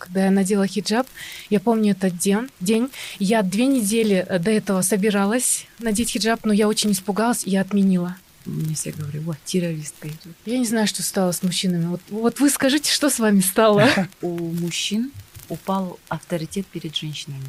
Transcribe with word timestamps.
когда 0.00 0.24
я 0.24 0.30
надела 0.30 0.66
хиджаб. 0.66 1.06
Я 1.50 1.60
помню 1.60 1.92
этот 1.92 2.18
день. 2.18 2.48
день. 2.58 2.90
Я 3.18 3.42
две 3.42 3.66
недели 3.66 4.26
э, 4.28 4.38
до 4.40 4.50
этого 4.50 4.82
собиралась 4.82 5.66
надеть 5.78 6.10
хиджаб, 6.10 6.44
но 6.44 6.52
я 6.52 6.66
очень 6.66 6.90
испугалась, 6.90 7.46
и 7.46 7.50
я 7.50 7.60
отменила. 7.60 8.16
Мне 8.46 8.74
все 8.74 8.90
говорят, 8.90 9.22
вот, 9.22 9.36
террористка 9.44 10.08
идет. 10.08 10.34
Я 10.46 10.58
не 10.58 10.64
знаю, 10.64 10.86
что 10.86 11.02
стало 11.02 11.32
с 11.32 11.42
мужчинами. 11.42 11.86
Вот, 11.86 12.00
вот 12.08 12.40
вы 12.40 12.50
скажите, 12.50 12.90
что 12.90 13.10
с 13.10 13.18
вами 13.18 13.40
стало? 13.40 13.88
У 14.22 14.30
мужчин 14.30 15.12
упал 15.48 15.98
авторитет 16.08 16.66
перед 16.66 16.96
женщинами. 16.96 17.44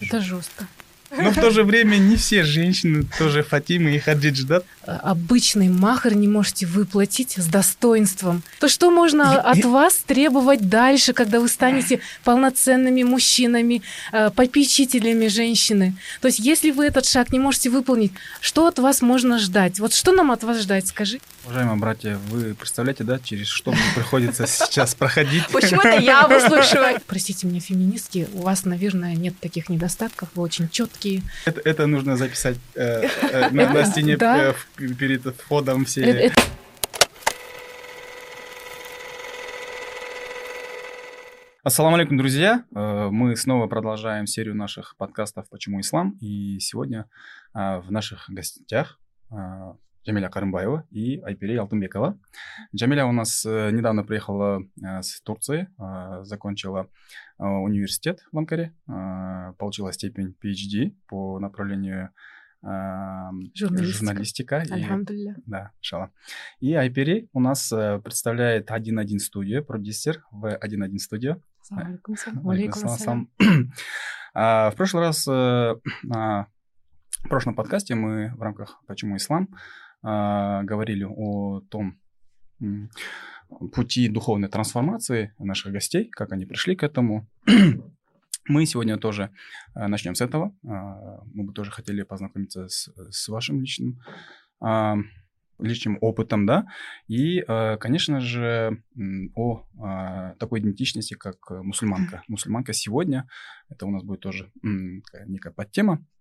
Это 0.00 0.20
жестко. 0.20 0.68
Но 1.10 1.30
в 1.30 1.34
то 1.34 1.50
же 1.50 1.64
время 1.64 1.96
не 1.96 2.16
все 2.16 2.44
женщины 2.44 3.04
тоже 3.18 3.42
Фатимы 3.42 3.94
и 3.94 3.98
Хаджидж, 3.98 4.44
да? 4.44 4.62
Обычный 4.86 5.68
махар 5.68 6.14
не 6.14 6.28
можете 6.28 6.66
выплатить 6.66 7.34
с 7.36 7.46
достоинством. 7.46 8.42
То 8.60 8.68
что 8.68 8.90
можно 8.90 9.40
от 9.40 9.64
вас 9.64 9.94
требовать 10.06 10.68
дальше, 10.68 11.12
когда 11.12 11.40
вы 11.40 11.48
станете 11.48 12.00
полноценными 12.24 13.02
мужчинами, 13.02 13.82
э, 14.12 14.30
попечителями 14.30 15.28
женщины? 15.28 15.96
То 16.20 16.28
есть 16.28 16.38
если 16.40 16.70
вы 16.70 16.86
этот 16.86 17.06
шаг 17.06 17.32
не 17.32 17.38
можете 17.38 17.70
выполнить, 17.70 18.12
что 18.40 18.66
от 18.66 18.78
вас 18.78 19.00
можно 19.02 19.38
ждать? 19.38 19.80
Вот 19.80 19.94
что 19.94 20.12
нам 20.12 20.30
от 20.30 20.44
вас 20.44 20.60
ждать, 20.60 20.88
скажи? 20.88 21.20
Уважаемые 21.48 21.78
братья, 21.78 22.18
вы 22.28 22.54
представляете, 22.54 23.04
да, 23.04 23.18
через 23.18 23.46
что 23.46 23.70
мне 23.70 23.80
приходится 23.94 24.46
сейчас 24.46 24.94
проходить? 24.94 25.48
Почему 25.50 25.80
это 25.80 25.98
я 25.98 26.28
выслушиваю? 26.28 26.98
Простите 27.06 27.46
меня, 27.46 27.58
феминистки, 27.58 28.28
у 28.34 28.42
вас, 28.42 28.66
наверное, 28.66 29.14
нет 29.14 29.32
таких 29.40 29.70
недостатков, 29.70 30.28
вы 30.34 30.42
очень 30.42 30.68
четкие. 30.68 31.22
Это, 31.46 31.62
это 31.64 31.86
нужно 31.86 32.18
записать 32.18 32.58
э, 32.74 33.08
э, 33.22 33.48
на, 33.48 33.72
на 33.72 33.86
стене 33.86 34.18
э, 34.20 34.52
перед 34.76 35.24
входом 35.40 35.86
все. 35.86 36.02
Это... 36.02 36.38
Ассаламу 41.62 41.96
алейкум, 41.96 42.18
друзья! 42.18 42.64
Э, 42.74 43.08
мы 43.10 43.34
снова 43.36 43.68
продолжаем 43.68 44.26
серию 44.26 44.54
наших 44.54 44.96
подкастов 44.98 45.48
«Почему 45.48 45.80
ислам?» 45.80 46.18
И 46.20 46.58
сегодня 46.60 47.06
э, 47.54 47.78
в 47.78 47.90
наших 47.90 48.28
гостях 48.28 49.00
э, 49.30 49.36
Джамиля 50.06 50.28
Карымбаева 50.28 50.86
и 50.90 51.20
Айпире 51.20 51.60
Алтынбекова. 51.60 52.18
Джамиля 52.74 53.06
у 53.06 53.12
нас 53.12 53.44
э, 53.44 53.70
недавно 53.72 54.04
приехала 54.04 54.62
э, 54.82 55.02
с 55.02 55.20
Турции, 55.20 55.68
э, 55.78 56.24
закончила 56.24 56.88
университет 57.38 58.20
в 58.32 58.38
Анкаре, 58.38 58.74
получила 59.58 59.92
степень 59.92 60.34
PhD 60.42 60.96
по 61.06 61.38
направлению 61.38 62.10
Журналистика. 62.60 63.84
журналистика. 63.84 64.64
Альхамдулилля. 64.68 65.36
Да, 65.46 65.70
шала. 65.80 66.10
И 66.58 66.74
Айпери 66.74 67.28
у 67.32 67.38
нас 67.38 67.72
представляет 68.02 68.72
1.1 68.72 69.20
студию, 69.20 69.64
продюсер 69.64 70.24
в 70.32 70.46
1.1 70.46 70.98
студию. 70.98 71.40
В 74.34 74.74
прошлый 74.76 75.04
раз, 75.04 75.24
в 75.24 75.80
прошлом 77.28 77.54
подкасте 77.54 77.94
мы 77.94 78.34
в 78.34 78.42
рамках 78.42 78.82
«Почему 78.88 79.16
ислам» 79.16 79.48
а, 79.52 79.56
говорили 80.02 81.04
о 81.04 81.60
том 81.68 81.98
пути 83.72 84.08
духовной 84.08 84.48
трансформации 84.48 85.34
наших 85.38 85.72
гостей, 85.72 86.08
как 86.10 86.32
они 86.32 86.46
пришли 86.46 86.76
к 86.76 86.82
этому. 86.82 87.26
Мы 88.48 88.66
сегодня 88.66 88.96
тоже 88.96 89.30
э, 89.74 89.86
начнем 89.88 90.14
с 90.14 90.22
этого. 90.22 90.56
А, 90.66 91.22
мы 91.34 91.44
бы 91.44 91.52
тоже 91.52 91.70
хотели 91.70 92.02
познакомиться 92.02 92.66
с, 92.68 92.90
с 93.10 93.28
вашим 93.28 93.60
личным 93.60 94.00
а, 94.60 94.96
личным 95.58 95.98
опытом, 96.00 96.46
да, 96.46 96.66
и, 97.08 97.44
конечно 97.80 98.20
же, 98.20 98.80
о 99.34 99.66
такой 100.38 100.60
идентичности, 100.60 101.14
как 101.14 101.50
мусульманка. 101.50 102.22
Мусульманка 102.28 102.72
сегодня, 102.72 103.28
это 103.68 103.84
у 103.84 103.90
нас 103.90 104.04
будет 104.04 104.20
тоже 104.20 104.52
некая 104.62 105.52
подтема, 105.52 105.94
а, 105.94 106.17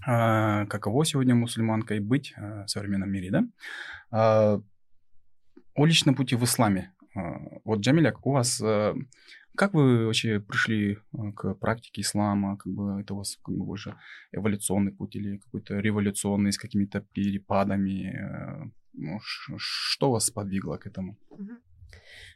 каково 0.00 1.04
сегодня 1.04 1.34
мусульманкой 1.34 2.00
быть 2.00 2.34
а, 2.36 2.64
в 2.64 2.70
современном 2.70 3.10
мире, 3.10 3.30
да? 3.30 3.44
А, 4.10 4.60
о 5.74 5.86
личном 5.86 6.14
пути 6.14 6.36
в 6.36 6.44
исламе. 6.44 6.92
Вот, 7.64 7.80
Джамиляк, 7.80 8.26
у 8.26 8.32
вас 8.32 8.60
как 9.56 9.72
вы 9.72 10.06
вообще 10.06 10.40
пришли 10.40 10.98
к 11.36 11.54
практике 11.54 12.00
ислама? 12.02 12.56
Как 12.56 12.72
бы 12.72 13.00
это 13.00 13.14
у 13.14 13.18
вас 13.18 13.38
как 13.40 13.54
бы 13.54 13.64
больше 13.64 13.94
эволюционный 14.32 14.90
путь 14.90 15.14
или 15.14 15.38
какой-то 15.38 15.78
революционный 15.78 16.52
с 16.52 16.58
какими-то 16.58 17.00
перепадами? 17.12 18.72
Ну, 18.94 19.20
что 19.22 20.10
вас 20.10 20.30
подвигло 20.30 20.76
к 20.76 20.86
этому? 20.88 21.16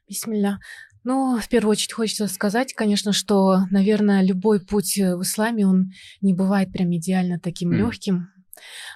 Бисмилля. 0.09 0.59
Ну, 1.05 1.39
в 1.39 1.49
первую 1.49 1.73
очередь 1.73 1.93
хочется 1.93 2.27
сказать, 2.27 2.75
конечно, 2.75 3.13
что, 3.13 3.61
наверное, 3.71 4.23
любой 4.23 4.61
путь 4.61 4.97
в 4.97 5.23
исламе, 5.23 5.67
он 5.67 5.93
не 6.21 6.35
бывает 6.35 6.73
прям 6.73 6.95
идеально 6.95 7.39
таким 7.39 7.73
mm. 7.73 7.77
легким. 7.77 8.29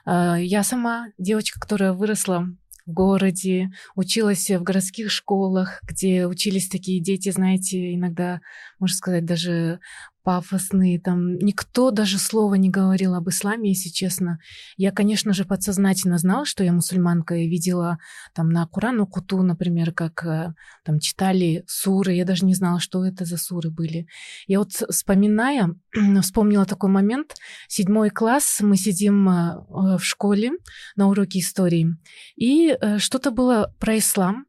Я 0.05 0.63
сама 0.65 1.07
девочка, 1.17 1.61
которая 1.61 1.93
выросла 1.93 2.49
в 2.85 2.93
городе, 2.93 3.71
училась 3.95 4.51
в 4.51 4.63
городских 4.63 5.11
школах, 5.11 5.81
где 5.85 6.27
учились 6.27 6.69
такие 6.69 7.01
дети, 7.01 7.31
знаете, 7.31 7.95
иногда, 7.95 8.41
можно 8.81 8.97
сказать, 8.97 9.25
даже 9.25 9.79
пафосные, 10.23 11.01
там 11.01 11.37
никто 11.37 11.91
даже 11.91 12.19
слова 12.19 12.55
не 12.55 12.71
говорил 12.71 13.15
об 13.15 13.29
исламе, 13.29 13.71
если 13.71 13.89
честно. 13.89 14.39
Я, 14.77 14.93
конечно 14.93 15.33
же, 15.33 15.45
подсознательно 15.45 16.19
знала, 16.19 16.45
что 16.45 16.65
я 16.65 16.73
мусульманка, 16.73 17.35
и 17.35 17.49
видела 17.49 17.99
там 18.35 18.51
на 18.51 18.67
Курану 18.67 19.07
Куту, 19.07 19.43
например, 19.43 19.93
как 19.93 20.25
э, 20.25 20.55
там 20.85 20.99
читали 21.01 21.65
суры, 21.67 22.15
я 22.15 22.25
даже 22.25 22.45
не 22.45 22.55
знала, 22.55 22.81
что 22.81 23.05
это 23.05 23.25
за 23.25 23.37
суры 23.37 23.71
были. 23.71 24.07
Я 24.47 24.59
вот 24.59 24.73
вспоминая, 24.73 25.75
вспомнила 26.23 26.65
такой 26.65 26.91
момент, 26.91 27.35
седьмой 27.69 28.11
класс, 28.11 28.59
мы 28.61 28.77
сидим 28.77 29.29
э, 29.29 29.99
в 29.99 30.01
школе 30.03 30.53
на 30.97 31.09
уроке 31.09 31.41
истории, 31.41 31.97
и 32.37 32.77
э, 32.81 32.99
что-то 32.99 33.31
было 33.31 33.75
про 33.79 33.99
ислам, 33.99 34.47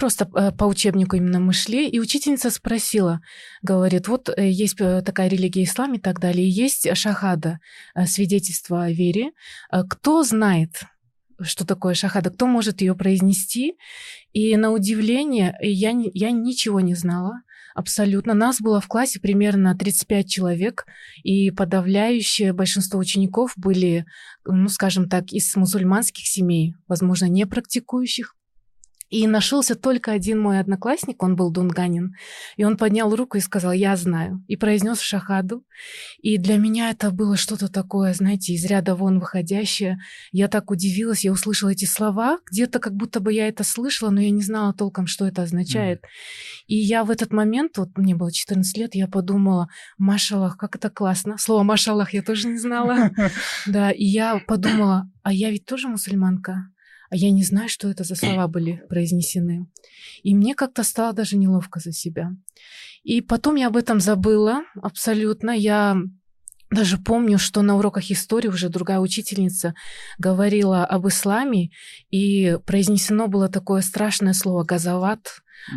Просто 0.00 0.26
э, 0.34 0.50
по 0.50 0.64
учебнику 0.64 1.16
именно 1.16 1.40
мы 1.40 1.52
шли, 1.52 1.86
и 1.86 2.00
учительница 2.00 2.48
спросила, 2.48 3.20
говорит, 3.60 4.08
вот 4.08 4.30
э, 4.30 4.48
есть 4.48 4.80
э, 4.80 5.02
такая 5.02 5.28
религия 5.28 5.64
ислам 5.64 5.92
и 5.92 5.98
так 5.98 6.20
далее, 6.20 6.48
есть 6.48 6.88
шахада, 6.96 7.60
свидетельство 8.06 8.84
о 8.84 8.90
вере. 8.90 9.32
Кто 9.90 10.22
знает, 10.22 10.84
что 11.42 11.66
такое 11.66 11.92
шахада, 11.92 12.30
кто 12.30 12.46
может 12.46 12.80
ее 12.80 12.94
произнести? 12.94 13.74
И 14.32 14.56
на 14.56 14.70
удивление 14.70 15.54
я, 15.60 15.92
я 16.14 16.30
ничего 16.30 16.80
не 16.80 16.94
знала. 16.94 17.42
Абсолютно. 17.74 18.32
Нас 18.32 18.62
было 18.62 18.80
в 18.80 18.88
классе 18.88 19.20
примерно 19.20 19.76
35 19.76 20.26
человек, 20.26 20.86
и 21.24 21.50
подавляющее 21.50 22.54
большинство 22.54 22.98
учеников 22.98 23.52
были, 23.56 24.06
ну, 24.46 24.68
скажем 24.70 25.10
так, 25.10 25.30
из 25.30 25.54
мусульманских 25.56 26.26
семей, 26.26 26.74
возможно, 26.88 27.26
не 27.26 27.46
практикующих. 27.46 28.34
И 29.10 29.26
нашелся 29.26 29.74
только 29.74 30.12
один 30.12 30.40
мой 30.40 30.60
одноклассник, 30.60 31.20
он 31.22 31.34
был 31.34 31.50
дунганин, 31.50 32.14
и 32.56 32.64
он 32.64 32.76
поднял 32.76 33.14
руку 33.14 33.36
и 33.36 33.40
сказал 33.40 33.72
«я 33.72 33.96
знаю», 33.96 34.44
и 34.46 34.56
произнес 34.56 35.00
шахаду. 35.00 35.64
И 36.22 36.38
для 36.38 36.56
меня 36.58 36.90
это 36.90 37.10
было 37.10 37.36
что-то 37.36 37.68
такое, 37.68 38.14
знаете, 38.14 38.52
из 38.52 38.64
ряда 38.64 38.94
вон 38.94 39.18
выходящее. 39.18 39.98
Я 40.30 40.46
так 40.46 40.70
удивилась, 40.70 41.24
я 41.24 41.32
услышала 41.32 41.70
эти 41.70 41.86
слова, 41.86 42.38
где-то 42.48 42.78
как 42.78 42.94
будто 42.94 43.18
бы 43.18 43.32
я 43.32 43.48
это 43.48 43.64
слышала, 43.64 44.10
но 44.10 44.20
я 44.20 44.30
не 44.30 44.42
знала 44.42 44.72
толком, 44.72 45.08
что 45.08 45.26
это 45.26 45.42
означает. 45.42 45.98
Mm. 45.98 46.08
И 46.68 46.76
я 46.76 47.02
в 47.02 47.10
этот 47.10 47.32
момент, 47.32 47.78
вот 47.78 47.98
мне 47.98 48.14
было 48.14 48.30
14 48.30 48.76
лет, 48.78 48.94
я 48.94 49.08
подумала, 49.08 49.68
машаллах, 49.98 50.56
как 50.56 50.76
это 50.76 50.88
классно. 50.88 51.36
Слово 51.36 51.64
машаллах 51.64 52.14
я 52.14 52.22
тоже 52.22 52.46
не 52.46 52.58
знала. 52.58 53.10
Да, 53.66 53.90
и 53.90 54.04
я 54.04 54.40
подумала, 54.46 55.10
а 55.22 55.32
я 55.32 55.50
ведь 55.50 55.64
тоже 55.64 55.88
мусульманка 55.88 56.70
а 57.10 57.16
я 57.16 57.30
не 57.30 57.42
знаю, 57.42 57.68
что 57.68 57.88
это 57.88 58.04
за 58.04 58.14
слова 58.14 58.46
были 58.46 58.82
произнесены. 58.88 59.66
И 60.22 60.34
мне 60.34 60.54
как-то 60.54 60.84
стало 60.84 61.12
даже 61.12 61.36
неловко 61.36 61.80
за 61.80 61.92
себя. 61.92 62.30
И 63.02 63.20
потом 63.20 63.56
я 63.56 63.66
об 63.66 63.76
этом 63.76 64.00
забыла 64.00 64.62
абсолютно. 64.80 65.50
Я 65.50 65.96
даже 66.70 66.98
помню, 66.98 67.38
что 67.38 67.62
на 67.62 67.76
уроках 67.76 68.10
истории 68.10 68.48
уже 68.48 68.68
другая 68.68 69.00
учительница 69.00 69.74
говорила 70.18 70.84
об 70.84 71.08
исламе, 71.08 71.70
и 72.10 72.58
произнесено 72.64 73.26
было 73.26 73.48
такое 73.48 73.82
страшное 73.82 74.32
слово 74.32 74.64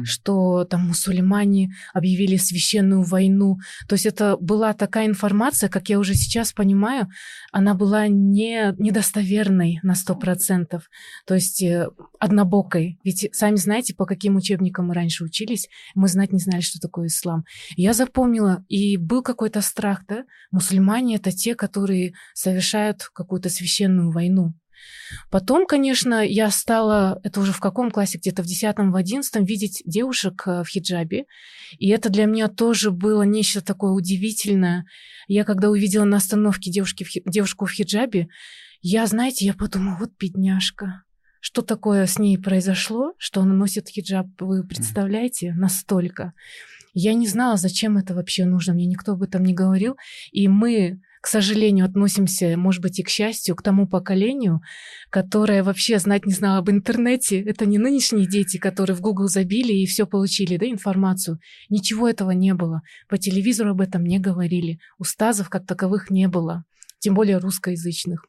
что 0.04 0.66
там 0.66 0.88
мусульмане 0.88 1.74
объявили 1.94 2.38
священную 2.38 3.04
войну. 3.04 3.58
То 3.88 3.94
есть 3.94 4.06
это 4.06 4.38
была 4.38 4.74
такая 4.74 5.08
информация, 5.08 5.70
как 5.70 5.90
я 5.90 6.00
уже 6.00 6.16
сейчас 6.16 6.54
понимаю, 6.54 7.08
она 7.52 7.74
была 7.74 8.08
не, 8.08 8.74
недостоверной 8.78 9.80
на 9.84 9.96
сто 9.96 10.16
процентов, 10.16 10.90
то 11.26 11.36
есть 11.36 11.62
э, 11.64 11.88
однобокой. 12.20 13.00
Ведь 13.04 13.30
сами 13.34 13.56
знаете, 13.56 13.94
по 13.96 14.06
каким 14.06 14.36
учебникам 14.36 14.88
мы 14.88 14.94
раньше 14.94 15.24
учились, 15.24 15.70
мы 15.96 16.08
знать 16.08 16.32
не 16.32 16.40
знали, 16.40 16.62
что 16.62 16.80
такое 16.80 17.08
ислам. 17.08 17.46
Я 17.76 17.94
запомнила, 17.94 18.64
и 18.70 18.98
был 18.98 19.22
какой-то 19.22 19.62
страх, 19.62 20.04
да, 20.08 20.24
мусульмане— 20.52 21.16
это 21.18 21.32
те, 21.32 21.56
которые 21.56 22.14
совершают 22.34 23.04
какую-то 23.14 23.50
священную 23.50 24.12
войну. 24.12 24.54
Потом, 25.30 25.66
конечно, 25.66 26.26
я 26.26 26.50
стала, 26.52 27.20
это 27.24 27.40
уже 27.40 27.52
в 27.52 27.60
каком 27.60 27.92
классе, 27.92 28.18
где-то 28.18 28.44
в 28.44 28.46
10 28.46 28.76
в 28.78 28.96
11 28.96 29.48
видеть 29.48 29.82
девушек 29.86 30.44
э, 30.46 30.64
в 30.64 30.68
хиджабе. 30.68 31.26
И 31.78 31.90
это 31.90 32.10
для 32.10 32.26
меня 32.26 32.48
тоже 32.48 32.92
было 32.92 33.24
нечто 33.24 33.62
такое 33.62 33.92
удивительное. 33.92 34.86
Я 35.28 35.44
когда 35.44 35.70
увидела 35.70 36.04
на 36.06 36.18
остановке 36.18 36.72
девушки 36.72 37.04
в, 37.04 37.10
девушку 37.30 37.66
в 37.66 37.72
хиджабе, 37.72 38.28
я, 38.82 39.06
знаете, 39.08 39.46
я 39.46 39.54
подумала, 39.54 39.98
вот 40.00 40.12
бедняжка. 40.20 41.04
Что 41.40 41.62
такое 41.62 42.06
с 42.06 42.20
ней 42.20 42.38
произошло, 42.38 43.14
что 43.18 43.42
она 43.42 43.54
носит 43.54 43.90
хиджаб, 43.90 44.28
вы 44.40 44.66
представляете, 44.66 45.54
настолько. 45.54 46.34
Я 46.94 47.14
не 47.16 47.28
знала, 47.28 47.58
зачем 47.58 47.98
это 47.98 48.14
вообще 48.14 48.46
нужно, 48.46 48.74
мне 48.74 48.86
никто 48.86 49.14
об 49.14 49.24
этом 49.24 49.44
не 49.44 49.54
говорил. 49.54 49.98
И 50.32 50.48
мы 50.48 51.02
к 51.24 51.28
сожалению, 51.28 51.86
относимся, 51.86 52.58
может 52.58 52.81
быть, 52.81 53.00
и 53.00 53.04
к 53.04 53.08
счастью, 53.08 53.56
к 53.56 53.62
тому 53.62 53.88
поколению, 53.88 54.60
которое 55.10 55.64
вообще 55.64 55.98
знать 55.98 56.25
не 56.25 56.34
знало 56.34 56.58
об 56.58 56.70
интернете. 56.70 57.42
Это 57.42 57.66
не 57.66 57.78
нынешние 57.78 58.28
дети, 58.28 58.58
которые 58.58 58.98
в 58.98 59.00
Google 59.00 59.30
забили 59.30 59.72
и 59.72 59.86
все 59.86 60.06
получили, 60.06 60.58
да, 60.58 60.66
информацию. 60.66 61.40
Ничего 61.70 62.10
этого 62.10 62.31
не 62.31 62.54
было. 62.54 62.81
По 63.08 63.18
телевизору 63.18 63.72
об 63.72 63.80
этом 63.80 64.04
не 64.04 64.20
говорили. 64.20 64.80
Устазов 64.98 65.48
как 65.48 65.66
таковых 65.66 66.10
не 66.10 66.28
было, 66.28 66.66
тем 67.00 67.14
более 67.14 67.38
русскоязычных. 67.38 68.25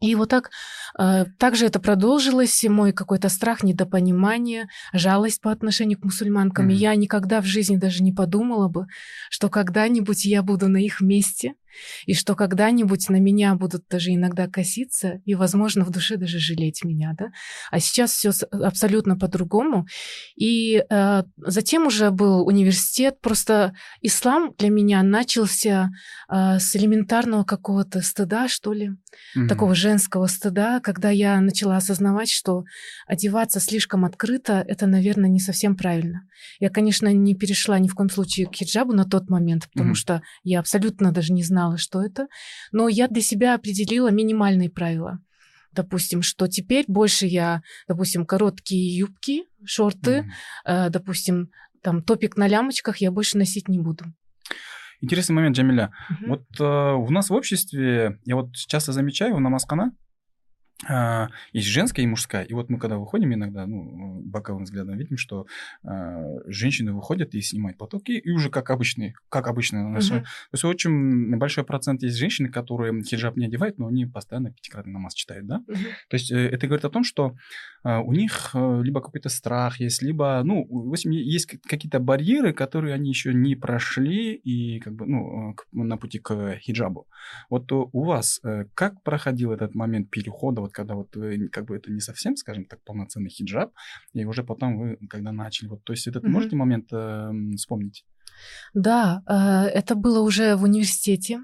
И 0.00 0.14
вот 0.14 0.28
так, 0.28 0.50
э, 1.00 1.24
также 1.36 1.66
это 1.66 1.80
продолжилось, 1.80 2.62
мой 2.62 2.92
какой-то 2.92 3.28
страх, 3.28 3.64
недопонимание, 3.64 4.68
жалость 4.92 5.40
по 5.40 5.50
отношению 5.50 5.98
к 5.98 6.04
мусульманкам. 6.04 6.68
Mm-hmm. 6.68 6.74
И 6.74 6.76
я 6.76 6.94
никогда 6.94 7.40
в 7.40 7.44
жизни 7.46 7.76
даже 7.76 8.04
не 8.04 8.12
подумала 8.12 8.68
бы, 8.68 8.86
что 9.30 9.48
когда-нибудь 9.48 10.24
я 10.24 10.44
буду 10.44 10.68
на 10.68 10.78
их 10.78 11.00
месте, 11.00 11.54
и 12.06 12.14
что 12.14 12.34
когда-нибудь 12.34 13.08
на 13.08 13.16
меня 13.16 13.54
будут 13.54 13.84
даже 13.88 14.14
иногда 14.14 14.48
коситься 14.48 15.20
и, 15.24 15.34
возможно, 15.34 15.84
в 15.84 15.90
душе 15.90 16.16
даже 16.16 16.38
жалеть 16.38 16.84
меня, 16.84 17.14
да. 17.18 17.28
А 17.70 17.80
сейчас 17.80 18.12
все 18.12 18.30
абсолютно 18.50 19.16
по-другому. 19.16 19.86
И 20.36 20.82
э, 20.88 21.22
затем 21.36 21.86
уже 21.86 22.10
был 22.10 22.46
университет. 22.46 23.20
Просто 23.20 23.74
ислам 24.00 24.54
для 24.58 24.70
меня 24.70 25.02
начался 25.02 25.90
э, 26.28 26.58
с 26.58 26.74
элементарного 26.76 27.44
какого-то 27.44 28.00
стыда, 28.00 28.48
что 28.48 28.72
ли, 28.72 28.90
mm-hmm. 29.36 29.48
такого 29.48 29.74
женского 29.74 30.26
стыда, 30.26 30.80
когда 30.80 31.10
я 31.10 31.40
начала 31.40 31.76
осознавать, 31.76 32.30
что 32.30 32.64
одеваться 33.06 33.60
слишком 33.60 34.04
открыто 34.04 34.64
это, 34.66 34.86
наверное, 34.86 35.30
не 35.30 35.40
совсем 35.40 35.76
правильно. 35.76 36.22
Я, 36.58 36.70
конечно, 36.70 37.12
не 37.12 37.34
перешла 37.34 37.78
ни 37.78 37.88
в 37.88 37.94
коем 37.94 38.10
случае 38.10 38.46
к 38.46 38.54
хиджабу 38.54 38.92
на 38.92 39.04
тот 39.04 39.28
момент, 39.28 39.68
потому 39.72 39.92
mm-hmm. 39.92 39.94
что 39.94 40.22
я 40.42 40.60
абсолютно 40.60 41.12
даже 41.12 41.32
не 41.32 41.42
знала 41.42 41.59
знала, 41.60 41.78
что 41.78 42.02
это. 42.02 42.26
Но 42.72 42.88
я 42.88 43.08
для 43.08 43.22
себя 43.22 43.54
определила 43.54 44.10
минимальные 44.10 44.70
правила. 44.70 45.18
Допустим, 45.72 46.22
что 46.22 46.48
теперь 46.48 46.84
больше 46.88 47.26
я, 47.26 47.62
допустим, 47.86 48.26
короткие 48.26 48.96
юбки, 48.98 49.44
шорты, 49.64 50.10
mm-hmm. 50.10 50.86
э, 50.86 50.90
допустим, 50.90 51.50
там 51.82 52.02
топик 52.02 52.36
на 52.36 52.48
лямочках 52.48 52.96
я 52.98 53.10
больше 53.10 53.38
носить 53.38 53.68
не 53.68 53.78
буду. 53.78 54.04
Интересный 55.02 55.34
момент, 55.34 55.56
Джамиля. 55.56 55.92
Uh-huh. 56.10 56.28
Вот 56.28 56.60
э, 56.60 56.94
у 56.94 57.10
нас 57.10 57.30
в 57.30 57.34
обществе, 57.34 58.18
я 58.24 58.36
вот 58.36 58.54
часто 58.54 58.92
замечаю, 58.92 59.38
на 59.38 59.48
Маскана 59.48 59.92
есть 61.52 61.68
женская 61.68 62.02
и 62.02 62.06
мужская. 62.06 62.44
И 62.44 62.54
вот 62.54 62.70
мы 62.70 62.78
когда 62.78 62.96
выходим 62.96 63.34
иногда, 63.34 63.66
ну, 63.66 64.22
боковым 64.24 64.64
взглядом 64.64 64.96
видим, 64.96 65.18
что 65.18 65.46
а, 65.84 66.22
женщины 66.46 66.92
выходят 66.92 67.34
и 67.34 67.40
снимают 67.40 67.78
платоки, 67.78 68.12
и 68.12 68.30
уже 68.30 68.50
как 68.50 68.70
обычные, 68.70 69.14
как 69.28 69.46
обычные 69.46 69.84
наши. 69.84 70.14
Uh-huh. 70.14 70.22
То 70.22 70.54
есть 70.54 70.64
очень 70.64 71.36
большой 71.36 71.64
процент 71.64 72.02
есть 72.02 72.16
женщины, 72.16 72.48
которые 72.48 73.02
хиджаб 73.02 73.36
не 73.36 73.46
одевают, 73.46 73.78
но 73.78 73.86
они 73.88 74.06
постоянно 74.06 74.52
пятикратный 74.52 74.92
намаз 74.92 75.14
читают, 75.14 75.46
да? 75.46 75.62
Uh-huh. 75.68 75.76
То 76.08 76.14
есть 76.14 76.30
э, 76.30 76.48
это 76.48 76.66
говорит 76.66 76.84
о 76.84 76.90
том, 76.90 77.04
что 77.04 77.36
а, 77.82 78.00
у 78.00 78.12
них 78.12 78.50
э, 78.54 78.80
либо 78.82 79.00
какой-то 79.00 79.28
страх 79.28 79.80
есть, 79.80 80.02
либо, 80.02 80.42
ну, 80.44 80.66
в 80.68 80.92
общем, 80.92 81.10
есть 81.10 81.46
какие-то 81.46 81.98
барьеры, 81.98 82.52
которые 82.52 82.94
они 82.94 83.08
еще 83.08 83.32
не 83.32 83.56
прошли 83.56 84.34
и 84.34 84.80
как 84.80 84.94
бы, 84.94 85.06
ну, 85.06 85.54
на 85.72 85.96
пути 85.96 86.18
к 86.18 86.56
хиджабу. 86.56 87.06
Вот 87.48 87.72
у 87.72 88.04
вас 88.04 88.40
э, 88.44 88.66
как 88.74 89.02
проходил 89.02 89.52
этот 89.52 89.74
момент 89.74 90.10
перехода 90.10 90.60
вот 90.60 90.69
когда 90.72 90.94
вот 90.94 91.14
вы, 91.16 91.48
как 91.48 91.66
бы 91.66 91.76
это 91.76 91.90
не 91.90 92.00
совсем, 92.00 92.36
скажем 92.36 92.64
так, 92.64 92.82
полноценный 92.84 93.30
хиджаб, 93.30 93.72
и 94.12 94.24
уже 94.24 94.44
потом 94.44 94.78
вы, 94.78 94.98
когда 95.08 95.32
начали, 95.32 95.68
вот, 95.68 95.84
то 95.84 95.92
есть 95.92 96.06
этот 96.06 96.24
mm-hmm. 96.24 96.28
можете 96.28 96.56
момент 96.56 96.92
э, 96.92 97.30
вспомнить? 97.56 98.04
Да, 98.74 99.22
э, 99.26 99.68
это 99.68 99.94
было 99.94 100.20
уже 100.20 100.56
в 100.56 100.62
университете. 100.62 101.40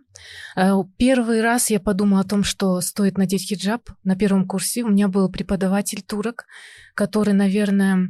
Э, 0.57 0.73
первый 0.97 1.41
раз 1.43 1.71
я 1.71 1.81
подумала 1.81 2.21
о 2.21 2.29
том, 2.29 2.45
что 2.45 2.81
стоит 2.81 3.19
надеть 3.19 3.49
хиджаб 3.49 3.91
на 4.05 4.17
первом 4.17 4.47
курсе. 4.47 4.83
У 4.83 4.89
меня 4.89 5.09
был 5.09 5.31
преподаватель 5.31 6.03
турок, 6.03 6.47
который, 6.95 7.35
наверное, 7.35 8.09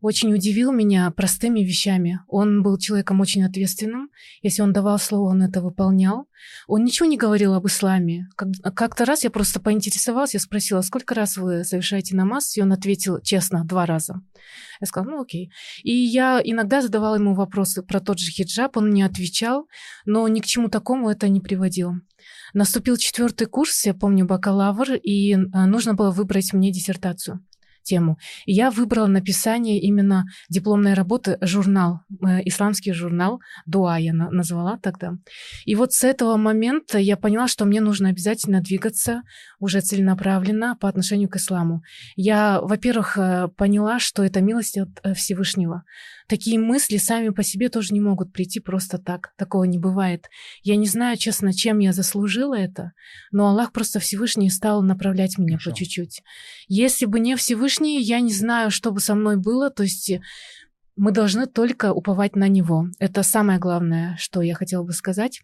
очень 0.00 0.32
удивил 0.34 0.72
меня 0.72 1.10
простыми 1.10 1.60
вещами. 1.60 2.20
Он 2.28 2.62
был 2.62 2.76
человеком 2.78 3.20
очень 3.20 3.44
ответственным. 3.44 4.10
Если 4.42 4.60
он 4.62 4.72
давал 4.72 4.98
слово, 4.98 5.30
он 5.30 5.42
это 5.42 5.62
выполнял. 5.62 6.28
Он 6.66 6.84
ничего 6.84 7.08
не 7.08 7.16
говорил 7.16 7.54
об 7.54 7.66
исламе. 7.66 8.28
Как-то 8.36 9.04
раз 9.06 9.24
я 9.24 9.30
просто 9.30 9.58
поинтересовалась, 9.58 10.34
я 10.34 10.40
спросила, 10.40 10.82
сколько 10.82 11.14
раз 11.14 11.36
вы 11.36 11.64
совершаете 11.64 12.14
намаз? 12.14 12.56
И 12.56 12.62
он 12.62 12.72
ответил 12.72 13.20
честно, 13.22 13.64
два 13.64 13.86
раза. 13.86 14.20
Я 14.80 14.86
сказала, 14.86 15.12
ну 15.12 15.22
окей. 15.22 15.50
И 15.82 15.92
я 15.92 16.40
иногда 16.44 16.82
задавала 16.82 17.16
ему 17.16 17.34
вопросы 17.34 17.82
про 17.82 18.00
тот 18.00 18.18
же 18.18 18.30
хиджаб, 18.30 18.76
он 18.76 18.90
мне 18.90 19.06
отвечал, 19.06 19.66
но 20.04 20.28
ни 20.28 20.40
к 20.40 20.46
чему 20.46 20.68
такому 20.68 21.08
это 21.08 21.28
не 21.28 21.40
приводило. 21.40 21.94
Наступил 22.52 22.96
четвертый 22.96 23.46
курс, 23.46 23.86
я 23.86 23.94
помню, 23.94 24.26
бакалавр, 24.26 24.94
и 24.94 25.32
э, 25.32 25.36
нужно 25.36 25.94
было 25.94 26.10
выбрать 26.10 26.52
мне 26.52 26.70
диссертацию 26.70 27.40
тему. 27.86 28.18
И 28.44 28.52
я 28.52 28.70
выбрала 28.70 29.06
написание 29.06 29.80
именно 29.80 30.24
дипломной 30.50 30.94
работы 30.94 31.38
журнал, 31.40 32.00
э, 32.10 32.40
исламский 32.44 32.92
журнал 32.92 33.40
Дуа 33.64 33.96
я 33.96 34.12
назвала 34.12 34.78
тогда. 34.82 35.14
И 35.64 35.74
вот 35.74 35.92
с 35.92 36.04
этого 36.04 36.36
момента 36.36 36.98
я 36.98 37.16
поняла, 37.16 37.48
что 37.48 37.64
мне 37.64 37.80
нужно 37.80 38.10
обязательно 38.10 38.60
двигаться 38.60 39.22
уже 39.58 39.80
целенаправленно 39.80 40.76
по 40.80 40.88
отношению 40.88 41.28
к 41.28 41.36
исламу. 41.36 41.82
Я, 42.16 42.60
во-первых, 42.60 43.16
э, 43.16 43.48
поняла, 43.56 43.98
что 43.98 44.22
это 44.24 44.40
милость 44.40 44.78
от 44.78 44.88
э, 45.02 45.14
Всевышнего. 45.14 45.84
Такие 46.26 46.58
мысли 46.58 46.96
сами 46.96 47.28
по 47.28 47.42
себе 47.42 47.68
тоже 47.68 47.94
не 47.94 48.00
могут 48.00 48.32
прийти 48.32 48.58
просто 48.60 48.98
так. 48.98 49.32
Такого 49.36 49.64
не 49.64 49.78
бывает. 49.78 50.28
Я 50.62 50.76
не 50.76 50.86
знаю, 50.86 51.16
честно, 51.16 51.52
чем 51.52 51.78
я 51.78 51.92
заслужила 51.92 52.58
это, 52.58 52.92
но 53.30 53.48
Аллах 53.48 53.72
просто 53.72 54.00
Всевышний 54.00 54.50
стал 54.50 54.82
направлять 54.82 55.38
меня 55.38 55.58
Хорошо. 55.58 55.70
по 55.70 55.76
чуть-чуть. 55.76 56.22
Если 56.68 57.06
бы 57.06 57.20
не 57.20 57.36
Всевышний, 57.36 58.02
я 58.02 58.20
не 58.20 58.32
знаю, 58.32 58.70
что 58.70 58.90
бы 58.90 59.00
со 59.00 59.14
мной 59.14 59.36
было. 59.36 59.70
То 59.70 59.84
есть 59.84 60.12
мы 60.96 61.12
должны 61.12 61.46
только 61.46 61.92
уповать 61.92 62.34
на 62.34 62.48
Него. 62.48 62.88
Это 62.98 63.22
самое 63.22 63.58
главное, 63.58 64.16
что 64.18 64.42
я 64.42 64.54
хотела 64.54 64.82
бы 64.82 64.92
сказать. 64.92 65.42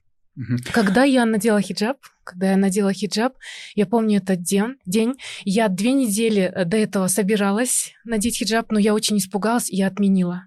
Когда 0.72 1.04
я 1.04 1.26
надела 1.26 1.60
хиджаб, 1.60 1.98
когда 2.24 2.52
я 2.52 2.56
надела 2.56 2.92
хиджаб, 2.92 3.34
я 3.74 3.86
помню 3.86 4.18
этот 4.18 4.42
день, 4.42 4.76
день, 4.86 5.14
я 5.44 5.68
две 5.68 5.92
недели 5.92 6.50
до 6.64 6.78
этого 6.78 7.06
собиралась 7.08 7.92
надеть 8.04 8.38
хиджаб, 8.38 8.72
но 8.72 8.78
я 8.78 8.94
очень 8.94 9.18
испугалась, 9.18 9.70
и 9.70 9.76
я 9.76 9.88
отменила. 9.88 10.46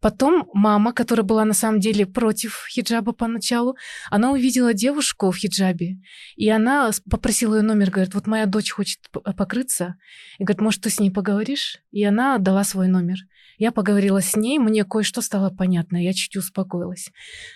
Потом 0.00 0.48
мама, 0.52 0.92
которая 0.92 1.24
была 1.24 1.44
на 1.44 1.54
самом 1.54 1.80
деле 1.80 2.06
против 2.06 2.66
хиджаба 2.70 3.12
поначалу, 3.12 3.76
она 4.10 4.30
увидела 4.30 4.74
девушку 4.74 5.30
в 5.30 5.36
хиджабе, 5.36 5.98
и 6.36 6.48
она 6.48 6.90
попросила 7.10 7.56
ее 7.56 7.62
номер, 7.62 7.90
говорит, 7.90 8.14
вот 8.14 8.26
моя 8.26 8.46
дочь 8.46 8.70
хочет 8.70 9.00
покрыться, 9.36 9.96
и 10.38 10.44
говорит, 10.44 10.60
может, 10.60 10.82
ты 10.82 10.90
с 10.90 11.00
ней 11.00 11.10
поговоришь? 11.10 11.78
И 11.90 12.04
она 12.04 12.38
дала 12.38 12.64
свой 12.64 12.88
номер. 12.88 13.16
Я 13.58 13.72
поговорила 13.72 14.20
с 14.20 14.36
ней, 14.36 14.58
мне 14.58 14.84
кое-что 14.84 15.20
стало 15.20 15.50
понятно, 15.50 16.02
я 16.02 16.12
чуть 16.12 16.36
успокоилась. 16.36 17.10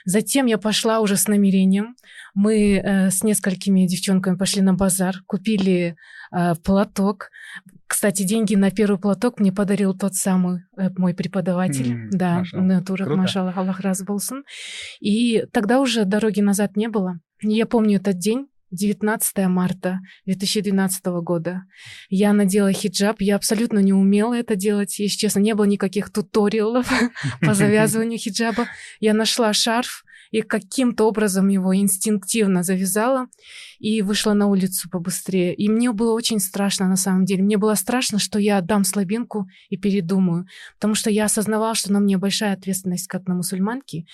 Затем 0.05 0.47
я 0.47 0.59
пошла 0.59 1.01
уже 1.01 1.17
с 1.17 1.29
намерением. 1.29 1.97
Мы 2.35 2.77
э, 2.77 3.11
с 3.11 3.23
несколькими 3.23 3.87
девчонками 3.87 4.37
пошли 4.37 4.63
на 4.63 4.75
базар, 4.75 5.17
купили 5.27 5.97
э, 6.33 6.55
платок. 6.65 7.31
Кстати, 7.87 8.23
деньги 8.23 8.55
на 8.55 8.71
первый 8.71 8.99
платок 8.99 9.41
мне 9.41 9.53
подарил 9.53 9.97
тот 9.97 10.15
самый 10.15 10.63
э, 10.77 10.91
мой 10.97 11.15
преподаватель. 11.15 11.93
Mm, 11.93 12.09
да, 12.13 12.43
Турок 12.87 13.09
Машаллах 13.17 13.57
Аллах 13.57 13.81
Разболсон. 13.81 14.45
И 15.01 15.45
тогда 15.53 15.81
уже 15.81 16.05
дороги 16.05 16.41
назад 16.41 16.77
не 16.77 16.89
было. 16.89 17.19
Я 17.43 17.67
помню 17.67 17.97
этот 17.97 18.19
день. 18.19 18.47
19 18.71 19.49
марта 19.49 20.01
2012 20.27 21.05
года. 21.23 21.63
Я 22.09 22.33
надела 22.33 22.73
хиджаб. 22.73 23.21
Я 23.21 23.37
абсолютно 23.37 23.79
не 23.81 23.93
умела 23.93 24.35
это 24.35 24.57
делать. 24.57 24.99
Если 24.99 25.19
честно, 25.19 25.41
не 25.41 25.55
было 25.55 25.65
никаких 25.65 26.11
туториалов 26.11 26.91
по 27.41 27.55
завязыванию 27.55 28.19
хиджаба. 28.19 28.67
Я 29.01 29.15
нашла 29.15 29.53
шарф, 29.53 30.05
и 30.31 30.43
каким-то 30.43 31.05
образом 31.05 31.49
его 31.49 31.75
инстинктивно 31.75 32.63
завязала 32.63 33.27
и 33.79 34.03
вышла 34.03 34.33
на 34.33 34.47
улицу 34.47 34.89
побыстрее. 34.89 35.55
И 35.55 35.69
мне 35.69 35.93
было 35.93 36.13
очень 36.13 36.39
страшно 36.39 36.89
на 36.89 36.97
самом 36.97 37.25
деле. 37.25 37.43
Мне 37.43 37.57
было 37.57 37.75
страшно, 37.75 38.19
что 38.19 38.39
я 38.39 38.59
отдам 38.59 38.85
слабинку 38.85 39.49
и 39.69 39.77
передумаю, 39.77 40.47
потому 40.75 40.95
что 40.95 41.11
я 41.11 41.25
осознавала, 41.25 41.75
что 41.75 41.93
на 41.93 42.01
мне 42.01 42.19
большая 42.19 42.53
ответственность 42.53 43.07
как 43.09 43.27
на 43.27 43.35
мусульманки. 43.35 44.07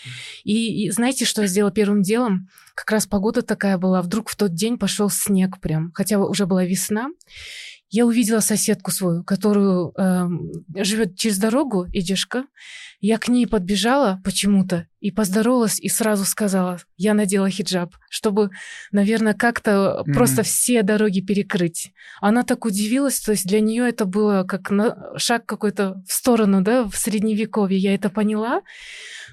И, 0.44 0.86
и 0.86 0.90
знаете, 0.90 1.24
что 1.24 1.42
я 1.42 1.48
сделала 1.48 1.72
первым 1.72 2.02
делом? 2.02 2.48
Как 2.74 2.90
раз 2.90 3.06
погода 3.06 3.42
такая 3.42 3.78
была. 3.78 4.02
Вдруг 4.02 4.28
в 4.28 4.36
тот 4.36 4.54
день 4.54 4.78
пошел 4.78 5.08
снег 5.10 5.60
прям, 5.60 5.92
хотя 5.94 6.18
уже 6.18 6.46
была 6.46 6.64
весна 6.64 7.08
я 7.88 8.04
увидела 8.04 8.40
соседку 8.40 8.90
свою, 8.90 9.22
которую 9.22 9.92
э, 9.96 10.26
живет 10.82 11.16
через 11.16 11.38
дорогу, 11.38 11.86
идешка. 11.92 12.44
Я 13.00 13.18
к 13.18 13.28
ней 13.28 13.46
подбежала 13.46 14.20
почему-то 14.24 14.88
и 15.00 15.10
поздоровалась 15.10 15.78
и 15.78 15.88
сразу 15.88 16.24
сказала, 16.24 16.78
я 16.96 17.14
надела 17.14 17.48
хиджаб, 17.48 17.94
чтобы, 18.10 18.50
наверное, 18.90 19.34
как-то 19.34 19.70
mm-hmm. 19.70 20.12
просто 20.12 20.42
все 20.42 20.82
дороги 20.82 21.20
перекрыть. 21.20 21.92
Она 22.20 22.42
так 22.42 22.64
удивилась, 22.64 23.20
то 23.20 23.32
есть 23.32 23.46
для 23.46 23.60
нее 23.60 23.88
это 23.88 24.04
было 24.04 24.44
как 24.44 24.70
на, 24.70 25.16
шаг 25.18 25.46
какой-то 25.46 26.02
в 26.08 26.12
сторону, 26.12 26.62
да, 26.62 26.84
в 26.84 26.96
средневековье. 26.96 27.78
Я 27.78 27.94
это 27.94 28.10
поняла, 28.10 28.62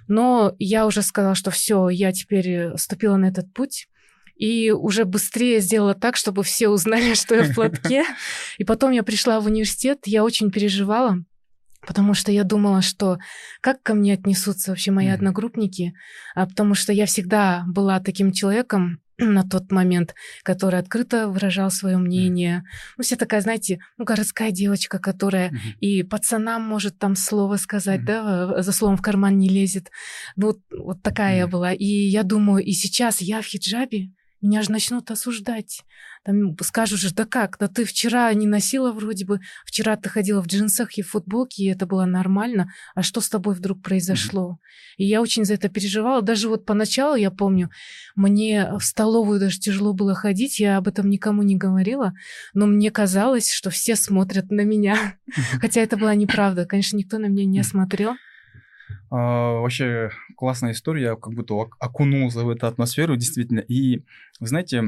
но 0.07 0.55
я 0.59 0.85
уже 0.85 1.01
сказала, 1.01 1.33
что 1.33 1.49
все, 1.49 1.89
я 1.89 2.11
теперь 2.11 2.77
ступила 2.77 3.15
на 3.15 3.25
этот 3.25 3.51
путь 3.53 3.87
и 4.35 4.71
уже 4.71 5.05
быстрее 5.05 5.59
сделала 5.59 5.93
так, 5.93 6.15
чтобы 6.15 6.43
все 6.43 6.69
узнали, 6.69 7.13
что 7.15 7.35
я 7.35 7.43
в 7.43 7.53
платке. 7.53 8.03
И 8.57 8.63
потом 8.63 8.91
я 8.91 9.03
пришла 9.03 9.39
в 9.39 9.45
университет, 9.45 9.99
я 10.05 10.23
очень 10.23 10.51
переживала, 10.51 11.17
потому 11.85 12.13
что 12.13 12.31
я 12.31 12.43
думала, 12.43 12.81
что 12.81 13.17
как 13.61 13.81
ко 13.83 13.93
мне 13.93 14.13
отнесутся 14.13 14.71
вообще 14.71 14.91
мои 14.91 15.07
одногруппники, 15.07 15.93
а 16.35 16.45
потому 16.45 16.75
что 16.75 16.93
я 16.93 17.05
всегда 17.05 17.63
была 17.67 17.99
таким 17.99 18.31
человеком, 18.31 18.99
на 19.17 19.43
тот 19.43 19.71
момент, 19.71 20.15
который 20.43 20.79
открыто 20.79 21.27
выражал 21.27 21.69
свое 21.71 21.97
мнение. 21.97 22.63
Ну, 22.97 23.03
все 23.03 23.15
такая, 23.15 23.41
знаете, 23.41 23.79
ну, 23.97 24.05
городская 24.05 24.51
девочка, 24.51 24.99
которая 24.99 25.49
mm-hmm. 25.49 25.79
и 25.79 26.03
пацанам 26.03 26.63
может 26.63 26.97
там 26.97 27.15
слово 27.15 27.57
сказать, 27.57 28.01
mm-hmm. 28.01 28.53
да, 28.55 28.61
за 28.61 28.71
словом 28.71 28.97
в 28.97 29.01
карман 29.01 29.37
не 29.37 29.49
лезет. 29.49 29.91
Ну, 30.35 30.47
вот, 30.47 30.59
вот 30.71 31.01
такая 31.03 31.35
mm-hmm. 31.35 31.39
я 31.39 31.47
была. 31.47 31.73
И 31.73 31.85
я 31.85 32.23
думаю, 32.23 32.63
и 32.63 32.71
сейчас 32.71 33.21
я 33.21 33.41
в 33.41 33.45
хиджабе, 33.45 34.09
меня 34.43 34.61
же 34.61 34.71
начнут 34.71 35.09
осуждать. 35.09 35.83
Там 36.23 36.55
скажут 36.61 36.99
же, 36.99 37.13
да 37.13 37.25
как, 37.25 37.57
да 37.59 37.67
ты 37.67 37.85
вчера 37.85 38.33
не 38.33 38.47
носила 38.47 38.91
вроде 38.91 39.25
бы, 39.25 39.39
вчера 39.65 39.95
ты 39.95 40.09
ходила 40.09 40.41
в 40.41 40.47
джинсах 40.47 40.97
и 40.97 41.01
в 41.01 41.09
футболке, 41.09 41.63
и 41.63 41.69
это 41.69 41.85
было 41.85 42.05
нормально, 42.05 42.71
а 42.95 43.03
что 43.03 43.19
с 43.21 43.29
тобой 43.29 43.55
вдруг 43.55 43.81
произошло? 43.81 44.51
Mm-hmm. 44.51 44.95
И 44.97 45.05
я 45.05 45.21
очень 45.21 45.45
за 45.45 45.55
это 45.55 45.69
переживала. 45.69 46.21
Даже 46.21 46.47
вот 46.47 46.65
поначалу, 46.65 47.15
я 47.15 47.31
помню, 47.31 47.69
мне 48.15 48.69
в 48.77 48.83
столовую 48.83 49.39
даже 49.39 49.59
тяжело 49.59 49.93
было 49.93 50.13
ходить, 50.13 50.59
я 50.59 50.77
об 50.77 50.87
этом 50.87 51.09
никому 51.09 51.41
не 51.43 51.55
говорила, 51.55 52.13
но 52.53 52.67
мне 52.67 52.91
казалось, 52.91 53.51
что 53.51 53.69
все 53.69 53.95
смотрят 53.95 54.51
на 54.51 54.61
меня. 54.61 55.15
Хотя 55.59 55.81
это 55.81 55.97
была 55.97 56.15
неправда. 56.15 56.65
Конечно, 56.65 56.97
никто 56.97 57.17
на 57.17 57.25
меня 57.25 57.45
не 57.45 57.63
смотрел. 57.63 58.13
А, 59.09 59.59
вообще 59.59 60.09
классная 60.43 60.73
история, 60.73 61.03
я 61.03 61.15
как 61.15 61.33
будто 61.33 61.53
окунулся 61.79 62.43
в 62.43 62.49
эту 62.49 62.67
атмосферу, 62.67 63.15
действительно. 63.15 63.61
И, 63.61 64.03
знаете, 64.41 64.81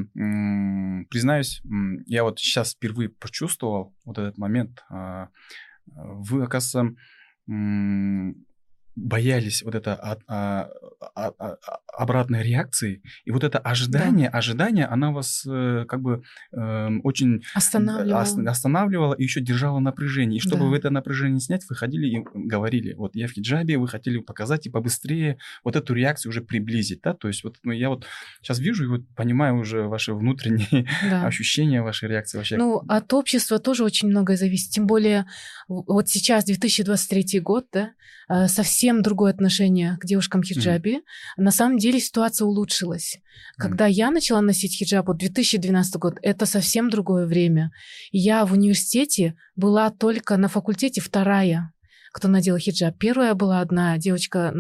признаюсь, 1.10 1.62
я 2.08 2.26
вот 2.26 2.40
сейчас 2.40 2.74
впервые 2.74 3.08
почувствовал 3.08 3.96
вот 4.04 4.18
этот 4.18 4.38
момент. 4.38 4.84
А, 4.90 5.30
вы, 5.86 6.44
оказывается, 6.44 6.98
боялись 8.96 9.62
вот 9.64 9.76
это 9.76 9.94
от, 9.94 10.22
а, 10.28 10.70
а, 11.16 11.32
а, 11.38 11.58
обратной 11.98 12.44
реакции, 12.44 13.02
и 13.26 13.32
вот 13.32 13.44
это 13.44 13.60
ожидание, 13.60 14.30
да. 14.30 14.38
ожидание, 14.38 14.86
она 14.86 15.12
вас 15.12 15.46
э, 15.46 15.86
как 15.88 16.02
бы 16.02 16.24
э, 16.54 16.90
очень 17.04 17.44
останавливала. 17.54 18.22
Ос, 18.22 18.38
останавливала 18.38 19.14
и 19.14 19.24
еще 19.24 19.42
держала 19.42 19.80
напряжение. 19.80 20.38
И 20.38 20.42
чтобы 20.42 20.70
да. 20.72 20.78
это 20.78 20.90
напряжение 20.90 21.40
снять, 21.40 21.66
вы 21.70 21.76
ходили 21.76 22.08
и 22.08 22.24
говорили, 22.34 22.94
вот 22.94 23.16
я 23.16 23.28
в 23.28 23.32
хиджабе, 23.32 23.78
вы 23.78 23.88
хотели 23.88 24.20
показать 24.20 24.66
и 24.68 24.70
побыстрее 24.70 25.38
вот 25.64 25.76
эту 25.76 25.94
реакцию 25.94 26.30
уже 26.30 26.42
приблизить, 26.42 27.02
да, 27.04 27.14
то 27.14 27.28
есть 27.28 27.44
вот 27.44 27.58
ну, 27.64 27.72
я 27.72 27.90
вот 27.90 28.06
сейчас 28.42 28.60
вижу 28.60 28.86
и 28.86 28.88
вот 28.88 29.02
понимаю 29.16 29.58
уже 29.58 29.84
ваши 29.84 30.14
внутренние 30.14 30.88
да. 31.04 31.26
ощущения, 31.28 31.82
ваши 31.82 32.08
реакции 32.08 32.38
вообще. 32.38 32.58
Ну, 32.58 32.82
от 32.88 33.12
общества 33.14 33.60
тоже 33.60 33.84
очень 33.84 34.08
многое 34.08 34.38
зависит, 34.38 34.72
тем 34.72 34.88
более 34.88 35.26
вот 35.68 36.08
сейчас 36.10 36.46
2023 36.46 37.40
год, 37.40 37.68
да, 37.74 37.92
э, 38.30 38.48
совсем 38.48 38.85
совсем 38.86 39.02
другое 39.02 39.32
отношение 39.32 39.98
к 40.00 40.06
девушкам 40.06 40.44
хиджабе. 40.44 40.98
Mm. 40.98 41.02
На 41.38 41.52
самом 41.52 41.80
деле 41.80 42.00
ситуация 42.00 42.46
улучшилась. 42.46 43.18
Когда 43.58 43.88
mm. 43.88 43.92
я 43.92 44.12
начала 44.12 44.42
носить 44.42 44.78
хиджаб, 44.78 45.08
вот 45.08 45.18
2012 45.18 45.96
год, 45.96 46.20
это 46.22 46.46
совсем 46.46 46.92
другое 46.92 47.26
время. 47.26 47.72
Я 48.12 48.46
в 48.46 48.54
университете 48.54 49.34
была 49.56 49.90
только 49.90 50.38
на 50.38 50.50
факультете 50.50 51.02
вторая 51.02 51.74
кто 52.16 52.30
надела 52.30 52.58
хиджаб. 52.58 52.98
Первая 52.98 53.34
была 53.34 53.60
одна 53.60 53.98
девочка, 53.98 54.54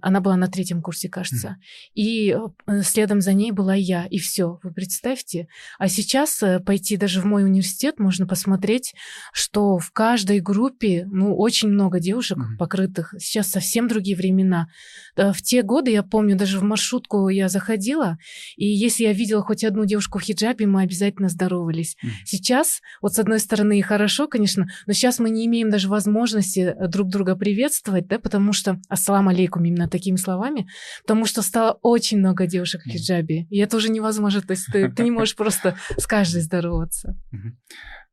она 0.00 0.20
была 0.20 0.36
на 0.36 0.48
третьем 0.48 0.82
курсе, 0.82 1.08
кажется. 1.08 1.48
Mm. 1.48 1.54
И 1.94 2.36
э, 2.66 2.82
следом 2.82 3.20
за 3.20 3.32
ней 3.32 3.52
была 3.52 3.74
я. 3.74 4.06
И 4.06 4.18
все, 4.18 4.58
вы 4.62 4.72
представьте. 4.72 5.48
А 5.78 5.88
сейчас 5.88 6.42
э, 6.42 6.60
пойти 6.60 6.96
даже 6.96 7.20
в 7.20 7.24
мой 7.24 7.44
университет, 7.44 7.98
можно 7.98 8.26
посмотреть, 8.26 8.94
что 9.32 9.78
в 9.78 9.90
каждой 9.92 10.40
группе, 10.40 11.06
ну, 11.10 11.36
очень 11.36 11.68
много 11.68 12.00
девушек 12.00 12.38
mm. 12.38 12.56
покрытых. 12.58 13.14
Сейчас 13.18 13.48
совсем 13.48 13.88
другие 13.88 14.16
времена. 14.16 14.68
В 15.16 15.42
те 15.42 15.62
годы, 15.62 15.90
я 15.90 16.02
помню, 16.02 16.36
даже 16.36 16.58
в 16.58 16.62
маршрутку 16.62 17.28
я 17.28 17.48
заходила, 17.48 18.18
и 18.56 18.66
если 18.66 19.04
я 19.04 19.12
видела 19.12 19.42
хоть 19.42 19.64
одну 19.64 19.84
девушку 19.84 20.18
в 20.18 20.22
хиджабе, 20.22 20.66
мы 20.66 20.82
обязательно 20.82 21.28
здоровались. 21.28 21.96
Mm. 22.02 22.08
Сейчас, 22.24 22.80
вот 23.02 23.14
с 23.14 23.18
одной 23.18 23.40
стороны, 23.40 23.80
хорошо, 23.82 24.28
конечно, 24.28 24.66
но 24.86 24.92
сейчас 24.92 25.18
мы 25.18 25.30
не 25.30 25.46
имеем 25.46 25.70
даже 25.70 25.88
возможности 25.88 26.49
возможности 26.50 26.60
э, 26.60 26.88
друг 26.88 27.08
друга 27.08 27.36
приветствовать, 27.36 28.06
да, 28.06 28.18
потому 28.18 28.52
что 28.52 28.80
ассалам 28.88 29.28
алейкум 29.28 29.64
именно 29.64 29.88
такими 29.88 30.16
словами, 30.16 30.66
потому 31.02 31.26
что 31.26 31.42
стало 31.42 31.78
очень 31.82 32.18
много 32.18 32.46
девушек 32.46 32.82
в 32.82 32.88
хиджабе, 32.88 33.46
и 33.50 33.58
это 33.58 33.76
уже 33.76 33.90
невозможно, 33.90 34.40
то 34.40 34.52
есть 34.52 34.66
ты, 34.72 34.90
ты 34.90 35.04
не 35.04 35.10
можешь 35.10 35.36
просто 35.36 35.76
с 35.96 36.06
каждой 36.06 36.42
здороваться. 36.42 37.16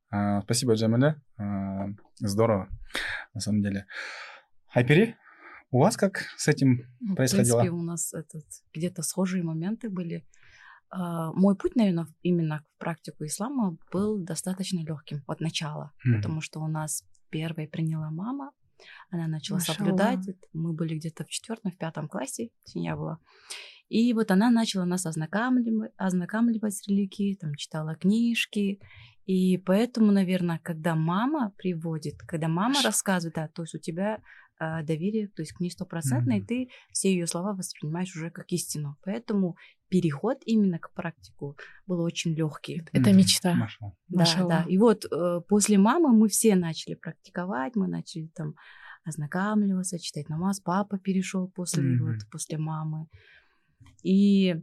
А, 0.10 0.42
спасибо, 0.44 0.74
Джамиля. 0.74 1.22
А, 1.38 1.88
здорово, 2.20 2.70
на 3.34 3.42
самом 3.42 3.62
деле. 3.62 3.86
Айпери, 4.74 5.16
у 5.72 5.80
вас 5.80 5.98
как 5.98 6.24
с 6.38 6.48
этим 6.48 6.84
ну, 7.02 7.16
происходило? 7.16 7.58
В 7.58 7.62
принципе, 7.62 7.78
у 7.78 7.84
нас 7.84 8.14
этот, 8.14 8.46
где-то 8.74 9.02
схожие 9.02 9.44
моменты 9.44 9.90
были. 9.90 10.24
Uh, 10.90 11.34
мой 11.34 11.58
путь, 11.58 11.76
наверное, 11.76 12.08
именно 12.24 12.62
в 12.62 12.80
практику 12.80 13.26
ислама 13.26 13.76
был 13.92 14.24
достаточно 14.24 14.80
легким 14.80 15.22
от 15.28 15.42
начала, 15.42 15.92
mm. 16.08 16.16
потому 16.16 16.40
что 16.40 16.62
у 16.62 16.68
нас 16.70 17.04
первой 17.30 17.68
приняла 17.68 18.10
мама. 18.12 18.52
Она 19.10 19.28
начала 19.28 19.58
Машалла. 19.58 19.78
соблюдать. 19.78 20.20
Мы 20.54 20.74
были 20.74 20.96
где-то 20.96 21.24
в 21.24 21.30
четвертом, 21.30 21.72
в 21.72 21.78
пятом 21.78 22.08
классе, 22.08 22.50
семья 22.64 22.96
была. 22.96 23.20
И 23.90 24.14
вот 24.14 24.32
она 24.32 24.50
начала 24.50 24.86
нас 24.86 25.06
ознакомливать, 25.06 25.92
ознакомливать 25.98 26.76
с 26.76 26.88
религией, 26.88 27.36
там 27.36 27.56
читала 27.56 27.96
книжки. 27.96 28.80
И 29.26 29.58
поэтому, 29.58 30.12
наверное, 30.12 30.60
когда 30.64 30.96
мама 30.96 31.54
приводит, 31.58 32.18
когда 32.20 32.48
мама 32.48 32.82
рассказывает, 32.84 33.36
да, 33.36 33.48
то 33.48 33.64
есть 33.64 33.76
у 33.76 33.80
тебя 33.80 34.22
э, 34.60 34.84
доверие, 34.84 35.28
то 35.28 35.42
есть 35.42 35.54
к 35.54 35.60
ней 35.60 35.70
стопроцентное, 35.70 36.40
mm-hmm. 36.40 36.44
и 36.44 36.68
ты 36.68 36.70
все 36.92 37.12
ее 37.12 37.28
слова 37.28 37.54
воспринимаешь 37.54 38.16
уже 38.16 38.30
как 38.30 38.52
истину. 38.52 38.98
Поэтому 39.04 39.56
переход 39.90 40.38
именно 40.46 40.80
к 40.80 40.92
практику 40.94 41.58
был 41.86 42.02
очень 42.02 42.34
легкий. 42.34 42.84
Это 42.92 43.14
мечта. 43.14 43.54
Маша. 43.54 43.94
Да, 44.08 44.20
Маша. 44.20 44.48
да. 44.48 44.66
И 44.68 44.78
вот 44.78 45.06
э, 45.06 45.42
после 45.48 45.78
мамы 45.78 46.16
мы 46.16 46.28
все 46.28 46.56
начали 46.56 46.96
практиковать, 46.96 47.76
мы 47.76 47.88
начали 47.88 48.28
там 48.36 48.56
ознакомливаться, 49.04 50.00
читать 50.00 50.30
намаз. 50.30 50.60
Папа 50.60 50.98
перешел 50.98 51.48
после 51.48 51.84
mm-hmm. 51.84 52.00
вот 52.00 52.30
после 52.32 52.58
мамы. 52.58 53.08
И 54.04 54.56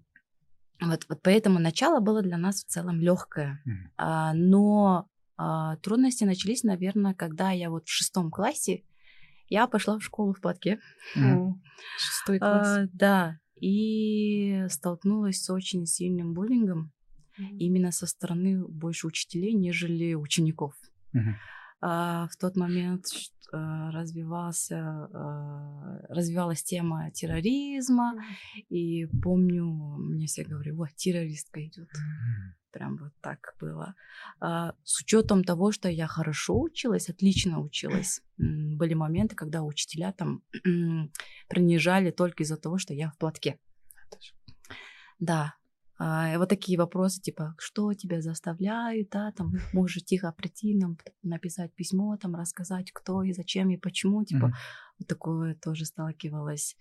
вот, 0.80 1.06
вот 1.08 1.20
поэтому 1.22 1.58
начало 1.58 2.00
было 2.00 2.22
для 2.22 2.36
нас 2.36 2.64
в 2.64 2.66
целом 2.66 3.00
легкое. 3.00 3.62
Mm-hmm. 3.66 3.90
А, 3.96 4.34
но 4.34 5.08
а, 5.36 5.76
трудности 5.76 6.24
начались, 6.24 6.62
наверное, 6.62 7.14
когда 7.14 7.50
я 7.50 7.70
вот 7.70 7.86
в 7.86 7.90
шестом 7.90 8.30
классе 8.30 8.84
я 9.48 9.66
пошла 9.66 9.98
в 9.98 10.02
школу 10.02 10.32
в 10.32 10.40
платке. 10.40 10.80
Шестой 11.98 12.38
класс. 12.38 12.66
А, 12.66 12.86
да, 12.92 13.38
и 13.60 14.66
столкнулась 14.68 15.42
с 15.42 15.50
очень 15.50 15.86
сильным 15.86 16.34
буллингом 16.34 16.92
именно 17.58 17.90
со 17.90 18.06
стороны 18.06 18.64
больше 18.66 19.06
учителей, 19.06 19.54
нежели 19.54 20.14
учеников. 20.14 20.74
Mm-hmm. 21.14 21.34
А, 21.86 22.28
в 22.28 22.36
тот 22.36 22.56
момент 22.56 23.04
а, 23.52 23.90
развивался, 23.90 24.78
а, 25.12 25.98
развивалась 26.08 26.62
тема 26.62 27.10
терроризма, 27.10 28.14
и 28.70 29.04
помню, 29.22 29.66
мне 29.66 30.26
все 30.26 30.44
говорили, 30.44 30.72
вот 30.72 30.94
террористка 30.96 31.62
идет. 31.62 31.90
Прям 32.70 32.96
вот 32.96 33.12
так 33.20 33.54
было. 33.60 33.94
С 34.40 35.00
учетом 35.00 35.44
того, 35.44 35.72
что 35.72 35.88
я 35.88 36.06
хорошо 36.08 36.58
училась, 36.60 37.08
отлично 37.08 37.60
училась, 37.60 38.22
были 38.38 38.94
моменты, 38.94 39.36
когда 39.36 39.62
учителя 39.62 40.12
там 40.12 40.42
принижали 41.48 42.10
только 42.10 42.42
из-за 42.42 42.56
того, 42.56 42.78
что 42.78 42.94
я 42.94 43.10
в 43.10 43.18
платке. 43.18 43.60
Да, 45.20 45.54
а, 45.96 46.36
вот 46.38 46.48
такие 46.48 46.76
вопросы, 46.76 47.20
типа, 47.20 47.54
что 47.58 47.94
тебя 47.94 48.20
заставляют, 48.20 49.10
да, 49.10 49.32
там, 49.32 49.52
можешь 49.72 50.04
тихо 50.04 50.32
прийти, 50.36 50.76
нам 50.76 50.98
написать 51.22 51.72
письмо, 51.74 52.16
там, 52.16 52.34
рассказать, 52.34 52.90
кто 52.92 53.22
и 53.22 53.32
зачем 53.32 53.70
и 53.70 53.76
почему, 53.76 54.24
типа, 54.24 54.46
mm-hmm. 54.46 54.98
вот 54.98 55.08
такое 55.08 55.54
тоже 55.54 55.84
сталкивалась. 55.84 56.76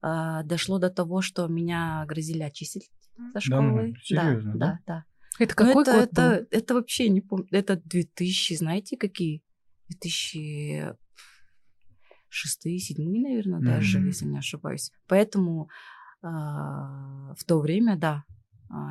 А, 0.00 0.44
дошло 0.44 0.78
до 0.78 0.90
того, 0.90 1.22
что 1.22 1.48
меня 1.48 2.04
грозили 2.06 2.42
очистить 2.42 2.90
со 3.32 3.40
школы. 3.40 3.92
Да, 3.92 3.98
серьезно, 4.02 4.52
да? 4.54 4.58
Да, 4.58 4.78
да. 4.86 5.04
Это 5.38 5.54
какой 5.54 5.82
это, 5.82 5.92
год 5.92 5.98
это, 6.10 6.22
был? 6.22 6.46
это 6.50 6.74
вообще 6.74 7.08
не 7.08 7.20
помню. 7.20 7.48
Это 7.50 7.76
2000, 7.76 8.54
знаете, 8.54 8.96
какие? 8.96 9.42
2006 9.88 12.62
2007 12.62 13.22
наверное, 13.22 13.60
mm-hmm. 13.60 13.64
даже, 13.64 13.98
если 13.98 14.26
не 14.26 14.38
ошибаюсь. 14.38 14.92
Поэтому 15.08 15.68
э, 16.22 16.26
в 16.26 17.44
то 17.46 17.60
время, 17.60 17.96
да, 17.96 18.24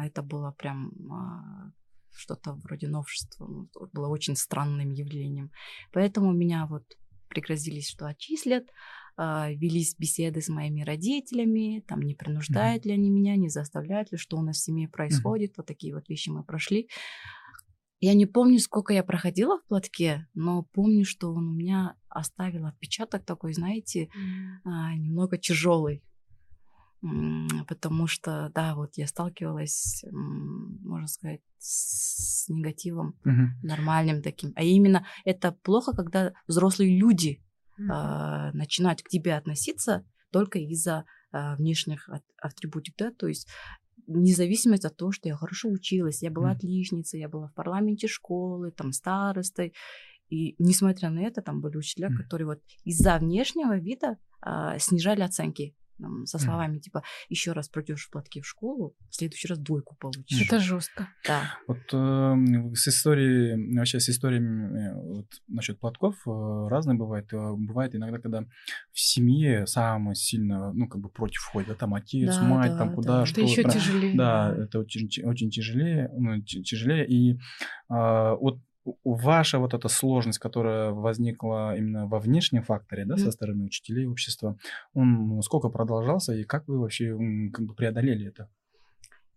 это 0.04 0.22
было 0.22 0.52
прям 0.52 0.92
э, 0.92 1.72
что-то 2.12 2.54
вроде 2.54 2.88
новшества. 2.88 3.48
Ну, 3.48 3.70
было 3.94 4.08
очень 4.08 4.36
странным 4.36 4.92
явлением. 4.92 5.52
Поэтому 5.92 6.34
меня 6.34 6.66
вот 6.68 6.84
пригрозились, 7.28 7.90
что 7.90 8.08
отчислят. 8.08 8.68
А, 9.18 9.52
велись 9.52 9.96
беседы 9.98 10.42
с 10.42 10.50
моими 10.50 10.82
родителями, 10.82 11.84
там 11.88 12.02
не 12.02 12.16
принуждают 12.16 12.86
mm-hmm. 12.86 12.88
ли 12.88 12.94
они 12.94 13.10
меня, 13.10 13.36
не 13.36 13.50
заставляют 13.50 14.12
ли, 14.12 14.18
что 14.18 14.38
у 14.38 14.42
нас 14.42 14.58
в 14.58 14.64
семье 14.64 14.88
происходит, 14.88 15.52
mm-hmm. 15.52 15.58
вот 15.58 15.66
такие 15.66 15.94
вот 15.94 16.08
вещи 16.10 16.30
мы 16.30 16.44
прошли. 16.44 16.90
Я 18.00 18.16
не 18.16 18.26
помню, 18.26 18.58
сколько 18.60 18.94
я 18.94 19.04
проходила 19.04 19.60
в 19.60 19.66
платке, 19.68 20.28
но 20.34 20.64
помню, 20.64 21.06
что 21.06 21.32
он 21.34 21.50
у 21.50 21.54
меня 21.54 21.96
оставил 22.10 22.66
отпечаток 22.66 23.24
такой, 23.24 23.54
знаете, 23.54 24.06
mm-hmm. 24.06 24.96
немного 24.96 25.38
тяжелый. 25.38 26.04
Потому 27.68 28.06
что, 28.06 28.52
да, 28.54 28.76
вот 28.76 28.92
я 28.96 29.08
сталкивалась, 29.08 30.06
можно 30.12 31.08
сказать, 31.08 31.42
с 31.58 32.48
негативом 32.48 33.16
mm-hmm. 33.26 33.64
нормальным 33.64 34.22
таким. 34.22 34.54
А 34.56 34.64
именно 34.64 35.06
это 35.26 35.52
плохо, 35.52 35.94
когда 35.94 36.34
взрослые 36.48 36.98
люди 36.98 37.42
mm-hmm. 37.80 38.52
начинают 38.54 39.02
к 39.02 39.10
тебе 39.10 39.36
относиться 39.36 40.06
только 40.32 40.60
из-за 40.60 41.06
а, 41.32 41.56
внешних 41.56 42.10
атрибутов, 42.38 42.94
да, 42.98 43.12
то 43.12 43.28
есть 43.28 43.48
независимость 44.08 44.86
от 44.86 44.98
того, 44.98 45.12
что 45.12 45.30
я 45.30 45.36
хорошо 45.36 45.70
училась, 45.70 46.22
я 46.22 46.32
была 46.32 46.52
отличницей, 46.52 47.20
я 47.20 47.30
была 47.30 47.48
в 47.48 47.54
парламенте 47.54 48.08
школы, 48.08 48.72
там 48.72 48.92
старостой, 48.92 49.74
и 50.30 50.56
несмотря 50.60 51.10
на 51.10 51.20
это, 51.20 51.42
там 51.42 51.62
были 51.62 51.78
учителя, 51.78 52.10
mm-hmm. 52.10 52.24
которые 52.24 52.48
вот 52.48 52.62
из-за 52.84 53.18
внешнего 53.18 53.78
вида 53.78 54.18
а, 54.42 54.78
снижали 54.80 55.22
оценки 55.22 55.76
там, 56.02 56.26
со 56.26 56.40
словами 56.40 56.80
типа 56.80 57.04
еще 57.30 57.54
раз 57.54 57.70
пройдешь 57.70 58.06
в 58.06 58.12
платке 58.12 58.42
в 58.42 58.48
школу, 58.48 58.96
в 59.10 59.16
следующий 59.16 59.48
раз 59.48 59.60
двойку 59.60 59.96
получишь. 60.00 60.46
Это 60.46 60.60
жестко. 60.60 61.08
Да. 61.26 61.58
Вот 61.68 61.78
э, 61.94 62.76
с 62.76 62.88
историей, 62.88 63.78
вообще 63.78 64.00
с 64.00 64.10
историями 64.10 64.78
э, 64.78 64.94
вот, 64.96 65.28
насчет 65.48 65.80
платков 65.80 66.16
э, 66.28 66.68
разные 66.70 66.98
бывает. 66.98 67.32
Э, 67.34 67.54
бывает 67.56 67.96
иногда, 67.96 68.20
когда 68.20 68.42
в 68.92 69.00
семье 69.00 69.68
самое 69.68 70.16
сильно, 70.16 70.74
ну, 70.74 70.88
как 70.88 71.02
бы 71.02 71.10
против 71.10 71.42
ходит, 71.44 71.70
да, 71.70 71.76
там 71.76 71.94
отец, 71.94 72.36
да, 72.36 72.44
мать, 72.44 72.72
да, 72.72 72.78
там 72.78 72.96
куда, 72.96 73.20
да. 73.20 73.26
что. 73.26 73.42
Это 73.42 73.50
еще 73.50 73.64
тяжелее. 73.64 74.16
Да, 74.16 74.56
это 74.58 74.80
очень, 74.80 75.10
очень 75.24 75.50
тяжелее, 75.50 76.10
ну, 76.18 76.42
тяжелее. 76.42 77.08
И 77.08 77.34
э, 77.34 77.38
вот 77.90 78.60
ваша 79.04 79.60
вот 79.60 79.74
эта 79.74 79.88
сложность, 79.88 80.40
которая 80.40 80.92
возникла 80.92 81.76
именно 81.78 82.08
во 82.08 82.20
внешнем 82.20 82.64
факторе, 82.64 83.06
да, 83.06 83.16
mm-hmm. 83.16 83.20
со 83.20 83.32
стороны 83.32 83.66
учителей 83.66 84.06
общества, 84.06 84.58
он 84.94 85.42
сколько 85.42 85.70
продолжался 85.70 86.34
и 86.34 86.44
как 86.44 86.68
вы 86.68 86.80
вообще 86.80 87.18
как 87.54 87.66
бы 87.66 87.76
преодолели 87.76 88.28
это? 88.28 88.50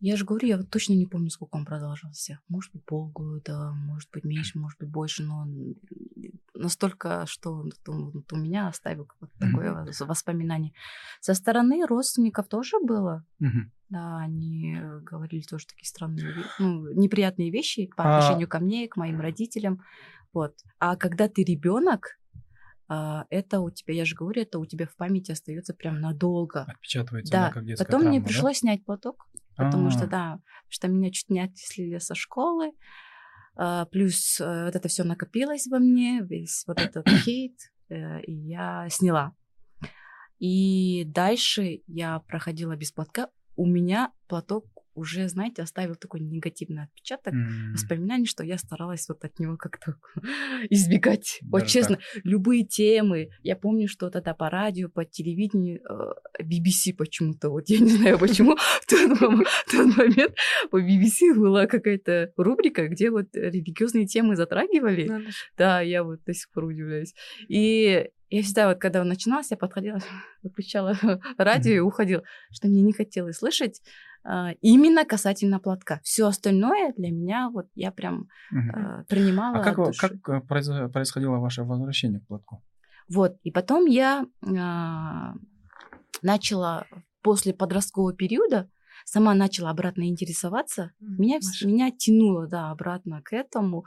Я 0.04 0.16
же 0.16 0.26
говорю, 0.26 0.46
я 0.46 0.58
вот 0.58 0.68
точно 0.68 0.92
не 0.92 1.06
помню, 1.06 1.30
сколько 1.30 1.56
он 1.56 1.64
продолжался. 1.64 2.38
Может 2.48 2.72
быть, 2.74 2.84
полгода, 2.84 3.72
может 3.72 4.10
быть, 4.10 4.22
меньше, 4.24 4.58
может 4.58 4.78
быть, 4.78 4.90
больше, 4.90 5.22
но 5.22 5.46
настолько, 6.52 7.24
что 7.26 7.64
вот 7.86 8.32
у 8.32 8.36
меня 8.36 8.68
оставил 8.68 9.08
вот 9.18 9.30
такое 9.40 9.70
mm-hmm. 9.72 10.04
воспоминание. 10.04 10.74
Со 11.20 11.32
стороны 11.32 11.86
родственников 11.86 12.48
тоже 12.48 12.76
было. 12.82 13.24
Mm-hmm. 13.40 13.70
Да, 13.88 14.18
они 14.18 14.76
говорили 15.00 15.40
тоже 15.40 15.66
такие 15.68 15.86
странные, 15.86 16.34
ну, 16.58 16.92
неприятные 16.92 17.50
вещи 17.50 17.90
по 17.96 18.04
а 18.04 18.18
отношению 18.18 18.48
а... 18.48 18.50
ко 18.50 18.58
мне, 18.58 18.88
к 18.88 18.98
моим 18.98 19.22
родителям. 19.22 19.80
Вот. 20.34 20.54
А 20.80 20.96
когда 20.96 21.28
ты 21.28 21.44
ребенок, 21.44 22.18
а, 22.88 23.26
это 23.30 23.60
у 23.60 23.70
тебя, 23.70 23.94
я 23.94 24.04
же 24.04 24.14
говорю, 24.14 24.42
это 24.42 24.58
у 24.58 24.66
тебя 24.66 24.86
в 24.86 24.94
памяти 24.96 25.32
остается 25.32 25.74
прям 25.74 26.00
надолго. 26.00 26.62
Отпечатывается, 26.62 27.32
да. 27.32 27.46
да 27.46 27.52
как 27.52 27.64
детская 27.64 27.84
Потом 27.84 28.00
травма, 28.02 28.18
мне 28.18 28.26
пришлось 28.26 28.56
да? 28.56 28.60
снять 28.60 28.84
платок, 28.84 29.26
потому 29.56 29.90
что, 29.90 30.02
А-а-а. 30.02 30.08
да, 30.10 30.38
что 30.68 30.88
меня 30.88 31.10
чуть 31.10 31.30
не 31.30 31.40
отчислили 31.40 31.98
со 31.98 32.14
школы, 32.14 32.72
а, 33.56 33.86
плюс 33.86 34.40
э, 34.40 34.64
вот 34.64 34.74
это 34.74 34.88
все 34.88 35.04
накопилось 35.04 35.66
во 35.68 35.78
мне, 35.78 36.20
весь 36.22 36.64
вот 36.66 36.80
этот 36.80 37.08
хейт, 37.24 37.56
э, 37.88 38.20
и 38.22 38.32
я 38.32 38.88
сняла. 38.90 39.34
И 40.38 41.04
дальше 41.06 41.82
я 41.86 42.18
проходила 42.18 42.76
без 42.76 42.92
платка. 42.92 43.28
У 43.56 43.66
меня 43.66 44.12
платок 44.26 44.66
уже, 44.94 45.28
знаете, 45.28 45.62
оставил 45.62 45.96
такой 45.96 46.20
негативный 46.20 46.84
отпечаток, 46.84 47.34
М. 47.34 47.72
воспоминаний, 47.72 48.26
что 48.26 48.44
я 48.44 48.58
старалась 48.58 49.08
вот 49.08 49.24
от 49.24 49.38
него 49.38 49.56
как-то 49.56 49.96
избегать. 50.70 51.40
Вот 51.42 51.62
Даже 51.62 51.72
честно, 51.72 51.98
любые 52.22 52.64
темы. 52.64 53.28
Я 53.42 53.56
помню, 53.56 53.88
что 53.88 54.10
тогда 54.10 54.34
по 54.34 54.50
радио, 54.50 54.88
по 54.88 55.04
телевидению, 55.04 55.80
э, 55.88 56.42
BBC 56.42 56.94
почему-то, 56.96 57.50
вот 57.50 57.68
я 57.68 57.78
не 57.78 57.90
знаю 57.90 58.18
почему, 58.18 58.56
в 58.82 58.86
тот 58.86 59.96
момент 59.96 60.34
по 60.70 60.80
BBC 60.80 61.34
была 61.34 61.66
какая-то 61.66 62.32
рубрика, 62.36 62.88
где 62.88 63.10
вот 63.10 63.26
религиозные 63.34 64.06
темы 64.06 64.36
затрагивали. 64.36 65.06
Да, 65.56 65.80
я 65.80 66.02
вот 66.04 66.22
до 66.24 66.34
сих 66.34 66.50
пор 66.50 66.64
удивляюсь. 66.64 67.14
И 67.48 68.08
я 68.30 68.42
всегда 68.42 68.68
вот, 68.68 68.78
когда 68.78 69.04
начиналось, 69.04 69.50
я 69.50 69.56
подходила, 69.56 69.98
выключала 70.42 70.96
радио 71.38 71.72
и 71.74 71.78
уходила, 71.78 72.22
что 72.50 72.68
мне 72.68 72.82
не 72.82 72.92
хотелось 72.92 73.36
слышать 73.36 73.80
именно 74.60 75.04
касательно 75.04 75.60
платка. 75.60 76.00
Все 76.02 76.26
остальное 76.26 76.92
для 76.96 77.10
меня 77.10 77.50
вот 77.50 77.66
я 77.74 77.92
прям 77.92 78.28
а, 78.52 79.04
принимала 79.04 79.58
А 79.58 79.62
как, 79.62 79.94
как 79.96 80.28
э, 80.28 80.40
происходило 80.40 81.36
ваше 81.36 81.62
возвращение 81.62 82.20
к 82.20 82.26
платку? 82.26 82.62
Вот, 83.08 83.36
и 83.42 83.50
потом 83.50 83.84
я 83.84 84.26
а, 84.58 85.34
начала 86.22 86.86
после 87.22 87.52
подросткового 87.52 88.14
периода 88.14 88.70
сама 89.04 89.34
начала 89.34 89.70
обратно 89.70 90.08
интересоваться. 90.08 90.92
Меня, 91.00 91.36
Маша. 91.36 91.66
меня 91.66 91.90
тянуло, 91.90 92.46
да, 92.46 92.70
обратно 92.70 93.22
к 93.22 93.32
этому. 93.32 93.84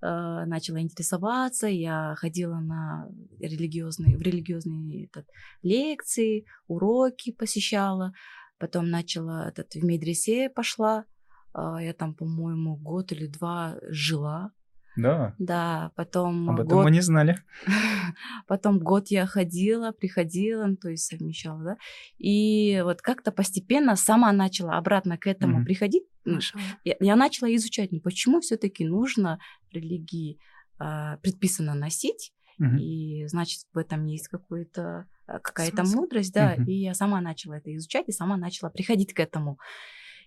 Э, 0.00 0.44
начала 0.46 0.80
интересоваться, 0.80 1.66
я 1.66 2.14
ходила 2.16 2.60
на 2.60 3.08
религиозные, 3.40 4.16
в 4.16 4.22
религиозные 4.22 5.06
этот, 5.06 5.26
лекции, 5.62 6.46
уроки 6.66 7.32
посещала. 7.32 8.12
Потом 8.58 8.90
начала 8.90 9.48
этот, 9.48 9.74
в 9.74 9.84
медресе 9.84 10.50
пошла. 10.50 11.04
А, 11.52 11.82
Я 11.82 11.92
там, 11.92 12.14
по-моему, 12.14 12.76
год 12.76 13.12
или 13.12 13.26
два 13.26 13.76
жила. 13.88 14.50
Да, 14.96 15.34
Да, 15.38 15.92
потом 15.94 16.50
об 16.50 16.56
этом 16.60 16.68
год 16.68 16.84
мы 16.84 16.90
не 16.90 17.00
знали. 17.02 17.36
Потом 18.48 18.80
год 18.80 19.08
я 19.08 19.26
ходила, 19.26 19.92
приходила, 19.92 20.66
ну, 20.66 20.76
то 20.76 20.88
есть 20.88 21.04
совмещала, 21.06 21.62
да. 21.62 21.76
И 22.18 22.80
вот 22.82 23.00
как-то 23.00 23.30
постепенно 23.30 23.94
сама 23.96 24.32
начала 24.32 24.76
обратно 24.76 25.16
к 25.16 25.28
этому 25.28 25.58
Мгм. 25.58 25.64
приходить. 25.66 26.02
Ну, 26.24 26.34
Маша. 26.34 26.58
Я, 26.84 26.96
я 27.00 27.16
начала 27.16 27.54
изучать, 27.54 27.92
ну, 27.92 28.00
почему 28.00 28.40
все-таки 28.40 28.84
нужно 28.84 29.38
религии 29.70 30.38
а, 30.80 31.16
предписано 31.18 31.74
носить, 31.74 32.32
Мгм. 32.58 32.78
и 32.78 33.26
значит 33.28 33.60
в 33.72 33.78
этом 33.78 34.04
есть 34.06 34.26
какой-то 34.28 35.06
какая-то 35.28 35.84
Смысл. 35.84 35.96
мудрость, 35.96 36.32
да. 36.32 36.54
Мгм. 36.56 36.64
И 36.66 36.72
я 36.72 36.94
сама 36.94 37.20
начала 37.20 37.54
это 37.58 37.74
изучать, 37.76 38.08
и 38.08 38.12
сама 38.12 38.36
начала 38.36 38.70
приходить 38.70 39.12
к 39.12 39.20
этому. 39.20 39.58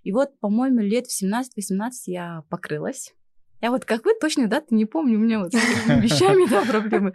И 0.03 0.11
вот, 0.11 0.39
по-моему, 0.39 0.79
лет 0.79 1.07
в 1.07 1.23
17-18 1.23 1.91
я 2.07 2.43
покрылась. 2.49 3.13
Я 3.61 3.69
вот 3.69 3.85
как 3.85 4.05
вы, 4.05 4.13
точно 4.19 4.47
даты 4.47 4.73
не 4.73 4.85
помню, 4.85 5.19
у 5.19 5.21
меня 5.21 5.39
вот 5.39 5.53
с 5.53 5.55
этими 5.55 6.01
вещами, 6.01 6.49
да, 6.49 6.65
проблемы. 6.65 7.13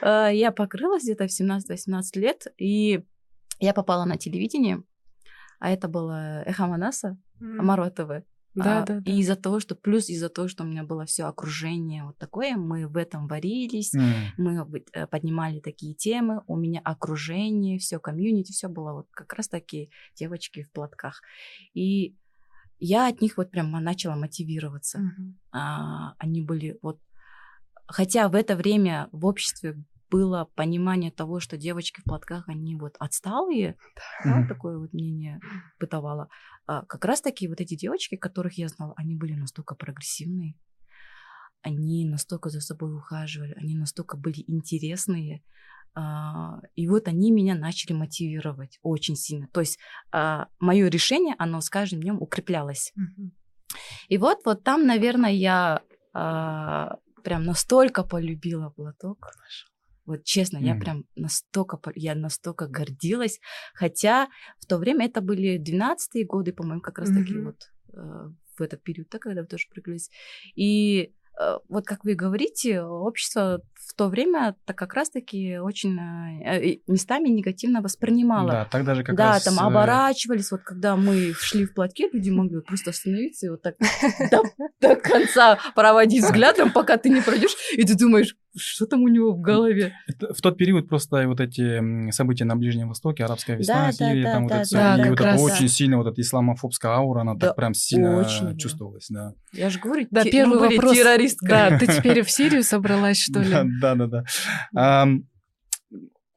А, 0.00 0.28
Я 0.28 0.52
покрылась 0.52 1.02
где-то 1.02 1.26
в 1.26 1.30
17-18 1.30 2.00
лет, 2.14 2.46
и 2.56 3.02
я 3.58 3.74
попала 3.74 4.04
на 4.04 4.16
телевидение, 4.16 4.82
а 5.58 5.70
это 5.70 5.88
было 5.88 6.42
Эхо 6.44 6.66
Манаса. 6.66 7.18
Амаро 7.40 7.90
ТВ. 7.90 8.24
Да, 8.54 8.82
а, 8.82 8.84
да, 8.84 9.00
да. 9.00 9.10
И 9.10 9.20
из-за 9.20 9.36
того, 9.36 9.60
что 9.60 9.74
плюс 9.74 10.08
из-за 10.08 10.28
того, 10.28 10.48
что 10.48 10.64
у 10.64 10.66
меня 10.66 10.82
было 10.82 11.04
все 11.04 11.24
окружение 11.24 12.04
вот 12.04 12.18
такое, 12.18 12.56
мы 12.56 12.88
в 12.88 12.96
этом 12.96 13.28
варились, 13.28 13.94
М. 13.94 14.02
мы 14.36 14.82
э, 14.92 15.06
поднимали 15.06 15.60
такие 15.60 15.94
темы, 15.94 16.42
у 16.46 16.56
меня 16.56 16.80
окружение, 16.80 17.78
все 17.78 18.00
комьюнити, 18.00 18.52
все 18.52 18.68
было 18.68 18.92
вот 18.92 19.06
как 19.10 19.32
раз 19.34 19.48
такие 19.48 19.90
девочки 20.16 20.64
в 20.64 20.72
платках. 20.72 21.22
И 21.74 22.16
я 22.80 23.08
от 23.08 23.20
них 23.20 23.36
вот 23.36 23.50
прям 23.50 23.70
начала 23.70 24.16
мотивироваться. 24.16 24.98
Мгм. 24.98 25.38
А, 25.52 26.14
они 26.18 26.42
были 26.42 26.78
вот... 26.82 27.00
Хотя 27.86 28.28
в 28.28 28.34
это 28.34 28.54
время 28.54 29.08
в 29.12 29.24
обществе 29.24 29.82
было 30.10 30.48
понимание 30.54 31.10
того, 31.10 31.40
что 31.40 31.56
девочки 31.56 32.00
в 32.00 32.04
платках, 32.04 32.48
они 32.48 32.76
вот 32.76 32.96
отсталые, 32.98 33.76
да, 34.24 34.46
такое 34.48 34.78
вот 34.78 34.92
мнение 34.92 35.40
бытовало. 35.80 36.28
А 36.66 36.84
как 36.86 37.04
раз 37.04 37.20
таки 37.20 37.48
вот 37.48 37.60
эти 37.60 37.74
девочки, 37.76 38.16
которых 38.16 38.58
я 38.58 38.68
знала, 38.68 38.94
они 38.96 39.14
были 39.14 39.34
настолько 39.34 39.74
прогрессивные, 39.74 40.54
они 41.62 42.06
настолько 42.06 42.50
за 42.50 42.60
собой 42.60 42.94
ухаживали, 42.94 43.54
они 43.54 43.76
настолько 43.76 44.16
были 44.16 44.44
интересные. 44.46 45.42
А, 45.94 46.60
И 46.76 46.88
вот 46.88 47.08
они 47.08 47.30
меня 47.32 47.54
начали 47.54 47.92
мотивировать 47.92 48.78
очень 48.82 49.16
сильно. 49.16 49.48
То 49.52 49.60
есть 49.60 49.78
мое 50.60 50.88
решение, 50.88 51.34
оно 51.38 51.60
с 51.60 51.68
каждым 51.68 52.00
днем 52.00 52.22
укреплялось. 52.22 52.92
Мгм. 52.94 53.32
И 54.08 54.18
вот, 54.18 54.38
вот 54.44 54.62
там, 54.64 54.86
наверное, 54.86 55.32
я 55.32 55.82
а, 56.14 56.96
прям 57.22 57.44
настолько 57.44 58.02
полюбила 58.02 58.70
платок. 58.70 59.30
Вот 60.08 60.24
честно, 60.24 60.56
я 60.58 60.72
Мгм. 60.72 60.80
прям 60.80 61.04
настолько, 61.16 61.78
я 61.94 62.14
настолько 62.14 62.66
гордилась. 62.66 63.40
Хотя 63.74 64.28
в 64.58 64.66
то 64.66 64.78
время 64.78 65.04
это 65.04 65.20
были 65.20 65.58
12-е 65.58 66.24
годы, 66.24 66.52
по-моему, 66.52 66.80
как 66.80 66.98
раз 66.98 67.10
таки 67.10 67.34
Мгм. 67.34 67.44
вот 67.44 67.56
э, 67.92 68.30
в 68.58 68.62
этот 68.62 68.82
период, 68.82 69.08
да, 69.10 69.18
когда 69.18 69.42
вы 69.42 69.46
тоже 69.46 69.66
прыгались. 69.70 70.10
И 70.56 71.12
э, 71.38 71.58
вот 71.68 71.84
как 71.86 72.04
вы 72.04 72.14
говорите, 72.14 72.80
общество 72.82 73.60
в 73.74 73.94
то 73.94 74.08
время 74.08 74.56
так 74.64 74.78
как 74.78 74.94
раз-таки 74.94 75.58
очень 75.58 75.98
э, 75.98 76.78
местами 76.86 77.28
негативно 77.28 77.82
воспринимало. 77.82 78.50
Да, 78.50 78.64
так 78.64 78.84
даже 78.84 79.04
как 79.04 79.14
да, 79.14 79.32
раз... 79.34 79.44
там 79.44 79.58
э, 79.58 79.62
оборачивались, 79.62 80.50
вот 80.50 80.62
когда 80.62 80.96
мы 80.96 81.34
шли 81.34 81.66
в 81.66 81.74
платке, 81.74 82.08
люди 82.12 82.30
могли 82.30 82.60
просто 82.62 82.90
остановиться 82.90 83.46
и 83.46 83.50
вот 83.50 83.62
так 83.62 83.76
до, 84.30 84.42
до 84.80 84.96
конца 84.96 85.58
проводить 85.74 86.24
взглядом, 86.24 86.72
пока 86.72 86.96
ты 86.96 87.10
не 87.10 87.20
пройдешь, 87.20 87.56
и 87.76 87.84
ты 87.84 87.94
думаешь, 87.94 88.36
что 88.56 88.86
там 88.86 89.02
у 89.02 89.08
него 89.08 89.32
в 89.32 89.40
голове. 89.40 89.92
это- 90.06 90.32
в 90.34 90.40
тот 90.40 90.56
период 90.56 90.88
просто 90.88 91.28
вот 91.28 91.40
эти 91.40 92.10
события 92.10 92.44
на 92.44 92.56
Ближнем 92.56 92.88
Востоке, 92.88 93.24
арабская 93.24 93.56
весна, 93.56 93.74
Да, 93.74 93.86
да, 93.86 93.92
Сирия, 93.92 94.24
да, 94.24 94.32
там 94.32 94.42
вот 94.44 94.48
да, 94.52 94.60
это 94.62 94.70
да, 94.72 95.06
и 95.06 95.10
вот 95.10 95.20
это 95.20 95.34
очень 95.36 95.68
сильно, 95.68 95.96
вот 95.98 96.06
эта 96.06 96.20
исламофобская 96.20 96.92
аура, 96.92 97.20
она 97.20 97.34
Да, 97.34 97.48
так 97.48 97.56
прям 97.56 97.74
сильно 97.74 98.18
очень, 98.18 98.48
да. 98.52 98.56
чувствовалась, 98.56 99.06
да. 99.10 99.32
Я 99.52 99.70
же 99.70 99.78
говорю, 99.78 100.06
Да, 100.10 100.24
те- 100.24 100.30
первый 100.30 100.54
мы 100.58 100.66
были 100.66 100.76
вопрос. 100.76 100.96
террористками. 100.96 101.48
Да, 101.48 101.78
ты 101.78 101.86
теперь 101.86 102.22
в 102.24 102.30
Сирию 102.30 102.62
собралась, 102.64 103.18
что 103.22 103.40
ли? 103.40 103.50
Да, 103.80 103.94
да, 103.94 104.06
да. 104.74 105.08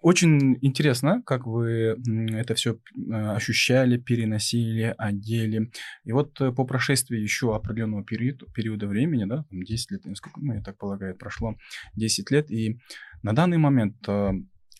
Очень 0.01 0.57
интересно, 0.61 1.21
как 1.23 1.45
вы 1.45 1.95
это 2.31 2.55
все 2.55 2.79
ощущали, 3.11 3.97
переносили, 3.97 4.95
одели. 4.97 5.71
И 6.05 6.11
вот 6.11 6.41
э, 6.41 6.51
по 6.51 6.65
прошествии 6.65 7.19
еще 7.19 7.55
определенного 7.55 8.03
периода, 8.03 8.47
периода 8.47 8.87
времени, 8.87 9.25
да, 9.25 9.45
там 9.49 9.61
10 9.61 9.91
лет, 9.91 10.01
сколько, 10.17 10.39
ну, 10.39 10.55
я 10.55 10.61
так 10.63 10.77
полагаю, 10.79 11.15
прошло 11.15 11.55
10 11.95 12.31
лет, 12.31 12.49
и 12.49 12.79
на 13.21 13.33
данный 13.33 13.59
момент, 13.59 13.97
э, 14.07 14.31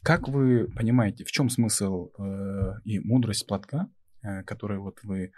как 0.01 0.27
вы 0.27 0.67
понимаете, 0.75 1.23
в 1.23 1.31
чем 1.31 1.51
смысл 1.51 2.09
э, 2.17 2.73
и 2.85 2.99
мудрость 2.99 3.45
платка, 3.45 3.89
э, 4.23 4.41
который 4.41 4.79
вот 4.79 5.03
вы 5.03 5.33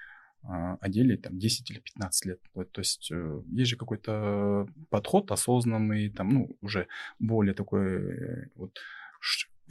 а, 0.46 0.76
одели 0.82 1.16
там 1.16 1.40
10 1.40 1.72
или 1.72 1.80
15 1.80 2.26
лет. 2.26 2.40
Вот, 2.54 2.72
То 2.72 2.82
есть 2.82 3.10
э, 3.12 3.42
есть 3.48 3.72
же 3.72 3.78
какой-то 3.78 4.68
подход 4.90 5.32
осознанный, 5.32 6.10
там, 6.10 6.30
ну, 6.30 6.58
уже 6.62 6.88
более 7.18 7.54
такой, 7.54 8.50
вот, 8.56 8.78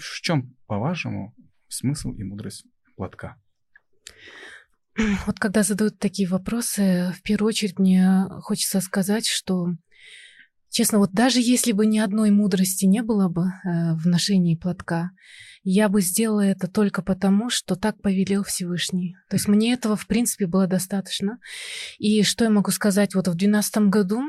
в 0.05 0.21
чем, 0.21 0.57
по-вашему, 0.67 1.35
смысл 1.69 2.13
и 2.13 2.23
мудрость 2.23 2.65
платка? 2.97 3.37
Вот 5.27 5.39
когда 5.39 5.63
задают 5.63 5.99
такие 5.99 6.29
вопросы, 6.29 7.13
в 7.17 7.23
первую 7.23 7.49
очередь 7.49 7.79
мне 7.79 8.27
хочется 8.43 8.81
сказать, 8.81 9.27
что, 9.27 9.69
честно, 10.69 10.99
вот 10.99 11.13
даже 11.13 11.41
если 11.41 11.73
бы 11.73 11.87
ни 11.87 11.99
одной 11.99 12.31
мудрости 12.31 12.85
не 12.85 13.03
было 13.03 13.29
бы 13.29 13.45
э, 13.45 13.95
в 13.95 14.07
ношении 14.07 14.55
платка, 14.55 15.13
я 15.65 15.89
бы 15.89 16.03
сделала 16.03 16.41
это 16.41 16.69
только 16.69 17.03
потому, 17.03 17.49
что 17.49 17.77
так 17.77 18.03
повелел 18.03 18.43
Всевышний. 18.45 19.17
То 19.31 19.37
есть 19.37 19.49
мне 19.49 19.73
этого, 19.73 19.97
в 19.97 20.07
принципе, 20.07 20.47
было 20.47 20.67
достаточно. 20.67 21.39
И 21.99 22.23
что 22.23 22.45
я 22.45 22.51
могу 22.51 22.71
сказать? 22.71 23.15
Вот 23.15 23.29
в 23.29 23.35
2012 23.35 23.77
году 23.89 24.23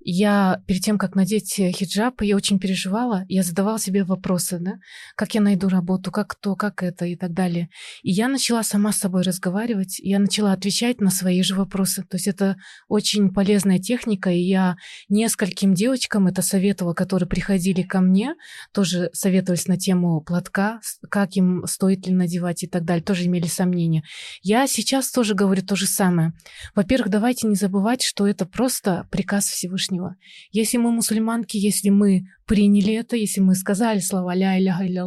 я 0.00 0.62
перед 0.66 0.82
тем, 0.82 0.98
как 0.98 1.14
надеть 1.14 1.58
э, 1.58 1.70
хиджаб, 1.70 2.22
я 2.22 2.36
очень 2.36 2.58
переживала, 2.58 3.24
я 3.28 3.42
задавала 3.42 3.78
себе 3.78 4.04
вопросы, 4.04 4.58
да, 4.60 4.74
как 5.16 5.34
я 5.34 5.40
найду 5.40 5.68
работу, 5.68 6.10
как 6.10 6.34
то, 6.34 6.56
как 6.56 6.82
это 6.82 7.06
и 7.06 7.16
так 7.16 7.32
далее. 7.32 7.68
И 8.02 8.10
я 8.10 8.28
начала 8.28 8.62
сама 8.62 8.92
с 8.92 8.98
собой 8.98 9.22
разговаривать, 9.22 9.98
я 9.98 10.18
начала 10.18 10.52
отвечать 10.52 11.00
на 11.00 11.10
свои 11.10 11.42
же 11.42 11.54
вопросы. 11.54 12.02
То 12.02 12.16
есть 12.16 12.26
это 12.26 12.56
очень 12.88 13.32
полезная 13.32 13.78
техника, 13.78 14.30
и 14.30 14.40
я 14.40 14.76
нескольким 15.08 15.74
девочкам 15.74 16.26
это 16.26 16.42
советовала, 16.42 16.94
которые 16.94 17.28
приходили 17.28 17.82
ко 17.82 18.00
мне, 18.00 18.34
тоже 18.72 19.10
советовались 19.12 19.68
на 19.68 19.76
тему 19.76 20.20
платка, 20.20 20.80
как 21.08 21.36
им 21.36 21.64
стоит 21.66 22.06
ли 22.06 22.12
надевать 22.12 22.62
и 22.62 22.66
так 22.66 22.84
далее, 22.84 23.04
тоже 23.04 23.26
имели 23.26 23.46
сомнения. 23.46 24.02
Я 24.42 24.66
сейчас 24.66 25.10
тоже 25.10 25.34
говорю 25.34 25.62
то 25.62 25.76
же 25.76 25.86
самое. 25.86 26.32
Во-первых, 26.74 27.10
давайте 27.10 27.46
не 27.46 27.54
забывать, 27.54 28.02
что 28.02 28.26
это 28.26 28.46
просто 28.46 29.06
приказ 29.10 29.46
Всевышнего. 29.62 30.16
Если 30.50 30.76
мы 30.78 30.90
мусульманки, 30.90 31.56
если 31.56 31.90
мы 31.90 32.26
приняли 32.46 32.94
это, 32.94 33.16
если 33.16 33.40
мы 33.40 33.54
сказали 33.54 34.00
слова 34.00 34.34
«ля 34.34 34.58
иляха 34.58 34.86
илля 34.86 35.06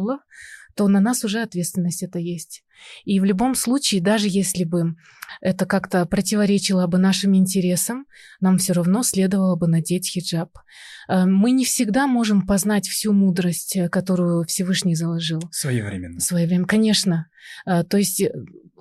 то 0.74 0.88
на 0.88 1.00
нас 1.00 1.24
уже 1.24 1.42
ответственность 1.42 2.02
это 2.02 2.18
есть. 2.18 2.62
И 3.04 3.20
в 3.20 3.24
любом 3.24 3.54
случае, 3.54 4.00
даже 4.00 4.26
если 4.28 4.64
бы 4.64 4.96
это 5.40 5.66
как-то 5.66 6.06
противоречило 6.06 6.86
бы 6.86 6.98
нашим 6.98 7.34
интересам, 7.34 8.06
нам 8.40 8.58
все 8.58 8.72
равно 8.72 9.02
следовало 9.02 9.56
бы 9.56 9.66
надеть 9.66 10.08
хиджаб. 10.08 10.50
Э, 11.08 11.24
Мы 11.26 11.50
не 11.52 11.64
всегда 11.64 12.06
можем 12.06 12.46
познать 12.46 12.88
всю 12.88 13.12
мудрость, 13.12 13.76
э, 13.76 13.88
которую 13.88 14.44
Всевышний 14.44 14.94
заложил 14.94 15.40
Своевременно. 15.50 16.18
в 16.18 16.22
свое 16.22 16.46
время, 16.46 16.64
конечно. 16.66 17.26
Э, 17.66 17.82
То 17.84 17.96
есть 17.98 18.22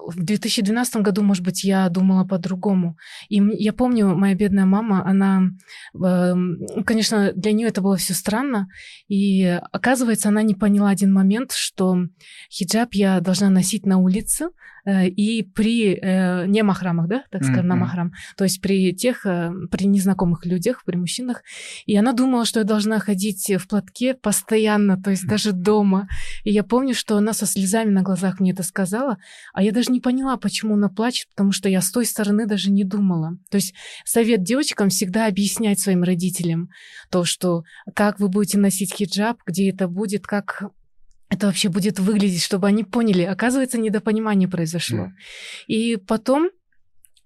в 0.08 0.24
2012 0.24 0.98
году, 0.98 1.24
может 1.24 1.44
быть, 1.44 1.64
я 1.64 1.90
думала 1.90 2.26
по-другому. 2.26 2.96
И 3.30 3.42
я 3.58 3.74
помню, 3.74 4.16
моя 4.16 4.36
бедная 4.36 4.66
мама, 4.66 5.04
она, 5.06 5.50
эм, 5.96 6.60
конечно, 6.86 7.32
для 7.34 7.52
нее 7.54 7.70
это 7.70 7.82
было 7.82 7.98
все 7.98 8.14
странно. 8.14 8.68
И 9.08 9.44
оказывается, 9.72 10.30
она 10.30 10.44
не 10.44 10.54
поняла 10.54 10.90
один 10.90 11.12
момент, 11.12 11.54
что 11.54 11.98
хиджаб 12.52 12.94
я 12.94 13.20
должна 13.20 13.50
носить 13.50 13.85
на 13.86 13.98
улице 13.98 14.50
э, 14.86 15.08
и 15.08 15.44
при 15.44 15.96
э, 15.96 16.46
не 16.48 16.64
махрамах, 16.64 17.08
да, 17.08 17.24
так 17.32 17.44
скажем, 17.44 17.68
на 17.68 17.76
Мгм. 17.76 17.84
махрам, 17.84 18.12
то 18.38 18.44
есть 18.44 18.62
при 18.62 18.94
тех, 18.94 19.26
э, 19.26 19.52
при 19.72 19.86
незнакомых 19.86 20.46
людях, 20.46 20.84
при 20.86 20.96
мужчинах. 20.96 21.44
И 21.86 21.96
она 21.96 22.14
думала, 22.14 22.46
что 22.46 22.60
я 22.60 22.64
должна 22.66 23.00
ходить 23.00 23.52
в 23.58 23.68
платке 23.68 24.14
постоянно, 24.14 25.02
то 25.02 25.12
есть 25.12 25.28
даже 25.28 25.52
дома. 25.52 26.08
И 26.44 26.52
я 26.52 26.64
помню, 26.64 26.94
что 26.94 27.18
она 27.18 27.34
со 27.34 27.46
слезами 27.46 27.90
на 27.90 28.02
глазах 28.02 28.40
мне 28.40 28.52
это 28.52 28.64
сказала, 28.64 29.18
а 29.54 29.64
я 29.64 29.72
даже 29.72 29.92
не 29.92 30.02
поняла, 30.02 30.38
почему 30.38 30.76
она 30.76 30.90
плачет, 30.90 31.28
потому 31.30 31.52
что 31.52 31.70
я 31.70 31.82
с 31.82 31.92
той 31.92 32.06
стороны 32.06 32.46
даже 32.46 32.72
не 32.72 32.84
думала. 32.84 33.38
То 33.50 33.58
есть 33.58 33.74
совет 34.06 34.44
девочкам 34.44 34.90
всегда 34.90 35.28
объяснять 35.28 35.80
своим 35.80 36.04
родителям 36.04 36.70
то, 37.10 37.26
что 37.26 37.64
как 37.96 38.20
вы 38.20 38.30
будете 38.30 38.58
носить 38.58 38.94
хиджаб, 38.94 39.38
где 39.46 39.70
это 39.70 39.88
будет, 39.88 40.26
как 40.28 40.64
это 41.36 41.48
вообще 41.48 41.70
будет 41.70 42.00
выглядеть, 42.00 42.44
чтобы 42.44 42.68
они 42.68 42.84
поняли. 42.84 43.24
Оказывается, 43.24 43.78
недопонимание 43.78 44.48
произошло. 44.48 45.06
Мгм. 45.06 45.16
И 45.68 45.98
потом 45.98 46.50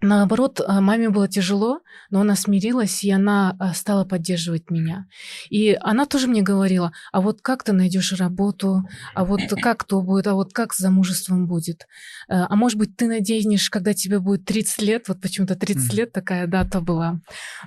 Наоборот, 0.02 0.62
а, 0.66 0.80
маме 0.80 1.10
было 1.10 1.28
тяжело, 1.28 1.82
но 2.10 2.22
она 2.22 2.36
смирилась, 2.36 3.04
и 3.04 3.12
она 3.12 3.56
а, 3.60 3.74
стала 3.74 4.06
поддерживать 4.06 4.70
меня. 4.72 5.08
И 5.50 5.78
она 5.82 6.06
тоже 6.06 6.28
мне 6.28 6.42
говорила, 6.42 6.94
а 7.12 7.20
вот 7.20 7.42
как 7.42 7.64
ты 7.64 7.74
найдешь 7.74 8.14
работу, 8.14 8.84
а 9.14 9.26
вот 9.26 9.42
как 9.62 9.84
то 9.84 10.02
будет, 10.02 10.28
а 10.28 10.36
вот 10.36 10.54
как 10.54 10.74
с 10.74 10.78
замужеством 10.78 11.48
будет. 11.48 11.86
Э, 12.30 12.46
А 12.50 12.56
может 12.56 12.78
быть, 12.78 12.96
ты 12.96 13.08
наденешь, 13.08 13.70
когда 13.70 13.94
тебе 13.94 14.20
будет 14.20 14.46
30 14.46 14.82
лет, 14.82 15.08
вот 15.10 15.20
почему-то 15.22 15.56
30 15.56 15.90
Мгм. 15.90 15.98
лет 15.98 16.12
такая 16.14 16.48
дата 16.48 16.80
была. 16.80 17.20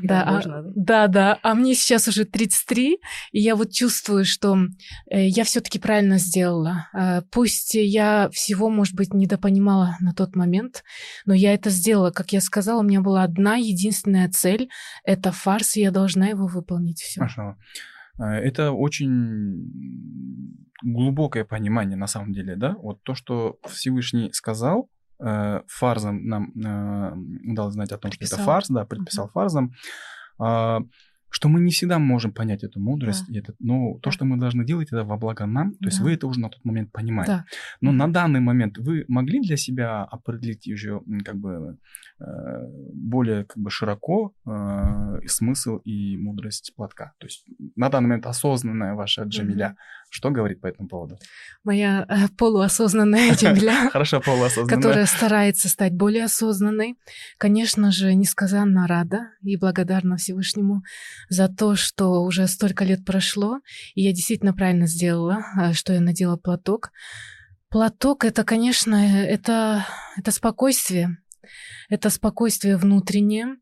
Да, 0.03 0.23
а- 0.27 0.33
можно, 0.33 0.63
да? 0.63 0.73
да, 0.75 1.07
да. 1.09 1.39
А 1.43 1.55
мне 1.55 1.75
сейчас 1.75 2.09
уже 2.09 2.25
33, 2.25 2.99
и 3.33 3.41
я 3.41 3.57
вот 3.57 3.73
чувствую, 3.73 4.25
что 4.25 4.57
э, 5.11 5.27
я 5.29 5.45
все-таки 5.45 5.79
правильно 5.79 6.19
сделала. 6.19 6.89
Э, 6.95 7.21
Пусть 7.31 7.75
я 7.75 8.31
всего, 8.33 8.71
может 8.71 8.95
быть, 8.95 9.13
недопонимала 9.13 9.97
на 10.01 10.13
тот 10.15 10.35
момент, 10.35 10.83
но 11.27 11.35
я 11.35 11.53
это 11.55 11.69
сделала. 11.71 12.11
Как 12.23 12.33
я 12.33 12.41
сказала, 12.41 12.83
у 12.83 12.85
меня 12.85 13.01
была 13.01 13.25
одна 13.25 13.57
единственная 13.57 14.29
цель— 14.29 14.71
это 15.05 15.33
фарс, 15.33 15.77
и 15.77 15.81
я 15.81 15.91
должна 15.91 16.29
его 16.29 16.47
выполнить. 16.47 17.01
Все. 17.01 17.21
Машалла. 17.21 17.57
Э, 18.17 18.25
Это 18.27 18.71
очень 18.71 19.69
глубокое 20.85 21.45
понимание 21.45 21.97
на 21.97 22.07
самом 22.07 22.33
деле, 22.33 22.55
да? 22.55 22.77
Вот 22.79 23.03
то, 23.03 23.17
что 23.17 23.59
Всевышний 23.69 24.33
сказал, 24.33 24.89
э, 25.19 25.63
фарзом 25.67 26.25
нам 26.25 26.53
э, 26.55 27.51
удалось 27.51 27.75
знать 27.75 27.91
о 27.91 27.99
том, 27.99 28.13
Предписал. 28.13 28.37
что 28.37 28.43
это 28.43 28.45
фарс, 28.45 28.69
да, 28.69 28.85
предписал 28.85 29.29
фарзом, 29.29 29.73
э, 30.41 30.79
что 31.35 31.49
мы 31.49 31.61
не 31.61 31.71
всегда 31.71 31.99
можем 31.99 32.33
понять 32.33 32.63
эту 32.63 32.79
мудрость, 32.79 33.25
Да. 33.27 33.35
и 33.35 33.39
это, 33.39 33.55
но 33.59 33.95
то, 33.95 34.11
Да. 34.11 34.11
что 34.13 34.25
мы 34.27 34.37
должны 34.37 34.65
делать, 34.67 34.89
это 34.93 35.03
во 35.05 35.17
благо 35.17 35.47
нам, 35.47 35.73
то 35.73 35.87
есть 35.87 35.99
Да. 35.99 36.05
вы 36.05 36.13
это 36.13 36.27
уже 36.27 36.41
на 36.41 36.49
тот 36.51 36.63
момент 36.65 36.93
понимаете. 36.93 37.33
Да. 37.33 37.45
Но 37.81 37.93
на 37.93 38.07
данный 38.13 38.41
момент 38.41 38.77
вы 38.79 39.05
могли 39.09 39.41
для 39.41 39.57
себя 39.57 40.05
определить 40.05 40.69
уже 40.69 41.01
как 41.25 41.37
бы 41.37 41.79
э, 42.21 42.25
более 42.95 43.45
как 43.45 43.57
бы 43.57 43.71
широко 43.71 44.35
э, 44.47 45.21
смысл 45.27 45.79
и 45.79 46.17
мудрость 46.19 46.73
платка? 46.77 47.13
То 47.19 47.27
есть 47.27 47.47
на 47.77 47.89
данный 47.89 48.09
момент 48.09 48.27
осознанная 48.27 48.95
ваша 48.95 49.23
Джамиля, 49.23 49.77
что 50.13 50.31
говорит 50.31 50.61
по 50.61 50.67
этому 50.67 50.89
поводу? 50.89 51.19
Моя 51.65 52.05
э, 52.07 52.29
полуосознанная 52.37 53.33
Джамиля, 53.35 53.89
Хорошо, 53.91 54.21
полуосознанная. 54.21 54.77
которая 54.77 55.07
старается 55.07 55.71
стать 55.71 55.95
более 55.95 56.25
осознанной, 56.25 56.97
конечно 57.39 57.91
же, 57.91 58.15
несказанно 58.15 58.87
рада 58.87 59.31
и 59.43 59.57
благодарна 59.57 60.19
Всевышнему 60.19 60.83
за 61.31 61.49
то, 61.49 61.77
что 61.77 62.23
уже 62.25 62.47
столько 62.47 62.85
лет 62.85 63.07
прошло, 63.07 63.61
и 63.95 64.03
я 64.03 64.13
действительно 64.13 64.53
правильно 64.53 64.87
сделала, 64.87 65.39
э, 65.59 65.73
что 65.73 65.95
я 65.95 66.01
надела 66.03 66.37
платок. 66.37 66.91
Платок 67.71 68.27
это, 68.27 68.45
конечно, 68.45 68.95
это, 68.97 69.87
это 70.19 70.31
спокойствие. 70.31 71.17
Это 71.89 72.11
спокойствие 72.11 72.77
внутреннее. 72.77 73.57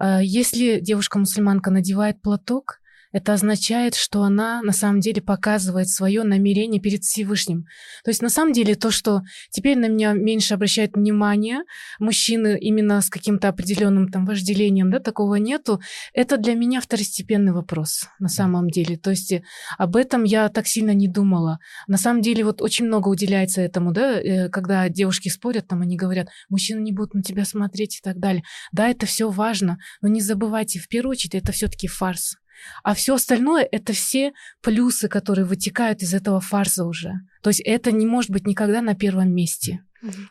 Э, 0.00 0.18
Если 0.20 0.80
девушка-мусульманка 0.80 1.70
надевает 1.70 2.20
платок, 2.20 2.81
это 3.12 3.34
означает, 3.34 3.94
что 3.94 4.22
она 4.22 4.62
на 4.62 4.72
самом 4.72 5.00
деле 5.00 5.22
показывает 5.22 5.88
свое 5.88 6.22
намерение 6.22 6.80
перед 6.80 7.04
Всевышним. 7.04 7.66
То 8.04 8.10
есть 8.10 8.22
на 8.22 8.28
самом 8.28 8.52
деле 8.52 8.74
то, 8.74 8.90
что 8.90 9.22
теперь 9.50 9.78
на 9.78 9.88
меня 9.88 10.12
меньше 10.12 10.54
обращают 10.54 10.94
внимание, 10.94 11.60
мужчины 11.98 12.58
именно 12.58 13.00
с 13.00 13.10
каким-то 13.10 13.48
определенным 13.48 14.10
там 14.10 14.24
вожделением, 14.24 14.90
да, 14.90 14.98
такого 14.98 15.36
нету, 15.36 15.80
это 16.14 16.36
для 16.38 16.54
меня 16.54 16.80
второстепенный 16.80 17.52
вопрос 17.52 18.08
на 18.18 18.28
самом 18.28 18.70
деле. 18.70 18.96
То 18.96 19.10
есть 19.10 19.34
об 19.78 19.96
этом 19.96 20.24
я 20.24 20.48
так 20.48 20.66
сильно 20.66 20.92
не 20.92 21.08
думала. 21.08 21.58
На 21.86 21.98
самом 21.98 22.22
деле 22.22 22.44
вот 22.44 22.62
очень 22.62 22.86
много 22.86 23.08
уделяется 23.08 23.60
этому, 23.60 23.92
да, 23.92 24.20
э, 24.20 24.48
когда 24.48 24.88
девушки 24.88 25.28
спорят, 25.28 25.68
там 25.68 25.82
они 25.82 25.96
говорят, 25.96 26.28
мужчины 26.48 26.80
не 26.80 26.92
будут 26.92 27.14
на 27.14 27.22
тебя 27.22 27.44
смотреть 27.44 27.98
и 27.98 28.00
так 28.02 28.18
далее. 28.18 28.42
Да, 28.72 28.88
это 28.88 29.06
все 29.06 29.30
важно, 29.30 29.78
но 30.00 30.08
не 30.08 30.20
забывайте, 30.20 30.78
в 30.78 30.88
первую 30.88 31.12
очередь, 31.12 31.34
это 31.34 31.52
все-таки 31.52 31.88
фарс. 31.88 32.36
А 32.82 32.94
все 32.94 33.14
остальное 33.14 33.66
это 33.70 33.92
все 33.92 34.32
плюсы, 34.62 35.08
которые 35.08 35.44
вытекают 35.44 36.02
из 36.02 36.14
этого 36.14 36.40
фарса 36.40 36.84
уже. 36.84 37.12
То 37.42 37.50
есть 37.50 37.60
это 37.60 37.92
не 37.92 38.06
может 38.06 38.30
быть 38.30 38.46
никогда 38.46 38.82
на 38.82 38.94
первом 38.94 39.34
месте. 39.34 39.80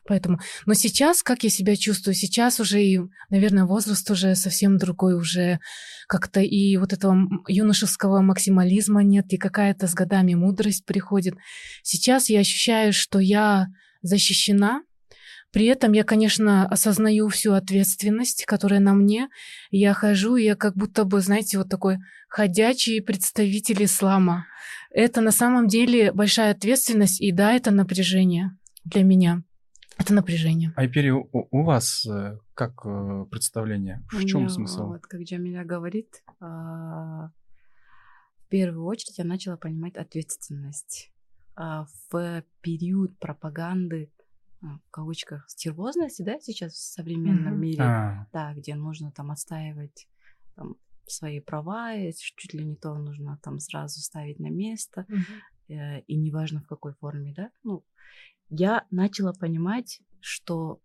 Поэтому. 0.06 0.40
Но 0.66 0.74
сейчас, 0.74 1.24
как 1.24 1.44
я 1.44 1.50
себя 1.50 1.76
чувствую, 1.76 2.14
сейчас 2.14 2.60
уже 2.60 2.84
и, 2.84 3.00
наверное, 3.30 3.66
возраст 3.66 4.10
уже 4.12 4.36
совсем 4.36 4.78
другой, 4.78 5.16
уже 5.16 5.60
как-то 6.08 6.42
и 6.42 6.76
вот 6.76 6.92
этого 6.92 7.16
юношеского 7.48 8.22
максимализма 8.22 9.02
нет, 9.04 9.32
и 9.32 9.38
какая-то 9.38 9.88
с 9.88 9.94
годами 9.94 10.34
мудрость 10.34 10.86
приходит. 10.86 11.36
Сейчас 11.84 12.30
я 12.30 12.42
ощущаю, 12.42 12.92
что 12.92 13.20
я 13.20 13.68
защищена, 14.02 14.82
при 15.52 15.66
этом 15.66 15.92
я, 15.92 16.04
конечно, 16.04 16.66
осознаю 16.66 17.28
всю 17.28 17.54
ответственность, 17.54 18.46
которая 18.46 18.80
на 18.80 18.94
мне. 18.94 19.28
Я 19.70 19.94
хожу, 19.94 20.38
и 20.38 20.46
я 20.46 20.56
как 20.56 20.76
будто 20.76 21.04
бы, 21.04 21.20
знаете, 21.20 21.58
вот 21.58 21.70
такой 21.70 21.98
ходячий 22.32 23.02
представитель 23.02 23.84
ислама. 23.84 24.46
Это 24.90 25.22
на 25.22 25.32
самом 25.32 25.68
деле 25.68 26.12
большая 26.14 26.52
ответственность, 26.52 27.22
и 27.22 27.32
да, 27.32 27.54
это 27.54 27.72
напряжение 27.72 28.58
для 28.86 29.04
меня. 29.04 29.44
Это 29.98 30.14
напряжение. 30.14 30.74
Айпери, 30.78 31.10
у, 31.12 31.28
у 31.32 31.64
вас 31.64 32.06
э, 32.08 32.38
как 32.56 32.86
э, 32.86 33.26
представление? 33.30 34.02
В 34.10 34.24
У 34.24 34.28
чем 34.28 34.42
меня, 34.42 34.50
смысл? 34.50 34.88
Вот, 34.88 35.02
как 35.02 35.22
Джамиля 35.22 35.64
говорит, 35.66 36.24
а, 36.40 37.30
в 38.46 38.50
первую 38.50 38.86
очередь 38.86 39.18
я 39.20 39.26
начала 39.26 39.58
понимать 39.58 39.96
ответственность. 39.98 41.12
А, 41.56 41.86
В 42.10 42.44
период 42.62 43.20
пропаганды, 43.20 44.12
а, 44.64 44.78
в 44.88 44.90
кавычках, 44.92 45.46
стервозности, 45.50 46.24
да, 46.24 46.40
сейчас 46.40 46.74
в 46.74 46.94
современном 46.94 47.54
Мгм. 47.54 47.62
мире, 47.62 47.84
А, 47.84 48.28
да, 48.34 48.54
где 48.56 48.76
нужно 48.76 49.12
там 49.12 49.30
отстаивать 49.32 50.08
там, 50.56 50.76
свои 51.08 51.40
права, 51.40 51.94
чуть 52.14 52.54
ли 52.54 52.64
не 52.64 52.76
то 52.76 52.96
нужно 52.96 53.40
там 53.44 53.60
сразу 53.60 54.00
ставить 54.02 54.40
на 54.40 54.50
место, 54.50 55.06
э, 55.70 56.02
и 56.02 56.16
неважно 56.16 56.62
в 56.62 56.68
какой 56.68 56.94
форме, 56.94 57.34
да, 57.34 57.52
ну, 57.64 57.84
я 58.50 58.86
начала 58.92 59.34
понимать, 59.34 60.02
что 60.20 60.82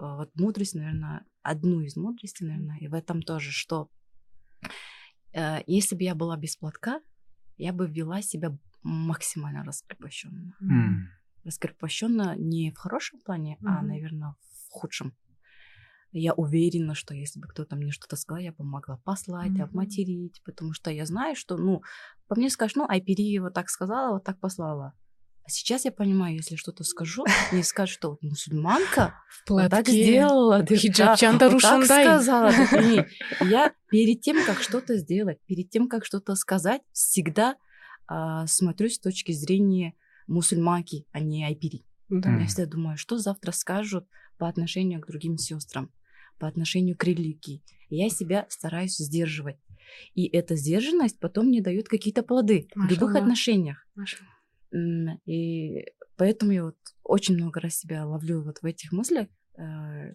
э, 0.00 0.04
вот 0.16 0.30
мудрость, 0.34 0.74
наверное, 0.74 1.24
одну 1.42 1.80
из 1.80 1.96
мудростей, 1.96 2.46
наверное, 2.46 2.78
и 2.78 2.88
в 2.88 2.94
этом 2.94 3.22
тоже, 3.22 3.50
что 3.52 3.88
э, 5.32 5.58
если 5.66 5.96
бы 5.96 6.02
я 6.02 6.14
была 6.14 6.36
без 6.36 6.56
платка, 6.56 7.00
я 7.58 7.72
бы 7.72 7.86
вела 7.86 8.22
себя 8.22 8.56
максимально 8.82 9.64
раскрепощенно. 9.64 10.56
м. 10.60 11.08
Раскрепощенно 11.44 12.36
не 12.36 12.70
в 12.70 12.76
хорошем 12.76 13.20
плане, 13.20 13.58
а, 13.64 13.80
Мгм. 13.82 13.88
наверное, 13.88 14.34
в 14.40 14.70
худшем. 14.70 15.12
Я 16.12 16.34
уверена, 16.34 16.94
что 16.94 17.14
если 17.14 17.40
бы 17.40 17.48
кто-то 17.48 17.74
мне 17.76 17.90
что-то 17.90 18.16
сказал, 18.16 18.42
я 18.42 18.52
бы 18.52 18.64
могла 18.64 18.98
послать, 18.98 19.52
Мгм. 19.52 19.62
обматерить, 19.62 20.42
потому 20.44 20.72
что 20.74 20.90
я 20.90 21.06
знаю, 21.06 21.34
что, 21.36 21.56
ну, 21.56 21.82
по 22.28 22.34
мне 22.36 22.50
скажешь, 22.50 22.76
ну, 22.76 22.86
Айпери 22.88 23.38
вот 23.38 23.54
так 23.54 23.70
сказала, 23.70 24.12
вот 24.14 24.24
так 24.24 24.38
послала. 24.38 24.92
А 25.44 25.48
сейчас 25.48 25.84
я 25.84 25.90
понимаю, 25.90 26.36
если 26.36 26.54
что-то 26.56 26.84
скажу, 26.84 27.24
мне 27.50 27.64
скажут, 27.64 27.94
что 27.94 28.10
вот 28.10 28.22
мусульманка 28.22 29.14
В 29.46 29.50
вот 29.50 29.70
так 29.70 29.86
платке. 29.86 29.92
сделала. 30.04 30.62
да, 30.62 30.76
Хиджабчан 30.76 31.38
да, 31.38 31.48
вот 31.48 31.62
так 31.62 31.84
сказала. 31.84 32.52
Я 33.40 33.72
перед 33.90 34.20
тем, 34.20 34.44
как 34.44 34.60
что-то 34.62 34.96
сделать, 34.98 35.38
перед 35.46 35.70
тем, 35.70 35.88
как 35.88 36.04
что-то 36.04 36.36
сказать, 36.36 36.82
всегда 36.92 37.56
а, 38.06 38.46
смотрю 38.46 38.88
с 38.88 39.00
точки 39.00 39.32
зрения 39.32 39.94
мусульманки, 40.28 41.06
а 41.10 41.20
не 41.20 41.44
айпири. 41.44 41.84
Да. 42.08 42.30
Мгм. 42.30 42.40
Я 42.40 42.46
всегда 42.46 42.66
думаю, 42.70 42.96
что 42.96 43.18
завтра 43.18 43.50
скажут 43.52 44.06
по 44.38 44.48
отношению 44.48 45.00
к 45.00 45.06
другим 45.06 45.38
сестрам, 45.38 45.90
по 46.38 46.46
отношению 46.48 46.96
к 46.96 47.04
религии. 47.04 47.62
Я 47.88 48.08
себя 48.08 48.46
стараюсь 48.48 48.96
сдерживать. 48.96 49.58
И 50.14 50.26
эта 50.26 50.56
сдержанность 50.56 51.18
потом 51.18 51.46
мне 51.46 51.60
дает 51.60 51.88
какие-то 51.88 52.22
плоды 52.22 52.68
в 52.74 52.78
любых 52.78 53.00
Машаллах. 53.02 53.16
отношениях. 53.22 53.86
Маша. 53.94 54.16
И 55.26 55.84
поэтому 56.16 56.52
я 56.52 56.64
вот 56.64 56.76
очень 57.02 57.34
много 57.34 57.60
раз 57.60 57.76
себя 57.76 58.06
ловлю 58.06 58.42
вот 58.42 58.62
в 58.62 58.64
этих 58.66 58.92
мыслях. 58.92 59.28
Э, 59.58 60.14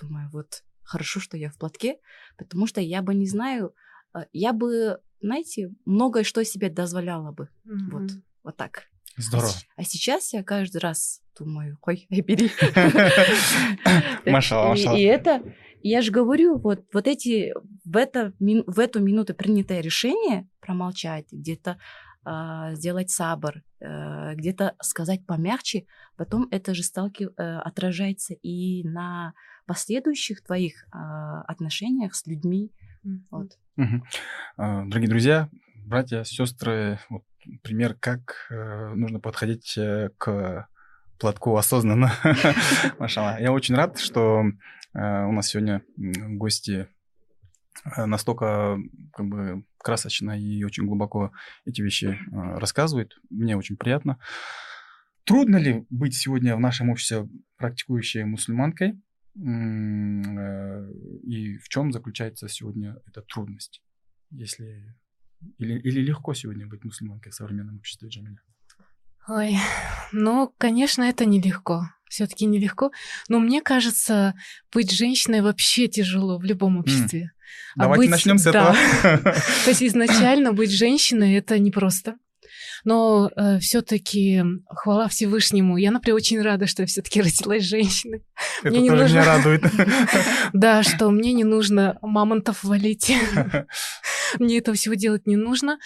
Думаю, 0.00 0.28
вот 0.30 0.62
хорошо, 0.82 1.20
что 1.20 1.36
я 1.38 1.50
в 1.50 1.58
платке, 1.58 1.96
потому 2.36 2.66
что 2.66 2.80
я 2.80 3.00
бы 3.02 3.14
не 3.14 3.26
знаю, 3.26 3.74
э, 4.14 4.26
я 4.32 4.52
бы, 4.52 5.00
знаете, 5.20 5.70
многое 5.86 6.22
что 6.22 6.44
себе 6.44 6.68
дозволяла 6.68 7.32
бы. 7.32 7.48
Вот, 7.64 8.02
Мгм. 8.02 8.22
вот 8.44 8.56
так. 8.56 8.84
Здорово. 9.16 9.50
А, 9.76 9.80
а 9.80 9.84
сейчас 9.84 10.32
я 10.32 10.42
каждый 10.42 10.78
раз 10.78 11.20
думаю, 11.38 11.78
ой, 11.82 12.06
бери. 12.10 12.50
Машалла, 14.30 14.66
И- 14.66 14.70
машалла. 14.70 14.96
И 14.96 15.02
это, 15.02 15.42
я 15.82 16.02
же 16.02 16.10
говорю, 16.10 16.58
вот, 16.58 16.84
вот 16.92 17.06
эти, 17.06 17.52
в, 17.84 17.96
это, 17.96 18.32
в 18.38 18.78
эту 18.80 19.00
минуту 19.00 19.34
принятое 19.34 19.80
решение 19.80 20.48
промолчать, 20.60 21.26
где-то 21.32 21.78
а, 22.24 22.74
сделать 22.74 23.10
сабр, 23.10 23.62
э, 23.80 24.34
где-то 24.34 24.74
сказать 24.82 25.24
помягче, 25.24 25.86
потом 26.16 26.48
это 26.50 26.74
же 26.74 26.82
сталки, 26.82 27.28
э, 27.36 27.58
отражается 27.58 28.34
и 28.34 28.82
на 28.82 29.32
последующих 29.66 30.42
твоих 30.42 30.86
а, 30.90 31.42
отношениях 31.42 32.16
с 32.16 32.26
людьми. 32.26 32.72
Мгм. 33.04 33.26
Вот. 33.30 33.58
А, 34.56 34.84
Дорогие 34.86 35.08
друзья, 35.08 35.48
братья, 35.84 36.24
сестры, 36.24 36.98
вот 37.10 37.22
пример, 37.62 37.94
как 37.94 38.46
э, 38.50 38.94
нужно 38.94 39.20
подходить 39.20 39.76
э, 39.76 40.10
к 40.18 40.68
платку 41.18 41.56
осознанно. 41.56 42.12
Машалла. 42.98 43.38
Я 43.40 43.52
очень 43.52 43.74
рад, 43.74 43.98
что 43.98 44.44
э, 44.94 45.24
у 45.24 45.32
нас 45.32 45.48
сегодня 45.48 45.82
гости 45.96 46.88
настолько 47.96 48.78
как 49.12 49.26
бы 49.26 49.64
красочно 49.78 50.38
и 50.38 50.64
очень 50.64 50.86
глубоко 50.86 51.30
эти 51.66 51.82
вещи 51.82 52.18
рассказывают. 52.32 53.18
Мне 53.28 53.56
очень 53.56 53.76
приятно. 53.76 54.18
Трудно 55.24 55.56
ли 55.58 55.84
быть 55.90 56.14
сегодня 56.14 56.56
в 56.56 56.60
нашем 56.60 56.88
обществе 56.88 57.28
практикующей 57.56 58.24
мусульманкой? 58.24 58.98
И 59.36 59.40
в 61.58 61.68
чем 61.68 61.92
заключается 61.92 62.48
сегодня 62.48 62.96
эта 63.06 63.20
трудность? 63.20 63.82
Если... 64.30 64.94
Или, 65.58 65.78
или 65.78 66.00
легко 66.00 66.34
сегодня 66.34 66.66
быть 66.66 66.84
мусульманкой 66.84 67.32
в 67.32 67.34
современном 67.34 67.76
обществе, 67.76 68.08
Джамиля? 68.08 68.40
Ой, 69.28 69.56
ну, 70.12 70.52
конечно, 70.58 71.02
это 71.02 71.24
нелегко. 71.24 71.90
Все-таки 72.08 72.46
нелегко. 72.46 72.92
Но 73.28 73.40
мне 73.40 73.60
кажется, 73.60 74.34
быть 74.72 74.92
женщиной 74.92 75.40
вообще 75.42 75.88
тяжело 75.88 76.38
в 76.38 76.44
любом 76.44 76.78
обществе. 76.78 77.32
А 77.76 77.82
Давайте 77.82 78.02
быть- 78.02 78.10
начнем 78.10 78.38
с 78.38 78.44
да. 78.44 78.74
этого. 79.02 79.32
То 79.64 79.70
есть 79.70 79.82
изначально 79.82 80.52
быть 80.52 80.70
женщиной 80.70 81.34
это 81.34 81.58
непросто. 81.58 82.16
Но 82.84 83.30
э, 83.34 83.58
все-таки 83.58 84.44
хвала 84.68 85.08
Всевышнему. 85.08 85.76
Я, 85.76 85.90
например, 85.90 86.16
очень 86.16 86.40
рада, 86.40 86.68
что 86.68 86.82
я 86.82 86.86
все-таки 86.86 87.20
родилась 87.22 87.64
женщиной. 87.64 88.22
Это 88.62 88.78
мне 88.78 88.88
тоже 88.88 89.02
нужно... 89.02 89.14
меня 89.14 89.24
радует. 89.24 89.64
Да, 90.52 90.82
что 90.84 91.10
мне 91.10 91.32
не 91.32 91.42
нужно 91.44 91.98
мамонтов 92.00 92.62
валить. 92.62 93.12
Мне 94.40 94.58
этого 94.58 94.76
всего 94.76 94.94
делать 94.94 95.26
не 95.26 95.36
нужно. 95.36 95.78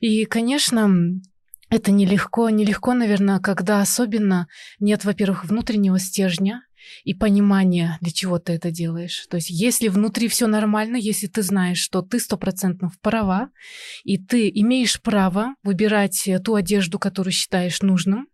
И, 0.00 0.24
конечно, 0.24 0.90
это 1.68 1.90
нелегко. 1.90 2.48
Нелегко, 2.50 2.94
наверное, 2.94 3.40
когда 3.40 3.80
особенно 3.80 4.46
нет, 4.80 5.04
во-первых, 5.04 5.44
внутреннего 5.44 5.98
стержня, 5.98 6.62
и 7.04 7.14
понимание, 7.14 7.98
для 8.00 8.12
чего 8.12 8.38
ты 8.38 8.52
это 8.52 8.70
делаешь. 8.70 9.26
То 9.28 9.36
есть, 9.36 9.50
если 9.50 9.88
внутри 9.88 10.28
все 10.28 10.46
нормально, 10.46 10.96
если 10.96 11.26
ты 11.26 11.42
знаешь, 11.42 11.78
что 11.78 12.02
ты 12.02 12.20
стопроцентно 12.20 12.90
права, 13.02 13.50
и 14.04 14.18
ты 14.18 14.50
имеешь 14.54 15.00
право 15.00 15.54
выбирать 15.62 16.28
ту 16.44 16.54
одежду, 16.54 16.98
которую 16.98 17.32
считаешь 17.32 17.82
нужным, 17.82 18.28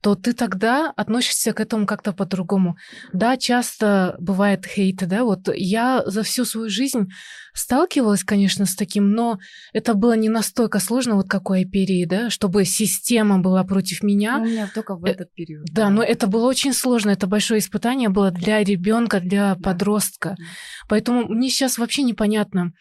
то 0.00 0.14
ты 0.14 0.32
тогда 0.32 0.92
относишься 0.96 1.52
к 1.52 1.60
этому 1.60 1.86
как-то 1.86 2.12
по-другому. 2.12 2.76
Да, 3.12 3.36
часто 3.36 4.16
бывает 4.18 4.66
хейт, 4.66 5.06
да, 5.06 5.24
вот 5.24 5.48
я 5.54 6.02
за 6.06 6.22
всю 6.22 6.44
свою 6.44 6.68
жизнь 6.68 7.08
сталкивалась, 7.54 8.22
конечно, 8.22 8.66
с 8.66 8.76
таким, 8.76 9.12
но 9.12 9.38
это 9.72 9.94
было 9.94 10.14
не 10.14 10.28
настолько 10.28 10.78
сложно, 10.78 11.14
вот 11.14 11.28
как 11.28 11.48
у 11.48 11.54
Айперии, 11.54 12.04
да, 12.04 12.28
чтобы 12.30 12.64
система 12.64 13.38
была 13.38 13.64
против 13.64 14.02
меня. 14.02 14.38
У 14.38 14.44
меня 14.44 14.70
только 14.72 14.94
в 14.94 15.04
э, 15.04 15.10
этот 15.10 15.32
период. 15.32 15.64
Да, 15.72 15.86
да, 15.86 15.90
но 15.90 16.02
это 16.02 16.26
было 16.26 16.46
очень 16.46 16.72
сложно, 16.72 17.10
это 17.10 17.26
большое 17.26 17.60
испытание 17.60 18.08
было 18.08 18.30
для 18.30 18.62
ребенка, 18.62 19.20
для 19.20 19.54
да. 19.54 19.62
подростка. 19.62 20.36
Поэтому 20.88 21.26
мне 21.26 21.48
сейчас 21.48 21.78
вообще 21.78 22.02
непонятно, 22.02 22.72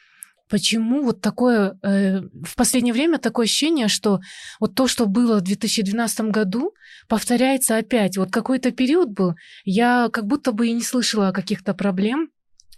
Почему 0.48 1.04
вот 1.04 1.22
такое, 1.22 1.78
э, 1.82 2.20
в 2.22 2.56
последнее 2.56 2.94
время 2.94 3.18
такое 3.18 3.46
ощущение, 3.46 3.88
что 3.88 4.20
вот 4.60 4.76
то, 4.76 4.88
что 4.88 5.08
было 5.08 5.38
в 5.38 5.42
2012 5.42 6.30
году, 6.30 6.74
повторяется 7.08 7.78
опять. 7.78 8.18
Вот 8.18 8.32
какой-то 8.32 8.72
период 8.72 9.10
был, 9.10 9.34
я 9.64 10.10
как 10.14 10.28
будто 10.28 10.52
бы 10.52 10.68
и 10.68 10.74
не 10.74 10.84
слышала 10.84 11.30
о 11.30 11.34
каких-то 11.34 11.74
проблем, 11.74 12.30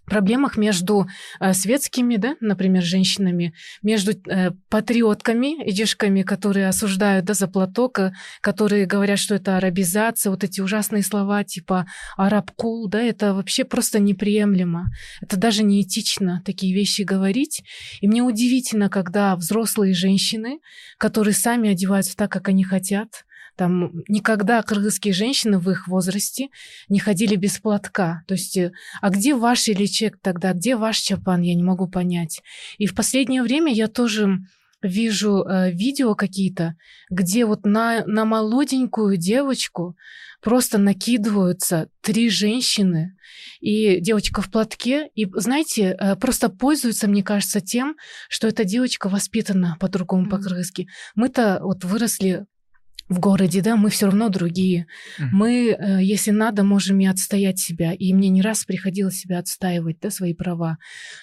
проблемах 0.08 0.58
между 0.58 1.08
э, 1.40 1.54
светскими, 1.54 2.16
да, 2.16 2.36
например, 2.40 2.82
женщинами, 2.82 3.54
между 3.84 4.12
э, 4.12 4.52
патриотками, 4.70 5.70
идишками, 5.70 6.24
которые 6.24 6.68
осуждают 6.68 7.26
да, 7.26 7.34
за 7.34 7.48
платок, 7.48 8.00
э, 8.00 8.14
которые 8.42 8.86
говорят, 8.86 9.20
что 9.20 9.36
это 9.36 9.58
арабизация, 9.58 10.32
вот 10.32 10.44
эти 10.44 10.62
ужасные 10.62 11.04
слова 11.04 11.44
типа 11.44 11.86
арабкул, 12.16 12.88
да, 12.88 13.02
это 13.02 13.34
вообще 13.34 13.66
просто 13.66 14.00
неприемлемо. 14.00 14.88
Это 15.22 15.38
даже 15.38 15.64
неэтично 15.64 16.42
такие 16.46 16.74
вещи 16.74 17.02
говорить. 17.02 17.64
И 18.02 18.08
мне 18.08 18.24
удивительно, 18.24 18.90
когда 18.90 19.36
взрослые 19.36 19.94
женщины, 19.94 20.60
которые 20.98 21.34
сами 21.34 21.70
одеваются 21.70 22.16
так, 22.16 22.32
как 22.32 22.48
они 22.48 22.64
хотят, 22.64 23.26
там 23.58 24.04
никогда 24.08 24.62
кыргызские 24.62 25.14
женщины 25.14 25.60
в 25.60 25.70
их 25.70 25.88
возрасте 25.88 26.50
не 26.88 27.00
ходили 27.00 27.36
без 27.36 27.60
платка. 27.60 28.24
То 28.28 28.36
есть, 28.36 28.56
э, 28.56 28.72
а 29.02 29.10
где 29.10 29.36
ваш 29.36 29.68
иличек 29.68 30.18
тогда? 30.22 30.54
Где 30.54 30.76
ваш 30.76 30.98
чапан? 31.00 31.42
Я 31.42 31.56
не 31.56 31.64
могу 31.64 31.88
понять. 31.88 32.42
И 32.78 32.86
в 32.86 32.96
последнее 32.96 33.42
время 33.42 33.74
я 33.74 33.88
тоже 33.88 34.40
вижу 34.82 35.44
э, 35.44 35.72
видео 35.72 36.16
какие-то, 36.16 36.76
где 37.10 37.46
вот 37.46 37.66
на, 37.66 38.06
на 38.06 38.26
молоденькую 38.26 39.18
девочку 39.18 39.98
просто 40.42 40.78
накидываются 40.78 41.90
три 42.02 42.30
женщины, 42.30 43.18
и 43.60 44.00
девочка 44.00 44.42
в 44.42 44.52
платке, 44.52 45.10
и, 45.16 45.28
знаете, 45.34 45.98
э, 46.00 46.16
просто 46.16 46.50
пользуются, 46.50 47.08
мне 47.08 47.24
кажется, 47.24 47.60
тем, 47.60 47.96
что 48.30 48.48
эта 48.48 48.64
девочка 48.64 49.10
воспитана 49.10 49.78
по-другому, 49.80 50.26
mm-hmm. 50.26 50.30
по-крымски. 50.30 50.88
Мы-то 51.16 51.60
вот 51.64 51.84
выросли 51.84 52.46
в 53.10 53.20
городе, 53.20 53.62
да, 53.62 53.76
мы 53.76 53.90
все 53.90 54.08
равно 54.08 54.30
другие. 54.30 54.88
Mm-hmm. 55.20 55.26
Мы, 55.32 55.70
э, 55.70 56.04
если 56.04 56.32
надо, 56.32 56.64
можем 56.64 57.00
и 57.00 57.06
отстоять 57.06 57.60
себя. 57.60 57.94
И 57.94 58.14
мне 58.14 58.30
не 58.30 58.42
раз 58.42 58.66
приходилось 58.66 59.20
себя 59.20 59.40
отстаивать, 59.40 60.00
да, 60.02 60.10
свои 60.10 60.34
права. 60.34 60.78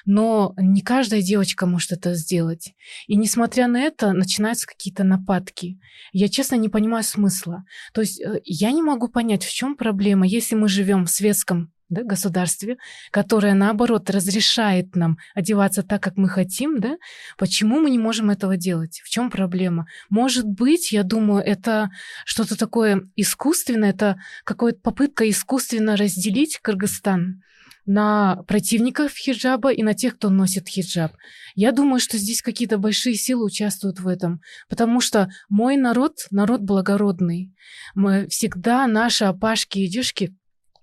Но 0.07 0.55
не 0.57 0.81
каждая 0.81 1.20
девочка 1.20 1.66
может 1.66 1.92
это 1.92 2.14
сделать. 2.14 2.75
И 3.07 3.16
несмотря 3.16 3.68
на 3.68 3.81
это, 3.81 4.12
начинаются 4.12 4.66
какие-то 4.66 5.05
нападки. 5.05 5.79
Я, 6.12 6.29
честно, 6.29 6.57
не 6.57 6.68
понимаю 6.68 7.05
смысла. 7.05 7.64
То 7.92 8.01
есть 8.01 8.20
э, 8.20 8.40
я 8.44 8.73
не 8.73 8.83
могу 8.83 9.09
понять, 9.09 9.44
в 9.44 9.53
чем 9.53 9.77
проблема, 9.77 10.27
если 10.27 10.55
мы 10.55 10.68
живем 10.68 11.05
в 11.05 11.11
светском 11.11 11.74
да, 11.94 12.02
государстве, 12.02 12.76
которое, 13.11 13.54
наоборот, 13.54 14.11
разрешает 14.11 14.94
нам 14.94 15.18
одеваться 15.35 15.83
так, 15.83 16.02
как 16.02 16.16
мы 16.16 16.28
хотим, 16.28 16.80
да, 16.80 16.96
почему 17.38 17.80
мы 17.80 17.90
не 17.90 17.98
можем 17.98 18.30
этого 18.30 18.57
делать? 18.57 19.00
В 19.04 19.09
чем 19.09 19.30
проблема? 19.30 19.87
Может 20.11 20.46
быть, 20.46 20.92
я 20.92 21.02
думаю, 21.02 21.42
это 21.42 21.90
что-то 22.24 22.59
такое 22.59 23.09
искусственное, 23.16 23.90
это 23.90 24.18
какая-то 24.44 24.80
попытка 24.80 25.28
искусственно 25.28 25.96
разделить 25.96 26.59
Кыргызстан 26.61 27.42
на 27.87 28.42
противников 28.48 29.12
хиджаба 29.16 29.72
и 29.72 29.83
на 29.83 29.94
тех, 29.94 30.16
кто 30.16 30.30
носит 30.30 30.68
хиджаб. 30.68 31.12
Я 31.54 31.72
думаю, 31.72 32.00
что 32.00 32.16
здесь 32.18 32.42
какие-то 32.42 32.78
большие 32.78 33.14
силы 33.14 33.44
участвуют 33.44 34.00
в 34.00 34.09
этом, 34.09 34.40
потому 34.68 35.00
что 35.00 35.30
мой 35.48 35.76
народ, 35.76 36.26
народ 36.30 36.62
благородный. 36.62 37.54
Мы 37.94 38.26
всегда 38.28 38.87
наши 38.87 39.24
опашки 39.24 39.78
и 39.78 39.88
дешки 39.88 40.35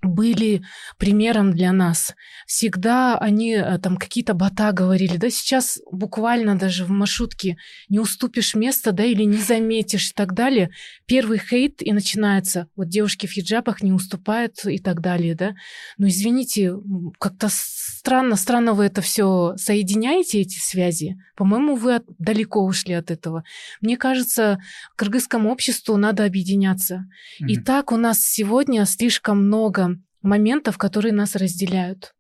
были 0.02 0.64
примером 0.98 1.52
для 1.52 1.72
нас. 1.72 2.16
Всегда 2.48 3.18
они 3.18 3.54
э, 3.54 3.78
там 3.80 3.98
какие-то 3.98 4.34
бота 4.34 4.72
говорили, 4.72 5.18
да, 5.18 5.30
сейчас 5.30 5.80
буквально 5.92 6.58
даже 6.58 6.86
в 6.86 6.90
маршрутке 6.90 7.58
не 7.90 8.00
уступишь 8.00 8.56
место, 8.56 8.92
да, 8.92 9.04
или 9.04 9.24
не 9.24 9.38
заметишь 9.38 10.10
и 10.12 10.14
так 10.14 10.34
далее. 10.34 10.72
Первый 11.06 11.40
хейт 11.40 11.82
и 11.82 11.94
начинается. 11.94 12.68
Вот 12.76 12.90
девушки 12.90 13.28
в 13.28 13.32
хиджабах 13.32 13.84
не 13.84 13.92
уступают 13.92 14.66
и 14.66 14.80
так 14.80 15.02
далее, 15.02 15.36
да. 15.36 15.54
Но 15.98 16.08
извините, 16.08 16.74
как-то 17.20 17.48
странно, 17.50 18.36
странно 18.36 18.74
вы 18.74 18.86
это 18.86 19.02
все 19.02 19.54
соединяете, 19.58 20.42
эти 20.42 20.60
связи. 20.60 21.18
По-моему, 21.36 21.76
вы 21.76 21.96
от, 21.96 22.06
далеко 22.18 22.64
ушли 22.64 22.94
от 22.94 23.12
этого. 23.12 23.44
Мне 23.82 23.98
кажется, 23.98 24.60
кыргызскому 24.96 25.52
обществу 25.52 25.98
надо 25.98 26.26
объединяться. 26.26 27.06
Mm-hmm. 27.42 27.48
И 27.48 27.58
так 27.58 27.92
у 27.92 27.98
нас 27.98 28.20
сегодня 28.20 28.86
слишком 28.86 29.46
много 29.46 29.91
моментов, 30.22 30.78
которые 30.78 31.14
нас 31.14 31.36
разделяют 31.36 32.14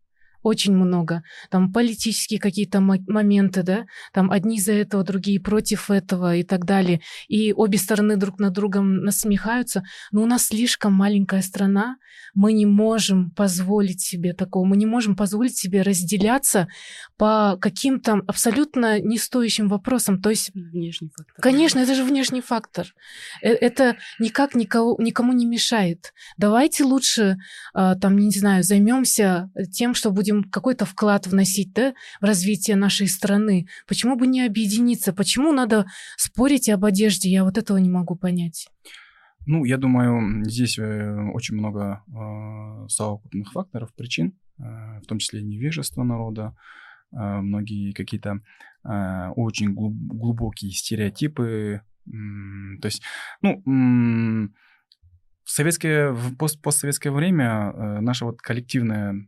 очень 0.43 0.75
много. 0.75 1.23
Там 1.49 1.71
политические 1.71 2.39
какие-то 2.39 2.81
моменты, 2.81 3.63
да, 3.63 3.85
там 4.13 4.31
одни 4.31 4.59
за 4.59 4.73
этого, 4.73 5.03
другие 5.03 5.39
против 5.39 5.91
этого 5.91 6.35
и 6.35 6.43
так 6.43 6.65
далее. 6.65 7.01
И 7.27 7.53
обе 7.53 7.77
стороны 7.77 8.17
друг 8.17 8.39
над 8.39 8.53
другом 8.53 9.03
насмехаются. 9.03 9.83
Но 10.11 10.23
у 10.23 10.25
нас 10.25 10.47
слишком 10.47 10.93
маленькая 10.93 11.41
страна, 11.41 11.97
мы 12.33 12.53
не 12.53 12.65
можем 12.65 13.31
позволить 13.31 14.01
себе 14.01 14.33
такого, 14.33 14.65
мы 14.65 14.77
не 14.77 14.85
можем 14.85 15.15
позволить 15.15 15.57
себе 15.57 15.81
разделяться 15.81 16.67
по 17.17 17.57
каким-то 17.61 18.21
абсолютно 18.27 18.99
не 18.99 19.17
стоящим 19.17 19.67
вопросам. 19.67 20.21
То 20.21 20.29
есть... 20.29 20.51
Внешний 20.53 21.09
фактор. 21.15 21.35
Конечно, 21.41 21.79
это 21.79 21.93
же 21.93 22.03
внешний 22.03 22.41
фактор. 22.41 22.87
Э, 23.41 23.49
это 23.49 23.97
никак 24.19 24.55
никого, 24.55 24.95
никому 24.99 25.33
не 25.33 25.45
мешает. 25.45 26.13
Давайте 26.37 26.83
лучше, 26.83 27.37
а, 27.73 27.95
там, 27.95 28.17
не 28.17 28.31
знаю, 28.31 28.63
займемся 28.63 29.51
тем, 29.71 29.93
что 29.93 30.11
будем 30.11 30.31
будем 30.31 30.43
какой-то 30.43 30.85
вклад 30.85 31.27
вносить 31.27 31.73
да, 31.73 31.93
в 32.19 32.25
развитие 32.25 32.75
нашей 32.75 33.07
страны. 33.07 33.67
Почему 33.87 34.15
бы 34.15 34.27
не 34.27 34.45
объединиться? 34.45 35.13
Почему 35.13 35.51
надо 35.51 35.85
спорить 36.17 36.69
об 36.69 36.85
одежде? 36.85 37.29
Я 37.29 37.43
вот 37.43 37.57
этого 37.57 37.77
не 37.77 37.89
могу 37.89 38.15
понять. 38.15 38.67
Ну, 39.45 39.65
я 39.65 39.77
думаю, 39.77 40.43
здесь 40.45 40.77
э, 40.77 41.29
очень 41.33 41.55
много 41.55 42.03
э, 42.07 42.87
совокупных 42.89 43.51
факторов, 43.51 43.93
причин, 43.95 44.33
э, 44.59 44.99
в 45.01 45.05
том 45.07 45.17
числе 45.17 45.41
невежество 45.41 46.03
народа, 46.03 46.55
э, 47.11 47.17
многие 47.17 47.91
какие-то 47.91 48.41
очень 48.83 49.75
глуб- 49.75 50.07
глубокие 50.07 50.71
стереотипы. 50.71 51.81
То 52.03 52.85
есть, 52.87 53.03
ну, 53.43 53.61
в 55.43 55.51
советское, 55.51 56.11
в 56.11 56.35
пост, 56.35 56.59
постсоветское 56.61 57.11
время 57.11 57.71
э, 57.75 57.99
наше 57.99 58.25
вот 58.25 58.41
коллективное 58.41 59.27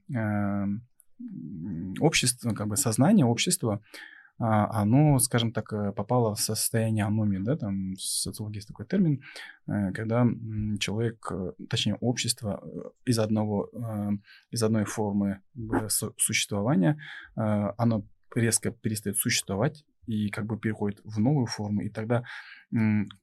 общество, 1.99 2.54
как 2.54 2.67
бы 2.67 2.78
сознание 2.78 3.26
общества, 3.26 3.76
а, 3.76 4.12
оно, 4.46 5.20
скажем 5.20 5.54
так, 5.54 5.72
э, 5.72 5.94
попало 5.94 6.36
в 6.36 6.40
состояние 6.40 7.06
аномии, 7.06 7.38
да, 7.38 7.56
там 7.56 7.94
в 7.94 8.02
социологии 8.02 8.58
есть 8.58 8.68
такой 8.68 8.86
термин, 8.86 9.22
э, 9.68 9.92
когда 9.94 10.26
человек, 10.80 11.32
э, 11.32 11.54
точнее 11.70 11.96
общество 11.96 12.62
из 13.06 13.20
одного, 13.20 13.70
из 14.52 14.62
одной 14.64 14.84
формы 14.84 15.40
существования, 16.18 17.00
оно 17.36 18.04
резко 18.36 18.72
перестает 18.72 19.18
существовать, 19.18 19.86
и 20.06 20.30
как 20.30 20.46
бы 20.46 20.58
переходят 20.58 21.00
в 21.04 21.20
новую 21.20 21.48
форму, 21.48 21.82
и 21.82 21.89
тогда 21.89 22.24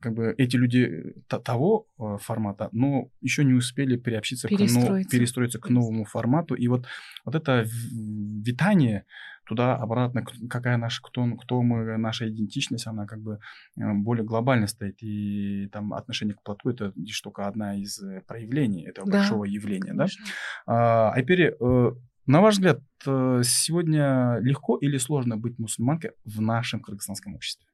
как 0.00 0.14
бы 0.14 0.34
эти 0.38 0.56
люди 0.56 1.14
того 1.28 1.86
э, 1.98 2.18
формата, 2.20 2.68
но 2.72 3.10
еще 3.20 3.44
не 3.44 3.54
успели 3.54 3.96
приобщиться 3.96 4.48
перестроиться. 4.48 5.08
к, 5.08 5.10
перестроиться 5.10 5.58
к 5.58 5.68
новому 5.70 6.04
формату, 6.04 6.54
и 6.54 6.68
вот, 6.68 6.86
вот 7.24 7.34
это 7.34 7.66
витание 7.92 9.06
туда-обратно, 9.46 10.24
какая 10.48 10.76
наша, 10.76 11.02
кто, 11.02 11.26
кто 11.34 11.62
мы, 11.62 11.98
наша 11.98 12.28
идентичность, 12.28 12.86
она 12.86 13.06
как 13.06 13.20
бы 13.20 13.40
э, 13.76 13.92
более 13.94 14.24
глобально 14.24 14.68
стоит, 14.68 15.02
и 15.02 15.68
там 15.72 15.92
отношение 15.92 16.36
к 16.36 16.42
плату 16.42 16.70
это 16.70 16.92
лишь 16.94 17.20
только 17.20 17.48
одна 17.48 17.74
из 17.74 18.00
э, 18.00 18.22
проявлений 18.28 18.86
этого 18.86 19.10
да, 19.10 19.18
большого 19.18 19.44
явления, 19.44 19.92
конечно. 19.92 20.24
да. 20.66 21.08
А, 21.08 21.12
Айпери, 21.14 21.56
на 22.26 22.40
ваш 22.40 22.54
взгляд, 22.54 22.80
сегодня 23.02 24.38
легко 24.40 24.76
или 24.76 24.98
сложно 24.98 25.36
быть 25.36 25.58
мусульманкой 25.58 26.12
в 26.24 26.40
нашем 26.40 26.80
кыргызстанском 26.80 27.34
обществе? 27.34 27.66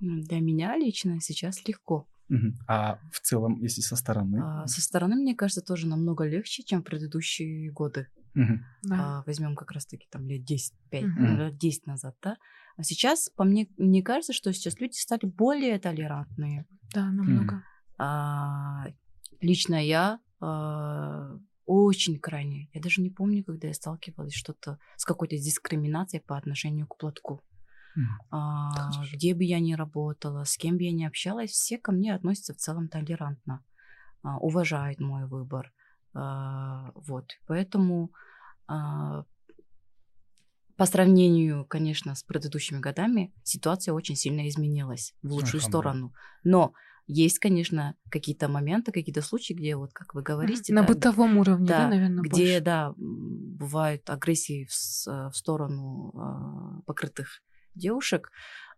Для 0.00 0.40
меня 0.40 0.76
лично 0.76 1.20
сейчас 1.20 1.66
легко. 1.66 2.06
Угу. 2.30 2.54
А 2.68 2.98
в 3.12 3.20
целом, 3.20 3.60
если 3.60 3.80
со 3.80 3.96
стороны? 3.96 4.40
А, 4.42 4.66
со 4.66 4.80
стороны, 4.80 5.16
мне 5.16 5.34
кажется, 5.34 5.60
тоже 5.60 5.86
намного 5.86 6.24
легче, 6.24 6.62
чем 6.62 6.80
в 6.80 6.84
предыдущие 6.84 7.70
годы. 7.70 8.08
Угу. 8.34 8.60
Да. 8.84 8.96
А, 8.98 9.22
возьмем 9.26 9.54
как 9.54 9.72
раз-таки 9.72 10.06
там 10.10 10.26
лет 10.26 10.44
10, 10.44 10.74
5, 10.90 11.04
угу. 11.04 11.56
10 11.56 11.86
назад, 11.86 12.16
да? 12.22 12.36
А 12.76 12.82
сейчас, 12.82 13.30
по 13.30 13.44
мне, 13.44 13.68
мне 13.76 14.02
кажется, 14.02 14.32
что 14.32 14.52
сейчас 14.52 14.80
люди 14.80 14.96
стали 14.96 15.26
более 15.26 15.78
толерантные. 15.78 16.66
Да, 16.92 17.10
намного. 17.10 17.62
А, 17.98 18.86
лично 19.40 19.84
я 19.84 20.18
а, 20.40 21.38
очень 21.66 22.18
крайне. 22.18 22.68
Я 22.72 22.80
даже 22.80 23.00
не 23.00 23.10
помню, 23.10 23.44
когда 23.44 23.68
я 23.68 23.74
сталкивалась 23.74 24.34
что-то 24.34 24.78
с 24.96 25.04
какой-то 25.04 25.36
дискриминацией 25.36 26.22
по 26.22 26.36
отношению 26.36 26.86
к 26.86 26.96
платку. 26.96 27.42
А, 28.30 28.90
где 29.12 29.34
бы 29.34 29.44
я 29.44 29.60
ни 29.60 29.74
работала, 29.74 30.44
с 30.44 30.56
кем 30.56 30.76
бы 30.76 30.82
я 30.82 30.92
ни 30.92 31.04
общалась, 31.04 31.50
все 31.50 31.78
ко 31.78 31.92
мне 31.92 32.14
относятся 32.14 32.52
в 32.52 32.56
целом 32.56 32.88
толерантно, 32.88 33.64
а, 34.22 34.38
уважают 34.38 35.00
мой 35.00 35.26
выбор. 35.26 35.72
А, 36.12 36.90
вот, 36.94 37.30
поэтому 37.46 38.10
а, 38.66 39.24
по 40.76 40.86
сравнению, 40.86 41.64
конечно, 41.64 42.14
с 42.16 42.24
предыдущими 42.24 42.80
годами 42.80 43.32
ситуация 43.44 43.94
очень 43.94 44.16
сильно 44.16 44.48
изменилась 44.48 45.14
в 45.22 45.32
лучшую 45.32 45.60
сторону. 45.60 46.12
Но 46.42 46.72
есть, 47.06 47.38
конечно, 47.38 47.94
какие-то 48.10 48.48
моменты, 48.48 48.92
какие-то 48.92 49.22
случаи, 49.22 49.52
где 49.52 49.76
вот, 49.76 49.92
как 49.92 50.14
вы 50.14 50.22
говорите, 50.22 50.72
на 50.72 50.82
да, 50.82 50.88
бытовом 50.88 51.36
уровне, 51.36 51.66
да, 51.66 51.78
да 51.78 51.88
наверное, 51.88 52.22
где, 52.22 52.44
больше. 52.44 52.60
да, 52.60 52.94
бывают 52.96 54.08
агрессии 54.08 54.66
в, 54.66 55.30
в 55.30 55.36
сторону 55.36 56.12
э, 56.14 56.82
покрытых 56.86 57.42
девушек 57.74 58.30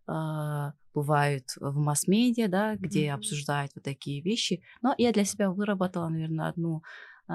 э, 0.07 0.71
бывают 0.93 1.45
в 1.59 1.77
масс-медиа, 1.77 2.47
да, 2.47 2.75
где 2.75 3.07
mm-hmm. 3.07 3.13
обсуждают 3.13 3.71
вот 3.75 3.83
такие 3.83 4.21
вещи. 4.21 4.61
Но 4.81 4.93
я 4.97 5.11
для 5.13 5.23
себя 5.23 5.49
выработала, 5.49 6.09
наверное, 6.09 6.49
одну, 6.49 6.83
э, 7.29 7.33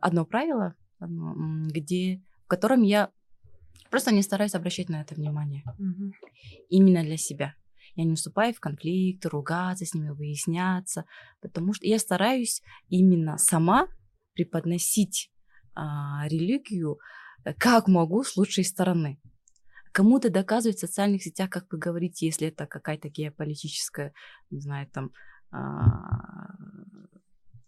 одно 0.00 0.24
правило, 0.24 0.74
где, 1.00 2.22
в 2.44 2.48
котором 2.48 2.82
я 2.82 3.10
просто 3.90 4.12
не 4.14 4.22
стараюсь 4.22 4.54
обращать 4.54 4.88
на 4.88 5.02
это 5.02 5.14
внимание. 5.14 5.62
Mm-hmm. 5.78 6.12
Именно 6.70 7.02
для 7.02 7.16
себя. 7.16 7.54
Я 7.94 8.04
не 8.04 8.16
вступаю 8.16 8.54
в 8.54 8.60
конфликт, 8.60 9.26
ругаться 9.26 9.84
с 9.84 9.94
ними, 9.94 10.10
выясняться, 10.10 11.04
потому 11.40 11.74
что 11.74 11.86
я 11.86 11.98
стараюсь 11.98 12.62
именно 12.88 13.36
сама 13.38 13.88
преподносить 14.34 15.30
а, 15.74 16.26
религию 16.28 16.98
э, 17.44 17.52
как 17.54 17.88
могу 17.88 18.24
с 18.24 18.36
лучшей 18.36 18.64
стороны. 18.64 19.20
Кому-то 19.92 20.30
доказывать 20.30 20.78
в 20.78 20.80
социальных 20.80 21.22
сетях, 21.22 21.50
как 21.50 21.70
вы 21.70 21.78
говорите, 21.78 22.24
если 22.24 22.48
это 22.48 22.66
какая-то 22.66 23.10
геополитическая, 23.10 24.14
не 24.50 24.60
знаю, 24.60 24.88
там 24.90 25.10
а, 25.50 26.56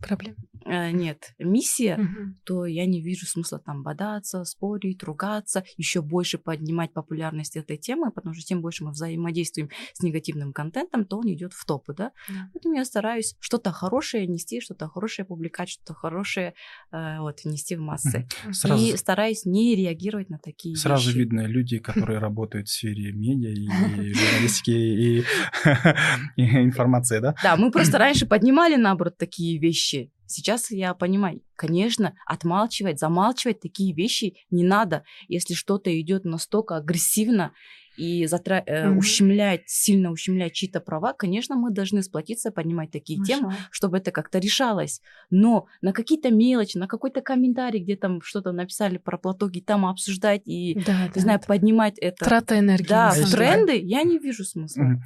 проблем? 0.07 0.37
Э, 0.67 0.91
нет, 0.91 1.35
миссия, 1.39 1.97
угу. 1.97 2.35
то 2.45 2.67
я 2.67 2.87
не 2.87 3.03
вижу 3.03 3.27
смысла 3.27 3.59
там 3.59 3.83
бодаться, 3.83 4.45
спорить, 4.45 5.03
ругаться, 5.03 5.65
еще 5.77 6.01
больше 6.01 6.39
поднимать 6.39 6.93
популярность 6.93 7.57
этой 7.57 7.77
темы, 7.77 8.11
потому 8.11 8.35
что 8.35 8.45
тем 8.45 8.63
больше 8.63 8.85
мы 8.85 8.93
взаимодействуем 8.93 9.69
с 9.93 10.01
негативным 10.01 10.53
контентом, 10.53 11.05
то 11.05 11.19
он 11.19 11.33
идет 11.33 11.53
в 11.53 11.65
топы, 11.67 11.95
да? 11.95 12.13
да. 12.29 12.49
Поэтому 12.53 12.77
я 12.77 12.85
стараюсь 12.85 13.37
что-то 13.41 13.73
хорошее 13.73 14.27
нести, 14.27 14.61
что-то 14.61 14.89
хорошее 14.89 15.27
публиковать, 15.27 15.69
что-то 15.69 15.95
хорошее 15.95 16.55
э, 16.93 17.19
вот 17.21 17.45
нести 17.45 17.77
в 17.77 17.81
массы. 17.81 18.27
Сразу... 18.53 18.83
И 18.83 18.97
стараюсь 18.97 19.45
не 19.45 19.75
реагировать 19.75 20.31
на 20.31 20.39
такие 20.39 20.77
Сразу 20.77 21.09
вещи. 21.09 21.19
видно 21.19 21.47
люди, 21.47 21.79
которые 21.79 22.19
работают 22.21 22.69
в 22.69 22.73
сфере 22.73 23.13
медиа 23.13 23.51
и 23.51 23.67
журналистики 24.15 24.71
и 26.37 26.43
информации, 26.43 27.21
да? 27.21 27.35
Да, 27.43 27.57
мы 27.57 27.71
просто 27.71 27.99
раньше 28.05 28.27
поднимали, 28.27 28.77
наоборот, 28.77 29.17
такие 29.19 29.59
вещи, 29.59 29.94
Сейчас 30.27 30.71
я 30.71 30.95
понимаю, 30.95 31.43
конечно, 31.57 32.15
отмалчивать, 32.27 32.99
замалчивать 32.99 33.61
такие 33.61 33.95
вещи 33.95 34.37
не 34.51 34.65
надо, 34.65 35.05
если 35.29 35.55
что-то 35.55 35.99
идет 36.01 36.25
настолько 36.25 36.77
агрессивно 36.77 37.53
и 37.97 38.27
затра... 38.27 38.63
mm-hmm. 38.67 38.97
ущемляет, 38.97 39.63
сильно 39.67 40.11
ущемляет 40.11 40.53
чьи-то 40.53 40.81
права, 40.81 41.13
конечно, 41.13 41.57
мы 41.57 41.71
должны 41.71 42.03
сплотиться, 42.03 42.51
поднимать 42.51 42.91
такие 42.91 43.19
Маша. 43.19 43.33
темы, 43.33 43.55
чтобы 43.71 43.99
это 43.99 44.11
как-то 44.11 44.39
решалось. 44.39 45.01
Но 45.31 45.67
на 45.83 45.93
какие-то 45.93 46.31
мелочи, 46.31 46.79
на 46.79 46.89
какой-то 46.89 47.21
комментарий, 47.21 47.81
где 47.81 47.97
там 47.97 48.21
что-то 48.23 48.53
написали 48.53 48.99
про 48.99 49.19
платок, 49.19 49.55
и 49.57 49.61
там 49.61 49.87
обсуждать 49.87 50.43
и, 50.47 50.75
да, 50.87 51.07
не 51.07 51.13
да, 51.15 51.21
знаю, 51.21 51.41
поднимать 51.47 51.99
это. 51.99 52.25
Трата 52.25 52.59
энергии. 52.59 52.87
Да, 52.87 53.11
в 53.11 53.31
тренды 53.31 53.79
я 53.79 54.03
не 54.03 54.19
вижу 54.19 54.45
смысла. 54.45 54.83
Mm-hmm. 54.83 54.99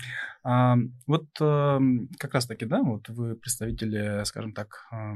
А, 0.44 0.76
вот 1.06 1.26
а, 1.40 1.78
как 2.18 2.34
раз-таки, 2.34 2.64
да, 2.64 2.82
вот 2.82 3.08
вы 3.08 3.34
представители, 3.34 4.22
скажем 4.24 4.52
так, 4.52 4.86
а, 4.90 5.12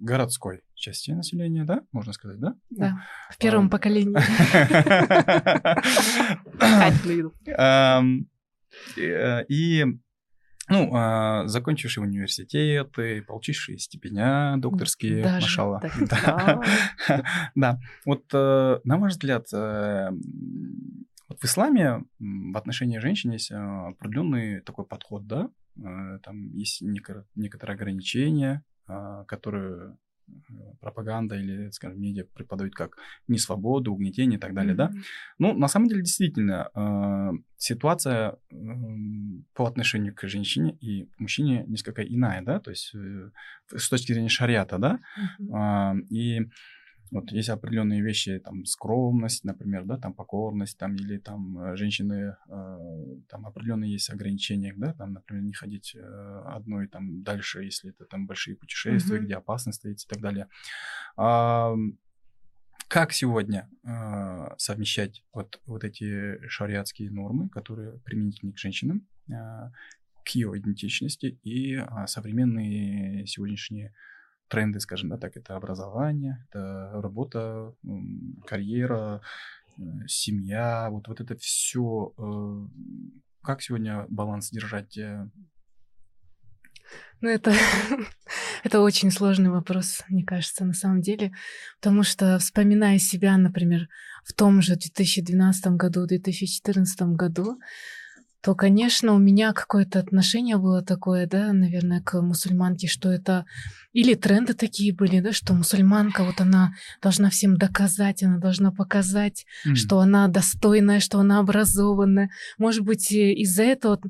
городской 0.00 0.62
части 0.74 1.12
населения, 1.12 1.64
да, 1.64 1.82
можно 1.92 2.12
сказать, 2.12 2.38
да? 2.38 2.54
Да, 2.70 3.02
в 3.30 3.38
первом 3.38 3.66
а, 3.66 3.70
поколении. 3.70 4.16
Э, 8.96 9.44
и 9.48 9.84
ну, 10.68 10.90
а, 10.94 11.46
закончивший 11.46 12.02
университеты, 12.02 13.22
получившие 13.22 13.78
степеня 13.78 14.56
докторские, 14.56 15.22
Даже 15.22 15.42
машала. 15.42 15.82
Да. 17.54 17.78
Вот 18.06 18.24
э, 18.32 18.80
на 18.82 18.98
ваш 18.98 19.12
взгляд, 19.12 19.46
э, 19.52 20.10
вот 21.28 21.40
в 21.40 21.44
исламе 21.44 22.04
в 22.18 22.56
отношении 22.56 22.98
женщин 22.98 23.32
есть 23.32 23.52
определенный 23.52 24.60
такой 24.60 24.86
подход, 24.86 25.26
да? 25.26 25.50
Там 26.22 26.54
есть 26.54 26.82
некоторые 26.82 27.74
ограничения, 27.74 28.62
которые 29.26 29.96
пропаганда 30.80 31.36
или, 31.36 31.70
скажем, 31.70 32.00
медиа 32.00 32.24
преподают 32.34 32.74
как 32.74 32.96
несвободу, 33.28 33.92
угнетение 33.92 34.38
и 34.38 34.40
так 34.40 34.54
далее, 34.54 34.74
mm-hmm. 34.74 34.76
да. 34.76 34.92
Ну, 35.38 35.54
на 35.54 35.68
самом 35.68 35.88
деле, 35.88 36.02
действительно, 36.02 36.70
э, 36.74 37.30
ситуация 37.56 38.32
э, 38.32 38.56
по 39.54 39.66
отношению 39.66 40.14
к 40.14 40.26
женщине 40.28 40.76
и 40.80 41.08
мужчине 41.18 41.64
несколько 41.66 42.02
иная, 42.02 42.42
да, 42.42 42.60
то 42.60 42.70
есть 42.70 42.94
э, 42.94 43.30
с 43.74 43.88
точки 43.88 44.12
зрения 44.12 44.28
шариата, 44.28 44.78
да, 44.78 45.00
mm-hmm. 45.40 46.00
э, 46.00 46.06
и 46.10 46.40
вот 47.10 47.30
есть 47.32 47.48
определенные 47.48 48.02
вещи, 48.02 48.38
там, 48.38 48.64
скромность, 48.64 49.44
например, 49.44 49.84
да, 49.84 49.98
там, 49.98 50.14
покорность, 50.14 50.78
там, 50.78 50.96
или 50.96 51.18
там 51.18 51.58
э, 51.58 51.76
женщины, 51.76 52.36
э, 52.48 53.16
там, 53.28 53.46
определенные 53.46 53.92
есть 53.92 54.10
ограничения, 54.10 54.74
да, 54.76 54.94
там, 54.94 55.12
например, 55.12 55.44
не 55.44 55.52
ходить 55.52 55.94
э, 55.94 56.42
одной, 56.46 56.88
там, 56.88 57.22
дальше, 57.22 57.62
если 57.62 57.90
это 57.90 58.04
там 58.04 58.26
большие 58.26 58.56
путешествия, 58.56 59.18
mm-hmm. 59.18 59.24
где 59.24 59.34
опасность 59.36 59.78
стоит 59.78 60.00
и 60.00 60.06
так 60.08 60.20
далее. 60.20 60.48
А, 61.16 61.74
как 62.88 63.12
сегодня 63.12 63.68
э, 63.82 64.54
совмещать 64.58 65.24
вот, 65.32 65.60
вот 65.66 65.84
эти 65.84 66.38
шариатские 66.48 67.10
нормы, 67.10 67.48
которые 67.48 67.98
применительны 68.00 68.52
к 68.52 68.58
женщинам, 68.58 69.06
э, 69.28 69.32
к 70.24 70.28
ее 70.28 70.56
идентичности 70.56 71.38
и 71.42 71.74
э, 71.74 72.06
современные 72.06 73.26
сегодняшние 73.26 73.94
тренды, 74.48 74.80
скажем 74.80 75.10
да, 75.10 75.18
так, 75.18 75.36
это 75.36 75.56
образование, 75.56 76.44
это 76.48 76.90
работа, 76.94 77.74
карьера, 78.46 79.20
э, 79.78 79.82
семья, 80.06 80.88
вот, 80.90 81.08
вот 81.08 81.20
это 81.20 81.36
все. 81.36 82.12
Э, 82.18 82.68
как 83.42 83.62
сегодня 83.62 84.06
баланс 84.08 84.50
держать? 84.50 84.96
Э? 84.96 85.28
Ну, 87.20 87.28
это, 87.28 87.54
это 88.64 88.80
очень 88.80 89.10
сложный 89.10 89.50
вопрос, 89.50 90.02
мне 90.08 90.24
кажется, 90.24 90.64
на 90.64 90.74
самом 90.74 91.00
деле. 91.00 91.32
Потому 91.80 92.02
что, 92.02 92.38
вспоминая 92.38 92.98
себя, 92.98 93.36
например, 93.36 93.88
в 94.24 94.32
том 94.32 94.62
же 94.62 94.76
2012 94.76 95.66
году, 95.72 96.06
2014 96.06 97.02
году, 97.16 97.58
то, 98.44 98.54
конечно, 98.54 99.14
у 99.14 99.18
меня 99.18 99.54
какое-то 99.54 99.98
отношение 99.98 100.58
было 100.58 100.82
такое, 100.82 101.26
да, 101.26 101.54
наверное, 101.54 102.02
к 102.02 102.20
мусульманке, 102.20 102.88
что 102.88 103.10
это 103.10 103.46
или 103.94 104.14
тренды 104.14 104.54
такие 104.54 104.92
были, 104.92 105.20
да, 105.20 105.32
что 105.32 105.54
мусульманка, 105.54 106.24
вот 106.24 106.40
она 106.40 106.74
должна 107.00 107.30
всем 107.30 107.56
доказать, 107.56 108.24
она 108.24 108.38
должна 108.38 108.72
показать, 108.72 109.46
mm. 109.66 109.76
что 109.76 110.00
она 110.00 110.26
достойная, 110.26 110.98
что 110.98 111.20
она 111.20 111.38
образованная. 111.38 112.28
Может 112.58 112.82
быть, 112.82 113.12
из-за 113.12 113.62
этого, 113.62 114.00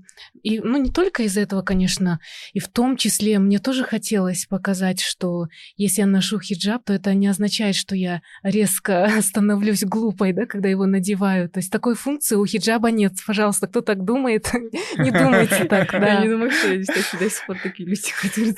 и, 0.43 0.59
ну, 0.59 0.78
не 0.78 0.91
только 0.91 1.24
из-за 1.24 1.43
этого, 1.43 1.61
конечно, 1.61 2.18
и 2.55 2.61
в 2.61 2.68
том 2.68 2.97
числе 2.97 3.39
мне 3.39 3.59
тоже 3.59 3.85
хотелось 3.85 4.47
показать, 4.47 5.01
что 5.01 5.49
если 5.76 6.01
я 6.01 6.07
ношу 6.07 6.41
хиджаб, 6.41 6.82
то 6.85 6.95
это 6.95 7.12
не 7.12 7.26
означает, 7.26 7.76
что 7.76 7.95
я 7.95 8.22
резко 8.43 9.11
становлюсь 9.20 9.85
глупой, 9.85 10.32
да, 10.32 10.47
когда 10.47 10.70
его 10.70 10.87
надеваю. 10.87 11.51
То 11.51 11.59
есть 11.59 11.70
такой 11.70 11.95
функции 11.95 12.37
у 12.37 12.47
хиджаба 12.47 12.91
нет. 12.91 13.12
Пожалуйста, 13.26 13.66
кто 13.66 13.82
так 13.82 14.03
думает, 14.03 14.23
не 14.98 15.10
думайте 15.10 15.64
так, 15.64 15.90
да. 15.92 16.14
Я 16.14 16.20
не 16.20 16.28
думаю, 16.28 16.50
что 16.50 16.72
есть 16.72 16.92
до 17.18 17.30
сих 17.30 17.46
пор 17.46 17.58
такие 17.62 17.88
люди, 17.88 18.12
которые 18.22 18.54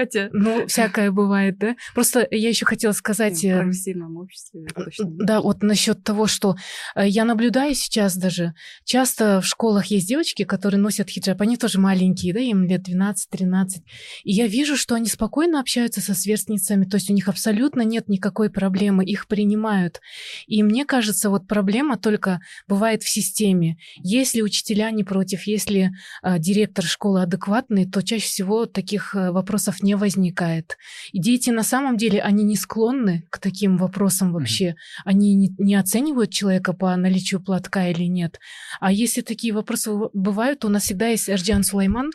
Хотя... 0.00 0.30
Ну, 0.32 0.66
всякое 0.66 1.10
бывает, 1.10 1.58
да? 1.58 1.76
Просто 1.92 2.26
я 2.30 2.48
еще 2.48 2.64
хотела 2.64 2.92
сказать... 2.92 3.42
В 3.42 3.44
э, 3.44 3.58
прогрессивном 3.58 4.16
обществе 4.16 4.66
точно. 4.74 5.04
Да, 5.10 5.42
вот 5.42 5.62
насчет 5.62 6.02
того, 6.02 6.26
что 6.26 6.56
э, 6.94 7.06
я 7.06 7.26
наблюдаю 7.26 7.74
сейчас 7.74 8.16
даже, 8.16 8.54
часто 8.84 9.42
в 9.42 9.46
школах 9.46 9.86
есть 9.86 10.08
девочки, 10.08 10.44
которые 10.44 10.80
носят 10.80 11.10
хиджаб, 11.10 11.42
они 11.42 11.58
тоже 11.58 11.78
маленькие, 11.78 12.32
да, 12.32 12.40
им 12.40 12.64
лет 12.64 12.88
12-13, 12.88 13.82
и 14.24 14.32
я 14.32 14.46
вижу, 14.46 14.74
что 14.74 14.94
они 14.94 15.06
спокойно 15.06 15.60
общаются 15.60 16.00
со 16.00 16.14
сверстницами, 16.14 16.86
то 16.86 16.96
есть 16.96 17.10
у 17.10 17.12
них 17.12 17.28
абсолютно 17.28 17.82
нет 17.82 18.08
никакой 18.08 18.48
проблемы, 18.48 19.04
их 19.04 19.26
принимают. 19.26 20.00
И 20.46 20.62
мне 20.62 20.86
кажется, 20.86 21.28
вот 21.28 21.46
проблема 21.46 21.98
только 21.98 22.40
бывает 22.66 23.02
в 23.02 23.08
системе. 23.10 23.76
Если 23.96 24.40
учителя 24.40 24.90
не 24.92 25.04
против, 25.04 25.42
если 25.42 25.90
э, 26.22 26.38
директор 26.38 26.86
школы 26.86 27.20
адекватный, 27.20 27.84
то 27.84 28.02
чаще 28.02 28.24
всего 28.24 28.64
таких 28.64 29.14
э, 29.14 29.30
вопросов 29.30 29.82
не 29.82 29.89
не 29.90 29.96
возникает. 29.96 30.78
И 31.12 31.20
дети 31.20 31.50
на 31.50 31.64
самом 31.64 31.96
деле, 31.96 32.20
они 32.20 32.44
не 32.44 32.56
склонны 32.56 33.24
к 33.30 33.38
таким 33.38 33.76
вопросам 33.76 34.32
вообще. 34.32 34.68
Mm-hmm. 34.68 35.02
Они 35.04 35.34
не, 35.34 35.54
не 35.58 35.74
оценивают 35.74 36.30
человека 36.30 36.72
по 36.72 36.94
наличию 36.96 37.40
платка 37.40 37.88
или 37.88 38.04
нет. 38.04 38.38
А 38.80 38.92
если 38.92 39.22
такие 39.22 39.52
вопросы 39.52 39.90
бывают, 40.12 40.60
то 40.60 40.68
у 40.68 40.70
нас 40.70 40.84
всегда 40.84 41.08
есть 41.08 41.28
Эрджан 41.28 41.64
Сулайман, 41.64 42.12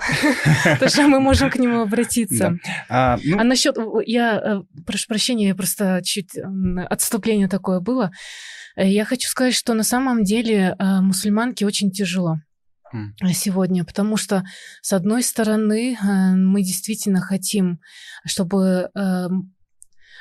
что 0.88 1.08
мы 1.08 1.20
можем 1.20 1.50
к 1.50 1.58
нему 1.58 1.82
обратиться. 1.82 2.58
А, 2.90 3.18
ну 3.26 3.40
а 3.40 3.44
насчет... 3.44 3.76
Я 4.06 4.38
э, 4.38 4.82
прошу 4.86 5.08
прощения, 5.08 5.54
просто 5.54 6.02
чуть 6.04 6.32
отступление 6.90 7.50
такое 7.50 7.82
было. 7.82 8.12
Э, 8.78 8.88
я 8.88 9.04
хочу 9.04 9.28
сказать, 9.28 9.54
что 9.54 9.74
на 9.74 9.84
самом 9.84 10.24
деле 10.24 10.76
э, 10.80 11.02
мусульманке 11.02 11.66
очень 11.66 11.92
тяжело 11.92 12.38
сегодня, 13.34 13.84
потому 13.86 14.18
что, 14.18 14.44
с 14.82 14.94
одной 14.94 15.24
стороны, 15.24 15.96
э, 15.96 16.36
мы 16.36 16.62
действительно 16.62 17.22
хотим, 17.22 17.80
чтобы 18.26 18.90
эм, 18.96 19.56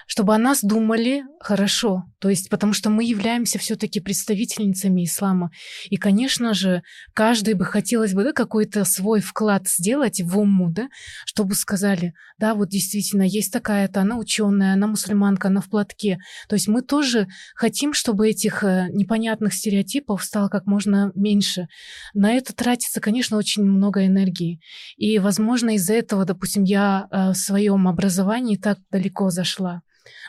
чтобы 0.07 0.35
о 0.35 0.39
нас 0.39 0.63
думали 0.63 1.25
хорошо, 1.41 2.05
то 2.25 2.31
есть 2.31 2.49
потому 2.49 2.73
что 2.73 2.89
мы 2.89 3.05
являемся 3.05 3.59
все-таки 3.59 4.01
представительницами 4.01 5.05
ислама. 5.05 5.51
И, 5.91 5.99
конечно 5.99 6.55
же, 6.55 6.83
каждый 7.13 7.53
бы 7.53 7.67
хотелось 7.67 8.15
бы 8.15 8.25
да, 8.25 8.33
какой-то 8.33 8.87
свой 8.87 9.21
вклад 9.21 9.69
сделать 9.69 10.23
в 10.23 10.39
уму, 10.39 10.71
да, 10.71 10.89
чтобы 11.27 11.55
сказали, 11.55 12.15
да, 12.39 12.55
вот 12.55 12.71
действительно 12.71 13.25
есть 13.25 13.53
такая-то, 13.53 14.01
она 14.01 14.17
ученая, 14.17 14.73
она 14.73 14.87
мусульманка, 14.87 15.49
она 15.49 15.61
в 15.61 15.69
платке. 15.69 16.17
То 16.49 16.57
есть 16.57 16.67
мы 16.67 16.81
тоже 16.81 17.29
хотим, 17.55 17.93
чтобы 17.93 18.31
этих 18.31 18.65
э, 18.65 18.87
непонятных 18.91 19.53
стереотипов 19.53 20.25
стало 20.25 20.49
как 20.49 20.65
можно 20.65 21.13
меньше. 21.15 21.67
На 22.15 22.33
это 22.33 22.55
тратится, 22.55 23.03
конечно, 23.03 23.37
очень 23.37 23.65
много 23.65 24.07
энергии. 24.07 24.63
И, 24.97 25.19
возможно, 25.19 25.75
из-за 25.75 25.93
этого, 25.93 26.25
допустим, 26.25 26.65
я 26.65 27.07
э, 27.11 27.33
в 27.33 27.35
своем 27.35 27.87
образовании 27.87 28.57
так 28.57 28.79
далеко 28.91 29.29
зашла 29.29 29.83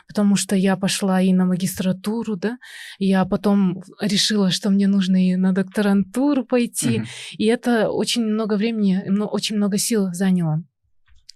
потому 0.06 0.36
что 0.36 0.56
я 0.56 0.76
пошла 0.76 1.20
и 1.20 1.32
на 1.32 1.44
магистратуру, 1.44 2.36
да, 2.36 2.58
я 2.98 3.24
потом 3.24 3.82
решила, 4.00 4.50
что 4.50 4.70
мне 4.70 4.88
нужно 4.88 5.28
и 5.28 5.36
на 5.36 5.52
докторантуру 5.52 6.44
пойти, 6.44 6.98
uh-huh. 6.98 7.06
и 7.38 7.44
это 7.46 7.90
очень 7.90 8.24
много 8.24 8.54
времени, 8.54 9.04
очень 9.30 9.56
много 9.56 9.78
сил 9.78 10.12
заняло. 10.12 10.62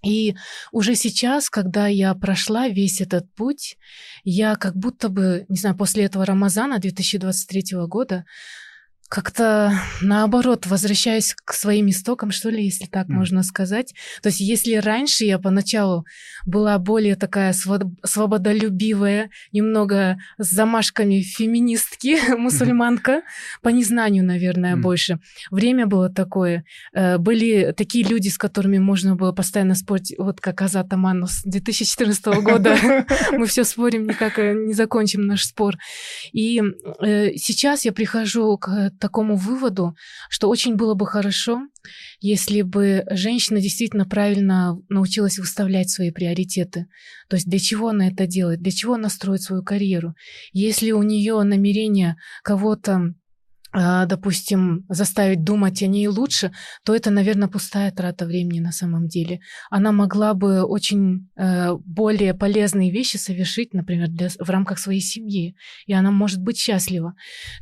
И 0.03 0.35
уже 0.71 0.95
сейчас, 0.95 1.49
когда 1.49 1.87
я 1.87 2.15
прошла 2.15 2.67
весь 2.67 3.01
этот 3.01 3.31
путь, 3.35 3.77
я 4.23 4.55
как 4.55 4.75
будто 4.75 5.09
бы, 5.09 5.45
не 5.47 5.57
знаю, 5.57 5.77
после 5.77 6.05
этого 6.05 6.25
Рамазана 6.25 6.79
2023 6.79 7.77
года, 7.87 8.25
как-то 9.11 9.73
наоборот 10.01 10.67
возвращаюсь 10.67 11.35
к 11.43 11.51
своим 11.53 11.89
истокам, 11.89 12.31
что 12.31 12.49
ли, 12.49 12.63
если 12.63 12.85
так 12.85 13.09
mm. 13.09 13.11
можно 13.11 13.43
сказать. 13.43 13.93
То 14.21 14.29
есть 14.29 14.39
если 14.39 14.75
раньше 14.75 15.25
я 15.25 15.37
поначалу 15.37 16.05
была 16.45 16.79
более 16.79 17.17
такая 17.17 17.53
свободолюбивая, 18.05 19.29
немного 19.51 20.17
с 20.37 20.49
замашками 20.49 21.19
феминистки, 21.19 22.19
мусульманка, 22.37 23.23
по 23.61 23.67
незнанию, 23.67 24.23
наверное, 24.23 24.77
mm. 24.77 24.79
больше. 24.79 25.19
Время 25.51 25.87
было 25.87 26.07
такое. 26.09 26.63
Э, 26.93 27.17
были 27.17 27.73
такие 27.75 28.05
люди, 28.05 28.29
с 28.29 28.37
которыми 28.37 28.77
можно 28.77 29.17
было 29.17 29.33
постоянно 29.33 29.75
спорить, 29.75 30.15
вот 30.17 30.39
как 30.39 30.61
Азат 30.61 30.93
Аману 30.93 31.27
с 31.27 31.41
2014 31.43 32.25
года. 32.41 32.77
Мы 33.33 33.45
все 33.45 33.65
спорим, 33.65 34.07
никак 34.07 34.39
э, 34.39 34.53
не 34.53 34.73
закончим 34.73 35.27
наш 35.27 35.43
спор. 35.43 35.75
И 36.31 36.61
э, 37.01 37.33
сейчас 37.35 37.83
я 37.83 37.91
прихожу 37.91 38.57
к 38.57 38.93
такому 39.01 39.35
выводу, 39.35 39.95
что 40.29 40.47
очень 40.47 40.75
было 40.75 40.93
бы 40.93 41.05
хорошо, 41.05 41.67
если 42.21 42.61
бы 42.61 43.03
женщина 43.09 43.59
действительно 43.59 44.05
правильно 44.05 44.77
научилась 44.87 45.39
выставлять 45.39 45.89
свои 45.89 46.11
приоритеты. 46.11 46.87
То 47.27 47.35
есть 47.35 47.49
для 47.49 47.59
чего 47.59 47.89
она 47.89 48.07
это 48.07 48.27
делает, 48.27 48.61
для 48.61 48.71
чего 48.71 48.93
она 48.93 49.09
строит 49.09 49.41
свою 49.41 49.63
карьеру. 49.63 50.13
Если 50.53 50.91
у 50.91 51.03
нее 51.03 51.41
намерение 51.43 52.15
кого-то 52.43 53.13
допустим, 53.73 54.85
заставить 54.89 55.43
думать 55.43 55.81
о 55.81 55.87
ней 55.87 56.07
лучше, 56.07 56.51
то 56.83 56.93
это, 56.93 57.09
наверное, 57.09 57.47
пустая 57.47 57.91
трата 57.91 58.25
времени 58.25 58.59
на 58.59 58.71
самом 58.71 59.07
деле. 59.07 59.39
Она 59.69 59.91
могла 59.91 60.33
бы 60.33 60.63
очень 60.63 61.29
э, 61.37 61.73
более 61.85 62.33
полезные 62.33 62.91
вещи 62.91 63.17
совершить, 63.17 63.73
например, 63.73 64.09
для, 64.09 64.27
в 64.27 64.49
рамках 64.49 64.77
своей 64.77 64.99
семьи, 64.99 65.55
и 65.85 65.93
она 65.93 66.11
может 66.11 66.41
быть 66.41 66.57
счастлива. 66.57 67.13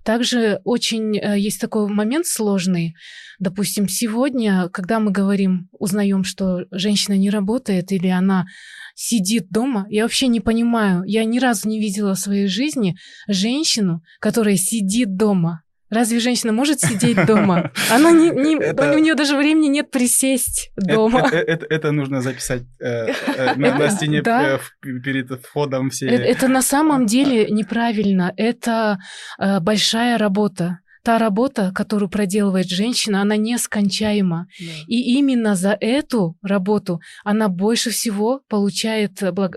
Также 0.04 0.62
очень 0.64 1.18
э, 1.18 1.38
есть 1.38 1.62
такой 1.62 1.88
момент 1.88 2.26
сложный. 2.26 2.96
Допустим, 3.38 3.88
сегодня, 3.88 4.68
когда 4.70 5.00
мы 5.00 5.12
говорим, 5.12 5.70
узнаем, 5.78 6.24
что 6.24 6.66
женщина 6.72 7.18
не 7.18 7.30
работает 7.30 7.92
или 7.92 8.08
она 8.08 8.48
сидит 8.96 9.50
дома, 9.50 9.86
я 9.90 10.04
вообще 10.04 10.28
не 10.28 10.42
понимаю, 10.42 11.04
я 11.06 11.24
ни 11.24 11.40
разу 11.40 11.70
не 11.70 11.80
видела 11.80 12.16
в 12.16 12.20
своей 12.20 12.48
жизни 12.48 12.98
женщину, 13.28 14.02
которая 14.20 14.58
сидит 14.58 15.16
дома 15.16 15.62
Разве 15.90 16.20
женщина 16.20 16.54
может 16.54 16.80
сидеть 16.90 17.26
дома? 17.26 17.72
Она 17.92 18.12
не, 18.12 18.30
не 18.30 18.56
это... 18.58 18.94
у 18.96 19.00
нее 19.00 19.16
даже 19.16 19.36
времени 19.36 19.68
нет 19.68 19.92
присесть 19.92 20.72
дома. 20.76 21.28
Это, 21.28 21.38
это, 21.38 21.66
это 21.70 21.92
нужно 21.92 22.22
записать 22.22 22.64
э, 22.80 23.08
э, 23.08 23.56
на, 23.56 23.78
на 23.78 23.90
стене 23.90 24.22
да. 24.22 24.60
перед 24.82 25.30
входом 25.44 25.90
все. 25.90 26.08
Это, 26.08 26.24
это 26.24 26.48
на 26.48 26.62
самом 26.62 27.06
деле 27.06 27.50
неправильно. 27.50 28.34
Это 28.38 29.00
э, 29.40 29.60
большая 29.60 30.18
работа 30.18 30.80
та 31.04 31.18
работа, 31.18 31.72
которую 31.74 32.10
проделывает 32.10 32.70
женщина, 32.70 33.22
она 33.22 33.38
нескончаема. 33.38 34.48
Да. 34.60 34.66
И 34.88 35.18
именно 35.18 35.56
за 35.56 35.78
эту 35.80 36.38
работу 36.42 37.00
она 37.24 37.48
больше 37.48 37.90
всего 37.90 38.42
получает 38.48 39.24
благ... 39.34 39.56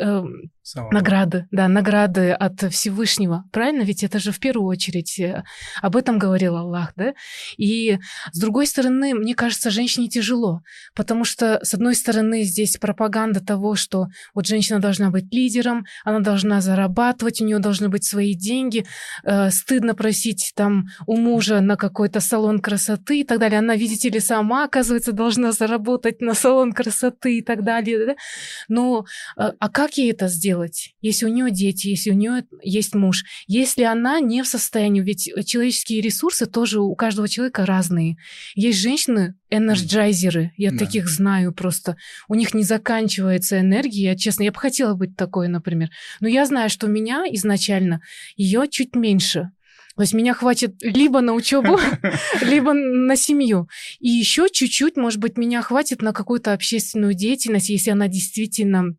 Самого. 0.65 0.93
Награды, 0.93 1.49
да, 1.51 1.67
награды 1.67 2.31
от 2.31 2.73
Всевышнего. 2.73 3.45
Правильно? 3.51 3.83
Ведь 3.83 4.05
это 4.05 4.21
же 4.21 4.31
в 4.31 4.39
первую 4.39 4.69
очередь 4.69 5.19
э, 5.19 5.43
об 5.81 5.97
этом 5.97 6.21
говорил 6.21 6.57
Аллах, 6.57 6.93
да? 6.95 7.15
И 7.57 7.99
с 8.31 8.39
другой 8.39 8.69
стороны, 8.69 9.13
мне 9.13 9.35
кажется, 9.35 9.71
женщине 9.71 10.09
тяжело, 10.09 10.63
потому 10.95 11.25
что, 11.25 11.59
с 11.65 11.75
одной 11.75 11.97
стороны, 11.97 12.45
здесь 12.45 12.77
пропаганда 12.77 13.45
того, 13.45 13.75
что 13.75 14.07
вот 14.35 14.47
женщина 14.47 14.79
должна 14.79 15.11
быть 15.11 15.35
лидером, 15.35 15.85
она 16.05 16.21
должна 16.21 16.61
зарабатывать, 16.61 17.41
у 17.41 17.45
нее 17.45 17.59
должны 17.59 17.89
быть 17.89 18.05
свои 18.05 18.35
деньги, 18.35 18.87
э, 19.25 19.51
стыдно 19.51 19.97
просить 19.97 20.53
там 20.55 20.85
у 21.09 21.17
мужа 21.17 21.61
на 21.61 21.75
какой-то 21.75 22.21
салон 22.21 22.61
красоты 22.61 23.23
и 23.23 23.25
так 23.25 23.41
далее. 23.41 23.59
Она, 23.59 23.75
видите 23.75 24.11
ли, 24.11 24.21
сама, 24.21 24.67
оказывается, 24.67 25.11
должна 25.11 25.51
заработать 25.51 26.21
на 26.21 26.35
салон 26.35 26.73
красоты 26.73 27.39
и 27.39 27.43
так 27.43 27.65
далее. 27.65 28.07
Да? 28.07 28.15
Но 28.69 29.07
э, 29.37 29.51
а 29.59 29.69
как 29.69 29.95
ей 29.95 30.13
это 30.13 30.29
сделать? 30.29 30.52
Делать, 30.53 30.95
если 31.01 31.25
у 31.25 31.29
нее 31.29 31.51
дети, 31.51 31.89
если 31.89 32.11
у 32.11 32.15
нее 32.15 32.45
есть 32.63 32.95
муж, 32.95 33.25
если 33.47 33.85
она 33.85 34.21
не 34.21 34.43
в 34.43 34.47
состоянии, 34.47 35.01
ведь 35.01 35.31
человеческие 35.47 36.03
ресурсы 36.03 36.45
тоже 36.45 36.81
у 36.81 36.95
каждого 36.95 37.27
человека 37.27 37.65
разные. 37.65 38.17
Есть 38.55 38.81
женщины, 38.81 39.35
энерджайзеры, 39.51 40.53
я 40.59 40.71
да. 40.71 40.79
таких 40.79 41.09
знаю 41.09 41.53
просто. 41.53 41.97
У 42.29 42.35
них 42.35 42.53
не 42.53 42.65
заканчивается 42.65 43.61
энергия, 43.61 44.15
честно, 44.15 44.43
я 44.43 44.53
бы 44.53 44.59
хотела 44.59 44.95
быть 44.95 45.17
такой, 45.17 45.49
например. 45.49 45.89
Но 46.21 46.29
я 46.29 46.45
знаю, 46.45 46.69
что 46.69 46.87
у 46.87 46.91
меня 46.91 47.25
изначально 47.31 48.03
ее 48.37 48.67
чуть 48.69 48.95
меньше. 48.95 49.53
То 49.97 50.03
есть 50.03 50.15
меня 50.15 50.35
хватит 50.35 50.77
либо 50.83 51.21
на 51.21 51.33
учебу, 51.33 51.79
либо 52.43 52.73
на 52.73 53.17
семью. 53.17 53.69
И 54.01 54.09
еще 54.09 54.49
чуть-чуть, 54.51 54.97
может 54.97 55.21
быть, 55.21 55.37
меня 55.37 55.63
хватит 55.63 56.03
на 56.03 56.13
какую-то 56.13 56.53
общественную 56.53 57.15
деятельность, 57.15 57.69
если 57.69 57.91
она 57.91 58.09
действительно 58.09 58.97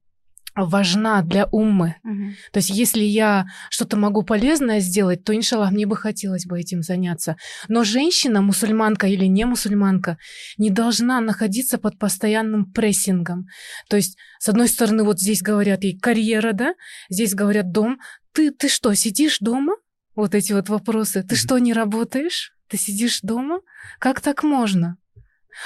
важна 0.55 1.21
для 1.21 1.47
уммы. 1.51 1.95
Угу. 2.03 2.33
То 2.51 2.57
есть 2.57 2.69
если 2.69 3.03
я 3.03 3.47
что-то 3.69 3.97
могу 3.97 4.23
полезное 4.23 4.79
сделать, 4.79 5.23
то, 5.23 5.35
иншаллах, 5.35 5.71
мне 5.71 5.85
бы 5.85 5.95
хотелось 5.95 6.45
бы 6.45 6.59
этим 6.59 6.83
заняться. 6.83 7.37
Но 7.67 7.83
женщина, 7.83 8.41
мусульманка 8.41 9.07
или 9.07 9.25
не 9.25 9.45
мусульманка, 9.45 10.17
не 10.57 10.69
должна 10.69 11.19
находиться 11.21 11.77
под 11.77 11.97
постоянным 11.97 12.71
прессингом. 12.71 13.47
То 13.89 13.95
есть, 13.95 14.17
с 14.39 14.49
одной 14.49 14.67
стороны, 14.67 15.03
вот 15.03 15.19
здесь 15.19 15.41
говорят 15.41 15.83
ей 15.83 15.97
карьера, 15.97 16.53
да, 16.53 16.75
здесь 17.09 17.33
говорят 17.33 17.71
дом. 17.71 17.99
Ты, 18.33 18.51
ты 18.51 18.69
что, 18.69 18.93
сидишь 18.93 19.39
дома? 19.39 19.73
Вот 20.15 20.35
эти 20.35 20.53
вот 20.53 20.69
вопросы. 20.69 21.23
Ты 21.23 21.35
что, 21.35 21.57
не 21.57 21.73
работаешь? 21.73 22.53
Ты 22.67 22.77
сидишь 22.77 23.21
дома? 23.21 23.61
Как 23.99 24.21
так 24.21 24.43
можно? 24.43 24.97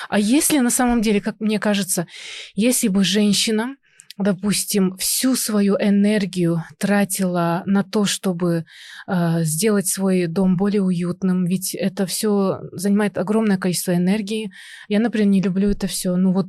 А 0.09 0.19
если 0.19 0.59
на 0.59 0.69
самом 0.69 1.01
деле, 1.01 1.21
как 1.21 1.39
мне 1.39 1.59
кажется, 1.59 2.07
если 2.55 2.87
бы 2.87 3.03
женщина 3.03 3.75
допустим, 4.17 4.97
всю 4.97 5.35
свою 5.35 5.75
энергию 5.79 6.63
тратила 6.79 7.63
на 7.65 7.83
то, 7.83 8.05
чтобы 8.05 8.65
э, 9.07 9.43
сделать 9.43 9.87
свой 9.87 10.27
дом 10.27 10.57
более 10.57 10.81
уютным, 10.81 11.45
ведь 11.45 11.75
это 11.75 12.05
все 12.05 12.61
занимает 12.71 13.17
огромное 13.17 13.57
количество 13.57 13.95
энергии. 13.95 14.51
Я, 14.87 14.99
например, 14.99 15.27
не 15.27 15.41
люблю 15.41 15.69
это 15.69 15.87
все. 15.87 16.15
Ну 16.15 16.33
вот 16.33 16.47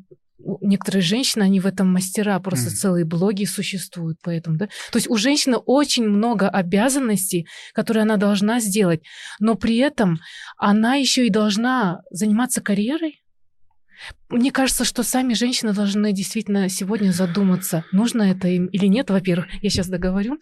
некоторые 0.61 1.03
женщины, 1.03 1.43
они 1.43 1.61
в 1.61 1.67
этом 1.67 1.93
мастера, 1.93 2.39
просто 2.41 2.71
mm. 2.71 2.75
целые 2.75 3.05
блоги 3.05 3.45
существуют 3.45 4.19
поэтому, 4.23 4.57
да. 4.57 4.67
То 4.93 4.97
есть 4.97 5.11
у 5.11 5.17
женщины 5.17 5.57
очень 5.57 6.09
много 6.09 6.49
обязанностей, 6.49 7.47
которые 7.75 8.03
она 8.03 8.17
должна 8.17 8.61
сделать, 8.61 9.03
но 9.41 9.57
при 9.57 9.77
этом 9.79 10.21
она 10.57 10.95
еще 10.95 11.27
и 11.27 11.31
должна 11.31 12.03
заниматься 12.11 12.61
карьерой, 12.61 13.21
мне 14.29 14.53
кажется, 14.53 14.85
что 14.85 15.03
сами 15.03 15.35
женщины 15.35 15.73
должны 15.73 16.13
действительно 16.13 16.69
сегодня 16.69 17.13
задуматься, 17.13 17.85
нужно 17.93 18.23
это 18.23 18.49
им 18.49 18.67
или 18.67 18.87
нет, 18.87 19.11
во-первых, 19.11 19.47
я 19.63 19.71
сейчас 19.71 19.89
договорю. 19.89 20.39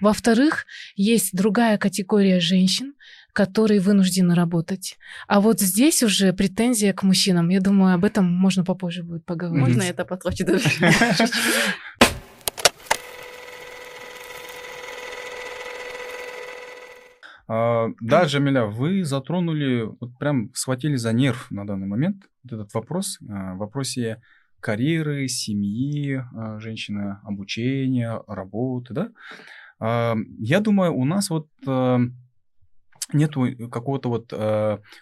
Во-вторых, 0.00 0.66
есть 0.96 1.30
другая 1.32 1.78
категория 1.78 2.40
женщин, 2.40 2.94
которые 3.32 3.80
вынуждены 3.80 4.34
работать. 4.34 4.96
А 5.28 5.40
вот 5.40 5.60
здесь 5.60 6.02
уже 6.02 6.32
претензия 6.32 6.92
к 6.92 7.02
мужчинам. 7.04 7.48
Я 7.50 7.60
думаю, 7.60 7.94
об 7.94 8.04
этом 8.04 8.24
можно 8.24 8.64
попозже 8.64 9.02
будет 9.02 9.24
поговорить. 9.24 9.66
Можно 9.66 9.82
это 9.82 10.04
поточить 10.04 10.46
даже? 10.46 10.68
да, 17.48 18.24
Джамиля, 18.24 18.66
вы 18.66 19.04
затронули, 19.04 19.88
вот 20.00 20.18
прям 20.18 20.50
схватили 20.54 20.96
за 20.96 21.14
нерв 21.14 21.50
на 21.50 21.66
данный 21.66 21.86
момент 21.86 22.24
вот 22.44 22.52
этот 22.52 22.74
вопрос, 22.74 23.18
а, 23.26 23.54
в 23.54 23.58
вопросе 23.58 24.20
карьеры, 24.60 25.28
семьи, 25.28 26.22
а, 26.34 26.58
женщины, 26.60 27.18
обучения, 27.24 28.20
работы, 28.26 28.94
да? 28.94 29.10
Я 29.80 30.58
думаю, 30.60 30.92
у 30.92 31.04
нас 31.04 31.30
вот 31.30 31.48
нет 33.12 33.34
какого-то 33.70 34.08
вот 34.08 34.32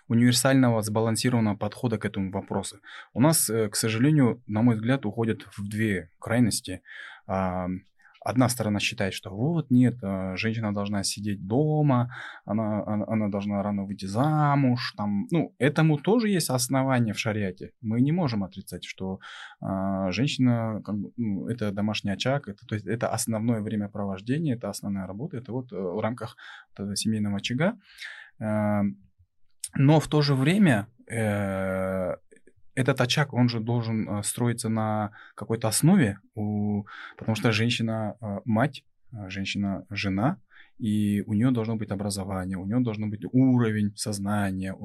универсального 0.07 0.83
сбалансированного 0.83 1.57
подхода 1.57 1.97
к 1.97 2.05
этому 2.05 2.31
вопросу. 2.31 2.77
У 3.15 3.23
нас, 3.23 3.49
э, 3.49 3.71
к 3.71 3.75
сожалению, 3.75 4.43
на 4.47 4.61
мой 4.61 4.75
взгляд, 4.75 5.07
уходят 5.07 5.47
в 5.57 5.67
две 5.67 6.11
крайности 6.19 6.83
одна 8.27 8.49
сторона 8.49 8.81
считает, 8.81 9.15
что 9.15 9.31
вот 9.31 9.71
нет, 9.71 9.99
э, 10.03 10.37
женщина 10.37 10.75
должна 10.75 11.05
сидеть 11.05 11.47
дома, 11.47 12.11
она, 12.45 12.83
она, 12.87 13.05
она 13.09 13.29
должна 13.29 13.63
рано 13.63 13.85
выйти 13.85 14.07
замуж, 14.07 14.95
там, 14.97 15.27
ну, 15.31 15.55
этому 15.59 15.99
тоже 15.99 16.29
есть 16.29 16.51
основания 16.51 17.13
в 17.13 17.19
шариате. 17.19 17.71
Мы 17.81 18.01
не 18.01 18.13
можем 18.13 18.43
отрицать, 18.43 18.85
что 18.85 19.19
э, 19.63 20.11
женщина, 20.11 20.83
как 20.85 20.97
бы, 20.97 21.13
ну, 21.17 21.49
это 21.49 21.73
домашний 21.73 22.11
очаг, 22.13 22.49
это, 22.49 22.67
то 22.67 22.75
есть 22.75 22.87
это 22.87 23.09
основное 23.09 23.61
времяпровождение, 23.61 24.57
это 24.57 24.71
основная 24.71 25.07
работа, 25.07 25.37
это 25.37 25.53
вот 25.53 25.73
э, 25.73 25.77
в 25.77 26.01
рамках 26.01 26.37
семейного 26.95 27.37
очага. 27.37 27.77
Э, 28.41 28.83
но 29.75 30.01
в 30.01 30.09
то 30.09 30.23
же 30.23 30.35
время 30.35 30.87
э, 31.09 32.17
этот 32.77 33.01
очаг, 33.01 33.33
он 33.33 33.49
же 33.49 33.59
должен 33.59 34.09
э, 34.09 34.23
строиться 34.23 34.69
на 34.69 35.11
какой-то 35.35 35.67
основе, 35.67 36.19
потому 36.35 37.35
что 37.35 37.51
женщина 37.51 38.17
э, 38.21 38.41
мать, 38.45 38.85
э, 39.13 39.29
женщина 39.31 39.87
жена, 39.91 40.39
и 40.79 41.23
у 41.27 41.33
нее 41.33 41.51
должно 41.53 41.77
быть 41.77 41.91
образование, 41.91 42.59
у 42.59 42.67
нее 42.67 42.81
должен 42.81 43.09
быть 43.09 43.25
уровень 43.33 43.97
сознания, 43.97 44.77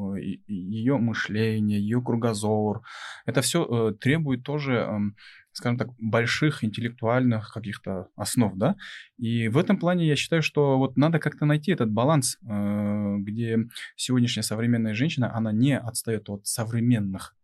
ее 0.48 0.98
мышление, 0.98 1.82
ее 1.82 2.02
кругозор. 2.02 2.82
Это 3.26 3.42
все 3.42 3.92
требует 4.00 4.44
тоже, 4.44 4.76
эм, 4.76 5.18
скажем 5.52 5.78
так, 5.78 5.90
больших 6.00 6.64
интеллектуальных 6.64 7.52
каких-то 7.54 8.08
основ, 8.16 8.56
да. 8.56 8.78
И 9.18 9.50
в 9.50 9.58
этом 9.58 9.78
плане 9.78 10.08
я 10.08 10.16
считаю, 10.16 10.42
что 10.42 10.78
вот 10.78 10.96
надо 10.96 11.20
как-то 11.20 11.46
найти 11.46 11.74
этот 11.74 11.92
баланс, 11.92 12.38
где 12.42 13.58
сегодняшняя 13.98 14.44
современная 14.44 14.94
женщина, 14.94 15.36
она 15.36 15.52
не 15.52 15.78
отстает 15.78 16.30
от 16.30 16.48
современных 16.48 17.36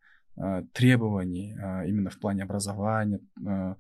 требований 0.74 1.56
а, 1.62 1.86
именно 1.86 2.10
в 2.10 2.20
плане 2.20 2.44
образования, 2.44 3.20
а, 3.46 3.76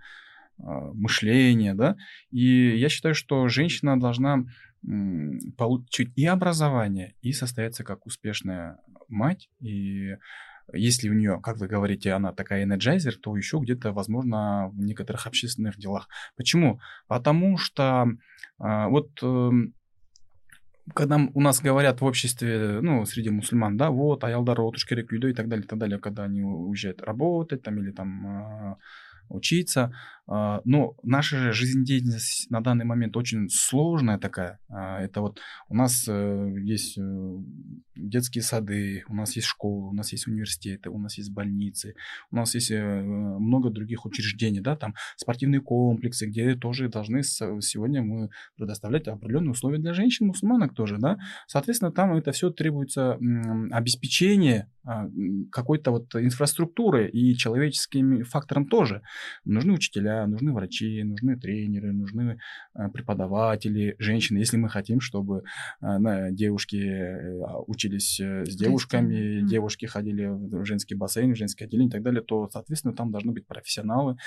мышления, 0.59 1.75
да, 1.75 1.97
и 2.31 2.75
я 2.77 2.89
считаю, 2.89 3.13
что 3.13 3.47
женщина 3.47 3.99
должна 3.99 4.45
получить 5.57 6.11
и 6.15 6.25
образование, 6.25 7.13
и 7.21 7.31
состояться 7.31 7.83
как 7.83 8.05
успешная 8.07 8.79
мать, 9.07 9.49
и 9.59 10.15
если 10.73 11.09
у 11.09 11.13
нее, 11.13 11.39
как 11.41 11.57
вы 11.57 11.67
говорите, 11.67 12.11
она 12.11 12.33
такая 12.33 12.63
energizer, 12.63 13.17
то 13.17 13.37
еще 13.37 13.59
где-то, 13.59 13.93
возможно, 13.93 14.69
в 14.69 14.79
некоторых 14.79 15.27
общественных 15.27 15.77
делах. 15.77 16.09
Почему? 16.35 16.79
Потому 17.07 17.57
что 17.57 18.07
вот 18.57 19.11
эм, 19.21 19.73
когда 20.93 21.19
у 21.33 21.41
нас 21.41 21.61
говорят 21.61 22.01
в 22.01 22.05
обществе, 22.05 22.79
ну, 22.81 23.05
среди 23.05 23.29
мусульман, 23.29 23.77
да, 23.77 23.89
вот, 23.89 24.23
аялдар 24.23 24.59
отуш 24.61 24.85
керек 24.85 25.11
и 25.11 25.33
так 25.33 25.47
далее, 25.47 25.65
и 25.65 25.67
так 25.67 25.79
далее, 25.79 25.99
когда 25.99 26.23
они 26.23 26.43
уезжают 26.43 27.01
работать 27.01 27.61
там 27.63 27.79
или 27.79 27.91
там 27.91 28.27
а, 28.27 28.77
учиться. 29.29 29.93
А, 30.27 30.61
но 30.65 30.95
наша 31.03 31.53
жизнедеятельность 31.53 32.49
на 32.51 32.61
данный 32.61 32.83
момент 32.83 33.15
очень 33.15 33.49
сложная 33.49 34.17
такая. 34.17 34.59
А, 34.69 34.99
это 34.99 35.21
вот 35.21 35.39
у 35.69 35.75
нас 35.75 36.05
э, 36.07 36.55
есть 36.61 36.97
э, 36.97 37.37
детские 37.95 38.41
сады, 38.41 39.05
у 39.07 39.15
нас 39.15 39.35
есть 39.37 39.47
школы, 39.47 39.87
у 39.87 39.93
нас 39.93 40.11
есть 40.11 40.27
университеты, 40.27 40.89
у 40.89 40.99
нас 40.99 41.17
есть 41.17 41.31
больницы, 41.31 41.95
у 42.29 42.35
нас 42.35 42.53
есть 42.55 42.71
э, 42.71 43.01
много 43.01 43.69
других 43.69 44.05
учреждений, 44.05 44.59
да, 44.59 44.75
там 44.75 44.95
спортивные 45.15 45.61
комплексы, 45.61 46.27
где 46.27 46.55
тоже 46.55 46.89
должны 46.89 47.23
сегодня 47.23 48.01
мы 48.01 48.29
предоставлять 48.57 49.07
определенные 49.07 49.51
условия 49.51 49.79
для 49.79 49.93
женщин, 49.93 50.27
мусульманок 50.27 50.73
тоже, 50.73 50.97
да. 50.97 51.17
Соответственно, 51.47 51.91
там 51.91 52.13
это 52.13 52.33
все 52.33 52.49
требуется 52.49 53.17
обеспечение 53.71 54.69
а, 54.87 55.05
какой-то 55.51 55.91
вот 55.91 56.15
инфраструктуры 56.15 57.09
и 57.09 57.35
человеческим 57.35 58.23
фактором 58.23 58.67
тоже. 58.67 59.01
Нужны 59.43 59.73
учителя, 59.73 60.16
нужны 60.25 60.53
врачи, 60.53 61.03
нужны 61.03 61.37
тренеры, 61.37 61.91
нужны 61.91 62.39
а, 62.73 62.89
преподаватели, 62.89 63.95
женщины, 63.99 64.39
если 64.39 64.57
мы 64.57 64.69
хотим, 64.69 64.99
чтобы 64.99 65.43
а, 65.81 66.31
девушки 66.31 66.77
э, 66.77 67.43
учились 67.67 68.19
э, 68.19 68.45
с 68.45 68.55
девушками, 68.55 69.47
девушки 69.47 69.85
ходили 69.85 70.25
в 70.25 70.65
женский 70.65 70.95
бассейн, 70.95 71.33
в 71.33 71.37
женское 71.37 71.65
отделение 71.65 71.89
и 71.89 71.91
так 71.91 72.03
далее, 72.03 72.21
то, 72.21 72.49
соответственно, 72.49 72.95
там 72.95 73.11
должны 73.11 73.31
быть 73.31 73.45
профессионалы 73.45 74.17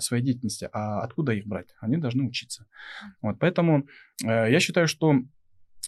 своей 0.00 0.22
деятельности. 0.22 0.68
А 0.72 1.02
откуда 1.02 1.32
их 1.32 1.46
брать? 1.46 1.68
Они 1.80 1.96
должны 1.96 2.24
учиться. 2.24 2.66
Вот, 3.22 3.38
поэтому 3.38 3.86
э, 4.24 4.50
я 4.50 4.60
считаю, 4.60 4.88
что 4.88 5.14
Э, 5.14 5.20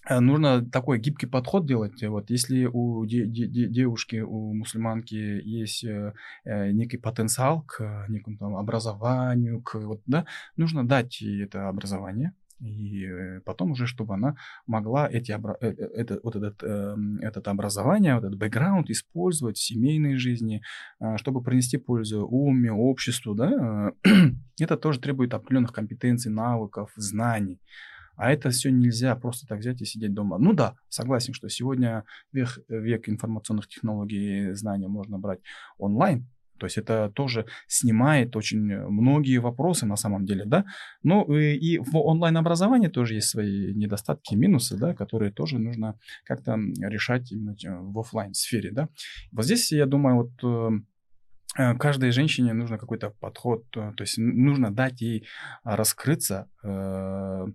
нужно 0.09 0.65
такой 0.65 0.99
гибкий 0.99 1.27
подход 1.27 1.67
делать. 1.67 2.03
Вот 2.03 2.31
если 2.31 2.65
у 2.65 3.05
де- 3.07 3.27
де- 3.27 3.69
девушки, 3.69 4.21
у 4.21 4.55
мусульманки 4.55 5.15
есть 5.15 5.85
э, 5.85 6.15
э, 6.45 6.73
некий 6.73 6.97
потенциал 6.97 7.63
к 7.63 8.07
некому 8.09 8.37
там 8.39 8.57
образованию, 8.57 9.63
к 9.63 9.75
вот, 9.75 10.01
да, 10.07 10.27
нужно 10.57 10.87
дать 10.87 11.21
ей 11.21 11.45
это 11.45 11.69
образование, 11.69 12.33
и 12.61 13.09
потом 13.45 13.73
уже, 13.73 13.87
чтобы 13.87 14.15
она 14.15 14.37
могла 14.67 15.09
эти, 15.09 15.33
это, 15.33 16.21
вот 16.23 16.37
этот, 16.37 16.63
эм, 16.63 17.19
этот 17.19 17.49
образование, 17.49 18.15
вот 18.15 18.25
этот 18.25 18.39
бэкграунд 18.39 18.91
использовать 18.91 19.57
в 19.57 19.65
семейной 19.65 20.17
жизни, 20.17 20.63
чтобы 21.17 21.43
принести 21.43 21.79
пользу 21.79 22.27
уме, 22.27 22.71
обществу, 22.71 23.35
да, 23.35 23.93
это 24.61 24.77
тоже 24.77 25.01
требует 25.01 25.33
определенных 25.33 25.73
компетенций, 25.73 26.31
навыков, 26.31 26.91
знаний. 26.97 27.59
А 28.17 28.33
это 28.33 28.51
все 28.51 28.71
нельзя 28.71 29.17
просто 29.17 29.47
так 29.47 29.61
взять 29.61 29.81
и 29.81 29.85
сидеть 29.85 30.13
дома. 30.13 30.39
Ну 30.39 30.53
да, 30.53 30.77
согласен, 30.89 31.35
что 31.35 31.49
сегодня 31.49 32.05
век, 32.33 32.59
век 32.69 33.09
информационных 33.09 33.69
технологий 33.69 34.51
и 34.51 34.53
знания 34.53 34.89
можно 34.89 35.19
брать 35.19 35.41
онлайн, 35.79 36.29
То 36.59 36.67
есть 36.67 36.77
это 36.77 37.11
тоже 37.15 37.47
снимает 37.67 38.37
очень 38.37 38.61
многие 38.61 39.39
вопросы 39.39 39.87
на 39.87 39.97
самом 39.97 40.27
деле, 40.27 40.45
да. 40.45 40.67
Ну 41.03 41.25
и, 41.35 41.57
и 41.57 41.79
в 41.79 41.97
онлайн-образовании 41.97 42.89
тоже 42.89 43.15
есть 43.15 43.29
свои 43.29 43.73
недостатки 43.75 44.35
минусы, 44.35 44.77
да, 44.77 44.95
которые 44.95 45.33
тоже 45.33 45.59
нужно 45.59 45.99
как-то 46.25 46.59
решать 46.81 47.33
именно 47.33 47.57
в 47.91 47.99
офлайн 47.99 48.35
сфере, 48.35 48.71
да. 48.71 48.89
Вот 49.33 49.47
здесь, 49.47 49.73
я 49.73 49.87
думаю, 49.87 50.17
вот 50.17 50.83
э, 51.57 51.75
каждой 51.79 52.11
женщине 52.13 52.53
нужно 52.53 52.79
какой-то 52.79 53.11
подход, 53.11 53.65
э, 53.77 53.93
то 53.97 54.03
есть 54.03 54.19
нужно 54.19 54.71
дать 54.71 55.01
ей 55.01 55.27
раскрыться, 55.65 56.49
э, 56.63 56.69
а, 56.69 57.47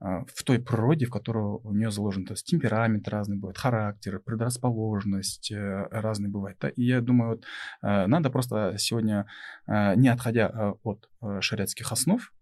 в 0.00 0.44
той 0.44 0.58
природе, 0.58 1.04
в 1.04 1.10
которой 1.10 1.60
у 1.62 1.74
нее 1.74 1.90
заложен, 1.90 2.24
то 2.24 2.32
есть 2.32 2.46
темперамент 2.46 3.06
разный 3.08 3.36
бывает, 3.36 3.58
характер, 3.58 4.18
предрасположенность 4.20 5.52
э, 5.52 5.88
разный 5.90 6.30
бывает. 6.30 6.56
Да? 6.60 6.70
И 6.70 6.84
я 6.84 7.02
думаю, 7.02 7.30
вот 7.30 7.44
э, 7.82 8.06
надо 8.06 8.30
просто 8.30 8.76
сегодня, 8.78 9.26
э, 9.66 9.94
не 9.96 10.08
отходя 10.08 10.74
от 10.82 11.08
шариатских 11.40 11.92
основ, 11.92 12.32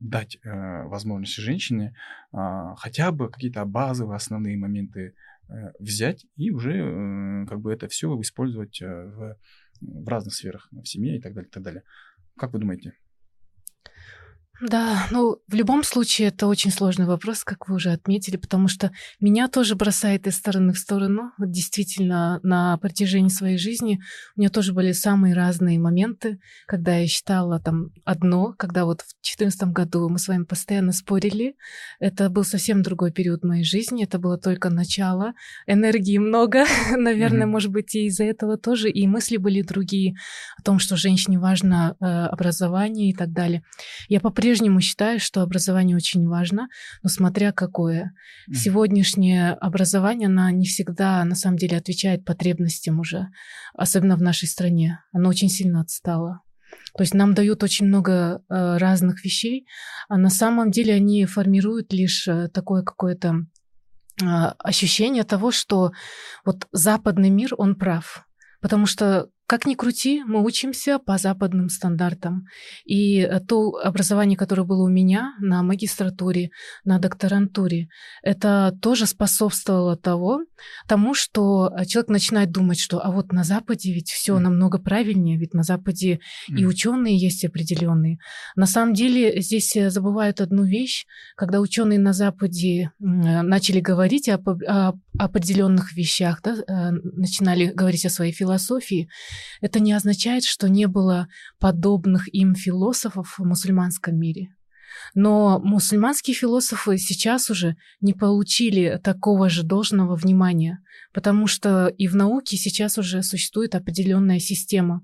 дать 0.00 0.36
возможность 0.44 1.36
женщине 1.36 1.94
а, 2.32 2.74
хотя 2.74 3.12
бы 3.12 3.30
какие-то 3.30 3.64
базовые 3.64 4.16
основные 4.16 4.58
моменты 4.58 5.14
взять 5.78 6.26
и 6.36 6.50
уже 6.50 7.46
как 7.48 7.60
бы 7.60 7.72
это 7.72 7.88
все 7.88 8.20
использовать 8.20 8.80
в, 8.82 9.36
в 9.80 10.08
разных 10.08 10.34
сферах, 10.34 10.68
в 10.70 10.84
семье 10.84 11.16
и 11.16 11.20
так 11.20 11.32
далее, 11.34 11.48
и 11.48 11.52
так 11.52 11.62
далее. 11.62 11.82
Как 12.36 12.52
вы 12.52 12.58
думаете? 12.58 12.94
Да, 14.60 15.06
ну, 15.12 15.38
в 15.46 15.54
любом 15.54 15.84
случае, 15.84 16.28
это 16.28 16.48
очень 16.48 16.72
сложный 16.72 17.06
вопрос, 17.06 17.44
как 17.44 17.68
вы 17.68 17.76
уже 17.76 17.90
отметили, 17.90 18.36
потому 18.36 18.66
что 18.66 18.90
меня 19.20 19.46
тоже 19.46 19.76
бросает 19.76 20.26
из 20.26 20.34
стороны 20.34 20.72
в 20.72 20.78
сторону. 20.78 21.30
Вот 21.38 21.52
действительно, 21.52 22.40
на 22.42 22.76
протяжении 22.78 23.28
своей 23.28 23.56
жизни 23.56 24.00
у 24.34 24.40
меня 24.40 24.50
тоже 24.50 24.72
были 24.72 24.90
самые 24.90 25.34
разные 25.34 25.78
моменты, 25.78 26.40
когда 26.66 26.96
я 26.96 27.06
считала 27.06 27.60
там 27.60 27.90
одно, 28.04 28.52
когда 28.58 28.84
вот 28.84 29.02
в 29.02 29.14
2014 29.22 29.68
году 29.68 30.08
мы 30.08 30.18
с 30.18 30.26
вами 30.26 30.42
постоянно 30.42 30.90
спорили. 30.90 31.54
Это 32.00 32.28
был 32.28 32.42
совсем 32.42 32.82
другой 32.82 33.12
период 33.12 33.44
моей 33.44 33.64
жизни, 33.64 34.02
это 34.02 34.18
было 34.18 34.38
только 34.38 34.70
начало. 34.70 35.34
Энергии 35.68 36.18
много, 36.18 36.64
наверное, 36.96 37.46
mm-hmm. 37.46 37.50
может 37.50 37.70
быть, 37.70 37.94
и 37.94 38.06
из-за 38.06 38.24
этого 38.24 38.58
тоже. 38.58 38.90
И 38.90 39.06
мысли 39.06 39.36
были 39.36 39.62
другие 39.62 40.16
о 40.58 40.62
том, 40.62 40.80
что 40.80 40.96
женщине 40.96 41.38
важно 41.38 41.94
э, 42.00 42.04
образование 42.04 43.10
и 43.10 43.14
так 43.14 43.32
далее. 43.32 43.62
Я 44.08 44.18
по 44.18 44.30
по-прежнему 44.48 44.80
считаю, 44.80 45.20
что 45.20 45.42
образование 45.42 45.94
очень 45.94 46.26
важно, 46.26 46.68
но 47.02 47.10
смотря 47.10 47.52
какое. 47.52 48.14
Mm. 48.48 48.54
Сегодняшнее 48.54 49.52
образование, 49.52 50.28
оно 50.28 50.48
не 50.48 50.64
всегда 50.64 51.22
на 51.26 51.34
самом 51.34 51.58
деле 51.58 51.76
отвечает 51.76 52.24
потребностям 52.24 52.98
уже, 52.98 53.26
особенно 53.74 54.16
в 54.16 54.22
нашей 54.22 54.48
стране. 54.48 55.00
Оно 55.12 55.28
очень 55.28 55.50
сильно 55.50 55.82
отстало. 55.82 56.40
То 56.96 57.02
есть 57.02 57.12
нам 57.12 57.34
дают 57.34 57.62
очень 57.62 57.88
много 57.88 58.40
э, 58.48 58.78
разных 58.78 59.22
вещей, 59.22 59.66
а 60.08 60.16
на 60.16 60.30
самом 60.30 60.70
деле 60.70 60.94
они 60.94 61.26
формируют 61.26 61.92
лишь 61.92 62.26
э, 62.26 62.48
такое 62.48 62.82
какое-то 62.82 63.44
э, 64.22 64.24
ощущение 64.24 65.24
того, 65.24 65.50
что 65.50 65.92
вот 66.46 66.66
западный 66.72 67.28
мир, 67.28 67.54
он 67.58 67.74
прав. 67.74 68.24
Потому 68.62 68.86
что 68.86 69.28
как 69.48 69.64
ни 69.64 69.74
крути, 69.74 70.22
мы 70.24 70.44
учимся 70.44 70.98
по 70.98 71.16
западным 71.16 71.70
стандартам. 71.70 72.44
И 72.84 73.20
э, 73.20 73.40
то 73.40 73.70
образование, 73.82 74.36
которое 74.36 74.64
было 74.64 74.84
у 74.84 74.88
меня 74.88 75.32
на 75.40 75.62
магистратуре, 75.62 76.50
на 76.84 76.98
докторантуре, 76.98 77.88
это 78.22 78.76
тоже 78.82 79.06
способствовало 79.06 79.96
того, 79.96 80.40
тому, 80.86 81.14
что 81.14 81.72
э, 81.74 81.86
человек 81.86 82.10
начинает 82.10 82.50
думать, 82.50 82.78
что 82.78 83.02
а 83.02 83.10
вот 83.10 83.32
на 83.32 83.42
Западе 83.42 83.94
ведь 83.94 84.10
все 84.10 84.36
mm. 84.36 84.40
намного 84.40 84.78
правильнее, 84.78 85.38
ведь 85.38 85.54
на 85.54 85.62
Западе 85.62 86.20
mm. 86.50 86.58
и 86.58 86.66
ученые 86.66 87.16
есть 87.16 87.42
определенные. 87.46 88.18
На 88.54 88.66
самом 88.66 88.92
деле 88.92 89.40
здесь 89.40 89.74
э, 89.76 89.88
забывают 89.88 90.42
одну 90.42 90.64
вещь, 90.64 91.06
когда 91.36 91.60
ученые 91.60 91.98
на 91.98 92.12
Западе 92.12 92.90
начали 92.98 93.80
говорить 93.80 94.28
об, 94.28 94.46
о 94.46 94.92
определенных 95.18 95.94
вещах, 95.94 96.42
да, 96.42 96.92
начинали 96.92 97.72
говорить 97.72 98.04
о 98.04 98.10
своей 98.10 98.32
философии, 98.32 99.08
это 99.60 99.80
не 99.80 99.92
означает, 99.92 100.44
что 100.44 100.68
не 100.68 100.86
было 100.86 101.28
подобных 101.58 102.32
им 102.32 102.54
философов 102.54 103.36
в 103.38 103.44
мусульманском 103.44 104.18
мире. 104.18 104.48
Но 105.14 105.58
мусульманские 105.60 106.34
философы 106.34 106.98
сейчас 106.98 107.50
уже 107.50 107.76
не 108.00 108.14
получили 108.14 109.00
такого 109.02 109.48
же 109.48 109.62
должного 109.62 110.16
внимания, 110.16 110.80
потому 111.12 111.46
что 111.46 111.86
и 111.86 112.08
в 112.08 112.16
науке 112.16 112.56
сейчас 112.56 112.98
уже 112.98 113.22
существует 113.22 113.74
определенная 113.74 114.38
система. 114.38 115.02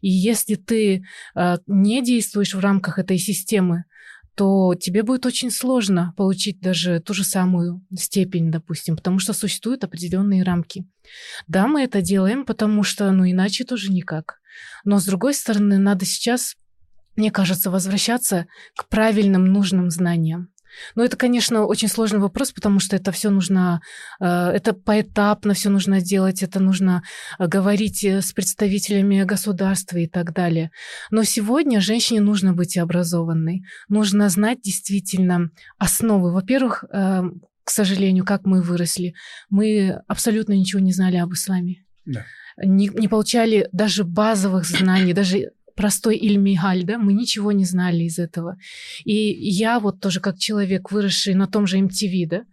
И 0.00 0.08
если 0.08 0.54
ты 0.54 1.04
э, 1.34 1.56
не 1.66 2.02
действуешь 2.02 2.54
в 2.54 2.60
рамках 2.60 2.98
этой 2.98 3.18
системы, 3.18 3.84
то 4.36 4.74
тебе 4.74 5.02
будет 5.02 5.24
очень 5.24 5.50
сложно 5.50 6.12
получить 6.16 6.60
даже 6.60 7.00
ту 7.00 7.14
же 7.14 7.24
самую 7.24 7.82
степень, 7.96 8.50
допустим, 8.50 8.96
потому 8.96 9.18
что 9.18 9.32
существуют 9.32 9.82
определенные 9.82 10.42
рамки. 10.42 10.86
Да, 11.48 11.66
мы 11.66 11.82
это 11.82 12.02
делаем, 12.02 12.44
потому 12.44 12.82
что, 12.82 13.10
ну, 13.12 13.28
иначе 13.28 13.64
тоже 13.64 13.90
никак. 13.90 14.38
Но, 14.84 14.98
с 14.98 15.06
другой 15.06 15.32
стороны, 15.32 15.78
надо 15.78 16.04
сейчас, 16.04 16.54
мне 17.16 17.30
кажется, 17.30 17.70
возвращаться 17.70 18.46
к 18.76 18.88
правильным, 18.88 19.46
нужным 19.46 19.90
знаниям. 19.90 20.50
Но 20.94 21.04
это, 21.04 21.16
конечно, 21.16 21.64
очень 21.64 21.88
сложный 21.88 22.18
вопрос, 22.20 22.52
потому 22.52 22.80
что 22.80 22.96
это 22.96 23.12
все 23.12 23.30
нужно, 23.30 23.80
э, 24.20 24.26
это 24.26 24.72
поэтапно 24.72 25.54
все 25.54 25.70
нужно 25.70 26.00
делать, 26.00 26.42
это 26.42 26.60
нужно 26.60 27.02
э, 27.38 27.46
говорить 27.46 28.04
э, 28.04 28.20
с 28.22 28.32
представителями 28.32 29.24
государства 29.24 29.98
и 29.98 30.06
так 30.06 30.32
далее. 30.32 30.70
Но 31.10 31.24
сегодня 31.24 31.80
женщине 31.80 32.20
нужно 32.20 32.52
быть 32.52 32.76
образованной, 32.76 33.62
нужно 33.88 34.28
знать 34.28 34.60
действительно 34.62 35.50
основы. 35.78 36.32
Во-первых, 36.32 36.84
к 36.90 37.70
сожалению, 37.70 38.24
как 38.24 38.44
мы 38.44 38.62
выросли, 38.62 39.14
мы 39.50 40.00
абсолютно 40.06 40.52
ничего 40.52 40.80
не 40.80 40.92
знали 40.92 41.16
об 41.16 41.32
исламе. 41.32 41.84
Да. 42.04 42.24
Не, 42.58 42.88
не 42.88 43.08
получали 43.08 43.68
даже 43.72 44.04
базовых 44.04 44.64
знаний, 44.64 45.12
даже 45.12 45.50
простой 45.76 46.16
Ильмигаль, 46.16 46.84
да, 46.84 46.98
мы 46.98 47.12
ничего 47.12 47.52
не 47.52 47.64
знали 47.64 48.04
из 48.04 48.18
этого. 48.18 48.56
И 49.04 49.14
я 49.14 49.78
вот 49.78 50.00
тоже 50.00 50.20
как 50.20 50.38
человек, 50.38 50.90
выросший 50.90 51.34
на 51.34 51.46
том 51.46 51.66
же 51.66 51.78
MTV, 51.78 52.26
да, 52.26 52.44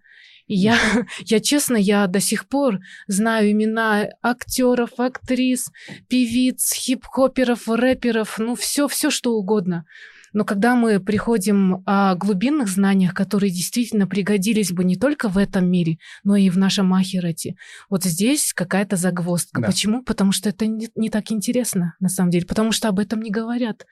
я, 0.48 0.78
я 1.20 1.40
честно, 1.40 1.78
я 1.78 2.08
до 2.08 2.20
сих 2.20 2.48
пор 2.48 2.80
знаю 3.08 3.52
имена 3.52 4.08
актеров, 4.22 4.92
актрис, 4.98 5.72
певиц, 6.10 6.74
хип-хоперов, 6.74 7.68
рэперов, 7.68 8.38
ну 8.38 8.56
все, 8.56 8.88
все 8.88 9.10
что 9.10 9.34
угодно. 9.34 9.86
Но 10.34 10.46
когда 10.46 10.76
мы 10.76 11.00
приходим 11.00 11.84
о 11.86 12.16
глубинных 12.16 12.68
знаниях, 12.68 13.14
которые 13.14 13.52
действительно 13.52 14.08
пригодились 14.08 14.72
бы 14.72 14.84
не 14.84 14.96
только 14.96 15.30
в 15.30 15.38
этом 15.38 15.70
мире, 15.70 15.98
но 16.24 16.36
и 16.36 16.50
в 16.50 16.58
нашем 16.58 16.94
ахирате, 16.94 17.56
вот 17.90 18.04
здесь 18.04 18.54
какая-то 18.54 18.96
загвоздка. 18.96 19.62
Да. 19.62 19.68
Почему? 19.68 20.04
Потому 20.04 20.32
что 20.32 20.50
это 20.50 20.66
не, 20.66 20.90
не 20.96 21.10
так 21.10 21.32
интересно, 21.32 21.96
на 22.00 22.10
самом 22.10 22.32
деле, 22.32 22.46
потому 22.46 22.72
что 22.72 22.90
об 22.90 23.00
этом 23.00 23.22
не 23.22 23.32
говорят. 23.32 23.86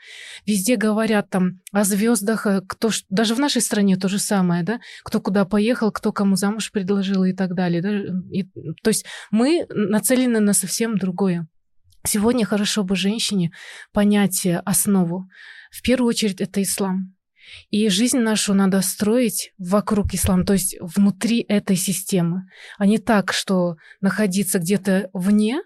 Везде 0.46 0.76
говорят 0.76 1.30
там 1.30 1.62
о 1.72 1.84
звездах, 1.84 2.48
э, 2.48 2.62
кто, 2.68 2.90
даже 3.10 3.36
в 3.36 3.40
нашей 3.40 3.62
стране 3.62 3.96
то 3.98 4.10
же 4.10 4.20
самое, 4.20 4.64
да, 4.64 4.80
кто 5.04 5.22
куда 5.22 5.46
поехал, 5.46 5.92
кто 5.92 6.12
кому 6.12 6.36
замуж 6.36 6.72
предложил 6.72 7.24
и 7.24 7.34
так 7.34 7.54
далее. 7.54 7.82
Да? 7.82 7.92
И, 8.32 8.44
то 8.84 8.90
есть 8.90 9.06
мы 9.30 9.66
нацелены 9.70 10.40
на 10.40 10.54
совсем 10.54 10.98
другое. 10.98 11.48
Сегодня 12.04 12.46
хорошо 12.46 12.84
бы 12.84 12.96
женщине 12.96 13.52
понять 13.94 14.48
основу. 14.66 15.28
В 15.72 15.82
первую 15.82 16.10
очередь 16.10 16.42
это 16.42 16.62
ислам. 16.62 17.16
И 17.70 17.90
жизнь 17.90 18.20
нашу 18.20 18.54
надо 18.54 18.82
строить 18.82 19.54
вокруг 19.58 20.14
ислама, 20.14 20.46
то 20.46 20.54
есть 20.54 20.78
внутри 20.80 21.42
этой 21.42 21.76
системы, 21.76 22.44
а 22.78 22.86
не 22.86 22.98
так, 22.98 23.34
что 23.34 23.78
находиться 24.00 24.60
где-то 24.60 25.10
вне 25.14 25.62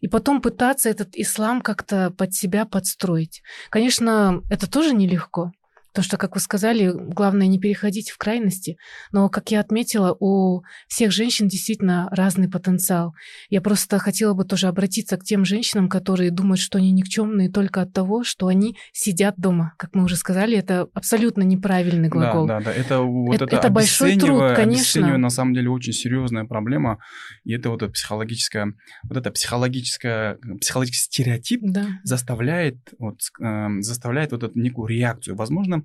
и 0.00 0.08
потом 0.08 0.40
пытаться 0.40 0.88
этот 0.88 1.16
ислам 1.16 1.60
как-то 1.60 2.10
под 2.10 2.34
себя 2.34 2.64
подстроить. 2.66 3.42
Конечно, 3.70 4.42
это 4.48 4.70
тоже 4.70 4.94
нелегко. 4.94 5.52
Потому 5.92 6.04
что, 6.04 6.16
как 6.16 6.34
вы 6.34 6.40
сказали, 6.40 6.92
главное 6.92 7.46
не 7.46 7.58
переходить 7.58 8.10
в 8.10 8.18
крайности. 8.18 8.76
Но, 9.12 9.28
как 9.28 9.50
я 9.50 9.60
отметила, 9.60 10.16
у 10.18 10.62
всех 10.86 11.12
женщин 11.12 11.48
действительно 11.48 12.08
разный 12.10 12.48
потенциал. 12.48 13.14
Я 13.48 13.60
просто 13.60 13.98
хотела 13.98 14.34
бы 14.34 14.44
тоже 14.44 14.68
обратиться 14.68 15.16
к 15.16 15.24
тем 15.24 15.44
женщинам, 15.44 15.88
которые 15.88 16.30
думают, 16.30 16.60
что 16.60 16.78
они 16.78 16.92
никчемные 16.92 17.50
только 17.50 17.82
от 17.82 17.92
того, 17.92 18.22
что 18.22 18.48
они 18.48 18.76
сидят 18.92 19.34
дома. 19.38 19.74
Как 19.76 19.94
мы 19.94 20.04
уже 20.04 20.16
сказали, 20.16 20.56
это 20.56 20.88
абсолютно 20.94 21.42
неправильный 21.42 22.08
глагол. 22.08 22.46
Да, 22.46 22.58
да, 22.58 22.66
да. 22.66 22.72
Это, 22.72 23.00
вот 23.00 23.34
это, 23.34 23.44
это, 23.44 23.56
это 23.56 23.70
большой 23.70 24.16
труд, 24.16 24.54
конечно. 24.54 25.18
на 25.18 25.30
самом 25.30 25.54
деле 25.54 25.70
очень 25.70 25.92
серьезная 25.92 26.44
проблема. 26.44 26.98
И 27.44 27.52
это 27.52 27.70
вот 27.70 27.92
психологическая, 27.92 28.74
вот 29.04 29.16
это 29.16 29.30
психологическая, 29.30 30.38
психологический 30.60 31.04
стереотип 31.04 31.60
да. 31.62 31.86
заставляет, 32.04 32.76
вот, 32.98 33.20
э, 33.40 33.68
заставляет 33.80 34.32
вот 34.32 34.42
эту 34.42 34.58
некую 34.58 34.88
реакцию. 34.88 35.36
Возможно, 35.36 35.77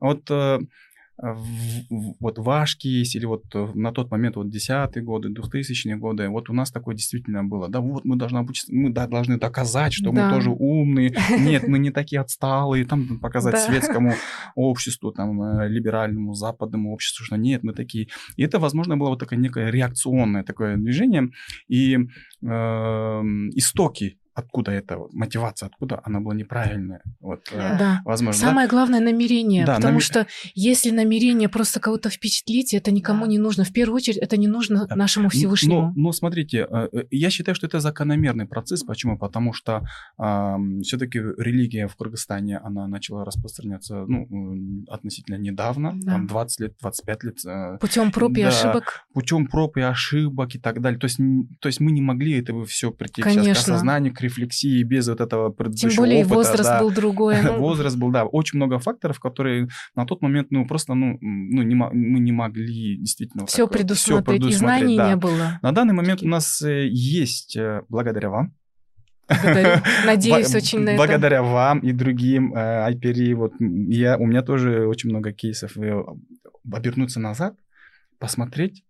вот 0.00 0.30
э, 0.30 0.58
вот 2.20 2.38
ваш 2.38 2.76
кейс 2.76 3.14
или 3.14 3.26
вот 3.26 3.44
на 3.74 3.92
тот 3.92 4.10
момент 4.10 4.36
вот 4.36 4.48
десятые 4.48 5.04
годы, 5.04 5.28
2000-е 5.28 5.96
годы, 5.96 6.28
вот 6.28 6.48
у 6.48 6.52
нас 6.52 6.70
такое 6.70 6.94
действительно 6.94 7.44
было. 7.44 7.68
Да, 7.68 7.80
вот 7.80 8.04
мы 8.04 8.16
должны 8.16 8.38
обучиться, 8.38 8.72
мы 8.74 8.90
да, 8.90 9.06
должны 9.06 9.38
доказать, 9.38 9.92
что 9.92 10.12
да. 10.12 10.28
мы 10.28 10.34
тоже 10.34 10.50
умные. 10.50 11.14
Нет, 11.38 11.68
мы 11.68 11.78
не 11.78 11.90
такие 11.90 12.20
отсталые. 12.20 12.86
Там 12.86 13.18
показать 13.18 13.54
да. 13.54 13.66
светскому 13.66 14.14
обществу, 14.54 15.12
там, 15.12 15.42
э, 15.42 15.68
либеральному, 15.68 16.34
западному 16.34 16.92
обществу, 16.92 17.24
что 17.24 17.36
нет, 17.36 17.62
мы 17.62 17.72
такие. 17.72 18.08
И 18.36 18.42
это, 18.42 18.58
возможно, 18.58 18.96
было 18.96 19.10
вот 19.10 19.18
такое 19.18 19.38
некое 19.38 19.70
реакционное 19.70 20.42
такое 20.42 20.76
движение. 20.76 21.30
И 21.68 21.96
э, 21.96 22.46
истоки 22.46 24.19
откуда 24.40 24.72
эта 24.72 24.98
мотивация, 25.12 25.68
откуда 25.68 26.00
она 26.04 26.20
была 26.20 26.34
неправильная. 26.34 27.02
Вот, 27.20 27.48
э, 27.52 27.78
да. 27.78 28.00
возможно. 28.04 28.40
Самое 28.40 28.66
да? 28.66 28.70
главное 28.70 29.00
намерение, 29.00 29.64
да, 29.64 29.76
потому 29.76 29.94
намер... 29.94 30.02
что 30.02 30.26
если 30.54 30.90
намерение 30.90 31.48
просто 31.48 31.80
кого-то 31.80 32.10
впечатлить, 32.10 32.74
это 32.74 32.90
никому 32.90 33.24
да. 33.24 33.30
не 33.30 33.38
нужно. 33.38 33.64
В 33.64 33.72
первую 33.72 33.96
очередь 33.96 34.18
это 34.18 34.36
не 34.36 34.48
нужно 34.48 34.86
да. 34.86 34.96
нашему 34.96 35.28
Всевышнему. 35.28 35.80
Но, 35.80 35.92
но 35.94 36.12
смотрите, 36.12 36.66
э, 36.70 36.88
э, 36.92 37.04
я 37.10 37.30
считаю, 37.30 37.54
что 37.54 37.66
это 37.66 37.80
закономерный 37.80 38.46
процесс. 38.46 38.82
Почему? 38.82 39.18
Потому 39.18 39.52
что 39.52 39.86
э, 40.18 40.56
все-таки 40.82 41.18
религия 41.18 41.86
в 41.86 41.96
Кыргызстане 41.96 42.58
она 42.58 42.86
начала 42.86 43.24
распространяться 43.24 44.04
ну, 44.06 44.84
относительно 44.88 45.36
недавно, 45.36 45.92
да. 45.94 46.12
там 46.12 46.26
20 46.26 46.60
лет, 46.60 46.74
25 46.80 47.24
лет. 47.24 47.80
Путем 47.80 48.12
проб 48.12 48.36
и 48.36 48.42
да, 48.42 48.48
ошибок. 48.48 49.06
Путем 49.12 49.46
проб 49.46 49.76
и 49.76 49.80
ошибок 49.80 50.54
и 50.54 50.58
так 50.58 50.80
далее. 50.80 50.98
То 50.98 51.06
есть, 51.06 51.18
то 51.60 51.68
есть 51.68 51.80
мы 51.80 51.92
не 51.92 52.00
могли 52.00 52.38
этого 52.38 52.64
все 52.64 52.90
прийти 52.90 53.22
Конечно. 53.22 53.54
сейчас 53.54 53.64
к 53.64 53.68
осознанию, 53.68 54.14
к 54.14 54.20
рефлексии 54.30 54.82
без 54.82 55.08
вот 55.08 55.20
этого 55.20 55.50
предыдущего 55.50 55.90
Тем 55.90 56.02
более 56.02 56.20
опыта, 56.20 56.34
возраст 56.34 56.64
да. 56.64 56.80
был 56.80 56.90
другой. 56.90 57.40
Возраст 57.58 57.96
был, 57.96 58.10
да. 58.10 58.24
Очень 58.24 58.56
много 58.56 58.78
факторов, 58.78 59.20
которые 59.20 59.68
на 59.94 60.06
тот 60.06 60.22
момент, 60.22 60.48
ну, 60.50 60.66
просто, 60.66 60.94
ну, 60.94 61.18
ну 61.20 61.62
не, 61.62 61.74
мы 61.74 62.20
не 62.20 62.32
могли 62.32 62.96
действительно... 62.96 63.46
Все 63.46 63.66
так, 63.66 63.72
предусмотреть, 63.72 64.42
все 64.42 64.48
предусмотреть, 64.48 64.54
и 64.54 64.58
знаний 64.58 64.96
да. 64.96 65.08
не 65.08 65.16
было. 65.16 65.58
На 65.62 65.72
данный 65.72 65.94
момент 65.94 66.22
у 66.22 66.28
нас 66.28 66.62
э, 66.62 66.86
есть, 66.88 67.56
э, 67.56 67.82
благодаря 67.88 68.30
вам, 68.30 68.54
Надеюсь 70.06 70.52
очень 70.54 70.80
на 70.80 70.90
это. 70.90 70.96
Благодаря 70.98 71.42
вам 71.42 71.78
и 71.80 71.92
другим 71.92 72.52
э, 72.52 72.92
IPRI, 72.92 73.34
вот 73.34 73.52
я, 73.60 74.18
у 74.18 74.26
меня 74.26 74.42
тоже 74.42 74.88
очень 74.88 75.10
много 75.10 75.32
кейсов. 75.32 75.76
Обернуться 76.72 77.20
назад, 77.20 77.54
посмотреть 78.18 78.82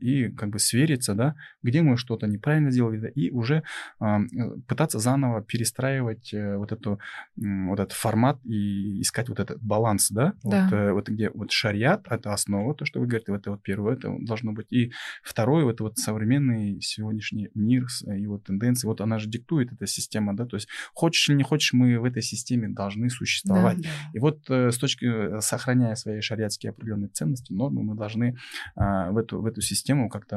и 0.00 0.28
как 0.30 0.50
бы 0.50 0.58
свериться, 0.58 1.14
да, 1.14 1.34
где 1.62 1.82
мы 1.82 1.96
что-то 1.96 2.26
неправильно 2.26 2.70
сделали, 2.70 3.10
и 3.10 3.30
уже 3.30 3.62
а, 3.98 4.20
пытаться 4.66 4.98
заново 4.98 5.42
перестраивать 5.42 6.32
э, 6.32 6.56
вот 6.56 6.72
эту 6.72 7.00
вот 7.36 7.80
этот 7.80 7.92
формат 7.92 8.38
и 8.44 9.00
искать 9.00 9.28
вот 9.28 9.40
этот 9.40 9.62
баланс, 9.62 10.10
да, 10.10 10.34
да. 10.42 10.64
Вот, 10.64 10.72
э, 10.72 10.92
вот 10.92 11.08
где 11.08 11.30
вот 11.30 11.50
шариат 11.50 12.06
это 12.08 12.32
основа, 12.32 12.74
то 12.74 12.84
что 12.84 13.00
вы 13.00 13.06
говорите, 13.06 13.32
это 13.32 13.50
вот 13.50 13.62
первое, 13.62 13.94
это 13.94 14.14
должно 14.20 14.52
быть, 14.52 14.66
и 14.70 14.92
второе 15.22 15.70
это 15.70 15.84
вот 15.84 15.98
современный 15.98 16.80
сегодняшний 16.80 17.48
мир 17.54 17.86
и 18.06 18.26
вот 18.26 18.44
тенденции, 18.44 18.86
вот 18.86 19.00
она 19.00 19.18
же 19.18 19.28
диктует 19.28 19.72
эта 19.72 19.86
система, 19.86 20.36
да, 20.36 20.46
то 20.46 20.56
есть 20.56 20.68
хочешь 20.94 21.28
или 21.28 21.36
не 21.36 21.42
хочешь, 21.42 21.72
мы 21.72 21.98
в 21.98 22.04
этой 22.04 22.22
системе 22.22 22.68
должны 22.68 23.10
существовать, 23.10 23.78
да, 23.78 23.82
да. 23.82 24.10
и 24.14 24.18
вот 24.18 24.38
э, 24.48 24.70
с 24.70 24.78
точки 24.78 25.40
сохраняя 25.40 25.94
свои 25.94 26.20
шариатские 26.20 26.70
определенные 26.70 27.08
ценности, 27.08 27.52
нормы, 27.52 27.82
мы 27.82 27.94
должны 27.94 28.36
в 28.76 29.16
эту 29.16 29.39
в 29.40 29.46
эту 29.46 29.60
систему 29.60 30.08
как-то 30.08 30.36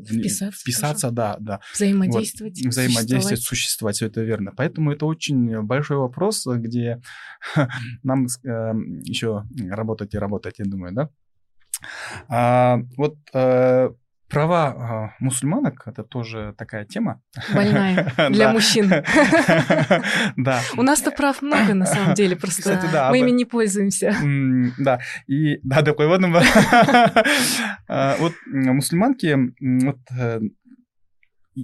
э, 0.00 0.04
вписаться, 0.04 0.60
вписаться 0.60 1.10
да, 1.10 1.36
да. 1.40 1.60
Взаимодействовать. 1.74 2.60
Вот, 2.62 2.72
взаимодействовать, 2.72 3.42
существовать, 3.42 3.96
все 3.96 4.06
это 4.06 4.22
верно. 4.22 4.52
Поэтому 4.56 4.92
это 4.92 5.06
очень 5.06 5.62
большой 5.62 5.98
вопрос, 5.98 6.46
где 6.46 7.00
нам 8.02 8.26
э, 8.26 8.72
еще 9.04 9.44
работать 9.68 10.14
и 10.14 10.18
работать, 10.18 10.58
я 10.58 10.64
думаю, 10.64 10.94
да. 10.94 11.10
А, 12.28 12.80
вот 12.96 13.16
э, 13.32 13.90
Права 14.30 15.10
э, 15.18 15.24
мусульманок 15.24 15.82
это 15.86 16.04
тоже 16.04 16.54
такая 16.56 16.84
тема. 16.84 17.20
Больная 17.52 18.12
для 18.30 18.52
мужчин. 18.52 18.90
Да. 20.36 20.60
У 20.76 20.82
нас-то 20.82 21.10
прав 21.10 21.42
много 21.42 21.74
на 21.74 21.86
самом 21.86 22.14
деле, 22.14 22.36
просто 22.36 22.80
мы 23.10 23.18
ими 23.18 23.30
не 23.30 23.44
пользуемся. 23.44 24.14
Да, 24.78 25.00
и 25.26 25.58
да, 25.62 25.82
такой 25.82 26.06
вот 26.06 26.20
а, 27.88 28.16
вот 28.18 28.32
мусульманки 28.46 29.36
вот 29.84 29.98
э, 30.16 30.40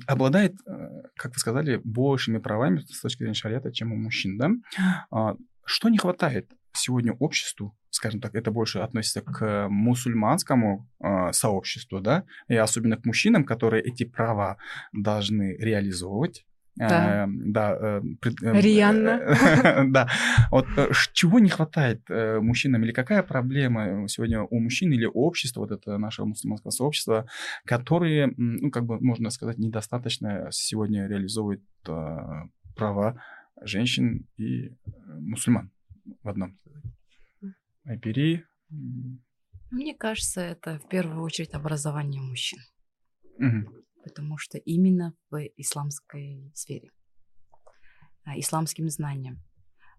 обладает, 0.06 0.54
э, 0.66 0.72
как 1.16 1.32
вы 1.32 1.38
сказали, 1.38 1.80
большими 1.84 2.38
правами 2.38 2.80
с 2.88 3.00
точки 3.00 3.18
зрения 3.20 3.34
шариата, 3.34 3.72
чем 3.72 3.92
у 3.92 3.96
мужчин, 3.96 4.38
да? 4.38 4.50
А, 5.10 5.36
что 5.64 5.88
не 5.88 5.98
хватает 5.98 6.50
сегодня 6.76 7.12
обществу 7.12 7.76
скажем 7.96 8.20
так, 8.20 8.34
это 8.34 8.50
больше 8.50 8.78
относится 8.78 9.22
к 9.22 9.68
мусульманскому 9.68 10.88
э, 11.00 11.32
сообществу, 11.32 12.00
да, 12.00 12.24
и 12.48 12.54
особенно 12.54 12.96
к 12.96 13.04
мужчинам, 13.04 13.44
которые 13.44 13.82
эти 13.82 14.04
права 14.04 14.58
должны 14.92 15.56
реализовывать. 15.58 16.46
Да, 16.76 17.24
э, 17.24 17.26
да 17.28 17.76
э, 17.80 18.02
пред, 18.20 18.42
э, 18.42 18.60
Рьяно. 18.60 19.86
да. 19.88 20.08
Вот 20.50 20.66
э, 20.76 20.90
чего 21.14 21.38
не 21.38 21.48
хватает 21.48 22.02
э, 22.10 22.38
мужчинам 22.38 22.84
или 22.84 22.92
какая 22.92 23.22
проблема 23.22 24.06
сегодня 24.08 24.42
у 24.42 24.60
мужчин 24.60 24.92
или 24.92 25.06
общества, 25.06 25.60
вот 25.60 25.72
это 25.72 25.96
нашего 25.96 26.26
мусульманского 26.26 26.70
сообщества, 26.70 27.26
которые, 27.64 28.34
ну, 28.36 28.70
как 28.70 28.84
бы 28.84 29.00
можно 29.00 29.30
сказать, 29.30 29.56
недостаточно 29.56 30.48
сегодня 30.50 31.08
реализовывают 31.08 31.62
э, 31.88 32.18
права 32.76 33.22
женщин 33.62 34.26
и 34.36 34.66
э, 34.66 34.72
мусульман 35.06 35.70
в 36.22 36.28
одном. 36.28 36.58
Айпери. 37.84 38.44
Мне 39.70 39.94
кажется, 39.94 40.40
это 40.40 40.78
в 40.78 40.88
первую 40.88 41.22
очередь 41.22 41.54
образование 41.54 42.20
мужчин. 42.20 42.58
Угу. 43.38 43.84
Потому 44.04 44.38
что 44.38 44.58
именно 44.58 45.14
в 45.30 45.38
исламской 45.56 46.50
сфере, 46.54 46.90
а, 48.24 48.38
исламским 48.38 48.88
знаниям, 48.88 49.42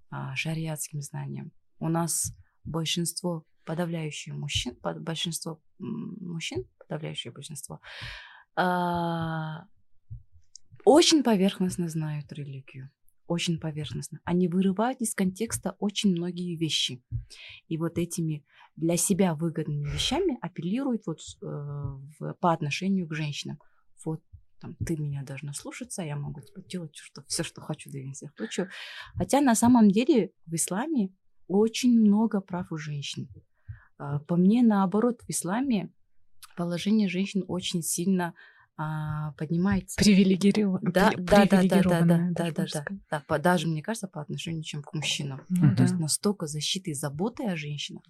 а, 0.10 0.36
шариатским 0.36 1.02
знаниям 1.02 1.52
у 1.80 1.90
нас 1.90 2.34
большинство, 2.64 3.46
подавляющее 3.66 4.34
мужчин, 4.34 4.78
большинство 4.82 5.62
мужчин, 5.80 6.66
подавляющее 6.80 7.32
большинство, 7.34 7.82
а, 8.56 9.66
очень 10.86 11.24
поверхностно 11.24 11.90
знают 11.90 12.32
религию 12.32 12.90
очень 13.28 13.60
поверхностно. 13.60 14.20
Они 14.24 14.48
вырывают 14.48 15.02
из 15.02 15.14
контекста 15.14 15.76
очень 15.80 16.12
многие 16.12 16.56
вещи. 16.56 17.04
И 17.68 17.78
вот 17.78 17.98
этими 17.98 18.46
для 18.76 18.98
себя 18.98 19.36
выгодными 19.36 19.90
вещами 19.90 20.38
апеллируют 20.42 21.04
вот, 21.06 21.20
э, 21.42 21.46
в, 21.46 22.34
по 22.40 22.54
отношению 22.54 23.08
к 23.08 23.14
женщинам. 23.14 23.60
Вот 24.06 24.22
там, 24.60 24.76
ты 24.86 24.98
меня 24.98 25.24
должна 25.24 25.54
слушаться, 25.54 26.04
я 26.04 26.16
могу 26.16 26.42
типа, 26.42 26.62
делать 26.62 26.96
что, 26.96 27.24
все, 27.28 27.44
что 27.44 27.62
хочу, 27.62 27.92
да 27.92 28.00
всех 28.14 28.32
хочу. 28.36 28.68
Хотя 29.16 29.42
на 29.42 29.56
самом 29.56 29.92
деле 29.92 30.32
в 30.46 30.56
исламе 30.56 31.10
очень 31.48 32.00
много 32.00 32.42
прав 32.42 32.72
у 32.72 32.78
женщин. 32.78 33.30
А, 33.98 34.20
по 34.20 34.36
мне, 34.36 34.64
наоборот, 34.64 35.22
в 35.22 35.30
исламе 35.30 35.92
положение 36.56 37.08
женщин 37.08 37.44
очень 37.48 37.84
сильно 37.84 38.34
а, 38.78 39.32
поднимается. 39.34 39.98
Привилегирован. 39.98 40.80
Да, 40.84 41.12
да, 41.18 41.46
да, 41.46 41.64
да, 41.64 41.82
да, 41.82 41.82
да, 41.82 42.02
да, 42.02 42.52
да, 42.52 42.86
да, 43.10 43.24
да, 43.28 43.40
даже 43.40 43.68
мне 43.68 43.82
кажется 43.82 44.08
по 44.08 44.22
отношению 44.22 44.64
чем 44.64 44.84
к 44.84 44.94
мужчинам. 44.94 45.42
Ну, 45.50 45.76
То 45.76 45.84
есть 45.84 45.98
настолько 45.98 46.46
защиты 46.46 46.92
и 46.92 46.94
заботы 46.94 47.46
о 47.46 47.56
женщинах. 47.56 48.04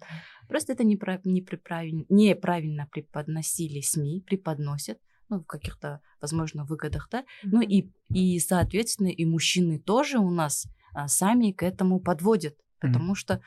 Просто 0.46 0.74
это 0.74 0.84
неправ... 0.84 1.24
неправильно, 1.24 2.04
неправильно 2.10 2.86
преподносили 2.92 3.80
СМИ, 3.80 4.22
преподносят 4.26 4.98
ну, 5.30 5.40
в 5.40 5.46
каких-то, 5.46 6.00
возможно, 6.20 6.64
выгодах, 6.64 7.08
да. 7.10 7.24
Ну 7.42 7.62
и, 7.62 7.90
и, 8.12 8.38
соответственно, 8.38 9.08
и 9.08 9.24
мужчины 9.24 9.78
тоже 9.78 10.18
у 10.18 10.30
нас 10.30 10.66
а, 10.94 11.08
сами 11.08 11.52
к 11.52 11.62
этому 11.62 12.00
подводят, 12.00 12.56
потому 12.80 13.14
что, 13.14 13.40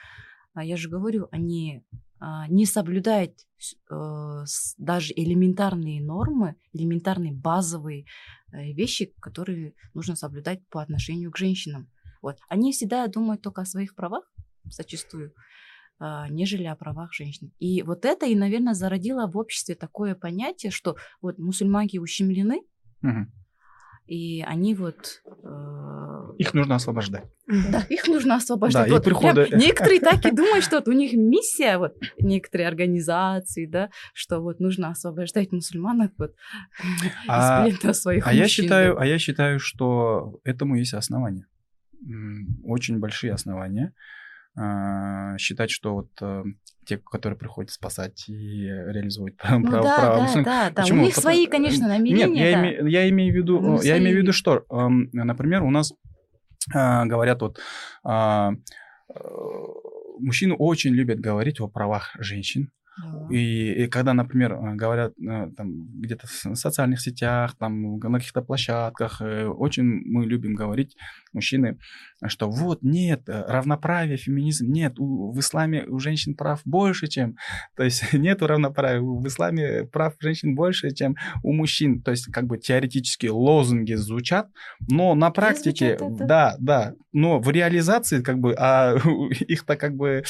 а, 0.54 0.64
я 0.64 0.78
же 0.78 0.90
говорю, 0.90 1.28
они 1.32 1.84
не 2.50 2.66
соблюдает 2.66 3.40
э, 3.90 4.44
даже 4.78 5.14
элементарные 5.16 6.02
нормы, 6.02 6.56
элементарные 6.74 7.34
базовые 7.34 8.06
э, 8.52 8.74
вещи, 8.74 9.14
которые 9.20 9.74
нужно 9.94 10.16
соблюдать 10.16 10.68
по 10.70 10.82
отношению 10.82 11.32
к 11.32 11.38
женщинам. 11.38 11.90
Вот. 12.22 12.38
Они 12.48 12.72
всегда 12.72 13.08
думают 13.08 13.42
только 13.42 13.62
о 13.62 13.66
своих 13.66 13.96
правах, 13.96 14.32
зачастую, 14.66 15.34
а, 15.98 16.30
нежели 16.30 16.66
о 16.66 16.76
правах 16.76 17.12
женщин. 17.14 17.52
И 17.58 17.82
вот 17.82 18.06
это 18.06 18.28
и, 18.28 18.36
наверное, 18.36 18.76
зародило 18.76 19.26
в 19.26 19.38
обществе 19.38 19.74
такое 19.74 20.14
понятие, 20.14 20.72
что 20.72 20.98
вот 21.22 21.40
мусульманки 21.40 21.98
ущемлены, 21.98 22.62
угу. 23.02 23.26
И 24.12 24.42
они 24.42 24.76
вот... 24.76 25.24
Э... 25.26 26.11
Их 26.42 26.54
нужно 26.54 26.76
освобождать. 26.76 27.24
Да, 27.48 27.86
их 27.90 28.08
нужно 28.08 28.36
освобождать. 28.36 28.88
Да, 28.88 28.94
вот 28.96 29.04
прихода... 29.06 29.48
некоторые 29.56 30.00
так 30.00 30.26
и 30.26 30.32
думают, 30.32 30.64
что 30.64 30.78
вот 30.78 30.88
у 30.88 30.92
них 30.92 31.14
миссия, 31.14 31.78
вот 31.78 31.96
некоторые 32.20 32.68
организации, 32.68 33.66
да, 33.68 33.90
что 34.14 34.40
вот 34.40 34.60
нужно 34.60 34.90
освобождать 34.90 35.52
мусульманок 35.52 36.12
вот 36.18 36.34
а, 37.28 37.68
из 37.68 37.78
плена 37.78 37.94
своих 37.94 38.26
а 38.26 38.30
мужчин. 38.30 38.42
Я 38.42 38.48
считаю, 38.48 39.00
а 39.00 39.06
я 39.06 39.20
считаю, 39.20 39.60
что 39.60 40.40
этому 40.44 40.76
есть 40.76 40.94
основания. 40.94 41.46
Очень 42.64 42.98
большие 43.00 43.34
основания. 43.34 43.94
э, 44.58 45.38
считать, 45.38 45.70
что 45.72 45.94
вот 45.94 46.10
э, 46.22 46.44
те, 46.86 46.98
которые 46.98 47.38
приходят 47.38 47.72
спасать 47.72 48.28
и 48.28 48.66
реализовывать 48.66 49.38
право, 49.38 49.60
Ну 49.64 49.70
право, 49.70 49.84
да, 49.84 49.96
право 49.96 50.16
да, 50.16 50.22
мусульман. 50.24 50.44
да, 50.46 50.70
да. 50.72 50.82
У 50.82 50.84
Почему? 50.84 51.02
них 51.04 51.16
Потому- 51.16 51.22
свои, 51.22 51.46
конечно, 51.48 51.88
намерения. 51.88 52.26
Нет, 52.28 52.36
я, 52.38 52.52
да. 52.52 52.66
име- 52.68 52.90
я 52.90 53.10
имею 53.10 53.34
в 53.34 53.38
виду, 53.38 53.62
Ну, 53.62 53.82
я 53.82 53.98
имею 54.00 54.18
в 54.18 54.22
виду, 54.22 54.34
свои. 54.34 54.40
что, 54.40 54.66
эм, 54.76 55.10
например, 55.14 55.64
у 55.64 55.70
нас 55.70 55.94
а, 55.94 55.96
говорят 56.70 57.42
вот, 57.42 57.60
а, 58.04 58.54
э, 59.10 59.14
мужчины 60.20 60.56
очень 60.56 60.92
любят 60.92 61.20
говорить 61.20 61.60
о 61.60 61.68
правах 61.68 62.16
женщин. 62.20 62.72
Да. 62.98 63.28
И, 63.36 63.84
и 63.84 63.88
когда, 63.88 64.14
например, 64.14 64.54
э, 64.54 64.76
говорят 64.76 65.14
э, 65.18 65.52
там 65.56 66.02
где-то 66.02 66.28
в 66.28 66.56
социальных 66.56 67.02
сетях, 67.02 67.56
там 67.58 67.98
на 68.00 68.20
каких-то 68.20 68.42
площадках, 68.42 69.22
очень 69.22 69.84
мы 70.06 70.26
любим 70.26 70.56
говорить, 70.56 70.96
мужчины, 71.34 71.78
что 72.28 72.50
вот 72.50 72.80
нет, 72.84 73.28
э, 73.28 73.44
равноправие, 73.48 74.18
феминизм, 74.18 74.72
нет, 74.72 75.00
у- 75.00 75.32
в 75.32 75.40
исламе 75.40 75.86
у 75.88 76.00
женщин 76.00 76.36
прав 76.36 76.62
больше, 76.66 77.08
чем, 77.08 77.36
то 77.78 77.84
есть 77.84 78.14
нету 78.14 78.48
равноправия, 78.48 79.02
в 79.02 79.26
исламе 79.28 79.86
прав 79.86 80.14
женщин 80.20 80.56
больше, 80.56 80.92
чем 80.92 81.16
у 81.44 81.54
мужчин, 81.54 82.02
то 82.02 82.12
есть 82.12 82.26
как 82.32 82.46
бы 82.46 82.58
теоретически 82.58 83.28
лозунги 83.28 83.94
звучат, 83.94 84.48
но 84.90 85.16
на 85.16 85.32
практике, 85.32 85.98
да, 86.20 86.56
да, 86.60 86.94
но 87.14 87.40
в 87.40 87.50
реализации 87.50 88.22
как 88.22 88.40
бы, 88.40 88.56
а 88.58 88.96
их-то 89.48 89.76
как 89.76 89.96
бы, 89.96 90.24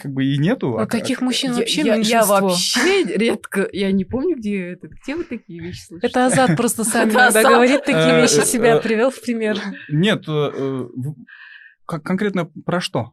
как 0.00 0.12
бы 0.12 0.24
и 0.24 0.38
нету. 0.38 0.70
Ну, 0.70 0.76
а 0.78 0.86
таких 0.86 1.18
как- 1.18 1.26
мужчин 1.26 1.50
Я- 1.52 1.56
вообще 1.58 1.80
я, 1.82 1.86
я 1.92 1.96
меньшинство. 1.98 2.40
вообще 2.40 3.04
редко, 3.04 3.68
я 3.72 3.92
не 3.92 4.04
помню, 4.04 4.36
где 4.36 4.72
это, 4.72 4.88
где 4.88 5.16
вы 5.16 5.24
такие 5.24 5.60
вещи 5.60 5.82
слышите. 5.86 6.06
Это 6.06 6.26
Азат 6.26 6.56
просто 6.56 6.84
сам 6.84 7.10
иногда 7.10 7.42
говорит 7.42 7.84
такие 7.84 8.00
Э, 8.14 8.20
вещи, 8.22 8.40
э, 8.40 8.44
себя 8.46 8.76
э, 8.76 8.80
привел 8.82 9.10
в 9.10 9.20
пример. 9.20 9.58
Нет, 9.88 10.09
э, 10.16 10.32
э, 10.32 10.88
в- 10.96 11.14
как 11.86 12.02
конкретно 12.02 12.46
про 12.66 12.80
что? 12.80 13.10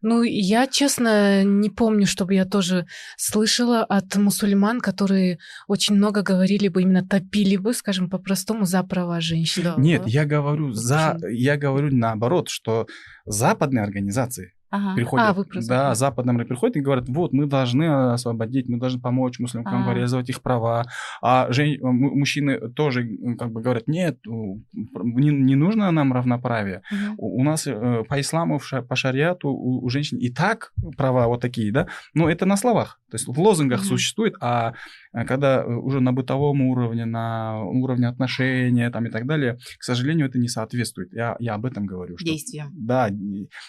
Ну, 0.00 0.22
я, 0.22 0.66
честно, 0.68 1.42
не 1.42 1.70
помню, 1.70 2.06
чтобы 2.06 2.34
я 2.34 2.44
тоже 2.44 2.86
слышала 3.16 3.82
от 3.84 4.14
мусульман, 4.14 4.80
которые 4.80 5.38
очень 5.66 5.96
много 5.96 6.22
говорили 6.22 6.68
бы, 6.68 6.82
именно 6.82 7.04
топили 7.04 7.56
бы, 7.56 7.74
скажем 7.74 8.08
по-простому, 8.08 8.64
за 8.64 8.84
права 8.84 9.20
женщин. 9.20 9.64
Да. 9.64 9.74
Нет, 9.76 10.02
я 10.06 10.24
говорю 10.24 10.72
за, 10.72 11.18
я 11.28 11.56
говорю 11.56 11.88
наоборот, 11.92 12.48
что 12.48 12.86
западные 13.26 13.82
организации 13.82 14.52
Ага. 14.70 14.94
приходят, 14.96 15.26
А, 15.28 15.32
вы 15.32 15.44
про 15.44 15.60
да, 15.60 15.94
запад. 15.94 15.98
западные 15.98 16.46
приходят 16.46 16.76
и 16.76 16.80
говорят, 16.80 17.08
вот 17.08 17.32
мы 17.32 17.46
должны 17.46 18.12
освободить, 18.12 18.68
мы 18.68 18.78
должны 18.78 19.00
помочь 19.00 19.38
мусульманкам 19.38 19.88
А. 19.88 19.94
реализовать 19.94 20.28
их 20.28 20.42
права, 20.42 20.84
а 21.22 21.50
жен- 21.50 21.78
му- 21.80 22.14
мужчины 22.14 22.58
тоже 22.72 23.08
как 23.38 23.50
бы 23.52 23.62
говорят, 23.62 23.88
нет, 23.88 24.18
не, 24.26 25.30
не 25.30 25.54
нужно 25.54 25.90
нам 25.90 26.12
равноправие, 26.12 26.82
Мгм. 26.90 27.14
у 27.18 27.38
у 27.40 27.44
нас 27.44 27.66
э, 27.66 28.04
по 28.08 28.20
исламу, 28.20 28.60
по 28.88 28.96
шариату 28.96 29.48
у, 29.48 29.84
у 29.84 29.88
женщин 29.88 30.18
и 30.18 30.28
так 30.28 30.72
права 30.96 31.26
вот 31.28 31.40
такие, 31.40 31.72
да, 31.72 31.86
но 32.14 32.28
это 32.28 32.46
на 32.46 32.56
словах, 32.56 33.00
то 33.10 33.14
есть 33.14 33.26
в 33.28 33.38
лозунгах 33.40 33.80
Мгм. 33.80 33.88
существует, 33.88 34.34
а 34.40 34.72
когда 35.12 35.62
э, 35.62 35.66
уже 35.66 36.00
на 36.00 36.12
бытовом 36.12 36.62
уровне, 36.62 37.04
на 37.04 37.62
уровне 37.62 38.08
отношения 38.08 38.90
там 38.90 39.06
и 39.06 39.10
так 39.10 39.26
далее, 39.26 39.58
к 39.78 39.82
сожалению, 39.82 40.28
это 40.28 40.38
не 40.38 40.48
соответствует. 40.48 41.12
Я, 41.12 41.36
я 41.38 41.54
об 41.54 41.66
этом 41.66 41.86
говорю. 41.86 42.16
Что, 42.18 42.26
Действием. 42.26 42.70
Да, 42.72 43.08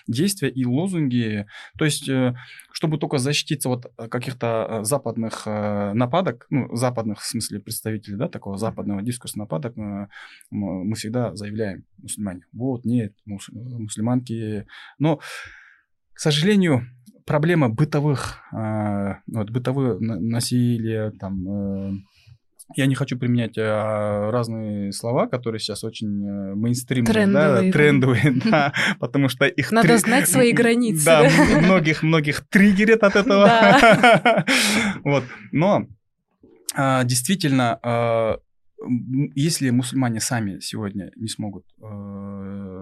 действия 0.07 0.49
и 0.49 0.65
лозунги, 0.65 1.45
то 1.77 1.85
есть 1.85 2.07
э, 2.09 2.35
чтобы 2.71 2.97
только 2.97 3.17
защититься 3.17 3.69
от 3.69 3.85
э, 3.97 4.07
каких-то 4.07 4.67
э, 4.69 4.83
западных 4.83 5.43
э, 5.45 5.93
нападок, 5.93 6.45
ну, 6.49 6.73
западных 6.75 7.19
в 7.19 7.25
смысле 7.25 7.59
представителей, 7.59 8.17
да, 8.17 8.27
такого 8.27 8.57
западного 8.57 9.01
дискурса 9.01 9.37
нападок, 9.37 9.77
э, 9.77 10.07
мы 10.51 10.95
всегда 10.95 11.35
заявляем, 11.35 11.85
мусульмане, 11.97 12.45
вот, 12.53 12.85
нет, 12.85 13.13
мус- 13.27 13.51
мусульманки, 13.51 14.65
но, 14.97 15.17
к 16.13 16.19
сожалению, 16.19 16.83
проблема 17.29 17.69
бытовых, 17.69 18.37
э, 18.51 19.13
вот, 19.27 19.51
бытовое 19.51 19.99
на- 19.99 20.19
насилие, 20.19 21.11
там, 21.11 21.47
э, 21.47 21.91
я 22.75 22.87
не 22.87 22.95
хочу 22.95 23.17
применять 23.19 23.55
э, 23.57 24.29
разные 24.31 24.91
слова, 24.91 25.27
которые 25.27 25.59
сейчас 25.59 25.83
очень 25.83 26.25
э, 26.27 26.55
мейнстримные, 26.55 27.13
Трендовые, 27.13 27.71
да, 27.71 27.77
трендовые, 27.77 28.31
да, 28.51 28.73
потому 28.99 29.29
что 29.29 29.45
их... 29.45 29.71
Надо 29.71 29.97
знать 29.99 30.27
свои 30.27 30.51
границы, 30.59 31.05
Да, 31.05 31.21
да. 31.21 31.29
м- 31.29 31.63
многих, 31.65 32.01
многих 32.03 32.47
триггерит 32.49 33.03
от 33.03 33.15
этого. 33.15 33.47
Вот, 35.03 35.23
но 35.51 35.85
а, 36.75 37.03
действительно, 37.03 37.79
а, 37.83 38.39
если 39.35 39.69
мусульмане 39.71 40.19
сами 40.19 40.59
сегодня 40.61 41.11
не 41.15 41.27
смогут 41.27 41.65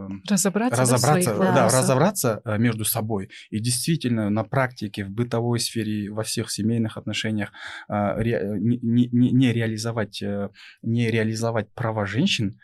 э, 0.09 0.29
Разобраться, 0.29 0.77
да, 0.77 0.81
разобраться, 0.81 1.31
да, 1.33 1.37
вопросах. 1.39 1.79
разобраться 1.81 2.41
э, 2.45 2.57
между 2.57 2.85
собой 2.85 3.29
и 3.49 3.59
действительно 3.59 4.29
на 4.29 4.43
практике, 4.43 5.05
в 5.05 5.09
бытовой 5.09 5.59
сфере, 5.59 6.09
во 6.11 6.23
всех 6.23 6.49
семейных 6.51 6.97
отношениях 6.97 7.51
а, 7.87 8.15
ре- 8.17 8.57
не, 8.59 8.77
не- 8.81 9.09
не- 9.11 9.31
не 9.31 9.53
реализовать, 9.53 10.21
э, 10.21 10.49
не 10.81 11.09
реализовать 11.09 11.73
права 11.73 12.05
женщин, 12.05 12.59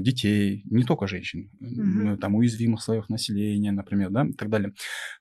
детей, 0.00 0.64
не 0.70 0.82
только 0.82 1.06
женщин, 1.06 1.48
ну, 1.60 2.16
там 2.16 2.34
уязвимых 2.34 2.82
слоев 2.82 3.08
населения, 3.08 3.70
например, 3.70 4.10
да, 4.10 4.24
и 4.26 4.32
так 4.32 4.48
далее, 4.50 4.72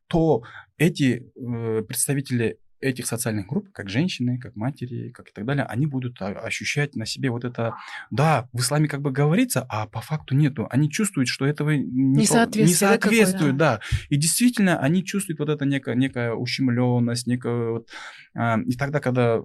то 0.07 0.41
эти 0.77 1.31
э, 1.35 1.81
представители 1.83 2.57
этих 2.81 3.05
социальных 3.05 3.47
групп, 3.47 3.71
как 3.71 3.89
женщины, 3.89 4.37
как 4.39 4.55
матери, 4.55 5.09
как 5.09 5.29
и 5.29 5.31
так 5.31 5.45
далее, 5.45 5.65
они 5.65 5.85
будут 5.85 6.21
ощущать 6.21 6.95
на 6.95 7.05
себе 7.05 7.29
вот 7.29 7.45
это, 7.45 7.75
да, 8.09 8.49
в 8.53 8.59
исламе 8.59 8.87
как 8.87 9.01
бы 9.01 9.11
говорится, 9.11 9.65
а 9.69 9.87
по 9.87 10.01
факту 10.01 10.35
нету. 10.35 10.67
Они 10.69 10.89
чувствуют, 10.89 11.29
что 11.29 11.45
этого 11.45 11.69
не, 11.69 11.85
не 11.85 12.25
да, 12.25 12.47
какое-то? 12.47 12.75
соответствует, 12.75 13.57
да. 13.57 13.79
И 14.09 14.17
действительно, 14.17 14.79
они 14.79 15.03
чувствуют 15.03 15.39
вот 15.39 15.49
это 15.49 15.65
некая, 15.65 15.95
некая 15.95 16.33
ущемленность, 16.33 17.27
некая 17.27 17.71
вот, 17.71 17.89
а, 18.33 18.59
и 18.59 18.73
тогда, 18.75 18.99
когда 18.99 19.41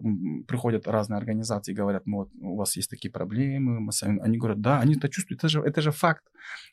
приходят 0.48 0.88
разные 0.88 1.18
организации 1.18 1.72
и 1.72 1.74
говорят, 1.74 2.06
ну 2.06 2.16
вот 2.16 2.30
у 2.40 2.56
вас 2.56 2.76
есть 2.76 2.90
такие 2.90 3.10
проблемы, 3.10 3.80
мы 3.80 3.92
с 3.92 4.02
вами-» 4.02 4.20
они 4.22 4.38
говорят, 4.38 4.60
да, 4.60 4.80
они 4.80 4.94
это 4.94 5.08
чувствуют, 5.08 5.40
это 5.40 5.48
же, 5.48 5.60
это 5.60 5.82
же 5.82 5.90
факт. 5.92 6.24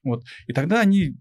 Вот. 0.03 0.23
И 0.47 0.53
тогда 0.53 0.81
они, 0.81 1.15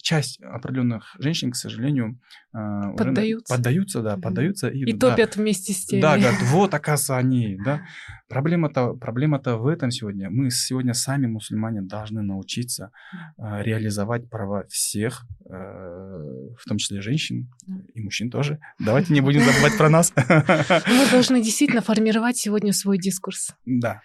часть 0.00 0.40
определенных 0.40 1.14
женщин, 1.18 1.50
к 1.52 1.56
сожалению, 1.56 2.18
а, 2.52 2.90
уже 2.90 2.90
на- 2.90 2.96
Поддаются. 2.96 3.54
поддаются, 3.54 4.02
да, 4.02 4.12
Мгм. 4.14 4.22
поддаются. 4.22 4.47
И, 4.50 4.84
И 4.84 4.92
да, 4.92 5.10
топят 5.10 5.36
вместе 5.36 5.72
с 5.72 5.84
теми. 5.84 6.00
да, 6.00 6.18
говорят, 6.18 6.40
вот, 6.44 6.74
оказывается, 6.74 7.16
они, 7.16 7.58
да. 7.64 7.82
Проблема-то, 8.28 8.92
проблема-то 8.92 9.56
в 9.56 9.66
этом 9.66 9.90
сегодня. 9.90 10.28
Мы 10.28 10.50
сегодня 10.50 10.92
сами, 10.92 11.26
мусульмане, 11.26 11.80
должны 11.80 12.22
научиться 12.22 12.90
э, 13.38 13.62
реализовать 13.62 14.28
права 14.28 14.64
всех, 14.68 15.24
э, 15.46 15.50
в 15.50 16.68
том 16.68 16.76
числе 16.76 17.00
женщин 17.00 17.48
и 17.94 18.02
мужчин 18.02 18.30
тоже. 18.30 18.58
Давайте 18.78 19.14
не 19.14 19.22
будем 19.22 19.40
забывать 19.40 19.78
про 19.78 19.88
нас. 19.88 20.12
Мы 20.86 21.06
должны 21.10 21.42
действительно 21.42 21.80
формировать 21.80 22.36
сегодня 22.36 22.72
свой 22.72 22.98
дискурс. 22.98 23.54
Да. 23.64 24.02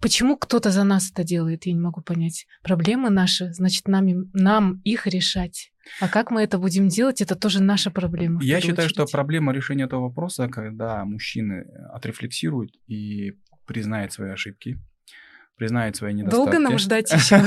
Почему 0.00 0.36
кто-то 0.36 0.70
за 0.70 0.84
нас 0.84 1.10
это 1.10 1.24
делает, 1.24 1.64
я 1.64 1.72
не 1.72 1.80
могу 1.80 2.02
понять. 2.02 2.46
Проблемы 2.62 3.08
наши, 3.08 3.52
значит, 3.54 3.88
нам 3.88 4.80
их 4.84 5.06
решать. 5.06 5.72
А 6.00 6.08
как 6.08 6.30
мы 6.30 6.42
это 6.42 6.58
будем 6.58 6.88
делать, 6.88 7.20
это 7.20 7.34
тоже 7.34 7.62
наша 7.62 7.90
проблема. 7.90 8.42
Я 8.42 8.60
считаю, 8.60 8.88
что 8.88 9.02
очередь. 9.02 9.12
проблема 9.12 9.52
решения 9.52 9.84
этого 9.84 10.02
вопроса, 10.02 10.48
когда 10.48 11.04
мужчины 11.04 11.66
отрефлексируют 11.92 12.72
и 12.86 13.34
признают 13.66 14.12
свои 14.12 14.30
ошибки, 14.30 14.78
признают 15.58 15.96
свои 15.96 16.14
недостатки. 16.14 16.36
Долго 16.36 16.58
нам 16.58 16.78
ждать 16.78 17.12
еще? 17.12 17.42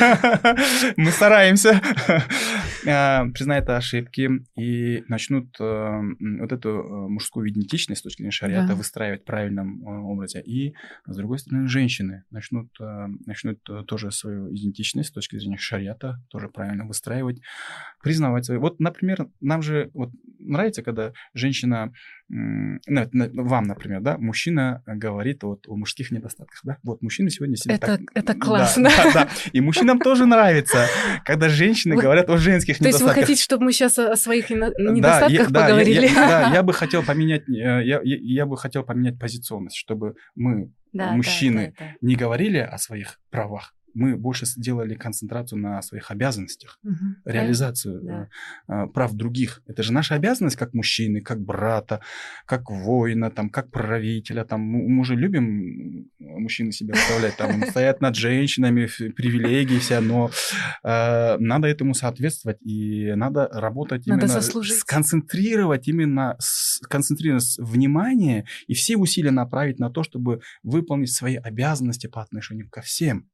Мы 0.97 1.11
стараемся. 1.11 1.81
А, 2.87 3.25
Признают 3.33 3.69
ошибки 3.69 4.29
и 4.55 5.03
начнут 5.07 5.55
э, 5.59 6.01
вот 6.39 6.51
эту 6.51 6.69
э, 6.69 7.07
мужскую 7.09 7.49
идентичность 7.49 8.01
с 8.01 8.03
точки 8.03 8.21
зрения 8.21 8.31
шариата 8.31 8.75
выстраивать 8.75 9.21
в 9.21 9.25
правильном 9.25 9.81
э, 9.81 9.99
образе. 10.01 10.41
И, 10.41 10.73
с 11.05 11.15
другой 11.15 11.39
стороны, 11.39 11.67
женщины 11.67 12.23
начнут, 12.31 12.69
э, 12.79 13.07
начнут 13.25 13.59
э, 13.69 13.83
тоже 13.87 14.11
свою 14.11 14.53
идентичность 14.53 15.09
с 15.09 15.13
точки 15.13 15.37
зрения 15.37 15.57
шариата 15.57 16.21
тоже 16.29 16.49
правильно 16.49 16.85
выстраивать, 16.85 17.39
признавать 18.03 18.45
свои. 18.45 18.57
Вот, 18.57 18.79
например, 18.79 19.27
нам 19.39 19.61
же 19.61 19.89
вот 19.93 20.11
нравится, 20.39 20.83
когда 20.83 21.13
женщина, 21.33 21.93
вам, 22.31 23.63
например, 23.65 24.01
да, 24.01 24.17
мужчина 24.17 24.81
говорит 24.85 25.43
вот 25.43 25.65
о 25.67 25.75
мужских 25.75 26.11
недостатках, 26.11 26.59
да, 26.63 26.77
вот 26.83 27.01
мужчины 27.01 27.29
сегодня 27.29 27.55
себя 27.57 27.75
Это, 27.75 27.85
так... 27.97 28.01
это 28.13 28.33
Да, 28.33 28.39
классно. 28.39 28.89
Да, 28.89 29.11
да. 29.13 29.29
И 29.51 29.61
мужчинам 29.61 29.99
тоже 29.99 30.25
нравится, 30.25 30.87
когда 31.25 31.49
женщины 31.49 31.95
говорят 31.95 32.29
о 32.29 32.37
женских 32.37 32.77
То 32.77 32.85
есть 32.85 32.99
вы 32.99 33.03
недостатках. 33.05 33.25
хотите, 33.25 33.43
чтобы 33.43 33.65
мы 33.65 33.73
сейчас 33.73 33.99
о 33.99 34.15
своих 34.15 34.47
Да, 34.49 34.69
недостатках 34.77 35.51
да, 35.51 35.61
поговорили? 35.63 36.07
я- 36.07 36.13
Да, 36.13 36.49
я 36.53 36.63
бы 36.63 36.73
хотел 36.73 37.03
поменять, 37.03 37.47
э, 37.49 37.81
я, 37.83 38.45
бы 38.45 38.57
хотел 38.57 38.83
поменять 38.83 39.19
позиционность, 39.19 39.75
чтобы 39.75 40.15
мы, 40.35 40.71
Да, 40.93 41.07
да, 41.07 41.11
мужчины, 41.13 41.73
да, 41.77 41.85
да. 41.85 41.91
не 42.01 42.15
говорили 42.15 42.57
о 42.57 42.77
своих 42.77 43.19
правах 43.29 43.73
мы 43.93 44.15
больше 44.17 44.45
сделали 44.45 44.95
концентрацию 44.95 45.59
на 45.59 45.81
своих 45.81 46.11
обязанностях, 46.11 46.79
Мгм. 46.83 47.17
реализацию 47.25 48.01
Да. 48.03 48.27
э, 48.67 48.87
прав 48.87 49.13
других. 49.13 49.61
Это 49.67 49.83
же 49.83 49.93
наша 49.93 50.15
обязанность 50.15 50.55
как 50.55 50.73
мужчины, 50.73 51.21
как 51.21 51.39
брата, 51.41 52.01
как 52.45 52.69
воина, 52.69 53.29
там, 53.31 53.49
как 53.49 53.71
правителя. 53.71 54.43
Там, 54.45 54.61
мы, 54.61 54.87
мы 54.87 55.05
же 55.05 55.15
любим 55.15 55.43
м, 55.43 56.09
мужчины 56.19 56.71
себя 56.71 56.93
представлять, 56.93 57.37
там, 57.37 57.63
стоят 57.69 58.01
над 58.01 58.15
женщинами, 58.15 58.87
привилегии 59.11 59.79
все, 59.79 59.99
но 59.99 60.29
э, 60.83 61.37
надо 61.37 61.67
этому 61.67 61.93
соответствовать, 61.93 62.61
и 62.61 63.13
надо 63.15 63.47
работать 63.51 64.05
Надо 64.07 64.25
именно, 64.25 64.41
заслужить. 64.41 64.77
сконцентрировать 64.79 65.87
именно, 65.87 66.35
сконцентрировать 66.39 67.55
внимание 67.59 68.45
и 68.67 68.73
все 68.73 68.97
усилия 68.97 69.31
направить 69.31 69.79
на 69.79 69.89
то, 69.89 70.03
чтобы 70.03 70.41
выполнить 70.63 71.11
свои 71.11 71.35
обязанности 71.35 72.07
по 72.07 72.21
отношению 72.21 72.69
ко 72.69 72.81
всем. 72.81 73.29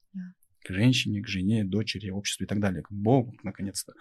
К 0.67 0.73
женщине, 0.73 1.21
к 1.21 1.27
жене, 1.27 1.63
дочери, 1.63 2.09
обществу 2.09 2.43
и 2.43 2.47
так 2.47 2.59
далее, 2.59 2.81
к 2.81 2.91
Богу, 2.91 3.33
наконец-то. 3.43 3.93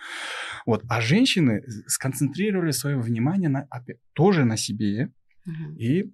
Вот. 0.66 0.82
А 0.88 1.00
женщины 1.00 1.62
сконцентрировали 1.86 2.72
свое 2.72 2.98
внимание 2.98 3.48
на, 3.48 3.68
тоже 4.14 4.44
на 4.44 4.56
себе 4.56 5.12
Мгм. 5.44 5.76
и 5.76 6.12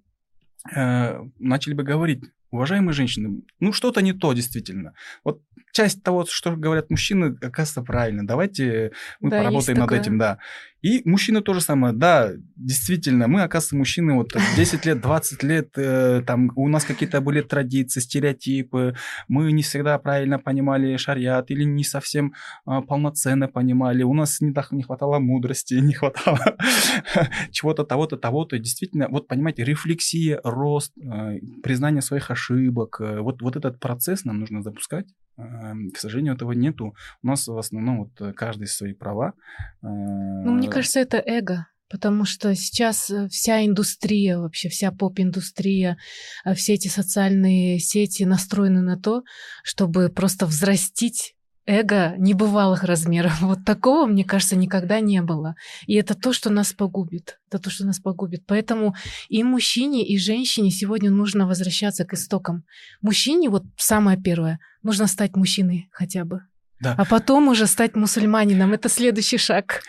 э, 0.75 1.19
начали 1.39 1.73
бы 1.73 1.83
говорить, 1.83 2.21
уважаемые 2.51 2.93
женщины, 2.93 3.41
ну 3.59 3.73
что-то 3.73 4.01
не 4.01 4.13
то 4.13 4.33
действительно. 4.33 4.93
Вот 5.23 5.41
часть 5.73 6.03
того, 6.03 6.25
что 6.29 6.55
говорят 6.55 6.89
мужчины, 6.89 7.35
оказывается 7.41 7.81
правильно. 7.81 8.25
Давайте 8.25 8.91
мы 9.19 9.29
Да, 9.31 9.39
поработаем 9.39 9.79
над 9.79 9.87
такое. 9.87 9.99
этим, 10.01 10.17
да. 10.17 10.37
И 10.83 11.01
мужчины 11.05 11.41
тоже 11.41 11.61
самое, 11.61 11.93
да, 11.93 12.31
действительно, 12.57 13.27
мы, 13.29 13.41
оказывается, 13.41 13.77
мужчины 13.77 14.13
вот 14.15 14.33
10 14.57 14.85
лет, 14.85 15.01
20 15.01 15.43
лет, 15.43 15.69
э, 15.77 16.21
там 16.27 16.51
у 16.55 16.67
нас 16.67 16.83
какие-то 16.85 17.21
были 17.21 17.41
традиции, 17.41 18.01
стереотипы, 18.01 18.95
мы 19.27 19.51
не 19.51 19.63
всегда 19.63 19.97
правильно 19.97 20.39
понимали 20.39 20.97
шариат 20.97 21.49
или 21.51 21.63
не 21.63 21.83
совсем 21.83 22.33
а, 22.65 22.81
полноценно 22.81 23.47
понимали, 23.47 24.03
у 24.03 24.13
нас 24.13 24.41
не, 24.41 24.53
так- 24.53 24.71
не 24.73 24.83
хватало 24.83 25.19
мудрости, 25.19 25.75
не 25.75 25.93
хватало 25.93 26.57
чего-то, 27.51 27.83
того-то, 27.83 28.17
того-то. 28.17 28.59
Действительно, 28.59 29.07
вот 29.09 29.27
понимаете, 29.27 29.63
рефлексия, 29.63 30.39
рост, 30.43 30.91
э, 30.97 31.39
признание 31.63 32.01
своих 32.01 32.29
ошибок, 32.29 32.97
э, 32.99 33.19
вот, 33.21 33.41
вот 33.41 33.55
этот 33.55 33.79
процесс 33.79 34.25
нам 34.25 34.39
нужно 34.39 34.61
запускать. 34.61 35.07
Э, 35.37 35.73
К 35.93 35.97
сожалению, 35.97 36.35
этого 36.35 36.51
нету. 36.53 36.95
У 37.21 37.27
нас 37.27 37.47
в 37.47 37.57
основном 37.57 37.99
вот 37.99 38.21
э, 38.21 38.33
каждый 38.33 38.67
свои 38.67 38.93
права. 38.93 39.33
э, 39.81 39.87
Ну, 39.87 40.53
мне 40.53 40.69
кажется, 40.69 40.99
это 40.99 41.17
эго. 41.17 41.67
Потому 41.89 42.25
что 42.25 42.55
сейчас 42.55 43.09
э, 43.11 43.27
вся 43.29 43.63
индустрия, 43.63 44.39
вообще 44.39 44.69
вся 44.69 44.91
поп-индустрия, 44.91 45.97
э, 46.43 46.53
все 46.55 46.73
эти 46.73 46.87
социальные 46.87 47.79
сети 47.79 48.23
настроены 48.23 48.81
на 48.81 48.97
то, 48.99 49.21
чтобы 49.63 50.09
просто 50.09 50.45
взрастить 50.47 51.35
эго 51.65 52.15
небывалых 52.17 52.83
размеров. 52.83 53.41
Вот 53.41 53.65
такого, 53.65 54.05
мне 54.05 54.23
кажется, 54.23 54.55
никогда 54.55 54.99
не 54.99 55.21
было. 55.21 55.55
И 55.87 55.95
это 55.95 56.15
то, 56.15 56.33
что 56.33 56.49
нас 56.49 56.73
погубит. 56.73 57.39
Это 57.49 57.59
то, 57.63 57.69
что 57.69 57.85
нас 57.85 57.99
погубит. 57.99 58.43
Поэтому 58.45 58.95
и 59.29 59.43
мужчине, 59.43 60.05
и 60.05 60.17
женщине 60.17 60.71
сегодня 60.71 61.09
нужно 61.09 61.47
возвращаться 61.47 62.05
к 62.05 62.13
истокам. 62.13 62.63
Мужчине, 63.01 63.49
вот 63.49 63.63
самое 63.77 64.21
первое, 64.21 64.59
нужно 64.81 65.07
стать 65.07 65.35
мужчиной 65.35 65.89
хотя 65.91 66.25
бы. 66.25 66.41
Да. 66.79 66.95
А 66.97 67.05
потом 67.05 67.47
уже 67.47 67.65
стать 67.65 67.95
мусульманином. 67.95 68.73
Это 68.73 68.89
следующий 68.89 69.37
шаг. 69.37 69.81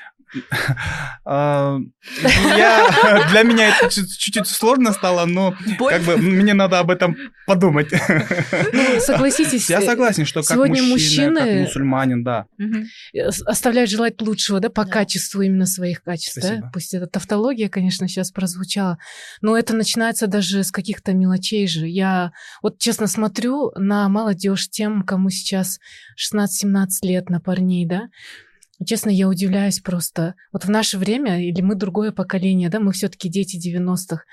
Я- 1.25 3.27
Для 3.31 3.43
меня 3.43 3.69
это 3.69 3.91
чуть- 3.91 4.17
чуть-чуть 4.19 4.47
сложно 4.47 4.93
стало, 4.93 5.27
но 5.27 5.55
как 5.89 6.03
бы 6.03 6.17
мне 6.17 6.55
надо 6.55 6.79
об 6.79 6.91
этом 6.91 7.17
подумать. 7.47 7.91
Ну, 8.73 9.01
согласитесь, 9.01 9.69
Я 9.71 9.81
согласен, 9.81 10.27
что 10.27 10.41
как 10.43 10.51
сегодня 10.51 10.83
мужчина, 10.83 11.41
как 11.41 11.55
мусульманин, 11.61 12.25
да. 12.25 12.47
С- 13.15 13.43
оставляют 13.43 13.91
желать 13.91 14.21
лучшего, 14.21 14.61
да, 14.61 14.71
по 14.71 14.85
Да. 14.85 14.91
качеству 14.91 15.43
именно 15.43 15.67
своих 15.67 16.03
качеств. 16.03 16.39
Да? 16.43 16.71
Пусть 16.73 16.95
это 16.95 17.07
тавтология, 17.07 17.69
конечно, 17.69 18.09
сейчас 18.09 18.31
прозвучала, 18.31 18.99
но 19.41 19.57
это 19.57 19.75
начинается 19.75 20.27
даже 20.27 20.63
с 20.65 20.71
каких-то 20.71 21.13
мелочей 21.13 21.67
же. 21.67 21.87
Я 21.87 22.33
вот 22.63 22.79
честно 22.79 23.07
смотрю 23.07 23.73
на 23.77 24.09
молодежь, 24.09 24.69
тем, 24.69 25.03
кому 25.03 25.31
сейчас 25.31 25.79
16-17 26.17 26.87
лет, 27.03 27.29
на 27.31 27.41
парней, 27.41 27.87
да, 27.87 28.09
Честно, 28.85 29.11
я 29.11 29.29
удивляюсь 29.29 29.81
просто. 29.81 30.35
Вот 30.53 30.65
в 30.65 30.71
наше 30.71 30.99
время, 30.99 31.41
или 31.47 31.61
мы 31.61 31.75
другое 31.75 32.11
поколение, 32.13 32.69
да, 32.69 32.81
мы 32.81 32.93
все-таки 32.93 33.29
дети 33.29 33.57
90-х. 33.57 34.25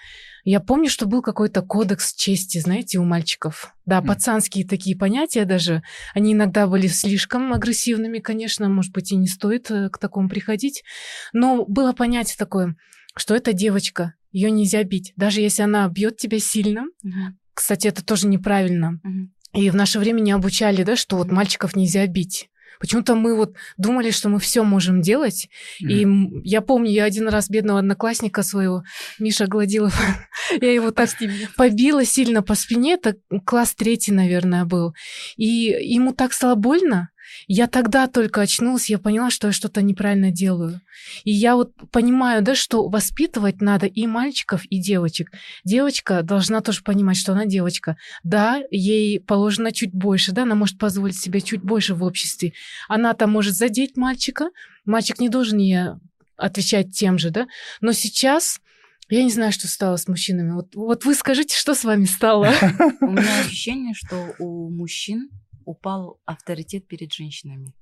Я 0.43 0.59
помню, 0.59 0.89
что 0.89 1.05
был 1.05 1.21
какой-то 1.21 1.61
кодекс 1.61 2.15
чести, 2.15 2.57
знаете, 2.57 2.97
у 2.97 3.03
мальчиков. 3.03 3.75
Да, 3.85 3.99
М. 3.99 4.07
пацанские 4.07 4.65
такие 4.67 4.97
понятия 4.97 5.45
даже. 5.45 5.83
Они 6.15 6.33
иногда 6.33 6.65
были 6.65 6.87
слишком 6.87 7.53
агрессивными, 7.53 8.19
конечно, 8.19 8.67
может 8.67 8.91
быть, 8.91 9.11
и 9.11 9.15
не 9.15 9.27
стоит 9.27 9.69
э, 9.69 9.89
к 9.89 9.99
такому 9.99 10.29
приходить. 10.29 10.83
Но 11.33 11.65
было 11.65 11.93
понятие 11.93 12.35
такое, 12.37 12.75
что 13.15 13.35
это 13.35 13.53
девочка, 13.53 14.15
ее 14.31 14.49
нельзя 14.49 14.83
бить. 14.83 15.13
Даже 15.15 15.41
если 15.41 15.61
она 15.61 15.87
бьет 15.87 16.17
тебя 16.17 16.39
сильно. 16.39 16.85
Мгм. 17.03 17.37
Кстати, 17.53 17.87
это 17.87 18.03
тоже 18.03 18.27
неправильно. 18.27 18.99
Мгм. 19.03 19.33
И 19.53 19.69
в 19.69 19.75
наше 19.75 19.99
время 19.99 20.21
не 20.21 20.31
обучали, 20.31 20.83
да, 20.83 20.95
что 20.95 21.17
вот 21.17 21.29
мальчиков 21.31 21.75
нельзя 21.75 22.07
бить. 22.07 22.49
Почему-то 22.81 23.13
мы 23.13 23.35
вот 23.35 23.55
думали, 23.77 24.09
что 24.09 24.27
мы 24.27 24.39
все 24.39 24.63
можем 24.63 25.01
делать. 25.01 25.49
И 25.79 26.03
м, 26.03 26.41
я 26.43 26.61
помню, 26.61 26.89
я 26.89 27.05
один 27.05 27.27
раз 27.29 27.47
бедного 27.47 27.79
одноклассника 27.79 28.41
своего, 28.41 28.83
Миша 29.19 29.45
Гладилов, 29.45 29.93
я 30.61 30.73
его 30.73 30.89
так 30.89 31.09
побила 31.55 32.03
сильно 32.03 32.41
по 32.41 32.55
спине, 32.55 32.93
это 32.93 33.15
класс 33.45 33.75
третий, 33.75 34.11
наверное, 34.11 34.65
был. 34.65 34.95
И 35.37 35.45
ему 35.45 36.11
так 36.11 36.33
стало 36.33 36.55
больно. 36.55 37.10
Я 37.47 37.67
тогда 37.67 38.07
только 38.07 38.41
очнулась, 38.41 38.89
я 38.89 38.99
поняла, 38.99 39.29
что 39.29 39.47
я 39.47 39.53
что-то 39.53 39.81
неправильно 39.81 40.31
делаю. 40.31 40.81
И 41.23 41.31
я 41.31 41.55
вот 41.55 41.73
понимаю, 41.91 42.41
да, 42.41 42.55
что 42.55 42.87
воспитывать 42.87 43.61
надо 43.61 43.85
и 43.85 44.07
мальчиков, 44.07 44.63
и 44.65 44.79
девочек. 44.79 45.31
Девочка 45.63 46.23
должна 46.23 46.61
тоже 46.61 46.83
понимать, 46.83 47.17
что 47.17 47.33
она 47.33 47.45
девочка. 47.45 47.97
Да, 48.23 48.61
ей 48.71 49.19
положено 49.19 49.71
чуть 49.71 49.93
больше, 49.93 50.31
да, 50.31 50.43
она 50.43 50.55
может 50.55 50.77
позволить 50.77 51.19
себе 51.19 51.41
чуть 51.41 51.61
больше 51.61 51.95
в 51.95 52.03
обществе. 52.03 52.53
Она-то 52.87 53.27
может 53.27 53.55
задеть 53.55 53.97
мальчика, 53.97 54.49
мальчик 54.85 55.19
не 55.19 55.29
должен 55.29 55.57
ей 55.57 55.79
отвечать 56.37 56.95
тем 56.95 57.17
же, 57.17 57.29
да. 57.29 57.47
Но 57.81 57.91
сейчас 57.91 58.59
я 59.11 59.23
не 59.23 59.29
знаю, 59.29 59.51
что 59.51 59.67
стало 59.67 59.97
с 59.97 60.07
мужчинами. 60.07 60.51
Вот, 60.51 60.73
вот 60.73 61.03
вы 61.03 61.15
скажите, 61.15 61.55
что 61.55 61.75
с 61.75 61.83
вами 61.83 62.05
стало? 62.05 62.45
У 63.01 63.07
меня 63.07 63.41
ощущение, 63.41 63.93
что 63.93 64.33
у 64.39 64.69
мужчин 64.69 65.29
упал 65.65 66.19
авторитет 66.25 66.87
перед 66.87 67.11
женщинами. 67.13 67.73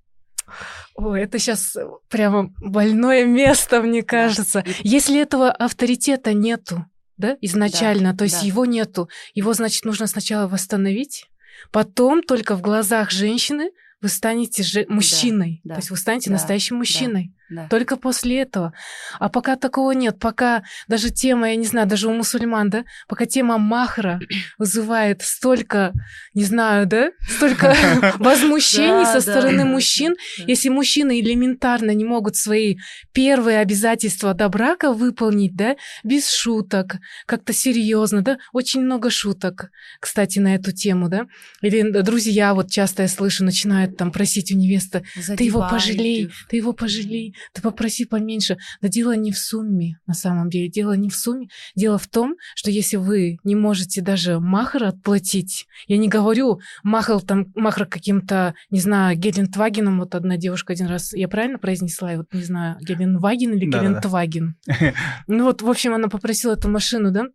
Ой, 0.95 1.21
это 1.21 1.37
сейчас 1.37 1.77
прямо 2.09 2.51
больное 2.59 3.25
место, 3.25 3.81
мне 3.81 4.01
кажется. 4.03 4.63
Если 4.81 5.19
этого 5.21 5.51
авторитета 5.51 6.33
нету, 6.33 6.85
да, 7.17 7.37
изначально, 7.41 8.13
Да, 8.13 8.17
то 8.19 8.23
есть 8.23 8.41
да. 8.41 8.47
его 8.47 8.65
нету, 8.65 9.09
его, 9.33 9.53
значит, 9.53 9.85
нужно 9.85 10.07
сначала 10.07 10.47
восстановить, 10.47 11.25
потом 11.71 12.23
только 12.23 12.55
в 12.55 12.61
глазах 12.61 13.11
женщины 13.11 13.71
вы 14.01 14.09
станете 14.09 14.63
же 14.63 14.85
мужчиной. 14.87 15.61
да, 15.63 15.75
то 15.75 15.79
есть 15.79 15.91
вы 15.91 15.97
станете 15.97 16.29
да, 16.29 16.35
настоящим 16.35 16.77
мужчиной. 16.77 17.35
Да. 17.49 17.67
Только 17.67 17.97
после 17.97 18.41
этого. 18.41 18.73
А 19.19 19.27
пока 19.29 19.55
такого 19.55 19.91
нет, 19.91 20.19
пока 20.19 20.63
даже 20.87 21.09
тема, 21.09 21.49
я 21.49 21.55
не 21.55 21.65
знаю, 21.65 21.87
даже 21.87 22.07
у 22.07 22.13
мусульман, 22.13 22.69
да, 22.69 22.83
пока 23.07 23.25
тема 23.25 23.57
махра 23.57 24.19
вызывает 24.59 25.23
столько, 25.23 25.93
не 26.35 26.43
знаю, 26.43 26.85
да, 26.85 27.09
столько 27.27 27.75
возмущений 28.19 29.05
со 29.05 29.19
стороны 29.21 29.65
мужчин, 29.65 30.15
если 30.45 30.69
мужчины 30.69 31.19
элементарно 31.19 31.91
не 31.91 32.05
могут 32.05 32.35
свои 32.35 32.77
первые 33.13 33.59
обязательства 33.59 34.35
до 34.35 34.47
брака 34.49 34.93
выполнить, 34.93 35.55
да, 35.55 35.75
без 36.03 36.31
шуток, 36.31 36.97
как-то 37.25 37.51
серьезно, 37.51 38.21
да, 38.21 38.37
очень 38.53 38.81
много 38.81 39.09
шуток, 39.09 39.71
кстати, 39.99 40.37
на 40.37 40.53
эту 40.53 40.71
тему, 40.71 41.09
да, 41.09 41.25
или 41.61 41.81
друзья, 42.01 42.53
вот 42.53 42.69
часто 42.69 43.03
я 43.03 43.07
слышу, 43.07 43.43
начинают 43.43 43.97
там 43.97 44.11
просить 44.11 44.51
у 44.51 44.55
невесты, 44.55 45.03
ты 45.35 45.43
его 45.43 45.67
пожалей, 45.67 46.29
ты 46.47 46.57
его 46.57 46.73
пожалей, 46.73 47.35
ты 47.53 47.61
попроси 47.61 48.05
поменьше. 48.05 48.57
Да 48.81 48.87
дело 48.87 49.15
не 49.15 49.31
в 49.31 49.37
сумме, 49.37 49.99
на 50.07 50.13
самом 50.13 50.49
деле. 50.49 50.69
Дело 50.69 50.93
не 50.93 51.09
в 51.09 51.15
сумме. 51.15 51.47
Дело 51.75 51.97
в 51.97 52.07
том, 52.07 52.35
что 52.55 52.71
если 52.71 52.97
вы 52.97 53.37
не 53.43 53.55
можете 53.55 54.01
даже 54.01 54.39
махр 54.39 54.83
отплатить, 54.83 55.65
я 55.87 55.97
не 55.97 56.07
говорю 56.07 56.59
махал 56.83 57.21
там, 57.21 57.47
махр 57.55 57.85
каким-то, 57.85 58.53
не 58.69 58.79
знаю, 58.79 59.17
Гелендвагеном, 59.17 59.99
вот 59.99 60.15
одна 60.15 60.37
девушка 60.37 60.73
один 60.73 60.87
раз, 60.87 61.13
я 61.13 61.27
правильно 61.27 61.59
произнесла, 61.59 62.11
я 62.11 62.17
вот 62.17 62.33
не 62.33 62.43
знаю, 62.43 62.77
Геленваген 62.81 63.53
или 63.53 63.69
Да-да-да. 63.69 63.89
Гелендваген. 63.89 64.55
Ну 65.27 65.43
вот, 65.45 65.61
в 65.61 65.69
общем, 65.69 65.93
она 65.93 66.07
попросила 66.07 66.53
эту 66.53 66.69
машину, 66.69 67.11
да, 67.11 67.25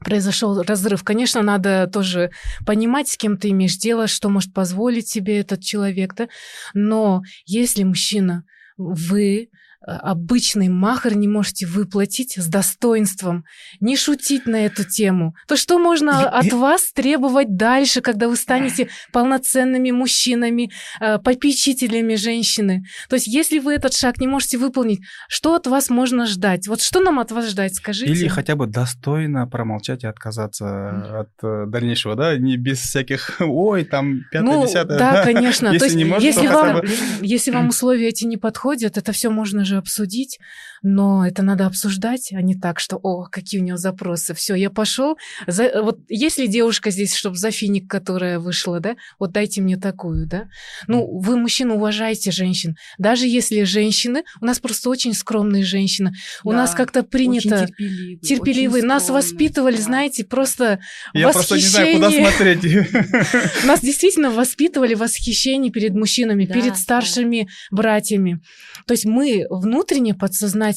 произошел 0.00 0.62
разрыв. 0.62 1.04
Конечно, 1.04 1.42
надо 1.42 1.88
тоже 1.92 2.30
понимать, 2.66 3.08
с 3.08 3.16
кем 3.16 3.36
ты 3.36 3.50
имеешь 3.50 3.76
дело, 3.76 4.06
что 4.06 4.28
может 4.28 4.52
позволить 4.52 5.08
себе 5.08 5.40
этот 5.40 5.62
человек, 5.62 6.14
да. 6.14 6.28
Но 6.74 7.22
если 7.46 7.82
мужчина 7.82 8.44
вы 8.80 9.50
обычный 9.86 10.68
махер 10.68 11.16
не 11.16 11.26
можете 11.26 11.66
выплатить 11.66 12.36
с 12.36 12.46
достоинством, 12.46 13.44
не 13.80 13.96
шутить 13.96 14.46
на 14.46 14.66
эту 14.66 14.84
тему, 14.84 15.34
то 15.48 15.56
что 15.56 15.78
можно 15.78 16.28
от 16.28 16.52
вас 16.52 16.92
требовать 16.92 17.56
дальше, 17.56 18.02
когда 18.02 18.28
вы 18.28 18.36
станете 18.36 18.88
полноценными 19.12 19.90
мужчинами, 19.90 20.70
э, 21.00 21.18
попечителями 21.18 22.14
женщины? 22.16 22.84
То 23.08 23.16
есть 23.16 23.26
если 23.26 23.58
вы 23.58 23.74
этот 23.74 23.94
шаг 23.94 24.18
не 24.18 24.26
можете 24.26 24.58
выполнить, 24.58 25.00
что 25.28 25.54
от 25.54 25.66
вас 25.66 25.88
можно 25.88 26.26
ждать? 26.26 26.68
Вот 26.68 26.82
что 26.82 27.00
нам 27.00 27.18
от 27.18 27.32
вас 27.32 27.48
ждать, 27.48 27.74
скажите? 27.74 28.12
Или 28.12 28.28
хотя 28.28 28.56
бы 28.56 28.66
достойно 28.66 29.46
промолчать 29.46 30.04
и 30.04 30.06
отказаться 30.06 31.20
от 31.20 31.30
э, 31.42 31.64
дальнейшего, 31.66 32.16
да, 32.16 32.36
не 32.36 32.56
без 32.56 32.80
всяких 32.80 33.36
«ой, 33.40 33.84
там, 33.84 34.24
пятое, 34.30 34.52
ну, 34.52 34.66
десятое». 34.66 34.98
Да, 34.98 35.24
конечно. 35.24 35.68
Если, 35.72 35.78
То 35.78 35.84
есть, 35.84 35.96
не 35.96 36.04
можешь, 36.04 36.24
если, 36.24 36.46
вам, 36.48 36.82
если 37.22 37.50
вам 37.50 37.68
условия 37.68 38.08
эти 38.08 38.24
не 38.24 38.36
подходят, 38.36 38.98
это 38.98 39.12
все 39.12 39.30
можно 39.30 39.64
же 39.70 39.76
обсудить, 39.78 40.38
но 40.82 41.26
это 41.26 41.42
надо 41.42 41.66
обсуждать, 41.66 42.32
а 42.32 42.40
не 42.40 42.54
так, 42.54 42.80
что, 42.80 42.96
о, 42.96 43.26
какие 43.26 43.60
у 43.60 43.64
него 43.64 43.76
запросы, 43.76 44.34
все, 44.34 44.54
я 44.54 44.70
пошел. 44.70 45.16
За... 45.46 45.82
Вот 45.82 45.98
есть 46.08 46.38
ли 46.38 46.46
девушка 46.46 46.90
здесь, 46.90 47.14
чтобы 47.14 47.36
за 47.36 47.50
финик, 47.50 47.88
которая 47.88 48.38
вышла, 48.38 48.80
да, 48.80 48.96
вот 49.18 49.32
дайте 49.32 49.60
мне 49.60 49.76
такую, 49.76 50.26
да? 50.26 50.48
Ну, 50.86 51.06
вы, 51.20 51.36
мужчины, 51.36 51.74
уважайте 51.74 52.30
женщин. 52.30 52.76
Даже 52.98 53.26
если 53.26 53.62
женщины, 53.64 54.24
у 54.40 54.44
нас 54.46 54.58
просто 54.58 54.88
очень 54.88 55.12
скромные 55.12 55.64
женщины, 55.64 56.12
у 56.44 56.50
да, 56.50 56.58
нас 56.58 56.74
как-то 56.74 57.02
принято 57.02 57.66
терпеливые, 57.66 58.18
терпеливые. 58.18 58.84
нас 58.84 59.10
воспитывали, 59.10 59.76
да. 59.76 59.82
знаете, 59.82 60.24
просто 60.24 60.80
Я 61.12 61.28
восхищение. 61.28 61.32
просто 61.32 61.54
не 61.56 61.62
знаю, 61.62 61.94
куда 61.96 62.30
смотреть. 62.30 63.64
Нас 63.64 63.80
действительно 63.80 64.30
воспитывали 64.30 64.94
восхищение 64.94 65.70
перед 65.70 65.94
мужчинами, 65.94 66.46
перед 66.46 66.76
старшими 66.76 67.48
братьями. 67.70 68.40
То 68.86 68.92
есть 68.92 69.04
мы 69.04 69.46
внутренне, 69.50 70.14
подсознательно, 70.14 70.69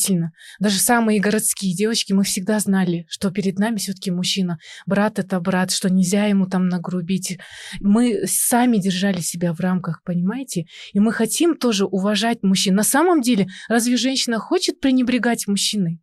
даже 0.59 0.79
самые 0.79 1.19
городские 1.19 1.75
девочки, 1.75 2.13
мы 2.13 2.23
всегда 2.23 2.59
знали, 2.59 3.05
что 3.09 3.31
перед 3.31 3.59
нами 3.59 3.77
все-таки 3.77 4.11
мужчина. 4.11 4.57
Брат 4.85 5.19
это 5.19 5.39
брат, 5.39 5.71
что 5.71 5.89
нельзя 5.89 6.25
ему 6.25 6.45
там 6.45 6.67
нагрубить. 6.67 7.37
Мы 7.79 8.25
сами 8.25 8.77
держали 8.77 9.21
себя 9.21 9.53
в 9.53 9.59
рамках, 9.59 10.03
понимаете? 10.03 10.65
И 10.93 10.99
мы 10.99 11.11
хотим 11.11 11.55
тоже 11.55 11.85
уважать 11.85 12.43
мужчин. 12.43 12.75
На 12.75 12.83
самом 12.83 13.21
деле, 13.21 13.47
разве 13.67 13.97
женщина 13.97 14.39
хочет 14.39 14.79
пренебрегать 14.79 15.47
мужчиной? 15.47 16.01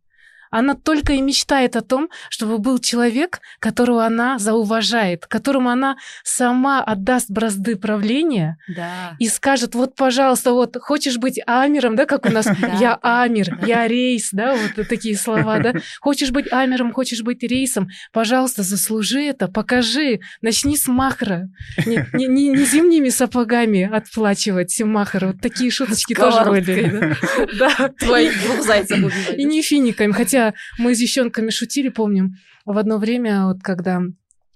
Она 0.51 0.75
только 0.75 1.13
и 1.13 1.21
мечтает 1.21 1.77
о 1.77 1.81
том, 1.81 2.09
чтобы 2.29 2.57
был 2.59 2.77
человек, 2.77 3.39
которого 3.59 4.05
она 4.05 4.37
зауважает, 4.37 5.25
которому 5.25 5.69
она 5.69 5.95
сама 6.23 6.83
отдаст 6.83 7.31
бразды 7.31 7.77
правления 7.77 8.57
да. 8.67 9.15
и 9.17 9.29
скажет, 9.29 9.75
вот, 9.75 9.95
пожалуйста, 9.95 10.51
вот, 10.51 10.75
хочешь 10.77 11.17
быть 11.17 11.39
Амером, 11.47 11.95
да, 11.95 12.05
как 12.05 12.25
у 12.25 12.29
нас, 12.29 12.45
я 12.79 12.99
Амер, 13.01 13.59
я 13.65 13.87
Рейс, 13.87 14.29
да, 14.33 14.55
вот 14.55 14.87
такие 14.89 15.17
слова, 15.17 15.59
да, 15.59 15.73
хочешь 16.01 16.31
быть 16.31 16.51
Амером, 16.51 16.91
хочешь 16.91 17.21
быть 17.21 17.41
Рейсом, 17.43 17.87
пожалуйста, 18.11 18.63
заслужи 18.63 19.21
это, 19.21 19.47
покажи, 19.47 20.19
начни 20.41 20.75
с 20.75 20.87
махра, 20.87 21.49
не, 21.85 22.05
не, 22.13 22.27
не, 22.27 22.49
не 22.49 22.65
зимними 22.65 23.07
сапогами 23.07 23.89
отплачивать 23.89 24.81
махра, 24.81 25.27
вот 25.27 25.41
такие 25.41 25.71
шуточки 25.71 26.13
тоже 26.13 26.43
были. 26.43 27.15
Да, 27.57 27.89
твоих 27.97 28.33
двух 28.43 28.65
зайцев. 28.65 28.99
И 29.37 29.43
не 29.45 29.61
финиками, 29.61 30.11
хотя 30.11 30.40
мы 30.77 30.95
с 30.95 30.99
девчонками 30.99 31.49
шутили, 31.49 31.89
помним, 31.89 32.35
в 32.65 32.77
одно 32.77 32.97
время, 32.97 33.45
вот 33.47 33.61
когда 33.61 34.01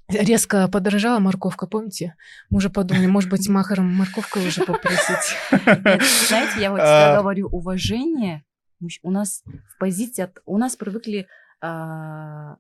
резко 0.08 0.68
подорожала 0.68 1.20
морковка, 1.20 1.68
помните? 1.68 2.16
Мы 2.50 2.58
уже 2.58 2.70
подумали, 2.70 3.08
может 3.08 3.30
быть, 3.30 3.48
махаром 3.50 3.94
морковку 3.94 4.40
уже 4.40 4.64
попросить. 4.64 5.36
Знаете, 6.28 6.62
я 6.62 6.72
вот 6.72 6.80
всегда 6.80 7.18
а. 7.18 7.22
говорю, 7.22 7.48
уважение 7.48 8.44
у 9.02 9.12
нас 9.12 9.44
в 9.46 9.80
позиции, 9.80 10.30
у 10.46 10.58
нас 10.58 10.76
привыкли 10.76 11.28
а, 11.62 12.58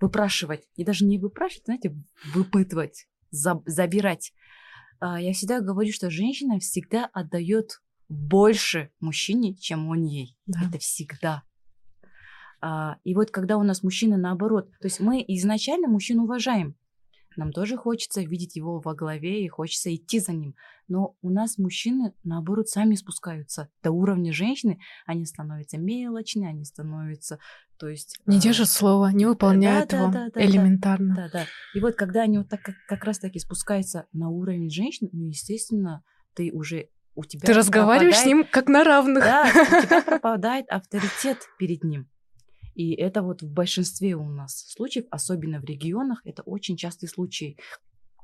выпрашивать, 0.00 0.64
и 0.76 0.84
даже 0.84 1.04
не 1.04 1.18
выпрашивать, 1.18 1.66
знаете, 1.66 1.94
выпытывать, 2.34 3.06
забирать. 3.30 4.32
А, 4.98 5.20
я 5.20 5.32
всегда 5.32 5.60
говорю, 5.60 5.92
что 5.92 6.10
женщина 6.10 6.58
всегда 6.58 7.08
отдает 7.12 7.80
больше 8.08 8.90
мужчине, 9.00 9.54
чем 9.54 9.88
он 9.88 10.04
ей. 10.04 10.36
Да. 10.46 10.60
Это 10.68 10.78
всегда. 10.78 11.42
А, 12.60 12.96
и 13.04 13.14
вот 13.14 13.30
когда 13.30 13.56
у 13.56 13.62
нас 13.62 13.82
мужчина 13.82 14.16
наоборот, 14.16 14.70
то 14.80 14.86
есть 14.86 15.00
мы 15.00 15.24
изначально 15.26 15.88
мужчину 15.88 16.24
уважаем, 16.24 16.76
нам 17.36 17.52
тоже 17.52 17.76
хочется 17.76 18.22
видеть 18.22 18.56
его 18.56 18.80
во 18.80 18.94
главе 18.94 19.44
и 19.44 19.48
хочется 19.48 19.94
идти 19.94 20.20
за 20.20 20.32
ним. 20.32 20.54
Но 20.88 21.16
у 21.20 21.30
нас 21.30 21.58
мужчины, 21.58 22.14
наоборот, 22.24 22.68
сами 22.68 22.94
спускаются 22.94 23.68
до 23.82 23.90
уровня 23.90 24.32
женщины. 24.32 24.80
Они 25.04 25.26
становятся 25.26 25.76
мелочные, 25.76 26.48
они 26.48 26.64
становятся, 26.64 27.38
то 27.78 27.88
есть... 27.88 28.18
Не 28.26 28.38
а... 28.38 28.40
держат 28.40 28.70
слова, 28.70 29.12
не 29.12 29.26
выполняют 29.26 29.90
да, 29.90 29.98
его 29.98 30.10
да, 30.10 30.28
да, 30.32 30.44
элементарно. 30.44 31.14
Да, 31.14 31.28
да. 31.30 31.44
И 31.74 31.80
вот 31.80 31.94
когда 31.94 32.22
они 32.22 32.38
вот 32.38 32.48
так 32.48 32.62
как, 32.62 32.74
как 32.88 33.04
раз-таки 33.04 33.38
спускаются 33.38 34.06
на 34.12 34.30
уровень 34.30 34.70
женщин, 34.70 35.10
ну, 35.12 35.26
естественно, 35.26 36.02
ты 36.34 36.50
уже 36.52 36.88
у 37.14 37.24
тебя... 37.24 37.46
Ты 37.46 37.52
разговариваешь 37.52 38.16
с 38.16 38.24
ним 38.24 38.46
как 38.50 38.68
на 38.68 38.82
равных. 38.82 39.24
Да, 39.24 39.46
у 39.46 39.86
тебя 39.86 40.02
пропадает 40.06 40.66
авторитет 40.68 41.38
перед 41.58 41.84
ним. 41.84 42.08
И 42.76 42.92
это 42.92 43.22
вот 43.22 43.40
в 43.40 43.50
большинстве 43.50 44.16
у 44.16 44.28
нас 44.28 44.66
случаев, 44.68 45.06
особенно 45.10 45.60
в 45.60 45.64
регионах, 45.64 46.20
это 46.24 46.42
очень 46.42 46.76
частый 46.76 47.08
случай, 47.08 47.58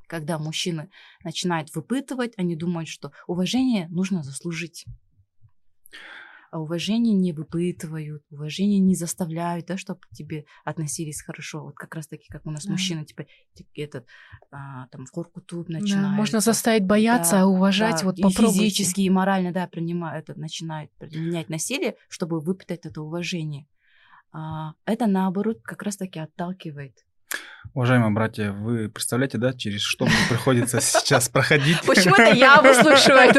когда 0.06 0.38
мужчины 0.38 0.90
начинают 1.24 1.74
выпытывать, 1.74 2.34
они 2.36 2.54
думают, 2.54 2.90
что 2.90 3.12
уважение 3.26 3.88
нужно 3.88 4.22
заслужить. 4.22 4.84
А 6.50 6.60
уважение 6.60 7.14
не 7.14 7.32
выпытывают, 7.32 8.24
уважение 8.30 8.78
не 8.78 8.94
заставляют, 8.94 9.64
да, 9.68 9.78
чтобы 9.78 10.00
к 10.00 10.10
тебе 10.10 10.44
относились 10.66 11.22
хорошо. 11.22 11.62
Вот 11.62 11.76
как 11.76 11.94
раз 11.94 12.06
таки, 12.06 12.26
как 12.28 12.44
у 12.44 12.50
нас 12.50 12.66
да. 12.66 12.72
мужчина, 12.72 13.06
типа, 13.06 13.24
этот, 13.74 14.06
а, 14.50 14.86
там, 14.88 15.06
в 15.06 15.10
коркутуб 15.12 15.70
начинает. 15.70 16.10
Да, 16.10 16.10
можно 16.10 16.40
заставить 16.40 16.84
бояться, 16.84 17.36
да, 17.36 17.42
а 17.44 17.46
уважать, 17.46 18.00
да, 18.00 18.04
вот 18.04 18.18
и 18.18 18.22
попробуйте. 18.22 18.64
физически, 18.64 19.00
и 19.00 19.08
морально, 19.08 19.50
да, 19.50 19.66
принимают, 19.66 20.28
это, 20.28 20.38
начинают 20.38 20.90
применять 20.98 21.48
насилие, 21.48 21.96
чтобы 22.10 22.38
выпытать 22.38 22.84
это 22.84 23.00
уважение 23.00 23.66
это 24.84 25.06
наоборот 25.06 25.60
как 25.62 25.82
раз-таки 25.82 26.18
отталкивает. 26.18 26.94
Уважаемые 27.74 28.10
братья, 28.10 28.52
вы 28.52 28.90
представляете, 28.90 29.38
да, 29.38 29.54
через 29.54 29.80
что 29.80 30.04
мне 30.04 30.14
приходится 30.28 30.80
сейчас 30.80 31.28
проходить? 31.28 31.80
Почему 31.86 32.14
это 32.16 32.36
я 32.36 32.60
выслушиваю? 32.60 33.32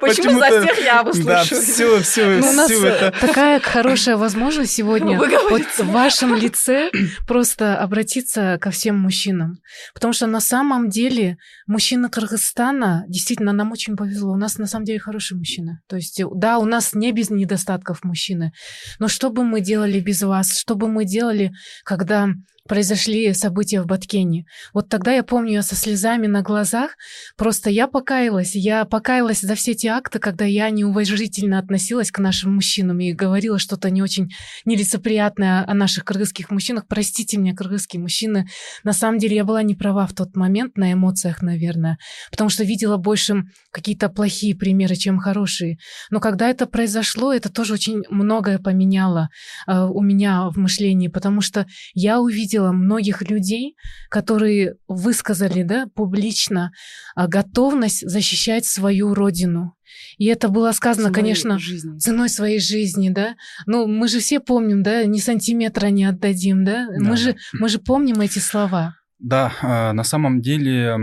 Почему 0.00 0.40
за 0.40 0.62
всех 0.62 0.84
я 0.84 1.02
выслушиваю? 1.04 1.36
Да, 1.36 1.44
все, 1.44 2.00
все, 2.00 2.38
ну, 2.40 2.48
У 2.48 2.52
нас 2.52 2.72
такая 3.20 3.60
хорошая 3.60 4.16
возможность 4.16 4.72
сегодня 4.72 5.18
вот 5.18 5.62
в 5.62 5.90
вашем 5.92 6.34
лице 6.34 6.90
просто 7.28 7.78
обратиться 7.78 8.58
ко 8.60 8.70
всем 8.70 8.98
мужчинам. 8.98 9.58
Потому 9.94 10.12
что 10.12 10.26
на 10.26 10.40
самом 10.40 10.88
деле 10.88 11.36
мужчина 11.66 12.08
Кыргызстана, 12.08 13.04
действительно, 13.08 13.52
нам 13.52 13.70
очень 13.70 13.96
повезло. 13.96 14.32
У 14.32 14.36
нас 14.36 14.58
на 14.58 14.66
самом 14.66 14.84
деле 14.84 14.98
хороший 14.98 15.36
мужчина. 15.36 15.80
То 15.86 15.96
есть, 15.96 16.20
да, 16.34 16.58
у 16.58 16.64
нас 16.64 16.94
не 16.94 17.12
без 17.12 17.30
недостатков 17.30 18.02
мужчины. 18.02 18.52
Но 18.98 19.06
что 19.06 19.30
бы 19.30 19.44
мы 19.44 19.60
делали 19.60 20.00
без 20.00 20.22
вас? 20.22 20.58
Что 20.58 20.74
бы 20.74 20.88
мы 20.88 21.04
делали, 21.04 21.52
когда 21.84 22.30
произошли 22.66 23.32
события 23.32 23.80
в 23.80 23.86
Баткене. 23.86 24.44
Вот 24.74 24.88
тогда 24.88 25.12
я 25.12 25.22
помню, 25.22 25.54
я 25.54 25.62
со 25.62 25.74
слезами 25.74 26.26
на 26.26 26.42
глазах, 26.42 26.96
просто 27.36 27.70
я 27.70 27.86
покаялась, 27.86 28.54
я 28.54 28.84
покаялась 28.84 29.40
за 29.40 29.54
все 29.54 29.72
эти 29.72 29.86
акты, 29.86 30.18
когда 30.18 30.44
я 30.44 30.68
неуважительно 30.70 31.58
относилась 31.58 32.10
к 32.10 32.18
нашим 32.18 32.54
мужчинам 32.54 33.00
и 33.00 33.12
говорила 33.12 33.58
что-то 33.58 33.90
не 33.90 34.02
очень 34.02 34.30
нелицеприятное 34.64 35.64
о 35.66 35.74
наших 35.74 36.04
кыргызских 36.04 36.50
мужчинах. 36.50 36.86
Простите 36.88 37.38
меня, 37.38 37.54
кыргызские 37.54 38.02
мужчины. 38.02 38.48
На 38.84 38.92
самом 38.92 39.18
деле 39.18 39.36
я 39.36 39.44
была 39.44 39.62
не 39.62 39.74
права 39.74 40.06
в 40.06 40.12
тот 40.12 40.36
момент, 40.36 40.76
на 40.76 40.92
эмоциях, 40.92 41.42
наверное, 41.42 41.98
потому 42.30 42.50
что 42.50 42.64
видела 42.64 42.96
больше 42.96 43.44
какие-то 43.70 44.08
плохие 44.08 44.54
примеры, 44.54 44.96
чем 44.96 45.18
хорошие. 45.18 45.78
Но 46.10 46.20
когда 46.20 46.48
это 46.48 46.66
произошло, 46.66 47.32
это 47.32 47.50
тоже 47.50 47.74
очень 47.74 48.02
многое 48.10 48.58
поменяло 48.58 49.28
э, 49.66 49.78
у 49.78 50.02
меня 50.02 50.48
в 50.50 50.56
мышлении, 50.56 51.08
потому 51.08 51.40
что 51.40 51.66
я 51.94 52.20
увидела 52.20 52.55
видела 52.56 52.72
многих 52.72 53.28
людей, 53.28 53.76
которые 54.08 54.76
высказали 54.88 55.62
да, 55.62 55.86
публично 55.94 56.72
а, 57.14 57.28
готовность 57.28 58.08
защищать 58.08 58.64
свою 58.64 59.14
родину. 59.14 59.74
И 60.18 60.26
это 60.26 60.48
было 60.48 60.72
сказано, 60.72 61.08
ценой 61.08 61.14
конечно, 61.14 61.58
жизни. 61.58 61.98
ценой 61.98 62.28
своей 62.28 62.60
жизни, 62.60 63.10
да. 63.10 63.36
Ну, 63.66 63.86
мы 63.86 64.08
же 64.08 64.18
все 64.18 64.40
помним, 64.40 64.82
да, 64.82 65.04
ни 65.04 65.18
сантиметра 65.18 65.88
не 65.88 66.04
отдадим, 66.04 66.64
да. 66.64 66.86
да. 66.86 67.04
Мы, 67.04 67.16
же, 67.16 67.36
мы 67.52 67.68
же 67.68 67.78
помним 67.78 68.20
эти 68.20 68.38
слова. 68.38 68.96
Да, 69.18 69.52
а, 69.62 69.92
на 69.92 70.04
самом 70.04 70.40
деле 70.40 70.96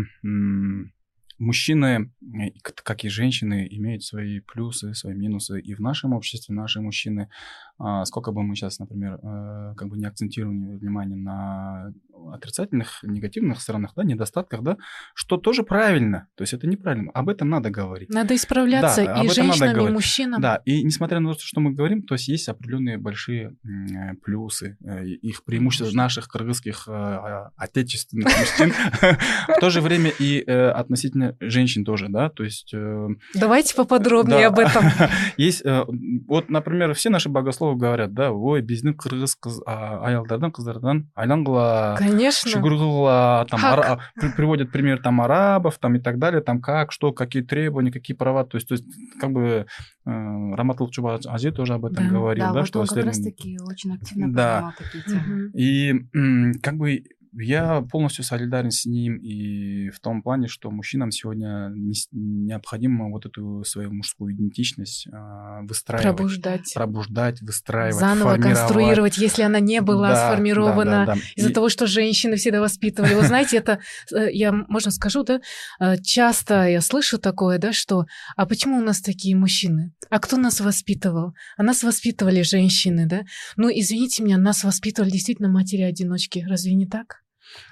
мужчины, 1.40 2.12
как 2.64 3.04
и 3.04 3.10
женщины, 3.10 3.68
имеют 3.70 4.04
свои 4.04 4.40
плюсы, 4.40 4.94
свои 4.94 5.14
минусы. 5.14 5.60
И 5.60 5.74
в 5.74 5.80
нашем 5.80 6.14
обществе 6.14 6.56
наши 6.56 6.82
мужчины, 6.82 7.30
а, 7.78 8.06
сколько 8.06 8.32
бы 8.32 8.44
мы 8.44 8.56
сейчас, 8.56 8.80
например, 8.80 9.20
э, 9.22 9.74
как 9.76 9.88
бы 9.90 9.98
не 9.98 10.06
акцентировали 10.06 10.78
внимание 10.78 11.18
на 11.18 11.94
отрицательных, 12.32 13.00
негативных 13.04 13.60
сторонах, 13.60 13.94
да, 13.96 14.04
недостатках, 14.04 14.62
да, 14.62 14.78
что 15.14 15.38
тоже 15.38 15.64
правильно. 15.64 16.28
То 16.36 16.44
есть 16.44 16.54
это 16.54 16.68
неправильно. 16.68 17.12
Об 17.12 17.30
этом 17.30 17.50
надо 17.50 17.70
говорить. 17.70 18.10
Надо 18.10 18.36
исправляться 18.36 19.04
Да, 19.06 19.24
и 19.24 19.30
женщинам, 19.30 19.88
и 19.88 19.92
мужчинам. 19.92 20.42
Да, 20.42 20.62
и 20.66 20.84
несмотря 20.84 21.20
на 21.20 21.34
то, 21.34 21.40
что 21.40 21.60
мы 21.60 21.74
говорим, 21.74 22.04
то 22.04 22.16
есть 22.16 22.28
есть 22.28 22.48
определенные 22.50 22.98
большие 22.98 23.56
плюсы, 24.24 24.78
э, 24.84 25.06
их 25.06 25.44
преимущества 25.44 25.96
наших 25.96 26.28
кыргызских 26.28 26.88
э, 26.88 26.92
э, 26.92 27.50
отечественных 27.56 28.28
мужчин, 28.38 28.74
в 29.48 29.60
то 29.60 29.70
же 29.70 29.82
время 29.82 30.12
и 30.20 30.42
относительно 30.42 31.36
женщин 31.40 31.84
тоже, 31.86 32.10
да, 32.14 32.30
то 32.30 32.44
есть... 32.44 32.72
э, 32.74 33.08
Давайте 33.36 33.76
поподробнее 33.76 34.42
да, 34.42 34.48
об 34.48 34.60
этом. 34.60 34.84
Есть, 35.38 35.64
э, 35.66 35.84
вот, 36.28 36.50
например, 36.50 36.94
все 36.94 37.10
наши 37.10 37.28
богословы 37.28 37.76
говорят, 37.78 38.14
да, 38.14 38.32
ой, 38.32 38.62
биздин 38.62 38.94
кыргыз 38.94 39.36
кыз 39.36 39.60
а, 39.66 40.06
аялдардан 40.06 40.52
кыздардан 40.52 41.10
айлангыла 41.16 41.96
Конечно. 41.98 42.50
Шугургула, 42.52 43.46
там, 43.50 43.60
ара- 43.66 44.00
при- 44.16 44.32
приводят 44.32 44.72
пример 44.72 45.02
там 45.02 45.20
арабов, 45.20 45.78
там 45.80 45.96
и 45.96 46.00
так 46.00 46.20
далее, 46.20 46.42
там 46.42 46.62
как, 46.62 46.92
что, 46.92 47.12
какие 47.12 47.42
требования, 47.44 47.92
какие 47.92 48.16
права, 48.16 48.46
то 48.46 48.56
есть, 48.58 48.68
то 48.70 48.76
есть 48.76 48.86
как 49.20 49.32
бы 49.32 49.66
э, 50.06 50.10
Раматул 50.56 50.90
Чуба 50.90 51.20
Ази 51.28 51.52
тоже 51.52 51.74
об 51.74 51.86
этом 51.86 52.06
Да. 52.08 52.14
говорил, 52.14 52.46
Да, 52.46 52.54
да, 52.54 52.60
вот 52.60 52.68
что 52.68 52.80
он 52.80 52.88
как 52.88 52.98
если- 52.98 53.08
раз-таки 53.08 53.58
очень 53.60 53.94
активно 53.96 54.32
Да. 54.34 54.74
такие 54.78 55.04
темы. 55.04 55.52
И 55.56 56.60
как 56.62 56.78
бы 56.78 57.04
я 57.36 57.82
полностью 57.82 58.24
солидарен 58.24 58.72
с 58.72 58.86
ним 58.86 59.18
и 59.18 59.90
в 59.90 60.00
том 60.00 60.22
плане, 60.22 60.48
что 60.48 60.70
мужчинам 60.72 61.12
сегодня 61.12 61.70
не 61.74 61.94
необходимо 62.12 63.10
вот 63.10 63.26
эту 63.26 63.64
свою 63.64 63.92
мужскую 63.92 64.34
идентичность 64.34 65.08
а, 65.12 65.62
выстраивать, 65.64 66.16
Пробуждать. 66.18 66.72
пробуждать, 66.74 67.42
выстраивать, 67.42 67.96
Заново 67.96 68.38
конструировать, 68.38 69.18
если 69.18 69.44
она 69.44 69.60
не 69.60 69.82
была 69.82 70.10
Да, 70.12 70.28
сформирована. 70.32 70.92
да, 70.92 71.06
да, 71.06 71.14
да. 71.16 71.22
Из-за 71.36 71.50
И- 71.50 71.54
того, 71.54 71.70
что 71.70 71.88
женщины 71.88 72.36
всегда 72.36 72.62
воспитывали. 72.62 73.14
Вы 73.14 73.24
знаете, 73.24 73.58
это, 73.58 73.80
э, 74.16 74.32
я, 74.32 74.52
можно 74.52 74.92
скажу, 74.92 75.24
да, 75.24 75.40
э, 75.80 75.98
часто 76.02 76.68
я 76.68 76.82
слышу 76.82 77.18
такое, 77.18 77.58
да, 77.58 77.74
что, 77.74 78.06
а 78.36 78.46
почему 78.46 78.78
у 78.78 78.82
нас 78.82 79.02
такие 79.02 79.36
мужчины? 79.36 79.92
А 80.10 80.20
кто 80.20 80.38
нас 80.38 80.60
воспитывал? 80.62 81.34
А 81.58 81.64
нас 81.64 81.84
воспитывали 81.84 82.42
женщины, 82.44 83.06
да? 83.08 83.22
Ну, 83.56 83.70
извините 83.70 84.24
меня, 84.24 84.38
нас 84.38 84.64
воспитывали 84.64 85.10
действительно 85.12 85.50
матери-одиночки. 85.50 86.46
Разве 86.48 86.74
не 86.76 86.86
так? 86.88 87.23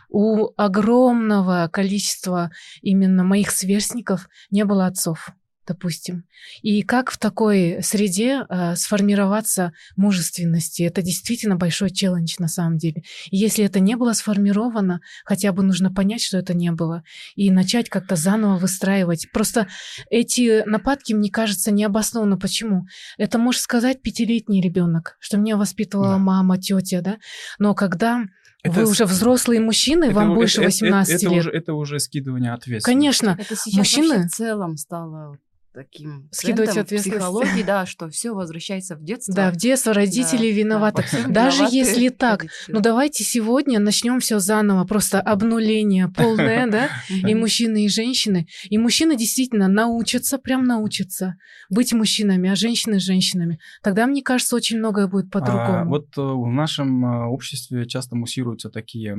У 0.10 0.49
огромного 0.57 1.69
количества 1.72 2.52
именно 2.81 3.23
моих 3.23 3.52
сверстников 3.52 4.27
не 4.49 4.65
было 4.65 4.85
отцов, 4.88 5.30
допустим. 5.65 6.26
И 6.64 6.81
как 6.81 7.11
в 7.11 7.18
такой 7.18 7.80
среде 7.81 8.45
э, 8.49 8.76
сформироваться 8.76 9.72
мужественности? 9.95 10.84
Это 10.84 11.02
действительно 11.02 11.56
большой 11.56 11.91
челлендж 11.91 12.35
на 12.39 12.49
самом 12.49 12.77
деле. 12.77 13.03
И 13.30 13.38
если 13.38 13.64
это 13.64 13.80
не 13.80 13.95
было 13.95 14.11
сформировано, 14.11 14.99
хотя 15.23 15.53
бы 15.53 15.64
нужно 15.64 15.93
понять, 15.93 16.22
что 16.23 16.38
это 16.38 16.53
не 16.53 16.72
было, 16.72 17.03
и 17.35 17.49
начать 17.52 17.88
как-то 17.88 18.18
заново 18.18 18.57
выстраивать. 18.57 19.31
Просто 19.31 19.68
эти 20.10 20.64
нападки, 20.65 21.14
мне 21.14 21.30
кажется, 21.30 21.72
необоснованно. 21.72 22.38
Почему? 22.38 22.85
Это 23.18 23.38
может 23.38 23.61
сказать 23.61 24.02
пятилетний 24.02 24.61
ребенок, 24.61 25.15
что 25.22 25.38
меня 25.38 25.56
воспитывала 25.56 26.14
Да. 26.14 26.18
мама, 26.18 26.60
тетя, 26.60 27.02
да? 27.02 27.18
Но 27.60 27.76
когда 27.76 28.26
Это 28.63 28.81
вы 28.81 28.89
уже 28.89 29.05
взрослые 29.05 29.59
мужчины, 29.59 30.05
это 30.05 30.13
вам 30.15 30.31
у- 30.31 30.35
больше 30.35 30.57
это- 30.61 30.67
18 30.67 31.15
это, 31.15 31.25
это 31.25 31.33
лет. 31.33 31.39
Уже, 31.41 31.51
это 31.51 31.73
уже 31.73 31.99
скидывание 31.99 32.53
ответственности. 32.53 32.85
Конечно, 32.85 33.38
Это 33.39 33.55
сейчас 33.55 33.73
Мужчины- 33.77 34.27
в 34.27 34.31
целом 34.31 34.77
стало 34.77 35.38
таким 35.73 36.27
Скидывать 36.31 36.77
ответственность. 36.77 37.19
психологии, 37.19 37.64
да, 37.65 37.85
что 37.85 38.10
все 38.10 38.34
возвращается 38.34 38.95
в 38.95 39.03
детство. 39.03 39.34
да, 39.34 39.52
в 39.52 39.56
детство 39.56 39.93
родители 39.93 40.49
Да, 40.52 40.57
виноваты. 40.57 41.03
да, 41.27 41.45
Даже 41.45 41.57
виноваты 41.57 41.76
если 41.77 42.10
так, 42.10 42.41
родители. 42.41 42.73
Ну 42.76 42.80
давайте 42.81 43.23
сегодня 43.23 43.80
начнем 43.80 44.19
все 44.19 44.39
заново, 44.39 44.85
просто 44.85 45.22
обнуление 45.22 46.10
полное, 46.10 46.68
да? 46.69 46.89
И 47.10 47.34
мужчины, 47.35 47.85
и 47.85 47.89
женщины. 47.89 48.48
И 48.69 48.77
мужчины 48.77 49.15
действительно 49.15 49.68
научатся, 49.68 50.38
прям 50.38 50.65
научатся 50.65 51.35
быть 51.69 51.93
мужчинами, 51.93 52.49
а 52.49 52.56
женщины 52.56 52.99
женщинами. 52.99 53.60
Тогда, 53.81 54.07
мне 54.07 54.22
кажется, 54.22 54.56
очень 54.56 54.77
многое 54.77 55.07
будет 55.07 55.27
А, 55.27 55.39
по-другому. 55.39 55.89
вот 55.89 56.07
э, 56.18 56.22
в 56.22 56.48
нашем 56.52 57.06
э, 57.06 57.26
обществе 57.27 57.85
часто 57.85 58.15
муссируются 58.15 58.69
такие 58.69 59.18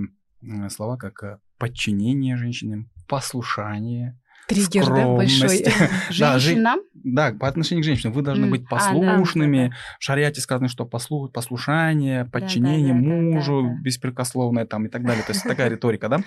слова, 0.68 0.96
как 0.96 1.22
э, 1.22 1.38
подчинение 1.58 2.36
женщинам, 2.36 2.90
послушание, 3.08 4.18
Триггер, 4.48 4.86
да, 4.86 5.06
большой. 5.06 5.64
Женщинам? 6.10 6.80
Да, 6.94 7.32
по 7.32 7.48
отношению 7.48 7.82
к 7.82 7.86
женщинам 7.86 8.12
вы 8.12 8.22
должны 8.22 8.48
быть 8.48 8.62
а, 8.66 8.70
послушными. 8.70 9.74
В 9.98 10.04
шариате 10.04 10.40
сказано, 10.40 10.68
что 10.68 10.84
послу- 10.84 11.28
послушание, 11.28 12.26
подчинение 12.26 12.92
мужу 12.92 13.76
беспрекословное 13.82 14.66
там 14.66 14.86
и 14.86 14.88
так 14.88 15.04
далее. 15.04 15.24
То 15.24 15.32
есть 15.32 15.44
такая 15.44 15.68
риторика, 15.70 16.08
да? 16.08 16.20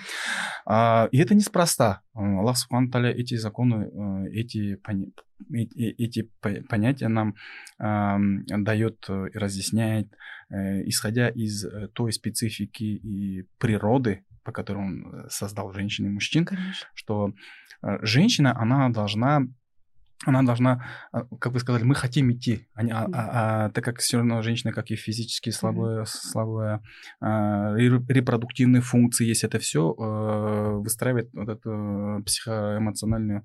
А, 0.66 1.08
И 1.12 1.18
это 1.18 1.34
неспроста. 1.34 2.00
А, 2.14 2.38
Аллах 2.40 2.56
Субхану 2.58 2.90
эти 3.04 3.36
законы, 3.36 4.26
э, 4.26 4.30
эти, 4.32 4.78
э- 4.88 5.54
э- 5.54 5.94
эти 5.98 6.30
по- 6.40 6.62
понятия 6.68 7.08
нам 7.08 7.34
ам, 7.78 8.44
дает 8.46 9.04
э, 9.08 9.26
и 9.32 9.38
разъясняет, 9.38 10.08
э, 10.50 10.82
исходя 10.88 11.28
из 11.28 11.64
той 11.94 12.12
специфики 12.12 12.84
и 12.84 13.46
природы, 13.58 14.24
по 14.44 14.52
которой 14.52 14.78
он 14.84 15.26
создал 15.28 15.72
женщин 15.72 16.06
и 16.06 16.10
мужчин, 16.10 16.44
Конечно. 16.44 16.86
что 16.94 17.32
женщина, 17.82 18.56
она 18.58 18.88
должна, 18.88 19.42
она 20.24 20.42
должна, 20.42 20.84
а, 21.12 21.24
как 21.38 21.52
вы 21.52 21.60
сказали, 21.60 21.84
мы 21.84 21.94
хотим 21.94 22.32
идти, 22.32 22.66
а 22.74 22.80
а- 22.80 22.84
Да. 22.84 23.06
а- 23.12 23.66
а 23.66 23.70
так 23.70 23.84
как 23.84 23.98
все 23.98 24.16
равно 24.16 24.42
женщина, 24.42 24.72
как 24.72 24.90
и 24.90 24.96
физически 24.96 25.50
слабая, 25.50 26.04
слабая 26.06 26.80
а, 27.20 27.74
ре- 27.74 28.02
репродуктивные 28.08 28.80
функции 28.82 29.26
есть, 29.26 29.44
это 29.44 29.58
все 29.58 29.94
выстраивает 30.82 31.30
вот 31.32 31.48
эту 31.48 31.70
э, 31.70 32.22
психоэмоциональную 32.24 33.44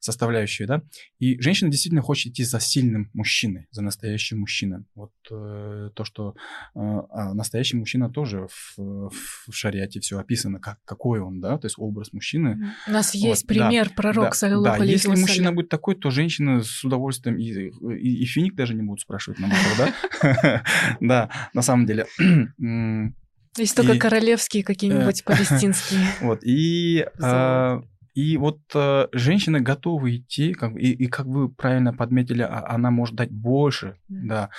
составляющую, 0.00 0.66
да. 0.66 0.82
И 1.18 1.40
женщина 1.40 1.70
действительно 1.70 2.02
хочет 2.02 2.32
идти 2.32 2.44
за 2.44 2.60
сильным 2.60 3.10
мужчиной, 3.12 3.66
за 3.70 3.82
настоящим 3.82 4.40
мужчиной. 4.40 4.84
Вот 4.94 5.12
э, 5.30 5.90
то, 5.94 6.04
что 6.04 6.34
э, 6.74 6.78
а 6.78 7.34
настоящий 7.34 7.76
мужчина 7.76 8.10
тоже 8.10 8.48
в, 8.48 9.10
в 9.10 9.52
шариате 9.52 10.00
все 10.00 10.18
описано, 10.18 10.58
как, 10.58 10.78
какой 10.84 11.20
он, 11.20 11.40
да, 11.40 11.58
то 11.58 11.66
есть 11.66 11.76
образ 11.78 12.12
мужчины. 12.12 12.72
У 12.86 12.90
нас 12.90 13.14
Вот, 13.14 13.20
есть 13.20 13.46
да, 13.46 13.54
пример, 13.54 13.90
пророк, 13.94 14.24
да, 14.24 14.32
саллиллаху 14.32 14.78
да, 14.78 14.84
если 14.84 15.08
мужчина 15.08 15.52
будет 15.52 15.68
такой, 15.68 15.94
то 16.00 16.10
женщины 16.10 16.62
с 16.62 16.84
удовольствием 16.84 17.36
и, 17.38 17.70
и, 17.96 18.22
и 18.22 18.24
финик 18.24 18.54
даже 18.54 18.74
не 18.74 18.82
будут 18.82 19.00
спрашивать 19.00 19.38
нам 19.38 19.50
этого, 19.50 19.92
да? 20.22 20.62
Да, 21.00 21.30
на 21.54 21.62
самом 21.62 21.86
деле. 21.86 22.06
Есть 23.56 23.76
только 23.76 23.98
королевские 23.98 24.62
какие-нибудь 24.62 25.24
палестинские. 25.24 26.00
Вот, 26.20 26.40
и... 26.44 27.06
а, 27.22 27.82
И 28.14 28.36
вот 28.36 28.60
э, 28.74 29.08
женщины 29.12 29.60
готовы 29.60 30.16
идти, 30.16 30.52
как, 30.52 30.76
и, 30.76 30.92
и 30.92 31.06
как 31.06 31.26
вы 31.26 31.48
правильно 31.48 31.92
подметили, 31.92 32.42
а- 32.42 32.66
она 32.68 32.90
может 32.90 33.14
дать 33.16 33.30
больше, 33.30 33.96
да. 34.08 34.50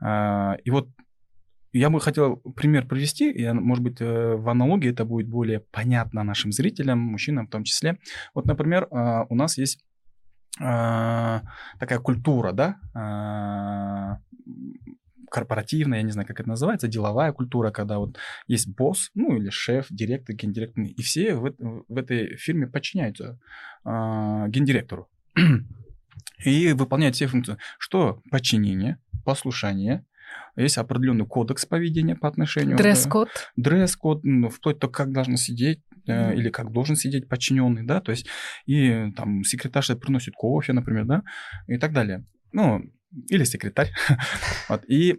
А, 0.00 0.56
И 0.64 0.70
вот 0.70 0.88
я 1.72 1.90
бы 1.90 2.00
хотел 2.00 2.36
пример 2.56 2.86
привести, 2.86 3.30
и, 3.30 3.52
может 3.52 3.84
быть, 3.84 4.00
э, 4.00 4.36
в 4.36 4.48
аналогии 4.48 4.90
это 4.90 5.04
будет 5.04 5.28
более 5.28 5.60
понятно 5.60 6.24
нашим 6.24 6.50
зрителям, 6.52 6.98
мужчинам 6.98 7.46
в 7.46 7.50
том 7.50 7.64
числе. 7.64 7.98
Вот, 8.34 8.46
например, 8.46 8.88
а, 8.90 9.26
у 9.28 9.34
нас 9.34 9.58
есть 9.58 9.84
такая 10.58 11.98
культура, 12.00 12.52
да, 12.52 12.76
а, 12.94 14.18
корпоративная, 15.30 15.98
я 15.98 16.04
не 16.04 16.10
знаю, 16.10 16.26
как 16.26 16.40
это 16.40 16.48
называется, 16.48 16.88
деловая 16.88 17.32
культура, 17.32 17.70
когда 17.70 17.98
вот 17.98 18.18
есть 18.46 18.68
босс, 18.68 19.10
ну 19.14 19.36
или 19.36 19.50
шеф, 19.50 19.86
директор, 19.90 20.34
гендиректор, 20.34 20.84
и 20.84 21.02
все 21.02 21.34
в, 21.34 21.54
в 21.88 21.96
этой 21.96 22.36
фирме 22.36 22.66
подчиняются 22.66 23.38
а, 23.84 24.48
гендиректору 24.48 25.08
и 26.44 26.72
выполняют 26.72 27.16
все 27.16 27.26
функции. 27.26 27.56
Что? 27.78 28.22
Подчинение, 28.30 28.98
послушание, 29.24 30.04
есть 30.56 30.78
определенный 30.78 31.26
кодекс 31.26 31.66
поведения 31.66 32.16
по 32.16 32.28
отношению... 32.28 32.76
Дресс-код. 32.76 33.28
дресс-код, 33.56 34.24
ну, 34.24 34.48
вплоть 34.48 34.78
до 34.78 34.88
как 34.88 35.12
должен 35.12 35.36
сидеть 35.36 35.80
э, 36.08 36.34
или 36.34 36.50
как 36.50 36.72
должен 36.72 36.96
сидеть 36.96 37.28
подчиненный, 37.28 37.84
да, 37.84 38.00
то 38.00 38.10
есть 38.10 38.26
и 38.66 39.10
там 39.16 39.44
секретарша 39.44 39.96
приносит 39.96 40.34
кофе, 40.34 40.72
например, 40.72 41.04
да, 41.04 41.22
и 41.66 41.78
так 41.78 41.92
далее. 41.92 42.24
Ну, 42.52 42.82
или 43.28 43.44
секретарь. 43.44 43.92
вот. 44.68 44.84
И 44.88 45.18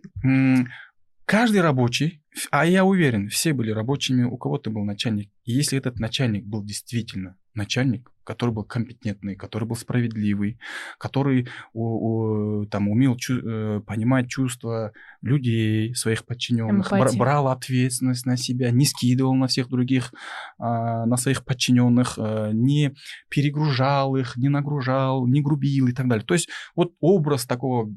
каждый 1.26 1.62
рабочий, 1.62 2.24
а 2.52 2.66
я 2.66 2.86
уверен, 2.86 3.30
все 3.30 3.54
были 3.54 3.72
рабочими, 3.72 4.24
у 4.24 4.38
кого-то 4.38 4.70
был 4.70 4.84
начальник. 4.84 5.32
И 5.44 5.52
если 5.52 5.78
этот 5.78 6.00
начальник 6.00 6.46
был 6.46 6.64
действительно 6.64 7.38
начальник, 7.56 8.12
который 8.24 8.52
был 8.52 8.64
компетентный, 8.64 9.36
который 9.36 9.66
был 9.68 9.76
справедливый, 9.76 10.60
который 11.00 11.48
у- 11.74 12.60
у- 12.62 12.66
там 12.68 12.88
умел 12.90 13.16
чу- 13.18 13.42
э, 13.42 13.82
понимать 13.82 14.30
чувства 14.30 14.94
людей, 15.22 15.96
своих 15.96 16.26
подчиненных, 16.26 16.88
Эмпатия. 16.92 17.18
брал 17.18 17.48
ответственность 17.48 18.26
на 18.26 18.38
себя, 18.38 18.70
не 18.72 18.86
скидывал 18.86 19.34
на 19.34 19.48
всех 19.48 19.68
других, 19.70 20.14
а, 20.60 21.06
на 21.06 21.18
своих 21.18 21.44
подчиненных, 21.44 22.16
а, 22.18 22.52
не 22.52 22.94
перегружал 23.30 24.16
их, 24.16 24.38
не 24.38 24.50
нагружал, 24.50 25.26
не 25.28 25.42
грубил 25.42 25.88
и 25.88 25.94
так 25.94 26.08
далее. 26.08 26.26
То 26.26 26.36
есть 26.36 26.50
вот 26.76 26.94
образ 27.00 27.46
такого 27.46 27.94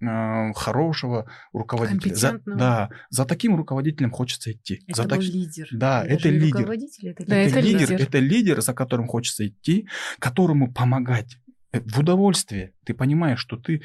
хорошего 0.00 1.30
руководителя. 1.52 2.14
За, 2.14 2.40
да, 2.44 2.90
за 3.10 3.24
таким 3.24 3.56
руководителем 3.56 4.10
хочется 4.10 4.52
идти. 4.52 4.82
Это 4.86 5.02
за 5.02 5.08
так... 5.08 5.20
лидер. 5.20 5.68
Да, 5.72 6.04
это, 6.04 6.14
это 6.14 6.28
лидер. 6.28 6.58
Руководитель, 6.58 7.08
это, 7.08 7.26
да, 7.26 7.36
это, 7.36 7.58
это 7.58 7.60
лидер. 7.60 7.90
лидер. 7.90 8.02
Это 8.02 8.18
лидер, 8.18 8.60
за 8.60 8.74
которым 8.74 9.06
хочется 9.06 9.46
идти, 9.46 9.88
которому 10.18 10.72
помогать 10.72 11.38
э, 11.72 11.80
в 11.80 12.00
удовольствие. 12.00 12.72
Ты 12.84 12.94
понимаешь, 12.94 13.40
что 13.40 13.56
ты 13.56 13.82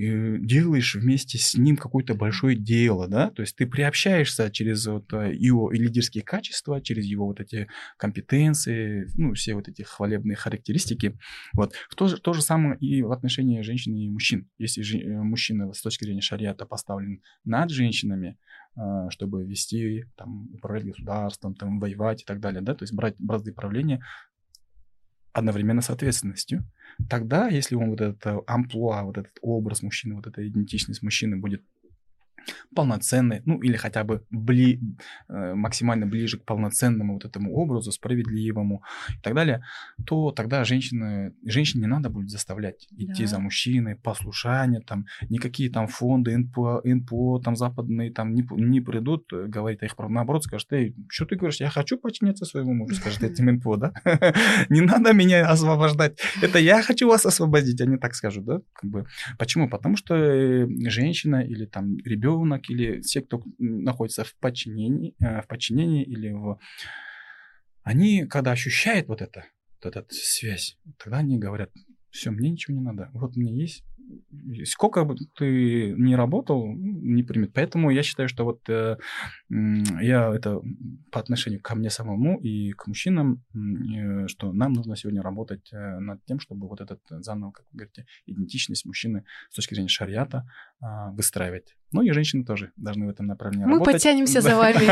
делаешь 0.00 0.94
вместе 0.94 1.36
с 1.36 1.54
ним 1.54 1.76
какое-то 1.76 2.14
большое 2.14 2.56
дело, 2.56 3.06
да, 3.06 3.30
то 3.30 3.42
есть 3.42 3.54
ты 3.56 3.66
приобщаешься 3.66 4.50
через 4.50 4.86
вот 4.86 5.12
э, 5.12 5.34
его 5.34 5.70
лидерские 5.70 6.24
качества, 6.24 6.80
через 6.80 7.04
его 7.04 7.26
вот 7.26 7.40
эти 7.40 7.68
компетенции, 7.98 9.06
ну, 9.16 9.34
все 9.34 9.54
вот 9.54 9.68
эти 9.68 9.82
хвалебные 9.82 10.36
характеристики, 10.36 11.18
вот. 11.52 11.74
То 11.96 12.08
же, 12.08 12.16
то 12.16 12.32
же 12.32 12.40
самое 12.40 12.78
и 12.78 13.02
в 13.02 13.12
отношении 13.12 13.60
женщин 13.60 13.94
и 13.94 14.08
мужчин. 14.08 14.48
Если 14.58 14.80
же, 14.80 14.98
э, 14.98 15.22
мужчина 15.22 15.72
с 15.72 15.82
точки 15.82 16.04
зрения 16.04 16.22
шариата 16.22 16.64
поставлен 16.64 17.20
над 17.44 17.70
женщинами, 17.70 18.38
э, 18.76 18.80
чтобы 19.10 19.44
вести, 19.44 20.06
там, 20.16 20.48
управлять 20.54 20.86
государством, 20.86 21.54
там, 21.54 21.78
воевать 21.78 22.22
и 22.22 22.24
так 22.24 22.40
далее, 22.40 22.62
да, 22.62 22.74
то 22.74 22.84
есть 22.84 22.94
брать 22.94 23.16
бразды 23.18 23.52
правления, 23.52 24.02
одновременно 25.32 25.80
с 25.80 25.90
ответственностью, 25.90 26.64
тогда, 27.08 27.48
если 27.48 27.74
он 27.74 27.90
вот 27.90 28.00
это 28.00 28.40
амплуа, 28.46 29.02
вот 29.02 29.18
этот 29.18 29.32
образ 29.40 29.82
мужчины, 29.82 30.14
вот 30.16 30.26
эта 30.26 30.46
идентичность 30.46 31.02
мужчины 31.02 31.36
будет 31.36 31.62
полноценной, 32.74 33.42
ну 33.44 33.60
или 33.60 33.76
хотя 33.76 34.04
бы 34.04 34.24
бли, 34.30 34.80
э, 35.28 35.54
максимально 35.54 36.06
ближе 36.06 36.38
к 36.38 36.44
полноценному 36.44 37.14
вот 37.14 37.24
этому 37.24 37.54
образу, 37.54 37.92
справедливому 37.92 38.82
и 39.10 39.20
так 39.22 39.34
далее, 39.34 39.62
то 40.06 40.30
тогда 40.30 40.64
женщины, 40.64 41.34
женщине 41.44 41.82
не 41.82 41.86
надо 41.88 42.10
будет 42.10 42.30
заставлять 42.30 42.88
идти 42.96 43.22
да. 43.22 43.28
за 43.28 43.38
мужчиной, 43.38 43.96
послушание, 43.96 44.80
там, 44.80 45.06
никакие 45.28 45.70
там 45.70 45.86
фонды, 45.86 46.36
НПО, 46.36 46.82
НПО 46.84 47.40
там 47.40 47.56
западные 47.56 48.12
там 48.12 48.34
не, 48.34 48.46
не 48.50 48.80
придут 48.80 49.32
э, 49.32 49.46
говорить 49.46 49.82
о 49.82 49.86
их 49.86 49.96
правах, 49.96 50.14
наоборот 50.14 50.44
скажут, 50.44 50.72
эй, 50.72 50.94
что 51.08 51.26
ты 51.26 51.36
говоришь, 51.36 51.60
я 51.60 51.70
хочу 51.70 51.98
подчиняться 51.98 52.44
своему 52.44 52.74
мужу, 52.74 52.94
скажет 52.94 53.22
этим 53.22 53.46
НПО, 53.56 53.76
да? 53.76 53.92
Не 54.68 54.80
надо 54.80 55.12
меня 55.12 55.46
освобождать, 55.48 56.18
это 56.42 56.58
я 56.58 56.82
хочу 56.82 57.08
вас 57.08 57.26
освободить, 57.26 57.80
они 57.80 57.96
так 57.96 58.14
скажут, 58.14 58.44
да? 58.44 58.60
Как 58.72 58.90
бы. 58.90 59.06
Почему? 59.38 59.68
Потому 59.68 59.96
что 59.96 60.14
э, 60.14 60.66
женщина 60.88 61.42
или 61.42 61.66
там 61.66 61.98
ребенок 61.98 62.29
ребенок 62.30 62.68
или 62.70 63.00
все, 63.00 63.22
кто 63.22 63.42
находится 63.58 64.24
в 64.24 64.34
подчинении, 64.36 65.14
э, 65.20 65.42
в 65.42 65.46
подчинении 65.46 66.04
или 66.04 66.30
в... 66.30 66.58
Они, 67.82 68.26
когда 68.26 68.52
ощущают 68.52 69.08
вот 69.08 69.22
это, 69.22 69.46
вот 69.82 69.96
эту 69.96 70.14
связь, 70.14 70.78
тогда 70.98 71.18
они 71.18 71.38
говорят, 71.38 71.70
все, 72.10 72.30
мне 72.30 72.50
ничего 72.50 72.76
не 72.76 72.82
надо. 72.82 73.10
Вот 73.14 73.36
мне 73.36 73.56
есть 73.56 73.84
сколько 74.64 75.04
бы 75.04 75.16
ты 75.36 75.94
не 75.96 76.16
работал, 76.16 76.74
не 76.74 77.22
примет. 77.22 77.52
Поэтому 77.52 77.90
я 77.90 78.02
считаю, 78.02 78.28
что 78.28 78.44
вот 78.44 78.68
э, 78.68 78.96
я 79.48 80.34
это 80.34 80.60
по 81.10 81.20
отношению 81.20 81.60
ко 81.60 81.74
мне 81.74 81.90
самому 81.90 82.38
и 82.40 82.72
к 82.72 82.86
мужчинам, 82.86 83.44
э, 83.54 84.26
что 84.28 84.52
нам 84.52 84.72
нужно 84.72 84.96
сегодня 84.96 85.22
работать 85.22 85.72
э, 85.72 85.98
над 86.00 86.24
тем, 86.24 86.40
чтобы 86.40 86.68
вот 86.68 86.80
этот 86.80 87.00
заново, 87.08 87.52
как 87.52 87.66
вы 87.72 87.78
говорите, 87.78 88.06
идентичность 88.26 88.84
мужчины 88.84 89.24
с 89.50 89.56
точки 89.56 89.74
зрения 89.74 89.88
шариата 89.88 90.38
э, 90.38 90.69
выстраивать. 90.80 91.76
Ну 91.92 92.02
и 92.02 92.10
женщины 92.12 92.44
тоже 92.44 92.72
должны 92.76 93.06
в 93.06 93.10
этом 93.10 93.26
направлении 93.26 93.64
мы 93.64 93.72
работать. 93.72 93.86
Мы 93.86 93.92
подтянемся 93.92 94.40
за 94.40 94.56
вами. 94.56 94.86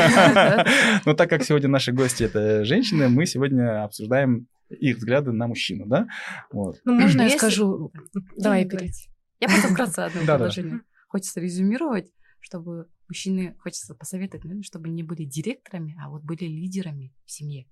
Но 1.06 1.14
так 1.14 1.30
как 1.30 1.44
сегодня 1.44 1.68
наши 1.68 1.92
гости 1.92 2.24
это 2.24 2.64
женщины, 2.64 3.08
мы 3.08 3.24
сегодня 3.24 3.84
обсуждаем 3.84 4.48
их 4.68 4.98
взгляды 4.98 5.32
на 5.32 5.46
мужчину, 5.46 5.86
да? 5.86 6.08
Ну, 6.52 6.74
можно 6.84 7.22
я 7.22 7.30
скажу? 7.30 7.92
Давай, 8.36 8.66
перейти. 8.66 9.08
Я 9.40 9.48
потом 9.48 9.70
вкратце 9.72 10.00
одно 10.00 10.20
предложение. 10.26 10.80
Хочется 11.08 11.40
резюмировать, 11.40 12.12
чтобы 12.40 12.88
мужчины, 13.08 13.56
хочется 13.60 13.94
посоветовать, 13.94 14.66
чтобы 14.66 14.88
не 14.88 15.02
были 15.02 15.24
директорами, 15.24 15.96
а 16.02 16.10
вот 16.10 16.22
были 16.22 16.44
лидерами 16.44 17.14
в 17.24 17.30
семье. 17.30 17.66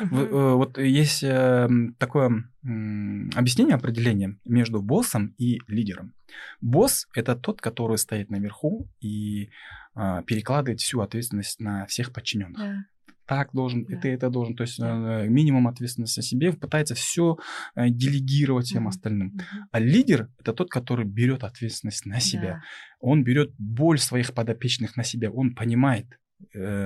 Э, 0.00 0.54
вот 0.54 0.78
есть 0.78 1.22
э, 1.22 1.68
такое 1.98 2.44
объяснение, 2.62 3.74
определение 3.74 4.38
между 4.44 4.82
боссом 4.82 5.34
и 5.38 5.60
лидером. 5.66 6.14
Босс– 6.60 7.06
это 7.14 7.36
тот, 7.36 7.60
который 7.60 7.98
стоит 7.98 8.30
наверху 8.30 8.88
и 9.00 9.50
а, 9.94 10.22
перекладывает 10.22 10.80
всю 10.80 11.00
ответственность 11.00 11.60
на 11.60 11.86
всех 11.86 12.12
подчиненных. 12.12 12.86
Так 13.26 13.50
должен, 13.52 13.84
да. 13.84 13.94
и 13.96 14.00
ты 14.00 14.08
это 14.10 14.28
должен. 14.28 14.54
То 14.54 14.64
есть 14.64 14.78
да. 14.78 15.24
Э, 15.24 15.28
минимум 15.28 15.66
ответственности 15.66 16.20
о 16.20 16.22
себе, 16.22 16.52
пытается 16.52 16.94
все 16.94 17.38
э, 17.74 17.88
делегировать 17.88 18.66
всем 18.66 18.86
mm-hmm. 18.86 18.90
остальным. 18.90 19.28
Mm-hmm. 19.28 19.62
А 19.72 19.78
лидер 19.78 20.28
это 20.38 20.52
тот, 20.52 20.68
который 20.68 21.06
берет 21.06 21.42
ответственность 21.42 22.04
на 22.04 22.20
себя. 22.20 22.42
Да. 22.42 22.62
Он 23.00 23.24
берет 23.24 23.54
боль 23.56 23.98
своих 23.98 24.34
подопечных 24.34 24.96
на 24.96 25.04
себя. 25.04 25.30
Он 25.30 25.54
понимает, 25.54 26.06
Э, 26.06 26.23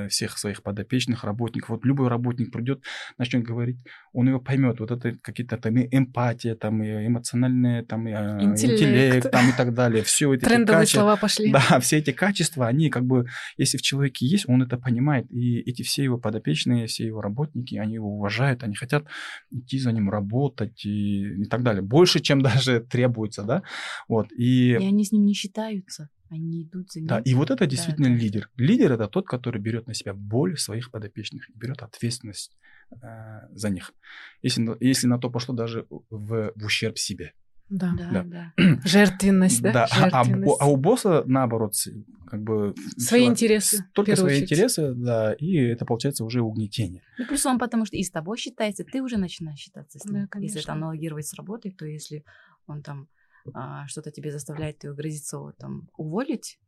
всех 0.08 0.38
своих 0.38 0.62
подопечных 0.62 1.24
работников. 1.24 1.70
Вот 1.70 1.84
любой 1.84 2.08
работник 2.08 2.52
придет, 2.52 2.82
начнет 3.18 3.42
говорить, 3.42 3.78
он 4.12 4.28
его 4.28 4.40
поймет. 4.40 4.80
Вот 4.80 4.90
это 4.90 5.12
какие-то 5.20 5.56
там 5.56 5.76
эмпатия, 5.78 6.54
там 6.54 6.82
эмоциональные, 6.82 7.82
там 7.82 8.06
а, 8.06 8.42
интеллект, 8.42 8.82
интеллект 8.82 9.30
там 9.30 9.50
и 9.50 9.52
так 9.52 9.74
далее. 9.74 10.02
Все 10.02 10.32
эти 10.32 10.44
Трендовые 10.44 10.82
качества, 10.82 11.00
слова 11.00 11.16
пошли. 11.16 11.52
Да, 11.52 11.80
все 11.80 11.98
эти 11.98 12.12
качества, 12.12 12.66
они 12.66 12.90
как 12.90 13.04
бы, 13.04 13.26
если 13.56 13.78
в 13.78 13.82
человеке 13.82 14.26
есть, 14.26 14.48
он 14.48 14.62
это 14.62 14.76
понимает. 14.76 15.30
И 15.30 15.58
эти 15.60 15.82
все 15.82 16.04
его 16.04 16.18
подопечные, 16.18 16.86
все 16.86 17.06
его 17.06 17.20
работники, 17.20 17.76
они 17.76 17.94
его 17.94 18.08
уважают, 18.08 18.62
они 18.62 18.74
хотят 18.74 19.06
идти 19.50 19.78
за 19.78 19.92
ним 19.92 20.10
работать 20.10 20.84
и, 20.84 21.42
и 21.42 21.44
так 21.44 21.62
далее. 21.62 21.82
Больше, 21.82 22.20
чем 22.20 22.40
даже 22.42 22.80
требуется, 22.80 23.42
да. 23.42 23.62
Вот. 24.08 24.32
И... 24.32 24.70
и 24.70 24.74
они 24.74 25.04
с 25.04 25.12
ним 25.12 25.24
не 25.24 25.34
считаются. 25.34 26.08
Они 26.30 26.62
идут 26.62 26.92
за 26.92 27.00
ним. 27.00 27.08
Да, 27.08 27.20
и 27.20 27.34
вот 27.34 27.50
это 27.50 27.66
действительно 27.66 28.08
да, 28.08 28.14
да. 28.14 28.20
лидер. 28.20 28.50
Лидер 28.56 28.92
это 28.92 29.08
тот, 29.08 29.26
который 29.26 29.60
берет 29.60 29.86
на 29.86 29.94
себя 29.94 30.12
боль 30.14 30.58
своих 30.58 30.90
подопечных, 30.90 31.48
берет 31.54 31.82
ответственность 31.82 32.56
э, 32.90 33.48
за 33.50 33.70
них. 33.70 33.92
Если, 34.42 34.76
если 34.84 35.06
на 35.06 35.18
то 35.18 35.30
пошло 35.30 35.54
даже 35.54 35.86
в, 36.10 36.52
в 36.54 36.64
ущерб 36.64 36.98
себе. 36.98 37.32
Да, 37.70 37.94
да. 37.96 38.10
да. 38.10 38.52
да. 38.56 38.80
Жертвенность, 38.84 39.62
да? 39.62 39.72
Да, 39.72 39.88
а, 39.90 40.22
а, 40.22 40.24
а 40.60 40.66
у 40.66 40.76
босса, 40.76 41.22
наоборот, 41.26 41.74
как 42.26 42.42
бы... 42.42 42.74
Свои 42.96 43.22
все, 43.22 43.30
интересы. 43.30 43.84
Только 43.92 44.16
свои 44.16 44.36
очередь. 44.36 44.52
интересы, 44.52 44.94
да, 44.94 45.34
и 45.34 45.56
это 45.56 45.84
получается 45.84 46.24
уже 46.24 46.40
угнетение. 46.40 47.02
Ну, 47.18 47.26
плюс 47.26 47.44
он 47.46 47.58
потому 47.58 47.84
что 47.84 47.96
и 47.96 48.02
с 48.02 48.10
тобой 48.10 48.38
считается, 48.38 48.84
ты 48.84 49.02
уже 49.02 49.18
начинаешь 49.18 49.58
считаться 49.58 49.98
с 49.98 50.04
ним. 50.04 50.22
Да, 50.22 50.26
конечно. 50.28 50.56
Если 50.56 50.62
это 50.62 50.72
аналогировать 50.72 51.26
с 51.26 51.34
работой, 51.34 51.70
то 51.72 51.84
если 51.84 52.24
он 52.66 52.82
там 52.82 53.08
а, 53.54 53.86
что-то 53.86 54.10
тебе 54.10 54.30
заставляет 54.30 54.84
его 54.84 54.94
грозиться 54.94 55.38
вот, 55.38 55.56
там, 55.58 55.88
уволить, 55.96 56.58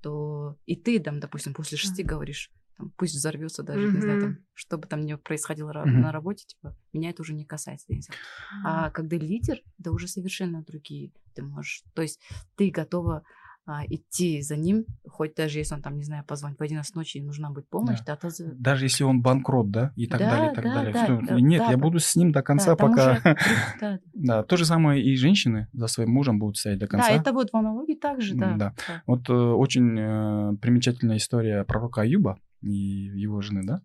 то 0.00 0.56
и 0.66 0.76
ты 0.76 1.00
там, 1.00 1.20
допустим, 1.20 1.54
после 1.54 1.76
шести 1.76 2.02
mm-hmm. 2.02 2.06
говоришь, 2.06 2.52
там, 2.76 2.92
пусть 2.96 3.14
взорвется 3.14 3.62
даже, 3.62 3.88
mm-hmm. 3.88 3.94
не 3.94 4.00
знаю, 4.00 4.20
там, 4.20 4.38
что 4.54 4.78
бы 4.78 4.86
там 4.86 5.00
ни 5.00 5.14
происходило 5.14 5.70
mm-hmm. 5.70 5.84
на 5.84 6.12
работе, 6.12 6.46
типа, 6.46 6.76
меня 6.92 7.10
это 7.10 7.22
уже 7.22 7.34
не 7.34 7.44
касается. 7.44 7.92
Mm-hmm. 7.92 8.62
А 8.64 8.90
когда 8.90 9.16
лидер, 9.16 9.60
да 9.78 9.90
уже 9.90 10.08
совершенно 10.08 10.62
другие. 10.62 11.12
Ты 11.34 11.42
можешь, 11.42 11.82
то 11.94 12.02
есть 12.02 12.20
ты 12.56 12.70
готова 12.70 13.22
а, 13.68 13.84
идти 13.86 14.40
за 14.40 14.56
ним, 14.56 14.86
хоть 15.06 15.34
даже 15.34 15.58
если 15.58 15.74
он 15.74 15.82
там, 15.82 15.98
не 15.98 16.02
знаю, 16.02 16.24
позвонит 16.24 16.58
в 16.58 16.62
11 16.62 16.94
ночи 16.94 17.18
и 17.18 17.22
нужна 17.22 17.50
будет 17.50 17.68
помощь, 17.68 17.98
да. 17.98 18.16
да, 18.20 18.30
то... 18.30 18.34
Даже 18.54 18.86
если 18.86 19.04
он 19.04 19.20
банкрот, 19.20 19.70
да, 19.70 19.92
и 19.94 20.06
так 20.06 20.20
да, 20.20 20.30
далее, 20.30 20.52
и 20.52 20.54
так 20.54 20.64
да, 20.64 20.74
далее. 20.74 20.92
Да, 20.94 21.04
Всё. 21.04 21.20
да, 21.20 21.34
Нет, 21.38 21.62
да, 21.66 21.70
я 21.72 21.76
буду 21.76 21.98
с 21.98 22.16
ним 22.16 22.32
до 22.32 22.40
конца, 22.40 22.70
да, 22.70 22.76
пока... 22.76 23.10
Уже... 23.10 23.36
да. 23.78 24.00
да, 24.14 24.42
то 24.42 24.56
же 24.56 24.64
самое 24.64 25.02
и 25.02 25.14
женщины 25.16 25.68
за 25.74 25.86
своим 25.86 26.10
мужем 26.10 26.38
будут 26.38 26.56
стоять 26.56 26.78
до 26.78 26.86
конца. 26.86 27.08
Да, 27.08 27.14
это 27.14 27.32
будет 27.34 27.50
в 27.52 27.56
аналогии 27.56 27.94
также, 27.94 28.34
да. 28.34 28.52
да. 28.52 28.74
да. 28.88 29.02
Вот 29.06 29.28
э, 29.28 29.34
очень 29.34 29.98
э, 29.98 30.56
примечательная 30.62 31.18
история 31.18 31.64
пророка 31.64 32.00
Аюба 32.00 32.38
и 32.62 32.70
его 32.72 33.42
жены, 33.42 33.64
да, 33.64 33.82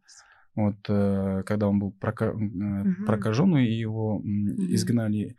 вот, 0.55 0.75
э, 0.87 1.43
когда 1.45 1.67
он 1.67 1.79
был 1.79 1.91
прока... 1.91 2.31
угу. 2.31 3.05
прокажен, 3.05 3.57
и 3.57 3.71
его 3.71 4.17
угу. 4.17 4.25
изгнали, 4.27 5.35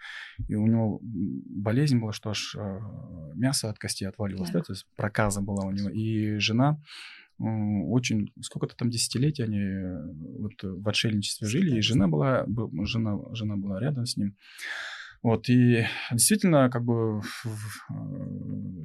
и 0.49 0.55
у 0.55 0.67
него 0.67 1.01
болезнь 1.03 2.01
была, 2.01 2.13
что 2.13 2.31
аж 2.31 2.57
э, 2.57 2.81
мясо 3.35 3.71
от 3.71 3.79
кости 3.79 4.05
отваливалось, 4.05 4.51
да. 4.51 4.59
да, 4.59 4.65
то 4.65 4.73
есть 4.73 4.87
проказа 4.97 5.41
была 5.41 5.65
у 5.67 5.71
него. 5.71 5.89
И 5.91 6.39
жена 6.39 6.81
очень, 7.39 8.33
сколько-то 8.41 8.77
там 8.77 8.91
десятилетий 8.91 9.43
они 9.43 9.61
вот 10.39 10.53
в 10.63 10.89
отшельничестве 10.89 11.49
жили, 11.49 11.77
и 11.77 11.81
жена 11.81 12.07
была, 12.07 12.47
жена, 12.85 13.19
жена 13.33 13.57
была 13.57 13.81
рядом 13.81 14.07
с 14.07 14.17
ним. 14.17 14.37
Вот, 15.23 15.49
и 15.49 15.87
действительно, 16.13 16.71
как 16.71 16.85
бы, 16.85 17.23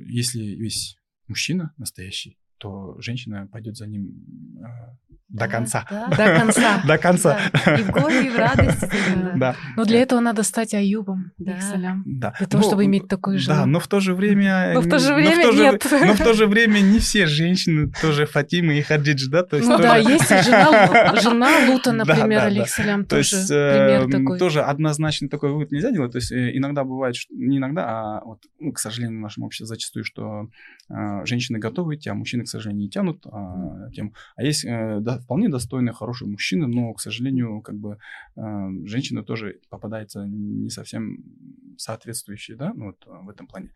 если 0.07 0.41
есть 0.41 0.99
мужчина 1.27 1.73
настоящий, 1.77 2.37
то 2.59 2.95
женщина 2.99 3.47
пойдет 3.51 3.75
за 3.77 3.87
ним 3.87 4.11
до 5.29 5.47
конца. 5.47 5.85
До 6.09 6.25
конца. 6.39 6.81
До 6.87 6.97
конца. 6.97 7.37
И 7.77 7.83
в 7.83 7.91
горе, 7.91 8.25
и 8.25 8.29
в 8.29 8.35
радости. 8.37 8.89
Да. 9.35 9.55
Но 9.77 9.85
для 9.85 9.99
этого 10.01 10.19
надо 10.21 10.41
стать 10.41 10.73
Аюбом, 10.73 11.31
Да. 11.37 11.61
салям. 11.61 12.01
Да. 12.07 12.33
Для 12.39 12.47
того, 12.47 12.63
Ну, 12.63 12.67
чтобы 12.67 12.85
иметь 12.85 13.07
такую 13.07 13.37
жену. 13.37 13.55
Да, 13.59 13.65
но 13.67 13.79
в 13.79 13.87
то 13.87 13.99
же 13.99 14.15
время... 14.15 14.71
Но 14.73 14.81
в 14.81 14.89
то 14.89 14.97
же 14.97 15.13
время 15.13 15.51
же- 15.51 15.63
нет. 15.63 15.85
Но 15.91 16.13
в 16.15 16.17
то 16.17 16.33
же 16.33 16.47
время 16.47 16.79
не 16.79 16.97
все 16.97 17.27
женщины 17.27 17.91
тоже 18.01 18.25
Фатимы 18.25 18.79
и 18.79 18.81
Хаджидж, 18.81 19.27
да? 19.29 19.43
То 19.43 19.57
есть 19.57 19.69
Ну 19.69 19.77
да, 19.77 19.97
есть 19.97 20.31
и 20.31 20.41
жена, 20.41 21.15
жена 21.21 21.49
Лута, 21.69 21.91
например, 21.91 22.41
То 23.05 23.17
тоже 23.17 23.35
пример 23.47 24.07
э, 24.07 24.11
такой. 24.11 24.39
тоже 24.39 24.61
однозначно 24.63 25.29
такой 25.29 25.51
вывод 25.51 25.71
нельзя 25.71 25.91
делать. 25.91 26.11
То 26.11 26.17
есть 26.17 26.31
э, 26.31 26.57
иногда 26.57 26.83
бывает, 26.83 27.15
что- 27.15 27.31
не 27.35 27.57
иногда, 27.59 27.85
а 27.87 28.21
вот, 28.25 28.39
ну, 28.59 28.71
к 28.71 28.79
сожалению, 28.79 29.19
в 29.19 29.21
нашем 29.21 29.43
обществе 29.43 29.67
зачастую, 29.67 30.03
что 30.05 30.47
э, 30.89 31.25
женщины 31.25 31.59
готовы 31.59 31.95
идти, 31.97 32.09
а 32.09 32.15
мужчины, 32.15 32.45
к 32.45 32.47
сожалению, 32.49 32.83
не 32.83 32.89
тянут 32.89 33.25
а, 33.27 33.89
тему. 33.91 34.13
А 34.35 34.43
есть 34.43 34.65
э, 34.65 34.99
да, 35.01 35.19
вполне 35.19 35.49
достойные, 35.49 35.93
хорошие 35.93 36.29
мужчины, 36.29 36.67
но, 36.67 36.93
к 36.93 37.01
сожалению, 37.01 37.61
как 37.61 37.75
бы 37.75 37.97
э, 38.35 38.41
женщина 38.85 39.23
тоже 39.23 39.59
попадается 39.69 40.25
не 40.25 40.69
совсем 40.69 41.23
соответствующие, 41.77 42.57
да, 42.57 42.73
ну, 42.73 42.87
вот 42.87 43.05
в 43.05 43.29
этом 43.29 43.47
плане. 43.47 43.71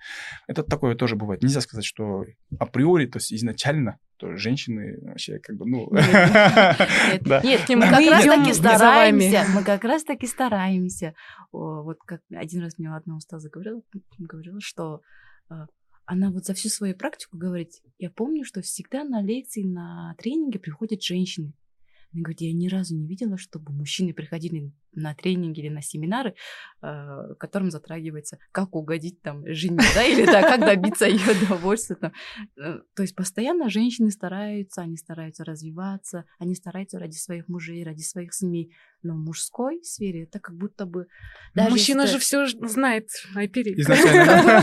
Это 0.48 0.64
такое 0.64 0.96
тоже 0.96 1.16
бывает. 1.16 1.42
Нельзя 1.42 1.62
сказать, 1.62 1.86
что 1.86 2.26
априори, 2.60 3.06
то 3.06 3.18
есть 3.18 3.34
изначально, 3.34 4.00
то 4.18 4.36
женщины 4.36 5.00
вообще 5.02 5.40
как 5.40 5.58
бы, 5.58 5.66
ну... 5.66 5.90
Нет, 5.92 7.70
мы 7.70 7.90
как 7.90 8.10
раз 8.10 8.26
таки 8.26 8.54
стараемся, 8.54 9.46
мы 9.54 9.64
как 9.64 9.84
раз 9.84 10.04
таки 10.04 10.28
стараемся. 10.28 11.14
Вот 11.52 11.98
как 12.06 12.22
один 12.34 12.62
раз 12.62 12.78
мне 12.78 12.94
одна 12.94 13.16
устаза 13.16 13.50
говорила, 13.50 13.82
говорила, 14.18 14.60
что 14.62 15.02
э, 15.50 15.66
она 16.06 16.32
вот 16.32 16.46
за 16.46 16.54
всю 16.54 16.70
свою 16.70 16.96
практику 16.96 17.38
говорит, 17.38 17.82
я 17.98 18.10
помню, 18.10 18.44
что 18.44 18.62
всегда 18.62 19.04
на 19.04 19.22
лекции, 19.22 19.64
на 19.64 20.16
тренинге 20.18 20.60
приходят 20.60 21.02
женщины. 21.02 21.54
Она 22.12 22.24
говорит, 22.24 22.42
я 22.42 22.54
ни 22.54 22.68
разу 22.68 22.96
не 22.96 23.08
видела, 23.08 23.38
чтобы 23.38 23.72
мужчины 23.72 24.14
приходили 24.14 24.72
на 24.96 25.14
тренинги 25.16 25.60
или 25.60 25.70
на 25.70 25.82
семинары, 25.82 26.36
э, 26.82 27.36
которым 27.40 27.72
затрагивается, 27.72 28.38
как 28.52 28.76
угодить 28.76 29.22
там 29.22 29.44
жене, 29.48 29.80
да, 29.96 30.04
или 30.04 30.26
да, 30.26 30.42
как 30.42 30.62
добиться 30.62 31.06
ее 31.06 31.32
удовольствия. 31.32 31.96
Там. 31.96 32.14
Э, 32.58 32.80
То 32.96 33.04
есть 33.04 33.16
постоянно 33.16 33.70
женщины 33.70 34.12
стараются, 34.12 34.82
они 34.82 34.98
стараются 34.98 35.44
развиваться, 35.44 36.26
они 36.40 36.56
стараются 36.56 37.00
ради 37.00 37.16
своих 37.16 37.48
мужей, 37.48 37.84
ради 37.84 38.02
своих 38.02 38.34
семей. 38.34 38.74
Но 39.02 39.16
в 39.16 39.18
мужской 39.18 39.84
сфере 39.84 40.24
это 40.24 40.40
как 40.40 40.56
будто 40.56 40.86
бы... 40.86 41.08
даже 41.54 41.72
Мужчина 41.72 42.04
если 42.04 42.14
же 42.14 42.20
все 42.20 42.48
знает 42.48 43.10
о 43.36 43.46
пере- 43.48 43.74
Изначально, 43.74 44.62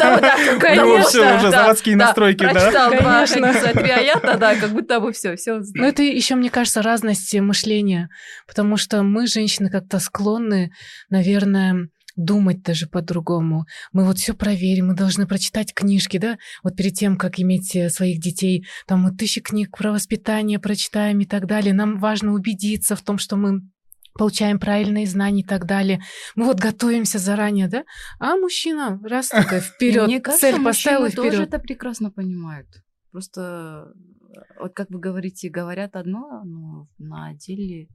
Как 0.58 0.76
да? 0.76 0.84
будто 0.86 1.36
уже 1.36 1.50
заводские 1.50 1.96
да, 1.96 2.06
настройки, 2.06 2.44
да? 2.44 2.52
Прочитал 2.52 2.90
два 2.90 3.26
три 3.72 3.90
аята, 3.90 4.38
да, 4.38 4.56
как 4.56 4.70
будто 4.70 5.00
бы 5.00 5.12
все, 5.12 5.36
все. 5.36 5.60
Но 5.74 5.84
это 5.84 6.02
еще, 6.02 6.36
мне 6.36 6.48
кажется, 6.48 6.80
разность 6.80 7.34
мышления, 7.38 8.08
потому 8.46 8.78
что 8.78 9.02
мы, 9.02 9.26
женщины, 9.26 9.68
как-то 9.70 9.98
склонны, 9.98 10.19
наверное, 11.08 11.88
думать 12.16 12.62
даже 12.62 12.86
по-другому. 12.86 13.64
Мы 13.92 14.04
вот 14.04 14.18
все 14.18 14.34
проверим, 14.34 14.88
мы 14.88 14.94
должны 14.94 15.26
прочитать 15.26 15.72
книжки, 15.72 16.18
да, 16.18 16.38
вот 16.62 16.76
перед 16.76 16.94
тем, 16.94 17.16
как 17.16 17.38
иметь 17.38 17.74
э, 17.76 17.88
своих 17.88 18.20
детей, 18.20 18.66
там 18.86 19.02
мы 19.02 19.14
тысячи 19.14 19.40
книг 19.40 19.76
про 19.76 19.92
воспитание 19.92 20.58
прочитаем 20.58 21.20
и 21.20 21.26
так 21.26 21.46
далее. 21.46 21.72
Нам 21.72 21.98
важно 21.98 22.32
убедиться 22.32 22.96
в 22.96 23.02
том, 23.02 23.18
что 23.18 23.36
мы 23.36 23.60
получаем 24.14 24.58
правильные 24.58 25.06
знания 25.06 25.42
и 25.42 25.46
так 25.46 25.66
далее. 25.66 26.02
Мы 26.34 26.44
вот 26.46 26.58
готовимся 26.58 27.18
заранее, 27.18 27.68
да? 27.68 27.84
А 28.18 28.36
мужчина 28.36 29.00
раз 29.02 29.28
такой 29.30 29.60
вперед, 29.60 30.06
Мне 30.06 30.20
кажется, 30.20 30.50
цель 30.50 30.62
поставил 30.62 31.00
и 31.00 31.02
мужчины 31.04 31.16
тоже 31.16 31.36
вперед. 31.36 31.48
это 31.48 31.58
прекрасно 31.58 32.10
понимают. 32.10 32.68
Просто, 33.12 33.92
э, 34.34 34.60
вот 34.60 34.74
как 34.74 34.90
вы 34.90 34.98
говорите, 34.98 35.48
говорят 35.48 35.96
одно, 35.96 36.42
но 36.44 36.88
на 36.98 37.34
деле 37.34 37.88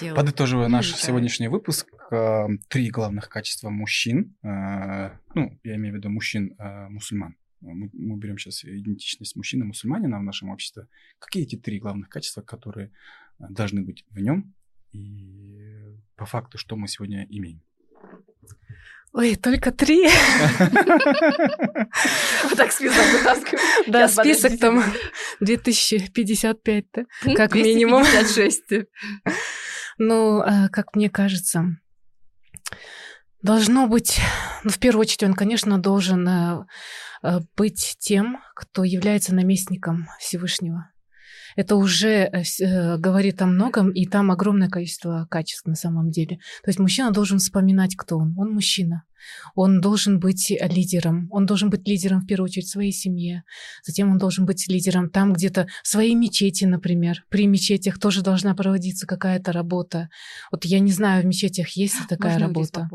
Делают. 0.00 0.16
Подытоживая 0.16 0.68
наш 0.68 0.86
изучают. 0.86 1.06
сегодняшний 1.06 1.48
выпуск, 1.48 1.88
э, 2.10 2.46
три 2.68 2.90
главных 2.90 3.28
качества 3.28 3.70
мужчин, 3.70 4.36
э, 4.42 5.10
ну, 5.34 5.58
я 5.62 5.76
имею 5.76 5.94
в 5.94 5.98
виду 5.98 6.10
мужчин-мусульман. 6.10 7.36
Мы, 7.60 7.90
мы 7.92 8.18
берем 8.18 8.38
сейчас 8.38 8.64
идентичность 8.64 9.36
мужчины-мусульманина 9.36 10.18
в 10.18 10.22
нашем 10.22 10.50
обществе. 10.50 10.86
Какие 11.18 11.42
эти 11.42 11.56
три 11.56 11.80
главных 11.80 12.08
качества, 12.08 12.42
которые 12.42 12.92
должны 13.38 13.82
быть 13.82 14.04
в 14.10 14.18
нем? 14.18 14.54
И 14.92 15.58
по 16.16 16.24
факту, 16.24 16.56
что 16.56 16.76
мы 16.76 16.88
сегодня 16.88 17.26
имеем? 17.28 17.62
Ой, 19.14 19.36
только 19.36 19.72
три. 19.72 20.08
Вот 22.44 22.56
так 22.56 22.72
список 22.72 23.04
вытаскиваю. 23.12 23.60
Да, 23.86 24.08
список 24.08 24.58
там 24.58 24.82
подождите. 24.82 25.10
2055, 25.40 26.84
да? 26.92 27.02
Пункт 27.22 27.36
как 27.36 27.54
минимум. 27.54 28.02
256. 28.02 28.86
Ну, 29.98 30.42
э, 30.42 30.68
как 30.68 30.94
мне 30.94 31.10
кажется, 31.10 31.76
должно 33.42 33.88
быть, 33.88 34.20
ну, 34.62 34.70
в 34.70 34.78
первую 34.78 35.00
очередь, 35.02 35.24
он, 35.24 35.34
конечно, 35.34 35.78
должен 35.78 36.28
э, 36.28 36.66
э, 37.22 37.40
быть 37.56 37.96
тем, 37.98 38.38
кто 38.54 38.84
является 38.84 39.34
наместником 39.34 40.08
Всевышнего. 40.20 40.90
Это 41.56 41.76
уже 41.76 42.08
э, 42.08 42.42
э, 42.60 42.98
говорит 42.98 43.42
о 43.42 43.46
многом, 43.46 43.90
и 43.90 44.06
там 44.06 44.30
огромное 44.30 44.68
количество 44.68 45.26
качеств 45.30 45.66
на 45.66 45.74
самом 45.74 46.10
деле. 46.10 46.38
То 46.62 46.68
есть 46.68 46.78
мужчина 46.78 47.10
должен 47.10 47.38
вспоминать, 47.38 47.96
кто 47.96 48.18
он. 48.18 48.34
Он 48.38 48.52
мужчина. 48.52 49.04
Он 49.54 49.80
должен 49.80 50.20
быть 50.20 50.52
лидером. 50.60 51.28
Он 51.30 51.46
должен 51.46 51.70
быть 51.70 51.86
лидером, 51.86 52.20
в 52.20 52.26
первую 52.26 52.46
очередь, 52.46 52.66
в 52.66 52.70
своей 52.70 52.92
семье. 52.92 53.44
Затем 53.84 54.10
он 54.10 54.18
должен 54.18 54.46
быть 54.46 54.68
лидером 54.68 55.10
там 55.10 55.32
где-то 55.32 55.66
в 55.82 55.88
своей 55.88 56.14
мечети, 56.14 56.64
например. 56.64 57.24
При 57.28 57.46
мечетях 57.46 57.98
тоже 57.98 58.22
должна 58.22 58.54
проводиться 58.54 59.06
какая-то 59.06 59.52
работа. 59.52 60.08
Вот 60.52 60.64
я 60.64 60.78
не 60.80 60.92
знаю, 60.92 61.22
в 61.22 61.26
мечетях 61.26 61.68
есть 61.70 62.00
ли 62.00 62.06
такая 62.08 62.34
Можно 62.34 62.46
работа. 62.46 62.88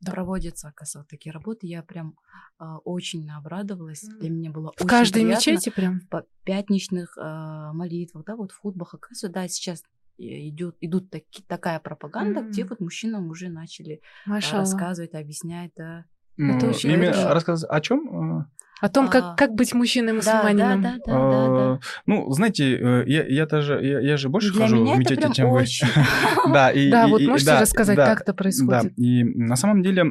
Да. 0.00 0.12
Проводятся, 0.12 0.68
оказывается, 0.68 1.08
такие 1.08 1.32
работы. 1.32 1.66
Я 1.66 1.82
прям 1.82 2.16
а, 2.58 2.78
очень 2.78 3.30
обрадовалась. 3.30 4.02
Для 4.20 4.28
меня 4.30 4.50
было 4.50 4.72
В 4.72 4.80
очень 4.80 4.86
каждой 4.88 5.22
приятно. 5.22 5.50
мечети 5.52 5.70
прям. 5.70 6.00
по 6.10 6.26
пятничных 6.44 7.16
а, 7.18 7.72
молитвах, 7.72 8.24
да, 8.26 8.36
вот 8.36 8.52
в 8.52 8.58
хутбах, 8.58 8.94
оказывается, 8.94 9.28
да, 9.30 9.48
сейчас 9.48 9.82
идет, 10.18 10.76
идут 10.80 11.10
таки, 11.10 11.42
такая 11.46 11.80
пропаганда, 11.80 12.42
где 12.42 12.62
Мгм. 12.64 12.70
вот 12.70 12.80
мужчинам 12.80 13.28
уже 13.30 13.48
начали 13.48 14.00
а, 14.26 14.30
Машалла. 14.30 14.60
рассказывать, 14.62 15.14
объяснять, 15.14 15.72
да. 15.76 16.04
Ну, 16.36 16.56
очень 16.68 16.90
именно 16.90 17.12
хорошо. 17.12 17.34
рассказать 17.34 17.70
о 17.70 17.80
чем? 17.80 18.50
О 18.80 18.88
том, 18.90 19.06
А, 19.06 19.08
как, 19.08 19.38
как 19.38 19.54
быть 19.54 19.68
Да, 19.70 19.72
да, 19.72 19.78
мужчиной-мусульманином. 19.78 20.82
да, 20.82 20.96
да, 21.06 21.30
да, 21.30 21.48
да. 21.48 21.80
Ну, 22.06 22.30
знаете, 22.32 22.76
э, 22.76 23.04
я, 23.06 23.24
я 23.26 23.46
даже 23.46 23.74
я, 23.82 24.00
я 24.00 24.16
же 24.18 24.28
больше 24.28 24.52
Для 24.52 24.62
хожу 24.62 24.76
меня 24.76 24.86
в 24.96 24.98
это 24.98 24.98
мечети, 25.00 25.20
прям 25.20 25.32
чем 25.32 25.50
вы. 25.50 25.64
Да, 26.52 26.70
и, 26.70 26.90
Да, 26.90 27.06
и- 27.06 27.10
вот 27.10 27.20
и- 27.22 27.26
можете 27.26 27.52
да, 27.52 27.60
рассказать, 27.62 27.96
да, 27.96 28.06
как 28.06 28.20
это 28.20 28.34
происходит? 28.34 28.82
Да, 28.82 28.90
и 29.02 29.24
на 29.24 29.56
самом 29.56 29.82
деле, 29.82 30.02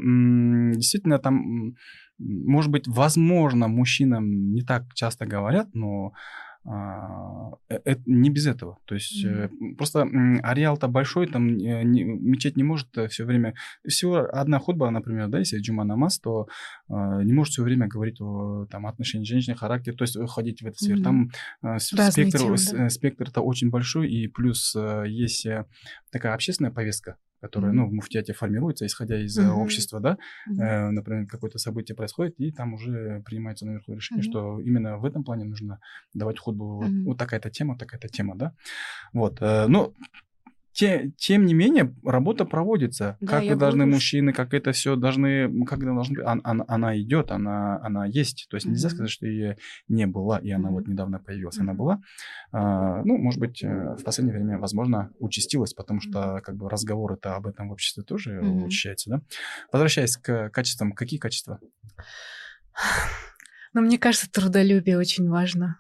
действительно, 0.76 1.20
там, 1.20 1.76
может 2.18 2.72
быть, 2.72 2.88
возможно, 2.88 3.68
мужчинам 3.68 4.52
не 4.54 4.62
так 4.64 4.84
часто 4.96 5.26
говорят, 5.28 5.68
но 5.74 6.08
а, 6.08 6.12
это 7.70 8.02
не 8.06 8.30
без 8.30 8.48
этого. 8.48 8.78
То 8.86 8.96
есть 8.96 9.24
э, 9.24 9.50
просто 9.78 10.08
ареал-то 10.44 10.88
большой, 10.88 11.28
там 11.28 11.48
э, 11.48 11.84
не- 11.84 12.04
мечеть 12.04 12.58
не 12.58 12.64
может 12.64 12.88
все 13.10 13.24
время... 13.26 13.54
Всего 13.88 14.28
одна 14.32 14.60
худба, 14.60 14.90
например, 14.90 15.28
да, 15.28 15.40
если 15.40 15.60
джума 15.60 15.84
намаз, 15.84 16.20
то 16.20 16.48
э, 16.90 16.94
не 17.24 17.34
может 17.34 17.54
все 17.54 17.64
время 17.64 17.88
говорить 17.88 18.20
о 18.22 18.66
там, 18.66 18.88
отношении 18.88 19.26
женщины, 19.26 19.56
характере, 19.56 19.96
то 19.96 20.04
есть 20.04 20.18
ходить 20.30 20.62
в 20.62 20.66
эту 20.66 20.78
сферу. 20.78 21.02
Там 21.04 21.30
э, 21.62 21.78
с- 21.80 21.94
Разные 21.94 22.12
спектр, 22.30 22.40
темы, 22.40 22.58
да. 22.72 22.86
э, 22.86 22.90
спектр 22.90 23.30
это 23.30 23.42
очень 23.42 23.70
большой, 23.70 24.12
и 24.12 24.28
плюс 24.28 24.76
э, 24.76 25.06
есть 25.08 25.46
э, 25.46 25.66
такая 26.12 26.34
общественная 26.34 26.72
повестка, 26.72 27.18
которая, 27.48 27.72
Мгм. 27.72 27.82
ну, 27.82 27.90
в 27.90 27.94
муфтиате 27.94 28.34
формируется, 28.34 28.86
исходя 28.86 29.18
из 29.24 29.38
Мгм. 29.38 29.60
общества, 29.62 30.00
да, 30.00 30.18
Мгм. 30.48 30.62
Э, 30.62 30.90
например, 30.92 31.28
какое-то 31.28 31.58
событие 31.60 31.96
происходит, 31.96 32.40
и 32.40 32.52
там 32.52 32.74
уже 32.74 33.22
принимается 33.26 33.66
наверху 33.66 33.94
решение, 33.94 34.24
Мгм. 34.24 34.32
что 34.32 34.60
именно 34.62 34.98
в 34.98 35.06
этом 35.06 35.24
плане 35.24 35.46
нужно 35.46 35.80
давать 36.14 36.40
худбу. 36.40 36.66
Вот, 36.78 36.90
Мгм. 36.90 37.04
вот 37.06 37.18
такая-то 37.18 37.50
тема, 37.50 37.78
такая-то 37.78 38.08
тема, 38.08 38.36
да. 38.36 38.54
Вот. 39.14 39.42
э, 39.42 39.68
Но 39.68 39.94
те- 40.76 41.12
тем 41.18 41.46
не 41.46 41.54
менее, 41.54 41.96
работа 42.04 42.44
проводится. 42.46 43.18
Да, 43.22 43.28
как 43.28 43.44
должны 43.58 43.80
говорю, 43.84 43.94
мужчины, 43.96 44.34
как 44.34 44.54
это 44.54 44.72
все 44.74 44.96
должны, 44.96 45.48
как 45.66 45.80
это 45.80 45.94
должно 45.94 46.16
быть. 46.16 46.26
Ан- 46.26 46.42
ан- 46.44 46.66
Она, 46.68 47.00
идет, 47.00 47.32
она, 47.32 47.80
она 47.82 48.06
есть. 48.06 48.48
То 48.50 48.58
есть 48.58 48.68
нельзя 48.68 48.90
сказать, 48.90 49.10
что 49.10 49.26
ее 49.26 49.56
не 49.88 50.06
было, 50.06 50.38
и 50.38 50.52
она 50.52 50.70
вот 50.70 50.88
недавно 50.88 51.20
появилась. 51.20 51.58
Она 51.60 51.74
была. 51.74 52.02
А, 52.52 53.02
ну, 53.06 53.18
может 53.18 53.40
быть, 53.40 53.64
э, 53.64 53.96
в 53.98 54.04
последнее 54.04 54.36
время, 54.38 54.60
возможно, 54.60 55.12
участилась, 55.20 55.74
потому 55.74 56.02
что 56.02 56.42
как 56.44 56.56
бы 56.58 56.70
разговоры-то 56.70 57.36
об 57.36 57.48
этом 57.48 57.70
в 57.70 57.72
обществе 57.72 58.04
тоже 58.04 58.42
учащаются, 58.66 59.10
да. 59.10 59.22
Возвращаясь 59.72 60.18
к 60.18 60.50
качествам, 60.50 60.92
какие 60.92 61.20
качества? 61.20 61.60
Но 63.74 63.82
мне 63.82 63.98
кажется, 63.98 64.30
трудолюбие 64.32 64.98
очень 64.98 65.30
важно. 65.30 65.80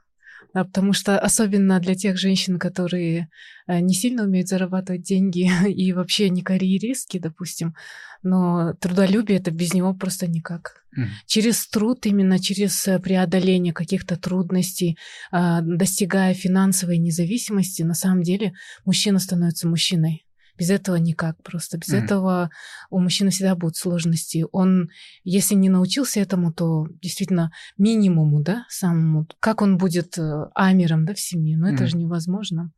Да, 0.55 0.63
потому 0.63 0.93
что 0.93 1.19
особенно 1.19 1.81
для 1.81 1.95
тех 1.95 2.17
женщин, 2.17 2.57
которые 2.59 3.27
э, 3.67 3.81
не 3.81 3.93
сильно 3.93 4.23
умеют 4.23 4.47
зарабатывать 4.47 5.01
деньги 5.01 5.51
и 5.69 5.91
вообще 5.91 6.29
не 6.29 6.43
карьеристки, 6.43 7.19
допустим, 7.19 7.75
но 8.23 8.73
трудолюбие 8.75 9.39
это 9.39 9.51
без 9.51 9.73
него 9.73 9.93
просто 9.93 10.27
никак. 10.27 10.85
Mm. 10.97 11.07
Через 11.25 11.67
труд, 11.67 12.05
именно 12.05 12.39
через 12.39 12.87
э, 12.87 12.99
преодоление 12.99 13.73
каких-то 13.73 14.15
трудностей, 14.15 14.97
а, 15.29 15.59
достигая 15.59 16.33
финансовой 16.33 16.99
независимости, 16.99 17.83
на 17.83 17.93
самом 17.93 18.23
деле 18.23 18.53
мужчина 18.85 19.19
становится 19.19 19.67
мужчиной. 19.67 20.25
Без 20.57 20.69
этого 20.69 20.95
никак 20.95 21.41
просто. 21.43 21.77
Без 21.77 21.89
mm. 21.89 22.03
этого 22.03 22.49
у 22.89 22.99
мужчины 22.99 23.29
всегда 23.29 23.55
будут 23.55 23.75
сложности. 23.75 24.45
Он, 24.51 24.89
если 25.23 25.55
не 25.55 25.69
научился 25.69 26.19
этому, 26.19 26.53
то 26.53 26.87
действительно 27.01 27.51
минимуму, 27.77 28.41
да, 28.41 28.65
самому, 28.69 29.27
как 29.39 29.61
он 29.61 29.77
будет 29.77 30.17
э, 30.17 30.45
амером, 30.55 31.05
да, 31.05 31.13
в 31.13 31.19
семье, 31.19 31.57
но 31.57 31.67
ну, 31.67 31.73
это 31.73 31.83
mm. 31.83 31.87
же 31.87 31.97
невозможно. 31.97 32.71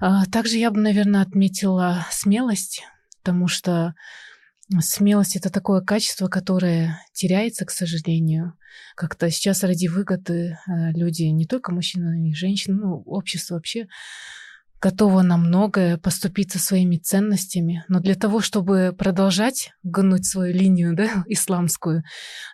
А, 0.00 0.24
также 0.26 0.56
я 0.56 0.70
бы, 0.70 0.80
наверное, 0.80 1.22
отметила 1.22 2.06
смелость, 2.10 2.82
потому 3.22 3.48
что 3.48 3.94
Смелость 4.78 5.34
это 5.34 5.50
такое 5.50 5.80
качество, 5.80 6.28
которое 6.28 7.00
теряется, 7.12 7.64
к 7.64 7.72
сожалению. 7.72 8.54
Как-то 8.94 9.28
сейчас 9.30 9.64
ради 9.64 9.88
выгоды 9.88 10.56
э, 10.68 10.92
люди, 10.92 11.24
не 11.24 11.44
только 11.44 11.72
мужчины, 11.72 12.16
но 12.16 12.28
и 12.28 12.34
женщины, 12.34 12.76
ну, 12.76 13.02
общество 13.04 13.54
вообще 13.54 13.88
готова 14.80 15.22
на 15.22 15.36
многое 15.36 15.98
поступиться 15.98 16.58
своими 16.58 16.96
ценностями, 16.96 17.84
но 17.88 18.00
для 18.00 18.14
того, 18.14 18.40
чтобы 18.40 18.94
продолжать 18.96 19.72
гнуть 19.82 20.26
свою 20.26 20.54
линию 20.54 20.94
да, 20.94 21.24
исламскую, 21.28 22.02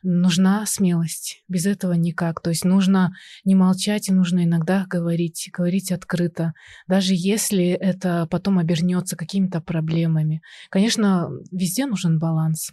нужна 0.03 0.67
смелость. 0.67 1.45
Без 1.49 1.67
этого 1.67 1.93
никак. 1.93 2.41
То 2.41 2.51
есть 2.51 2.65
нужно 2.65 3.13
не 3.45 3.55
молчать, 3.55 4.09
и 4.09 4.13
нужно 4.13 4.45
иногда 4.45 4.87
говорить, 4.89 5.49
говорить 5.53 5.93
открыто, 5.93 6.53
даже 6.87 7.15
если 7.15 7.69
это 7.69 8.27
потом 8.31 8.59
обернется 8.59 9.17
какими-то 9.17 9.61
проблемами. 9.61 10.43
Конечно, 10.71 11.31
везде 11.53 11.87
нужен 11.87 12.19
баланс 12.19 12.73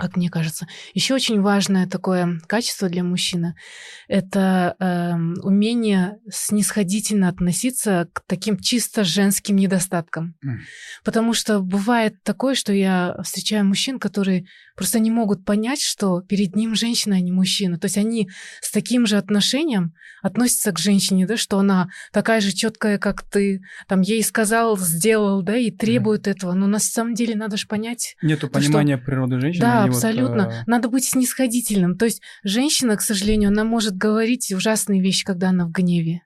как 0.00 0.16
мне 0.16 0.30
кажется. 0.30 0.66
Еще 0.94 1.14
очень 1.14 1.40
важное 1.40 1.86
такое 1.86 2.40
качество 2.46 2.88
для 2.88 3.04
мужчины– 3.04 3.54
это 4.08 4.74
э, 4.78 5.14
умение 5.42 6.18
снисходительно 6.30 7.28
относиться 7.28 8.08
к 8.12 8.22
таким 8.26 8.58
чисто 8.58 9.04
женским 9.04 9.56
недостаткам. 9.56 10.34
Mm. 10.44 10.58
Потому 11.04 11.34
что 11.34 11.60
бывает 11.60 12.22
такое, 12.22 12.54
что 12.54 12.72
я 12.72 13.16
встречаю 13.22 13.64
мужчин, 13.64 13.98
которые 13.98 14.46
просто 14.74 14.98
не 14.98 15.10
могут 15.10 15.44
понять, 15.44 15.82
что 15.82 16.22
перед 16.22 16.56
ним 16.56 16.74
женщина, 16.74 17.16
а 17.16 17.20
не 17.20 17.32
мужчина. 17.32 17.78
То 17.78 17.84
есть 17.84 17.98
они 17.98 18.30
с 18.62 18.70
таким 18.70 19.06
же 19.06 19.18
отношением 19.18 19.92
относятся 20.22 20.72
к 20.72 20.78
женщине, 20.78 21.26
да, 21.26 21.36
что 21.36 21.58
она 21.58 21.88
такая 22.12 22.40
же 22.40 22.52
четкая, 22.52 22.98
как 22.98 23.22
ты, 23.22 23.60
там 23.88 24.00
ей 24.00 24.22
сказал, 24.22 24.78
сделал, 24.78 25.42
да, 25.42 25.56
и 25.56 25.70
требует 25.70 26.26
mm. 26.26 26.30
этого. 26.30 26.54
Но 26.54 26.66
на 26.66 26.78
самом 26.78 27.14
деле 27.14 27.34
надо 27.36 27.56
же 27.56 27.66
понять. 27.66 28.16
Нету 28.22 28.48
то, 28.48 28.54
понимания 28.54 28.96
что... 28.96 29.04
природы 29.04 29.40
женщины. 29.40 29.60
Да, 29.60 29.86
абсолютно. 29.90 30.44
Вот, 30.44 30.66
Надо 30.66 30.88
быть 30.88 31.04
снисходительным. 31.04 31.96
То 31.96 32.06
есть 32.06 32.22
женщина, 32.42 32.96
к 32.96 33.02
сожалению, 33.02 33.48
она 33.48 33.64
может 33.64 33.96
говорить 33.96 34.52
ужасные 34.52 35.00
вещи, 35.00 35.24
когда 35.24 35.50
она 35.50 35.66
в 35.66 35.70
гневе. 35.70 36.22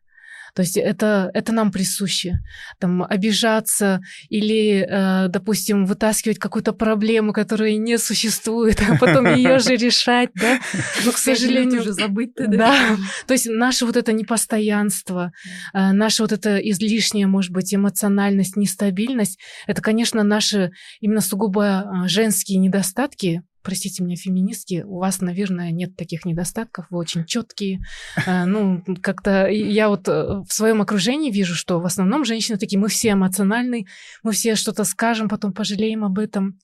То 0.55 0.63
есть 0.63 0.77
это, 0.77 1.31
это 1.35 1.53
нам 1.53 1.73
присуще. 1.73 2.39
Там 2.79 3.03
обижаться 3.03 4.01
или, 4.29 4.87
э, 4.89 5.29
допустим, 5.29 5.85
вытаскивать 5.85 6.39
какую-то 6.39 6.73
проблему, 6.73 7.33
которая 7.33 7.77
не 7.77 7.99
существует, 7.99 8.81
а 8.89 8.97
потом 8.97 9.27
ее 9.35 9.59
же 9.59 9.75
решать, 9.75 10.31
да? 10.35 10.61
Но, 11.05 11.11
к 11.11 11.19
сожалению... 11.19 11.81
уже 11.81 11.93
забыть 11.93 12.35
да? 12.37 12.97
То 13.27 13.35
есть 13.35 13.47
наше 13.47 13.85
вот 13.85 13.97
это 13.97 14.13
непостоянство, 14.13 15.33
э, 15.73 15.91
наша 15.93 16.23
вот 16.23 16.31
это 16.31 16.57
излишняя, 16.59 17.27
может 17.27 17.51
быть, 17.51 17.75
эмоциональность, 17.75 18.57
нестабильность, 18.57 19.41
это, 19.67 19.83
конечно, 19.83 20.23
наши 20.23 20.71
именно 21.01 21.21
сугубо 21.21 22.05
э, 22.05 22.09
женские 22.09 22.59
недостатки, 22.59 23.43
простите 23.65 24.05
меня, 24.05 24.17
феминистки, 24.17 24.85
у 24.87 24.99
вас, 24.99 25.21
наверное, 25.21 25.73
нет 25.73 25.97
таких 25.97 26.25
недостатков, 26.25 26.87
вы 26.91 26.99
очень 26.99 27.25
четкие. 27.25 27.81
Э, 28.27 28.45
ну, 28.45 28.85
как-то 29.03 29.49
я 29.49 29.89
вот 29.89 30.07
э, 30.07 30.43
в 30.47 30.53
своем 30.53 30.83
окружении 30.83 31.33
вижу, 31.33 31.55
что 31.55 31.81
в 31.81 31.87
основном 31.87 32.25
женщины 32.25 32.59
такие, 32.59 32.79
мы 32.79 32.89
все 32.89 33.13
эмоциональны, 33.13 33.87
мы 34.23 34.33
все 34.33 34.55
что-то 34.55 34.85
скажем, 34.85 35.29
потом 35.29 35.53
пожалеем 35.53 36.05
об 36.05 36.19
этом. 36.19 36.59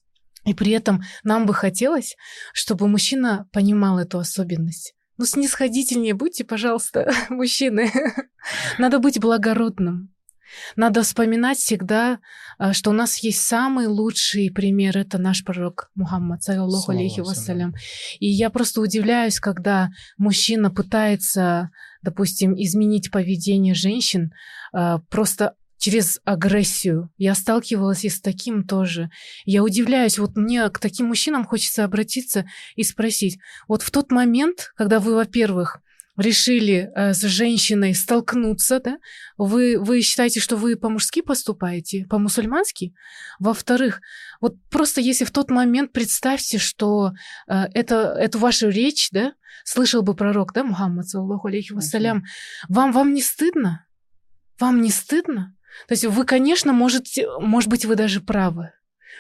И 0.44 0.55
при 0.55 0.72
этом 0.72 1.02
нам 1.24 1.47
бы 1.47 1.55
хотелось, 1.55 2.16
чтобы 2.52 2.89
мужчина 2.89 3.48
понимал 3.52 3.98
эту 3.98 4.18
особенность. 4.18 4.94
Ну, 5.18 5.27
снисходительнее 5.27 6.14
будьте, 6.14 6.44
пожалуйста, 6.44 7.12
мужчины. 7.28 7.90
Надо 8.78 8.98
быть 8.98 9.20
благородным. 9.20 10.14
Надо 10.77 11.02
вспоминать 11.02 11.59
всегда, 11.59 12.18
э, 12.59 12.72
что 12.72 12.90
у 12.90 12.93
нас 12.93 13.18
есть 13.18 13.40
самый 13.40 13.86
лучший 13.86 14.51
пример, 14.51 14.98
это 14.98 15.18
наш 15.18 15.44
пророк 15.44 15.90
Мухаммад, 15.94 16.43
саллаху 16.43 16.93
алейхи 16.93 17.20
вассалям. 17.20 17.74
И 18.18 18.27
я 18.27 18.51
просто 18.51 18.81
удивляюсь, 18.81 19.40
когда 19.40 19.90
мужчина 20.18 20.70
пытается, 20.70 21.70
допустим, 22.02 22.55
изменить 22.55 23.10
поведение 23.10 23.74
женщин 23.74 24.32
э, 24.72 24.98
просто 25.09 25.55
через 25.81 26.20
агрессию. 26.24 27.10
Я 27.16 27.35
сталкивалась 27.35 28.05
и 28.05 28.10
с 28.10 28.20
таким 28.20 28.64
тоже. 28.64 29.10
Я 29.47 29.64
удивляюсь, 29.64 30.18
вот 30.18 30.36
мне 30.36 30.68
к 30.68 30.78
таким 30.78 31.06
мужчинам 31.06 31.44
хочется 31.44 31.85
обратиться 31.85 32.44
и 32.77 32.85
спросить, 32.85 33.39
вот 33.66 33.82
в 33.82 33.90
тот 33.90 34.12
момент, 34.12 34.72
когда 34.77 35.01
вы, 35.01 35.14
во-первых, 35.14 35.81
решили 36.20 36.90
э, 36.94 37.14
с 37.14 37.22
женщиной 37.22 37.94
столкнуться, 37.94 38.80
да, 38.80 38.98
вы, 39.36 39.78
вы 39.78 40.02
считаете, 40.02 40.40
что 40.40 40.56
вы 40.56 40.76
по-мужски 40.76 41.22
поступаете, 41.22 42.06
по-мусульмански? 42.09 42.94
Во-вторых, 43.38 44.01
вот 44.40 44.55
просто 44.70 45.01
если 45.01 45.24
в 45.24 45.30
тот 45.30 45.51
момент 45.51 45.92
представьте, 45.92 46.59
что 46.59 47.12
э, 47.48 47.64
это, 47.74 48.14
эту 48.18 48.38
вашу 48.38 48.68
речь, 48.68 49.09
да, 49.10 49.32
слышал 49.64 50.02
бы 50.02 50.14
пророк, 50.14 50.52
да, 50.52 50.62
Мухаммад, 50.62 51.09
саллаху 51.09 51.48
алейхи 51.48 51.72
вассалям, 51.72 52.24
вам, 52.68 52.92
вам 52.92 53.14
не 53.14 53.22
стыдно? 53.22 53.86
Вам 54.59 54.82
не 54.82 54.90
стыдно? 54.90 55.56
То 55.88 55.92
есть 55.92 56.05
вы, 56.05 56.24
конечно, 56.24 56.72
можете, 56.72 57.26
может 57.38 57.70
быть, 57.70 57.84
вы 57.84 57.97
даже 57.97 58.20
правы. 58.20 58.72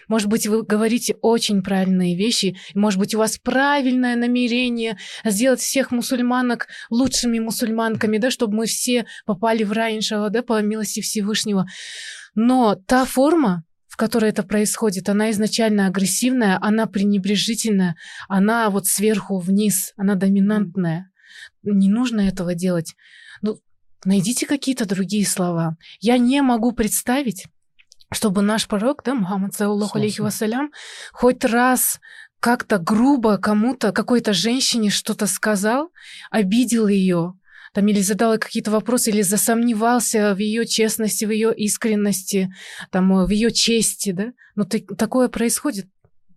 Может 0.08 0.28
быть, 0.28 0.46
вы 0.46 0.62
говорите 0.62 1.14
очень 1.22 1.62
правильные 1.62 2.16
вещи, 2.16 2.56
может 2.74 2.98
быть, 2.98 3.14
у 3.14 3.18
вас 3.18 3.38
правильное 3.38 4.16
намерение 4.16 4.98
сделать 5.24 5.60
всех 5.60 5.90
мусульманок 5.90 6.68
лучшими 6.90 7.38
мусульманками, 7.38 8.18
да, 8.18 8.30
чтобы 8.30 8.56
мы 8.56 8.66
все 8.66 9.06
попали 9.26 9.64
в 9.64 9.72
рай, 9.72 9.96
иншалла, 9.96 10.30
да, 10.30 10.42
по 10.42 10.60
милости 10.62 11.00
Всевышнего. 11.00 11.66
Но 12.34 12.74
та 12.74 13.04
форма, 13.04 13.64
в 13.88 13.96
которой 13.96 14.30
это 14.30 14.42
происходит, 14.42 15.08
она 15.08 15.30
изначально 15.30 15.86
агрессивная, 15.86 16.58
она 16.60 16.86
пренебрежительная, 16.86 17.96
она 18.28 18.70
вот 18.70 18.86
сверху 18.86 19.38
вниз, 19.38 19.92
она 19.96 20.14
доминантная. 20.14 21.10
Не 21.62 21.88
нужно 21.88 22.22
этого 22.22 22.54
делать. 22.54 22.94
Ну, 23.42 23.58
найдите 24.04 24.46
какие-то 24.46 24.86
другие 24.86 25.26
слова. 25.26 25.76
Я 26.00 26.18
не 26.18 26.40
могу 26.42 26.72
представить, 26.72 27.46
чтобы 28.12 28.42
наш 28.42 28.66
пророк, 28.66 29.02
да, 29.04 29.14
Мухаммад, 29.14 29.54
саллаху 29.54 29.98
алейхи 29.98 30.20
вассалям, 30.20 30.70
хоть 31.12 31.44
раз 31.44 32.00
как-то 32.40 32.78
грубо 32.78 33.36
кому-то, 33.36 33.92
какой-то 33.92 34.32
женщине 34.32 34.90
что-то 34.90 35.26
сказал, 35.26 35.90
обидел 36.30 36.88
ее, 36.88 37.34
там 37.72 37.86
или 37.86 38.00
задал 38.00 38.36
какие-то 38.38 38.70
вопросы, 38.70 39.10
или 39.10 39.22
засомневался 39.22 40.34
в 40.34 40.38
ее 40.38 40.66
честности, 40.66 41.24
в 41.24 41.30
ее 41.30 41.54
искренности, 41.54 42.52
там, 42.90 43.24
в 43.24 43.30
ее 43.30 43.52
чести, 43.52 44.10
да? 44.12 44.32
Ну, 44.56 44.64
ты, 44.64 44.80
такое 44.80 45.28
происходит, 45.28 45.86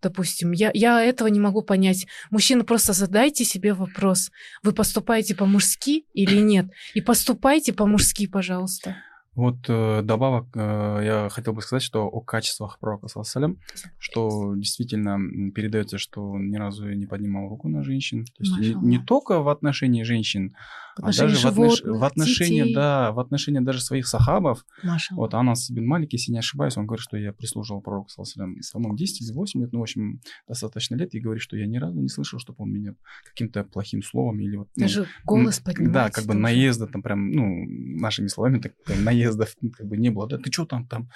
допустим. 0.01 0.51
Я, 0.51 0.69
я 0.73 1.01
этого 1.01 1.27
не 1.27 1.39
могу 1.39 1.63
понять. 1.63 2.05
Мужчина, 2.29 2.63
просто 2.63 2.93
задайте 2.93 3.45
себе 3.45 3.73
вопрос. 3.73 4.29
Вы 4.61 4.73
поступаете 4.73 5.33
по-мужски 5.33 6.05
или 6.13 6.37
нет? 6.37 6.67
И 6.93 7.01
поступайте 7.01 7.73
по-мужски, 7.73 8.27
пожалуйста. 8.27 8.97
Вот 9.35 9.57
э, 9.67 10.01
добавок 10.03 10.45
э, 10.53 11.01
я 11.03 11.29
хотел 11.29 11.53
бы 11.53 11.61
сказать, 11.61 11.81
что 11.81 12.07
о 12.07 12.21
качествах 12.21 12.77
пророка, 12.79 13.07
салям, 13.23 13.57
что 13.97 14.53
действительно 14.55 15.17
передается, 15.51 15.97
что 15.97 16.31
он 16.31 16.49
ни 16.49 16.55
разу 16.55 16.89
не 16.91 17.07
поднимал 17.07 17.49
руку 17.49 17.67
на 17.67 17.83
женщин. 17.83 18.25
То 18.25 18.43
есть 18.43 18.57
не, 18.59 18.73
не 18.73 18.99
только 18.99 19.39
в 19.39 19.49
отношении 19.49 20.03
женщин, 20.03 20.55
а 21.01 21.07
даже 21.07 21.35
животных, 21.35 21.81
в, 21.81 21.83
отнош... 21.83 21.99
в 21.99 22.03
отношении, 22.03 22.61
детей. 22.61 22.75
да, 22.75 23.11
в 23.11 23.19
отношении 23.19 23.59
даже 23.59 23.81
своих 23.81 24.07
сахабов. 24.07 24.65
Маша. 24.83 25.13
Вот 25.15 25.33
Анас 25.33 25.69
бин 25.69 25.85
Малик, 25.85 26.13
если 26.13 26.31
не 26.31 26.39
ошибаюсь, 26.39 26.77
он 26.77 26.85
говорит, 26.85 27.03
что 27.03 27.17
я 27.17 27.33
прислуживал 27.33 27.81
пророку, 27.81 28.09
салям, 28.23 28.57
по-моему, 28.71 28.95
10 28.95 29.21
или 29.21 29.33
8 29.33 29.61
лет, 29.61 29.73
ну, 29.73 29.79
в 29.79 29.83
общем, 29.83 30.21
достаточно 30.47 30.95
лет, 30.95 31.13
и 31.15 31.19
говорит, 31.19 31.41
что 31.41 31.57
я 31.57 31.65
ни 31.65 31.77
разу 31.77 31.99
не 31.99 32.09
слышал, 32.09 32.39
чтобы 32.39 32.63
он 32.63 32.71
меня 32.71 32.95
каким-то 33.25 33.63
плохим 33.63 34.03
словом 34.03 34.39
или 34.39 34.55
вот... 34.55 34.69
Даже 34.75 35.01
ну, 35.01 35.07
голос 35.25 35.59
поднимать. 35.59 35.93
Да, 35.93 36.09
как 36.09 36.25
бы 36.25 36.33
наезда 36.33 36.87
там 36.87 37.01
прям, 37.01 37.31
ну, 37.31 37.65
нашими 37.99 38.27
словами, 38.27 38.59
так 38.59 38.73
наезд 38.87 39.33
наездов 39.33 39.55
как 39.75 39.87
бы 39.87 39.97
не 39.97 40.09
было, 40.09 40.27
да, 40.27 40.37
ты 40.37 40.51
что 40.51 40.65
там, 40.65 40.87
там, 40.87 41.09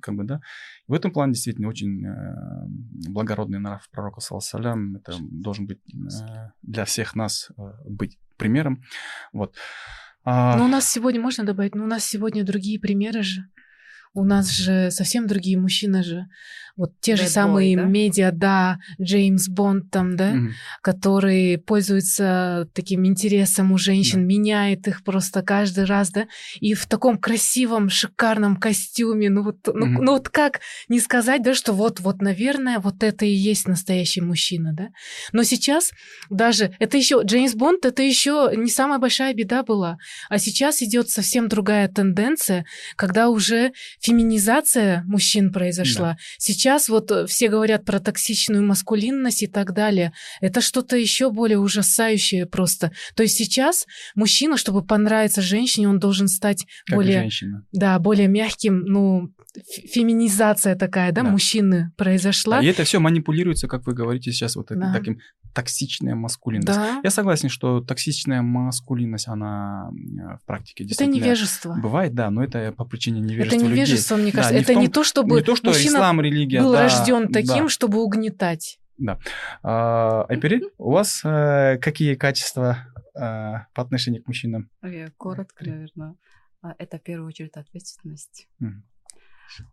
как 0.00 0.14
бы, 0.14 0.24
да. 0.24 0.40
В 0.86 0.92
этом 0.92 1.12
плане 1.12 1.32
действительно 1.32 1.68
очень 1.68 2.04
э, 2.04 2.66
благородный 3.10 3.58
нрав 3.58 3.88
пророка, 3.90 4.20
салям, 4.20 4.96
это 4.96 5.16
должен 5.20 5.66
быть 5.66 5.80
э, 5.92 6.50
для 6.62 6.84
всех 6.84 7.14
нас 7.14 7.50
э, 7.56 7.62
быть 7.88 8.18
примером, 8.36 8.82
вот. 9.32 9.56
А... 10.24 10.56
Но 10.56 10.64
у 10.64 10.68
нас 10.68 10.90
сегодня, 10.90 11.20
можно 11.20 11.44
добавить, 11.44 11.74
но 11.74 11.84
у 11.84 11.86
нас 11.86 12.04
сегодня 12.04 12.44
другие 12.44 12.80
примеры 12.80 13.22
же. 13.22 13.42
У 14.14 14.24
нас 14.24 14.50
же 14.50 14.90
совсем 14.90 15.26
другие 15.26 15.58
мужчины 15.58 16.02
же. 16.02 16.26
Вот 16.76 16.90
те 17.00 17.12
Bad 17.12 17.16
же 17.16 17.26
самые 17.28 17.76
да? 17.76 17.84
медиа, 17.84 18.32
да, 18.32 18.78
Джеймс 19.00 19.48
Бонд 19.48 19.92
там, 19.92 20.16
да, 20.16 20.32
mm-hmm. 20.32 20.48
который 20.82 21.58
пользуется 21.58 22.68
таким 22.74 23.06
интересом 23.06 23.70
у 23.70 23.78
женщин, 23.78 24.22
yeah. 24.22 24.26
меняет 24.26 24.88
их 24.88 25.04
просто 25.04 25.42
каждый 25.42 25.84
раз, 25.84 26.10
да, 26.10 26.26
и 26.60 26.74
в 26.74 26.86
таком 26.86 27.18
красивом, 27.18 27.90
шикарном 27.90 28.56
костюме. 28.56 29.30
Ну 29.30 29.44
вот, 29.44 29.68
mm-hmm. 29.68 29.72
ну, 29.72 30.02
ну 30.02 30.12
вот 30.12 30.28
как 30.30 30.60
не 30.88 30.98
сказать, 30.98 31.42
да, 31.42 31.54
что 31.54 31.72
вот, 31.72 32.00
вот, 32.00 32.20
наверное, 32.20 32.80
вот 32.80 33.04
это 33.04 33.24
и 33.24 33.32
есть 33.32 33.68
настоящий 33.68 34.20
мужчина, 34.20 34.72
да. 34.72 34.88
Но 35.32 35.44
сейчас 35.44 35.92
даже 36.28 36.74
это 36.80 36.96
еще 36.96 37.22
Джеймс 37.24 37.54
Бонд, 37.54 37.84
это 37.84 38.02
еще 38.02 38.50
не 38.56 38.70
самая 38.70 38.98
большая 38.98 39.32
беда 39.32 39.62
была, 39.62 39.96
а 40.28 40.38
сейчас 40.38 40.82
идет 40.82 41.08
совсем 41.08 41.46
другая 41.46 41.86
тенденция, 41.86 42.66
когда 42.96 43.28
уже 43.28 43.72
феминизация 44.00 45.04
мужчин 45.06 45.52
произошла. 45.52 46.12
Yeah. 46.12 46.34
Сейчас 46.38 46.63
сейчас 46.64 46.88
вот 46.88 47.10
э, 47.10 47.26
все 47.26 47.50
говорят 47.50 47.84
про 47.84 48.00
токсичную 48.00 48.64
маскулинность 48.64 49.42
и 49.42 49.46
так 49.46 49.74
далее. 49.74 50.14
Это 50.40 50.62
что-то 50.62 50.96
еще 50.96 51.30
более 51.30 51.58
ужасающее 51.58 52.46
просто. 52.46 52.90
То 53.14 53.22
есть 53.22 53.36
сейчас 53.36 53.84
мужчина, 54.14 54.56
чтобы 54.56 54.82
понравиться 54.82 55.42
женщине, 55.42 55.90
он 55.90 55.98
должен 55.98 56.26
стать 56.26 56.64
как 56.86 56.96
более, 56.96 57.20
женщина. 57.20 57.66
да, 57.72 57.98
более 57.98 58.28
мягким, 58.28 58.80
ну 58.80 59.28
феминизация 59.66 60.74
такая, 60.76 61.12
да, 61.12 61.22
да. 61.22 61.30
мужчины 61.30 61.92
произошла. 61.96 62.58
Да, 62.58 62.64
и 62.64 62.68
это 62.68 62.84
все 62.84 62.98
манипулируется, 62.98 63.68
как 63.68 63.86
вы 63.86 63.94
говорите 63.94 64.32
сейчас, 64.32 64.56
вот 64.56 64.68
да. 64.70 64.92
таким 64.92 65.20
токсичная 65.54 66.14
маскулинность. 66.14 66.66
Да. 66.66 67.00
Я 67.02 67.10
согласен, 67.10 67.48
что 67.48 67.80
токсичная 67.80 68.42
маскулинность, 68.42 69.28
она 69.28 69.90
в 69.90 70.46
практике 70.46 70.84
действительно... 70.84 71.16
Это 71.16 71.24
невежество. 71.24 71.74
Бывает, 71.80 72.14
да, 72.14 72.30
но 72.30 72.42
это 72.42 72.72
по 72.72 72.84
причине 72.84 73.20
невежества 73.20 73.56
Это 73.56 73.66
невежество, 73.66 74.14
людей. 74.16 74.24
мне 74.24 74.32
кажется. 74.32 74.54
Да, 74.54 74.60
это 74.60 74.72
не, 74.72 74.74
том, 74.74 74.82
не 74.82 74.88
то, 74.88 75.04
чтобы 75.04 75.36
не 75.36 75.42
то, 75.42 75.56
что 75.56 75.68
мужчина 75.68 75.96
ислам, 75.96 76.20
религия, 76.20 76.60
был 76.60 76.72
да, 76.72 76.82
рожден 76.82 77.28
таким, 77.28 77.64
да. 77.64 77.68
чтобы 77.68 78.02
угнетать. 78.02 78.78
Да. 78.98 79.18
А, 79.62 80.24
Айпери, 80.28 80.62
у 80.78 80.92
вас 80.92 81.22
э, 81.24 81.78
какие 81.80 82.14
качества 82.14 82.78
э, 83.14 83.20
по 83.20 83.82
отношению 83.82 84.22
к 84.22 84.28
мужчинам? 84.28 84.70
Я 84.82 85.10
коротко, 85.16 85.64
наверное. 85.64 86.16
А, 86.62 86.74
это 86.78 86.98
в 86.98 87.02
первую 87.02 87.28
очередь 87.28 87.56
ответственность. 87.56 88.48
Mm. 88.62 88.82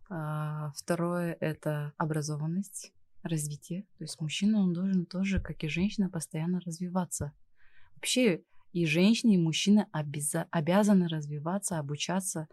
А, 0.08 0.72
второе 0.76 1.36
это 1.40 1.92
образованность 1.96 2.92
развитие. 3.22 3.82
То 3.98 4.04
есть 4.04 4.20
мужчина, 4.20 4.60
он 4.60 4.72
должен 4.72 5.06
тоже, 5.06 5.40
как 5.40 5.62
и 5.64 5.68
женщина, 5.68 6.08
постоянно 6.10 6.60
развиваться. 6.60 7.32
Вообще 7.94 8.42
и 8.72 8.86
женщины, 8.86 9.34
и 9.34 9.38
мужчина 9.38 9.88
обяза- 9.92 10.46
обязаны 10.50 11.08
развиваться, 11.08 11.78
обучаться, 11.78 12.48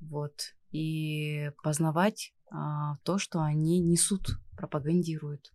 вот, 0.00 0.54
и 0.70 1.50
познавать 1.62 2.34
а, 2.50 2.96
то, 3.04 3.18
что 3.18 3.40
они 3.40 3.80
несут, 3.80 4.38
пропагандируют. 4.56 5.52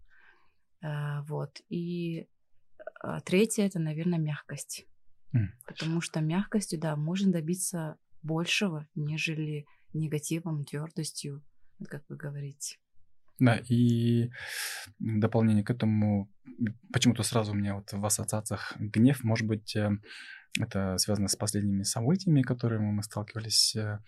А, 0.82 1.22
вот. 1.24 1.62
И 1.70 2.28
а, 3.02 3.20
третье 3.22 3.64
это, 3.64 3.80
наверное, 3.80 4.20
мягкость. 4.20 4.86
Mm. 5.34 5.48
Потому 5.66 6.02
что 6.02 6.22
мягкостью, 6.22 6.80
да, 6.80 6.96
можно 6.96 7.32
добиться 7.32 7.98
большего, 8.22 8.88
нежели 8.96 9.66
негативом, 9.94 10.64
твердостью, 10.64 11.44
как 11.88 12.04
вы 12.10 12.18
говорите. 12.18 12.78
Да, 13.40 13.58
и 13.68 14.30
дополнение 15.00 15.64
к 15.64 15.72
этому, 15.72 16.32
почему-то 16.92 17.24
сразу 17.24 17.52
у 17.52 17.56
меня 17.56 17.76
вот 17.76 17.92
в 17.92 18.06
ассоциациях 18.06 18.74
гнев, 18.78 19.24
может 19.24 19.48
быть, 19.48 19.76
э, 19.76 19.90
это 20.60 20.98
связано 20.98 21.28
с 21.28 21.36
последними 21.36 21.82
событиями, 21.82 22.44
которыми 22.44 22.92
мы 22.92 23.02
сталкивались. 23.02 23.76
Э, 23.76 24.00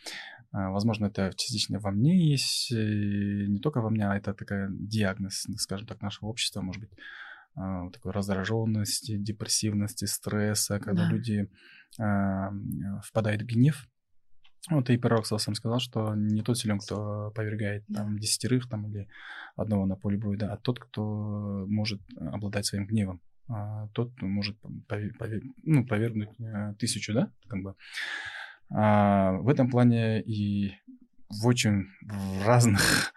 а, 0.52 0.70
возможно, 0.70 1.08
это 1.08 1.32
частично 1.36 1.80
во 1.80 1.92
мне 1.92 2.32
есть, 2.32 2.72
не 2.72 3.60
только 3.60 3.82
во 3.82 3.90
мне, 3.90 4.08
а 4.08 4.16
это 4.16 4.34
такая 4.34 4.70
диагноз, 4.72 5.48
скажем 5.58 5.88
так, 5.88 6.02
нашего 6.02 6.28
общества, 6.28 6.62
может 6.62 6.82
быть, 6.82 6.92
а, 7.56 7.90
такой 7.90 8.12
раздраженности, 8.12 9.18
депрессивности, 9.18 10.06
стресса, 10.06 10.80
когда 10.80 11.06
да. 11.06 11.10
люди 11.10 11.50
а, 12.00 12.52
впадают 13.02 13.42
в 13.42 13.46
гнев, 13.46 13.88
вот 14.70 14.90
и 14.90 14.98
пророк 14.98 15.26
сам 15.28 15.56
сказал, 15.56 15.80
что 15.80 16.16
не 16.16 16.42
тот 16.42 16.58
силен, 16.58 16.80
кто 16.80 17.32
повергает 17.36 17.86
там 17.94 18.18
десятерых 18.18 18.68
там 18.68 18.88
или 18.88 19.08
одного 19.56 19.86
на 19.86 19.96
поле 19.96 20.18
боя, 20.18 20.38
да, 20.38 20.54
а 20.54 20.58
тот, 20.58 20.80
кто 20.80 21.66
может 21.68 22.02
обладать 22.18 22.66
своим 22.66 22.88
гневом. 22.88 23.22
А 23.48 23.88
тот 23.90 24.20
может 24.22 24.58
повер, 24.88 25.16
повер, 25.18 25.44
ну, 25.64 25.86
повергнуть 25.86 26.30
э, 26.40 26.74
тысячу, 26.80 27.14
да, 27.14 27.32
как 27.48 27.62
бы. 27.62 27.76
А 28.72 29.34
в 29.34 29.50
этом 29.50 29.70
плане 29.70 30.22
и 30.22 30.74
в 31.30 31.46
очень 31.46 31.86
разных 32.44 33.14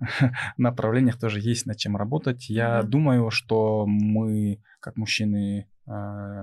направлениях 0.58 1.18
тоже 1.18 1.40
есть 1.40 1.64
над 1.64 1.78
чем 1.78 1.96
работать. 1.96 2.50
Я 2.50 2.80
mm-hmm. 2.80 2.86
думаю, 2.86 3.30
что 3.30 3.86
мы, 3.86 4.62
как 4.80 4.96
мужчины, 4.96 5.68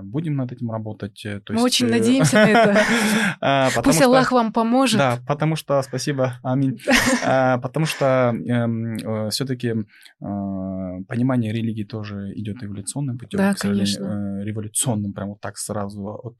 будем 0.02 0.36
над 0.36 0.52
этим 0.52 0.70
работать. 0.70 1.24
Э, 1.24 1.40
то 1.40 1.52
Мы 1.52 1.60
есть, 1.60 1.66
очень 1.66 1.86
э, 1.86 1.90
надеемся 1.90 2.34
на 2.36 2.48
это. 2.48 2.80
А, 3.40 3.70
Пусть 3.82 4.02
Аллах 4.02 4.32
вам 4.32 4.52
поможет. 4.52 4.98
Да, 4.98 5.18
потому 5.26 5.56
что, 5.56 5.80
спасибо, 5.82 6.38
аминь. 6.42 6.78
А, 7.24 7.58
потому 7.58 7.86
что 7.86 8.34
эм, 8.34 8.96
э, 8.96 9.30
все-таки 9.30 9.74
понимание 10.20 11.52
религии 11.52 11.84
тоже 11.84 12.32
идет 12.34 12.62
эволюционным 12.62 13.18
путем. 13.18 13.38
Да, 13.38 13.54
конечно. 13.54 14.42
Революционным, 14.42 15.12
прямо 15.12 15.30
вот 15.30 15.40
так 15.40 15.56
сразу. 15.56 16.36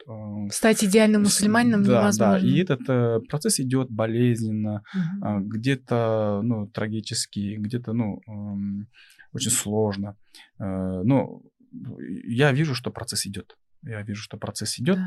Стать 0.51 0.85
идеальным 0.85 1.23
мусульманином 1.23 1.83
невозможно. 1.83 2.41
Да, 2.41 2.47
и 2.47 2.59
этот 2.59 3.29
процесс 3.29 3.61
идет 3.61 3.91
болезненно, 3.91 4.83
где-то, 5.23 6.41
ну, 6.43 6.67
трагически, 6.67 7.57
где-то, 7.59 7.93
ну, 7.93 8.21
эм, 8.27 8.89
очень 9.33 9.51
сложно. 9.51 10.17
Но 10.59 11.43
я 11.71 12.53
вижу, 12.53 12.75
что 12.75 12.91
процесс 12.91 13.27
идет. 13.27 13.57
Я 13.83 14.03
вижу, 14.03 14.23
что 14.23 14.37
процесс 14.37 14.79
идет. 14.79 14.99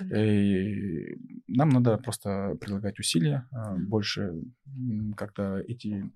Да, 0.00 0.24
и 0.24 1.16
нам 1.46 1.68
надо 1.68 1.96
просто 1.98 2.56
прилагать 2.60 2.98
усилия, 2.98 3.46
а, 3.52 3.76
больше 3.76 4.32
как-то 5.16 5.58
эти 5.68 6.10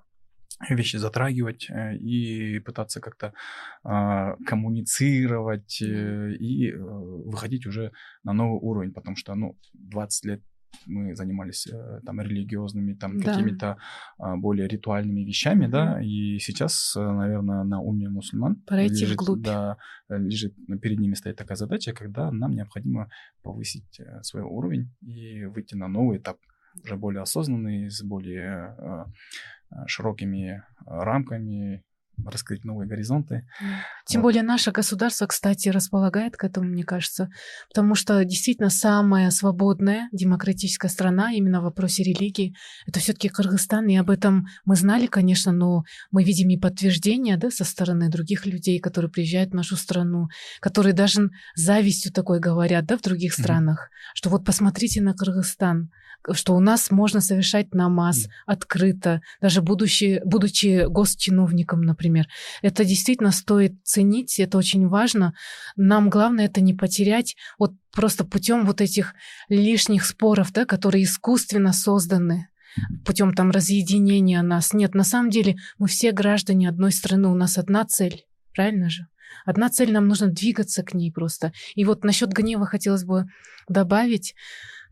вещи 0.68 0.96
затрагивать 0.96 1.70
э, 1.70 1.96
и 1.96 2.58
пытаться 2.58 3.00
как-то 3.00 3.32
а, 3.82 4.36
коммуницировать 4.46 5.80
э, 5.80 6.34
и 6.34 6.70
э, 6.70 6.76
выходить 6.76 7.66
уже 7.66 7.92
на 8.24 8.32
новый 8.32 8.58
уровень, 8.60 8.92
потому 8.92 9.16
что, 9.16 9.34
ну, 9.34 9.56
20 9.72 10.24
лет 10.26 10.42
мы 10.86 11.14
занимались 11.14 11.66
э, 11.66 12.00
там 12.04 12.20
религиозными, 12.20 12.94
там 12.94 13.20
да. 13.20 13.32
какими-то 13.32 13.76
а, 14.18 14.36
более 14.36 14.68
ритуальными 14.68 15.20
вещами, 15.20 15.66
mm-hmm. 15.66 15.70
да, 15.70 16.02
и 16.02 16.38
сейчас, 16.38 16.94
э, 16.96 17.00
наверное, 17.00 17.64
на 17.64 17.80
уме 17.80 18.08
мусульман 18.08 18.56
Пройти 18.66 19.02
лежит, 19.02 19.20
вглубь. 19.20 19.42
Да, 19.42 19.76
лежит 20.08 20.54
перед 20.80 20.98
ними 20.98 21.14
стоит 21.14 21.36
такая 21.36 21.56
задача, 21.56 21.92
когда 21.92 22.30
нам 22.30 22.54
необходимо 22.54 23.10
повысить 23.42 24.00
э, 24.00 24.22
свой 24.22 24.42
уровень 24.42 24.90
и 25.00 25.44
выйти 25.44 25.74
на 25.74 25.88
новый 25.88 26.18
этап, 26.18 26.38
уже 26.84 26.96
более 26.96 27.22
осознанный, 27.22 27.90
с 27.90 28.02
более 28.02 29.06
широкими 29.86 30.62
рамками 30.86 31.84
раскрыть 32.26 32.64
новые 32.64 32.88
горизонты. 32.88 33.46
Тем 34.06 34.20
вот. 34.20 34.28
более 34.28 34.42
наше 34.42 34.70
государство, 34.70 35.26
кстати, 35.26 35.68
располагает 35.68 36.36
к 36.36 36.44
этому, 36.44 36.68
мне 36.68 36.84
кажется, 36.84 37.28
потому 37.68 37.94
что 37.94 38.24
действительно 38.24 38.70
самая 38.70 39.30
свободная 39.30 40.08
демократическая 40.12 40.88
страна 40.88 41.32
именно 41.32 41.60
в 41.60 41.64
вопросе 41.64 42.02
религии 42.02 42.54
это 42.86 43.00
все-таки 43.00 43.28
Кыргызстан, 43.28 43.86
и 43.88 43.96
об 43.96 44.10
этом 44.10 44.46
мы 44.64 44.76
знали, 44.76 45.06
конечно, 45.06 45.52
но 45.52 45.84
мы 46.10 46.24
видим 46.24 46.48
и 46.50 46.58
подтверждения, 46.58 47.36
да, 47.36 47.50
со 47.50 47.64
стороны 47.64 48.08
других 48.08 48.46
людей, 48.46 48.80
которые 48.80 49.10
приезжают 49.10 49.50
в 49.50 49.54
нашу 49.54 49.76
страну, 49.76 50.28
которые 50.60 50.92
даже 50.92 51.30
завистью 51.54 52.12
такой 52.12 52.40
говорят, 52.40 52.86
да, 52.86 52.96
в 52.96 53.02
других 53.02 53.32
странах, 53.32 53.90
mm-hmm. 53.90 54.14
что 54.14 54.30
вот 54.30 54.44
посмотрите 54.44 55.00
на 55.00 55.14
Кыргызстан, 55.14 55.90
что 56.32 56.54
у 56.54 56.60
нас 56.60 56.90
можно 56.90 57.20
совершать 57.20 57.74
намаз 57.74 58.26
mm. 58.26 58.30
открыто, 58.46 59.20
даже 59.40 59.62
будучи, 59.62 60.20
будучи 60.24 60.86
госчиновником, 60.86 61.82
например. 61.82 62.09
Это 62.62 62.84
действительно 62.84 63.32
стоит 63.32 63.74
ценить, 63.84 64.38
это 64.38 64.58
очень 64.58 64.88
важно. 64.88 65.34
Нам 65.76 66.10
главное 66.10 66.46
это 66.46 66.60
не 66.60 66.74
потерять 66.74 67.36
вот 67.58 67.72
просто 67.92 68.24
путем 68.24 68.66
вот 68.66 68.80
этих 68.80 69.14
лишних 69.48 70.04
споров, 70.04 70.52
да, 70.52 70.64
которые 70.64 71.04
искусственно 71.04 71.72
созданы 71.72 72.48
путем 73.04 73.34
там 73.34 73.50
разъединения 73.50 74.42
нас. 74.42 74.72
Нет, 74.72 74.94
на 74.94 75.04
самом 75.04 75.30
деле 75.30 75.56
мы 75.78 75.88
все 75.88 76.12
граждане 76.12 76.68
одной 76.68 76.92
страны, 76.92 77.28
у 77.28 77.34
нас 77.34 77.58
одна 77.58 77.84
цель, 77.84 78.24
правильно 78.54 78.90
же? 78.90 79.06
Одна 79.44 79.68
цель, 79.70 79.92
нам 79.92 80.08
нужно 80.08 80.28
двигаться 80.28 80.82
к 80.82 80.94
ней 80.94 81.12
просто. 81.12 81.52
И 81.74 81.84
вот 81.84 82.04
насчет 82.04 82.30
гнева 82.30 82.66
хотелось 82.66 83.04
бы 83.04 83.26
добавить, 83.68 84.34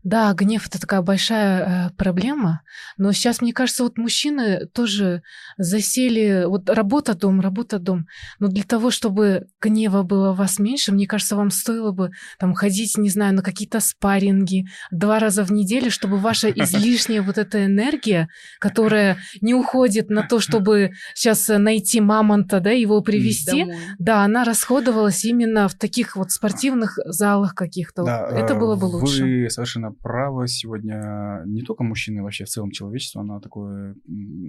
Да, 0.03 0.33
гнев 0.33 0.65
это 0.65 0.79
такая 0.79 1.01
большая 1.01 1.89
э, 1.89 1.89
проблема, 1.97 2.61
но 2.97 3.11
сейчас, 3.11 3.41
мне 3.41 3.51
кажется, 3.51 3.83
вот 3.83 3.97
мужчины 3.97 4.65
тоже 4.67 5.23
засели, 5.57 6.45
вот 6.45 6.69
работа 6.69 7.15
дом, 7.15 7.41
работа 7.41 7.79
дом, 7.79 8.07
но 8.39 8.47
для 8.47 8.63
того, 8.63 8.91
чтобы 8.91 9.47
гнева 9.61 10.03
было 10.03 10.31
у 10.31 10.35
вас 10.35 10.57
меньше, 10.57 10.93
мне 10.93 11.05
кажется, 11.05 11.35
вам 11.35 11.51
стоило 11.51 11.91
бы 11.91 12.11
там 12.39 12.53
ходить, 12.53 12.97
не 12.97 13.09
знаю, 13.09 13.35
на 13.35 13.41
какие-то 13.41 13.81
спарринги 13.81 14.67
два 14.89 15.19
раза 15.19 15.43
в 15.43 15.51
неделю, 15.51 15.91
чтобы 15.91 16.17
ваша 16.17 16.49
излишняя 16.49 17.21
вот 17.21 17.37
эта 17.37 17.65
энергия, 17.65 18.29
которая 18.59 19.17
не 19.41 19.53
уходит 19.53 20.09
на 20.09 20.23
то, 20.23 20.39
чтобы 20.39 20.91
сейчас 21.13 21.47
найти 21.49 21.99
мамонта, 21.99 22.61
да, 22.61 22.71
его 22.71 23.01
привести, 23.01 23.61
Домой. 23.65 23.77
да, 23.97 24.23
она 24.23 24.45
расходовалась 24.45 25.25
именно 25.25 25.67
в 25.67 25.75
таких 25.75 26.15
вот 26.15 26.31
спортивных 26.31 26.97
залах 27.05 27.53
каких-то. 27.53 28.03
Да, 28.03 28.29
это 28.31 28.55
было 28.55 28.77
бы 28.77 28.85
лучше. 28.85 29.23
Вы 29.23 29.49
совершенно 29.49 29.88
правы. 29.91 30.47
Сегодня 30.47 31.43
не 31.45 31.61
только 31.61 31.83
мужчины, 31.83 32.23
вообще 32.23 32.45
в 32.45 32.49
целом 32.49 32.71
человечество, 32.71 33.21
оно 33.21 33.39
такое 33.39 33.95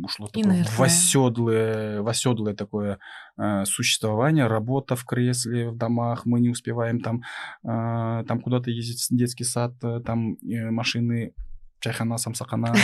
ушло 0.02 0.28
такое 0.28 0.64
в 0.64 0.80
оседлое, 0.80 2.02
в 2.02 2.08
оседлое 2.08 2.54
такое 2.54 2.98
э, 3.38 3.64
существование, 3.64 4.46
работа 4.46 4.96
в 4.96 5.04
кресле, 5.04 5.70
в 5.70 5.76
домах, 5.76 6.26
мы 6.26 6.40
не 6.40 6.50
успеваем 6.50 7.00
там, 7.00 7.22
э, 7.64 8.24
там 8.26 8.40
куда-то 8.40 8.70
ездить 8.70 9.06
детский 9.10 9.44
сад, 9.44 9.72
э, 9.82 10.00
там 10.04 10.34
э, 10.34 10.70
машины 10.70 11.34
чайхана, 11.80 12.18
самсахана. 12.18 12.74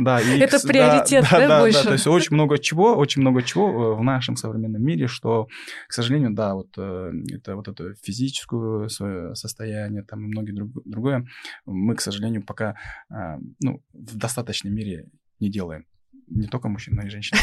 да, 0.00 0.20
и, 0.20 0.38
Это 0.38 0.58
приоритет, 0.66 1.26
да, 1.30 1.48
да, 1.48 1.60
больше? 1.60 1.78
Да, 1.78 1.84
то 1.84 1.92
есть 1.92 2.06
очень 2.06 2.34
много 2.34 2.58
чего, 2.58 2.96
очень 2.96 3.20
много 3.20 3.42
чего 3.42 3.68
э, 3.68 3.94
в 3.96 4.02
нашем 4.02 4.36
современном 4.36 4.82
мире, 4.82 5.06
что, 5.06 5.48
к 5.88 5.92
сожалению, 5.92 6.32
да, 6.32 6.54
вот 6.54 6.68
э, 6.78 7.12
это 7.32 7.56
вот 7.56 7.68
это 7.68 7.94
физическое 8.02 8.88
свое 8.88 9.34
состояние, 9.34 10.02
там 10.02 10.24
и 10.24 10.28
многие 10.28 10.52
другое, 10.84 11.26
мы, 11.66 11.94
к 11.94 12.00
сожалению, 12.00 12.44
пока 12.44 12.76
а, 13.10 13.38
ну, 13.60 13.82
в 13.92 14.16
достаточной 14.16 14.70
мере 14.70 15.08
не 15.40 15.50
делаем 15.50 15.84
не 16.26 16.46
только 16.46 16.68
мужчин, 16.68 16.94
но 16.94 17.02
и 17.02 17.10
женщин. 17.10 17.36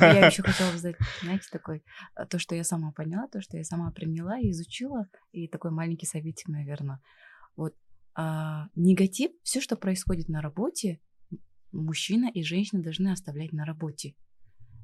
Я 0.00 0.26
еще 0.26 0.42
хотела 0.46 0.76
задать, 0.76 0.96
знаете, 1.22 1.46
такой, 1.52 1.84
э, 2.16 2.26
то, 2.26 2.38
что 2.38 2.54
я 2.54 2.64
сама 2.64 2.92
поняла, 2.92 3.28
то, 3.28 3.40
что 3.40 3.56
я 3.56 3.64
сама 3.64 3.90
приняла 3.90 4.38
и 4.38 4.50
изучила, 4.50 5.06
и 5.32 5.48
такой 5.48 5.70
маленький 5.70 6.06
советик, 6.06 6.48
наверное. 6.48 7.00
Вот 7.56 7.74
а, 8.20 8.68
негатив, 8.74 9.30
все, 9.44 9.60
что 9.60 9.76
происходит 9.76 10.28
на 10.28 10.42
работе, 10.42 10.98
мужчина 11.70 12.28
и 12.28 12.42
женщина 12.42 12.82
должны 12.82 13.12
оставлять 13.12 13.52
на 13.52 13.64
работе 13.64 14.16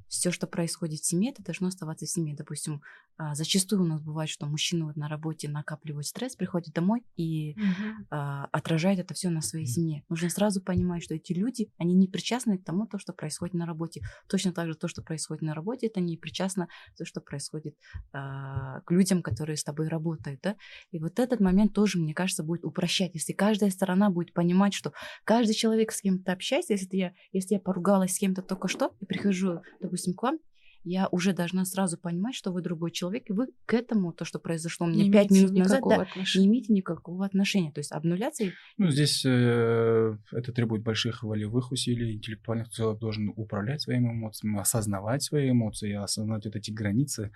все, 0.08 0.30
что 0.30 0.46
происходит 0.46 1.00
в 1.00 1.06
семье, 1.06 1.30
это 1.30 1.42
должно 1.42 1.68
оставаться 1.68 2.06
в 2.06 2.10
семье. 2.10 2.34
Допустим, 2.36 2.82
а, 3.16 3.34
зачастую 3.34 3.82
у 3.82 3.86
нас 3.86 4.00
бывает, 4.02 4.28
что 4.28 4.46
мужчины 4.46 4.86
вот 4.86 4.96
на 4.96 5.08
работе 5.08 5.48
накапливают 5.48 6.06
стресс, 6.06 6.34
приходят 6.34 6.74
домой 6.74 7.04
и 7.16 7.52
угу. 7.52 8.06
а, 8.10 8.46
отражают 8.46 8.98
это 8.98 9.14
все 9.14 9.30
на 9.30 9.40
своей 9.40 9.66
семье. 9.66 10.02
Нужно 10.08 10.28
сразу 10.30 10.60
понимать, 10.60 11.04
что 11.04 11.14
эти 11.14 11.32
люди, 11.32 11.70
они 11.78 11.94
не 11.94 12.08
причастны 12.08 12.58
к 12.58 12.64
тому, 12.64 12.86
то, 12.86 12.98
что 12.98 13.12
происходит 13.12 13.54
на 13.54 13.66
работе. 13.66 14.02
Точно 14.28 14.52
так 14.52 14.66
же 14.66 14.74
то, 14.74 14.88
что 14.88 15.02
происходит 15.02 15.42
на 15.42 15.54
работе, 15.54 15.86
это 15.86 16.00
не 16.00 16.16
причастно 16.16 16.68
то, 16.96 17.04
что 17.04 17.20
происходит 17.20 17.76
а, 18.12 18.80
к 18.80 18.90
людям, 18.90 19.22
которые 19.22 19.56
с 19.56 19.64
тобой 19.64 19.88
работают. 19.88 20.40
Да? 20.42 20.56
И 20.90 20.98
вот 20.98 21.20
этот 21.20 21.38
момент 21.40 21.72
тоже, 21.72 21.98
мне 21.98 22.14
кажется, 22.14 22.42
будет 22.42 22.64
упрощать. 22.64 23.12
Если 23.14 23.32
каждая 23.32 23.70
сторона 23.70 24.10
будет 24.10 24.32
понимать, 24.32 24.74
что 24.74 24.92
каждый 25.24 25.54
человек 25.54 25.92
с 25.92 26.00
кем-то 26.00 26.32
общается, 26.32 26.72
если 26.72 26.96
я, 26.96 27.12
если 27.32 27.54
я 27.54 27.60
поругалась 27.60 28.14
с 28.14 28.18
кем-то 28.18 28.42
только 28.42 28.66
что 28.66 28.92
и 29.00 29.06
прихожу, 29.06 29.62
допустим, 29.80 29.93
допустим, 29.94 30.14
к 30.14 30.22
вам, 30.22 30.38
я 30.86 31.08
уже 31.12 31.32
должна 31.32 31.64
сразу 31.64 31.96
понимать, 31.96 32.34
что 32.34 32.52
вы 32.52 32.60
другой 32.60 32.90
человек, 32.90 33.30
и 33.30 33.32
вы 33.32 33.46
к 33.64 33.72
этому, 33.72 34.12
то, 34.12 34.26
что 34.26 34.38
произошло 34.38 34.86
мне 34.86 35.10
пять 35.10 35.30
минут 35.30 35.52
назад, 35.52 35.80
да, 35.88 36.06
не 36.34 36.46
имеете 36.46 36.74
никакого 36.74 37.24
отношения. 37.24 37.72
То 37.72 37.78
есть 37.78 37.90
обнуляться... 37.90 38.44
Ну, 38.76 38.90
здесь 38.90 39.24
э, 39.24 40.18
это 40.32 40.52
требует 40.52 40.82
больших 40.82 41.22
волевых 41.22 41.72
усилий, 41.72 42.16
интеллектуальных 42.16 42.70
человек 42.70 43.00
должен 43.00 43.32
управлять 43.34 43.80
своими 43.80 44.10
эмоциями, 44.10 44.60
осознавать 44.60 45.22
свои 45.22 45.52
эмоции, 45.52 45.94
осознавать 45.94 46.44
вот 46.44 46.56
эти 46.56 46.70
границы. 46.70 47.30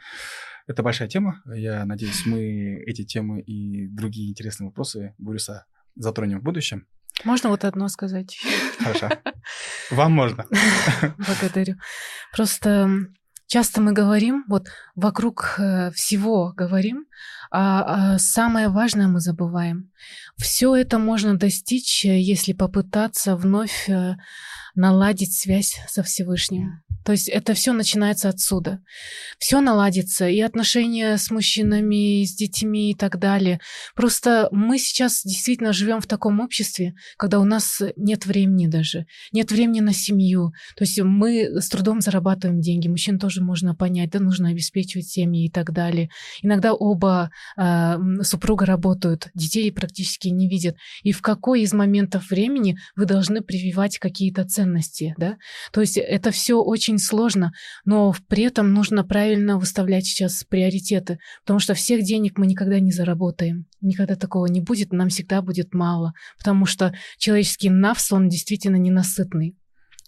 Это 0.66 0.82
большая 0.82 1.09
тема. 1.09 1.40
Я 1.47 1.86
надеюсь, 1.86 2.26
мы 2.26 2.82
эти 2.86 3.05
темы 3.05 3.40
и 3.40 3.86
другие 3.86 4.28
интересные 4.28 4.66
вопросы 4.66 5.14
Бурюса 5.16 5.64
затронем 5.94 6.40
в 6.40 6.43
будущем. 6.43 6.86
Можно 7.24 7.48
вот 7.48 7.64
одно 7.64 7.89
сказать? 7.89 8.39
Хорошо. 8.78 9.09
Вам 9.90 10.12
можно. 10.12 10.47
Благодарю. 11.19 11.77
Просто 12.32 12.89
часто 13.47 13.81
мы 13.81 13.93
говорим, 13.93 14.44
вот 14.48 14.69
вокруг 14.94 15.55
э, 15.59 15.90
всего 15.93 16.52
говорим, 16.56 17.06
а, 17.51 18.15
а 18.15 18.19
самое 18.19 18.69
важное 18.69 19.09
мы 19.09 19.20
забываем. 19.20 19.91
Все 20.37 20.75
это 20.77 20.99
можно 20.99 21.37
достичь, 21.37 22.05
э, 22.05 22.20
если 22.20 22.53
попытаться 22.53 23.37
вновь 23.37 23.89
э, 23.89 24.16
наладить 24.75 25.37
связь 25.37 25.77
со 25.89 26.03
Всевышним. 26.03 26.83
То 27.05 27.12
есть 27.12 27.29
это 27.29 27.55
все 27.55 27.73
начинается 27.73 28.29
отсюда. 28.29 28.83
Все 29.39 29.61
наладится, 29.61 30.29
и 30.29 30.41
отношения 30.41 31.16
с 31.16 31.31
мужчинами, 31.31 32.20
и 32.20 32.27
с 32.27 32.35
детьми 32.35 32.91
и 32.91 32.95
так 32.95 33.19
далее. 33.19 33.61
Просто 33.95 34.49
мы 34.53 34.79
сейчас 34.79 35.23
действительно 35.25 35.73
живем 35.73 36.01
в 36.01 36.07
таком 36.07 36.41
обществе, 36.41 36.95
когда 37.16 37.41
у 37.41 37.45
нас 37.45 37.81
нет 37.97 38.27
времени 38.27 38.66
даже, 38.66 39.07
нет 39.33 39.51
времени 39.51 39.81
на 39.81 39.95
семью. 39.95 40.53
То 40.77 40.85
есть 40.85 41.01
мы 41.01 41.61
с 41.61 41.69
трудом 41.70 42.03
зарабатываем 42.03 42.61
деньги, 42.61 42.89
мужчин 42.89 43.19
тоже 43.19 43.43
можно 43.43 43.75
понять, 43.75 44.11
да, 44.11 44.20
нужно 44.20 44.51
обеспечивать 44.51 45.09
семьи 45.09 45.47
и 45.47 45.51
так 45.51 45.73
далее. 45.73 46.11
Иногда 46.43 46.75
оба 46.75 47.31
э, 47.56 47.97
супруга 48.23 48.66
работают, 48.66 49.28
детей 49.35 49.70
практически 49.73 50.28
не 50.28 50.48
видят. 50.48 50.77
И 51.02 51.12
в 51.12 51.23
какой 51.23 51.62
из 51.62 51.73
моментов 51.73 52.31
времени 52.31 52.78
вы 52.97 53.05
должны 53.05 53.40
прививать 53.40 53.98
какие-то 53.98 54.44
ценности, 54.44 55.15
да? 55.19 55.36
То 55.73 55.81
есть 55.81 55.97
это 55.97 56.31
все 56.31 56.60
очень 56.60 56.98
сложно, 56.98 57.52
но 57.85 58.15
при 58.28 58.44
этом 58.44 58.73
нужно 58.73 59.05
правильно 59.05 59.59
выставлять 59.59 60.06
сейчас 60.06 60.44
приоритеты, 60.44 61.19
потому 61.44 61.59
что 61.59 61.74
всех 61.74 62.05
денег 62.05 62.39
мы 62.39 62.47
никогда 62.47 62.81
не 62.81 62.93
заработаем. 62.93 63.66
Никогда 63.81 64.16
такого 64.16 64.47
не 64.47 64.60
будет, 64.60 64.93
нам 64.93 65.09
всегда 65.09 65.43
будет 65.43 65.74
мало, 65.74 66.12
потому 66.39 66.66
что 66.66 66.94
человеческий 67.19 67.70
навс, 67.70 68.12
он 68.12 68.28
действительно 68.28 68.77
ненасытный 68.77 69.56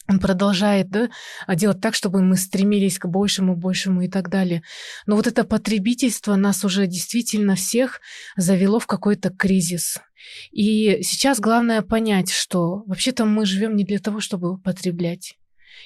он 0.09 0.19
продолжает 0.19 0.91
да, 0.91 1.09
делать 1.49 1.81
так, 1.81 1.95
чтобы 1.95 2.21
мы 2.23 2.37
стремились 2.37 2.99
к 2.99 3.07
большему, 3.07 3.57
большему 3.57 4.03
и 4.03 4.09
так 4.09 4.29
далее. 4.29 4.63
Но 5.07 5.17
вот 5.17 5.27
это 5.27 5.45
потребительство 5.45 6.35
нас 6.37 6.65
уже 6.65 6.87
действительно 6.87 7.55
всех 7.55 8.01
завело 8.37 8.79
в 8.81 8.87
какой-то 8.87 9.31
кризис. 9.31 9.99
И 10.51 10.99
сейчас 11.03 11.41
главное 11.41 11.83
понять, 11.83 12.31
что 12.31 12.83
вообще-то 12.87 13.25
мы 13.25 13.47
живем 13.47 13.77
не 13.77 13.85
для 13.85 13.99
того, 13.99 14.21
чтобы 14.21 14.59
потреблять. 14.59 15.37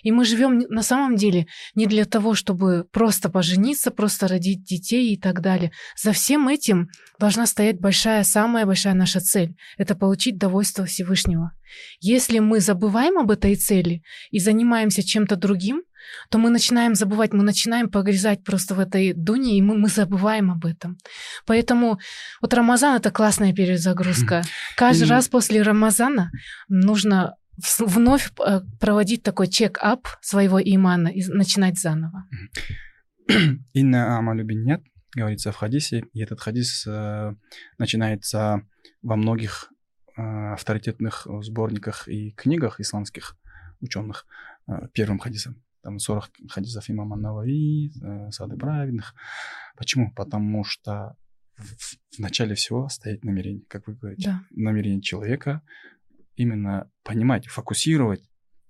И 0.02 0.12
мы 0.12 0.24
живем 0.24 0.58
на 0.68 0.82
самом 0.82 1.16
деле 1.16 1.46
не 1.74 1.86
для 1.86 2.04
того, 2.04 2.34
чтобы 2.34 2.84
просто 2.92 3.28
пожениться, 3.28 3.90
просто 3.90 4.28
родить 4.28 4.64
детей 4.64 5.12
и 5.12 5.16
так 5.16 5.40
далее. 5.40 5.72
За 5.96 6.12
всем 6.12 6.48
этим 6.48 6.88
должна 7.18 7.46
стоять 7.46 7.80
большая, 7.80 8.24
самая 8.24 8.66
большая 8.66 8.94
наша 8.94 9.20
цель. 9.20 9.56
Это 9.78 9.94
получить 9.94 10.38
довольство 10.38 10.84
Всевышнего. 10.84 11.52
Если 12.00 12.38
мы 12.38 12.60
забываем 12.60 13.18
об 13.18 13.30
этой 13.30 13.56
цели 13.56 14.02
и 14.30 14.38
занимаемся 14.38 15.02
чем-то 15.02 15.36
другим, 15.36 15.82
то 16.30 16.38
мы 16.38 16.50
начинаем 16.50 16.94
забывать, 16.94 17.32
мы 17.32 17.42
начинаем 17.42 17.88
погрязать 17.88 18.44
просто 18.44 18.74
в 18.74 18.80
этой 18.80 19.12
дуне, 19.12 19.58
и 19.58 19.62
мы, 19.62 19.76
мы 19.76 19.88
забываем 19.88 20.50
об 20.50 20.66
этом. 20.66 20.98
Поэтому 21.46 21.98
вот 22.40 22.54
Рамазан— 22.54 22.96
это 22.96 23.10
классная 23.10 23.52
перезагрузка. 23.52 24.42
Каждый 24.76 25.08
раз 25.08 25.28
после 25.28 25.62
Рамазана 25.62 26.30
нужно 26.68 27.36
вновь 27.78 28.32
э, 28.44 28.60
проводить 28.80 29.22
такой 29.22 29.48
чек-ап 29.48 30.08
своего 30.20 30.60
имана 30.60 31.08
и 31.08 31.24
начинать 31.26 31.78
заново. 31.78 32.24
Инна 33.72 34.18
амалю 34.18 34.44
нет, 34.44 34.82
говорится 35.14 35.52
в 35.52 35.56
хадисе, 35.56 36.04
и 36.12 36.20
этот 36.20 36.40
хадис 36.40 36.86
э, 36.86 37.34
начинается 37.78 38.66
во 39.02 39.16
многих 39.16 39.72
э, 40.16 40.22
авторитетных 40.22 41.26
сборниках 41.42 42.08
и 42.08 42.32
книгах 42.32 42.80
исламских 42.80 43.36
ученых 43.80 44.26
э, 44.68 44.88
первым 44.92 45.18
хадисом. 45.18 45.62
Там 45.82 45.98
40 45.98 46.30
хадисов 46.48 46.88
имама 46.88 47.16
Наваи, 47.16 47.92
э, 48.02 48.30
Сады 48.30 48.56
Праведных. 48.56 49.14
Почему? 49.76 50.12
Потому 50.12 50.64
что 50.64 51.16
в, 51.56 52.16
в 52.16 52.18
начале 52.18 52.54
всего 52.54 52.88
стоит 52.88 53.24
намерение, 53.24 53.64
как 53.68 53.86
вы 53.86 53.94
говорите. 53.94 54.30
Да. 54.30 54.40
Намерение 54.50 55.02
человека 55.02 55.62
именно 56.36 56.90
понимать, 57.02 57.46
фокусировать, 57.46 58.22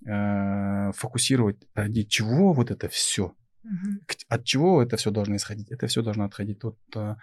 э, 0.06 0.92
фокусировать, 0.94 1.56
ради 1.74 2.02
чего 2.02 2.52
вот 2.52 2.70
это 2.70 2.88
все, 2.88 3.34
угу. 3.64 4.00
от 4.28 4.44
чего 4.44 4.82
это 4.82 4.96
все 4.96 5.10
должно 5.10 5.36
исходить. 5.36 5.70
Это 5.70 5.86
все 5.86 6.02
должно 6.02 6.24
отходить 6.24 6.64
от 6.64 6.78
э, 6.94 7.14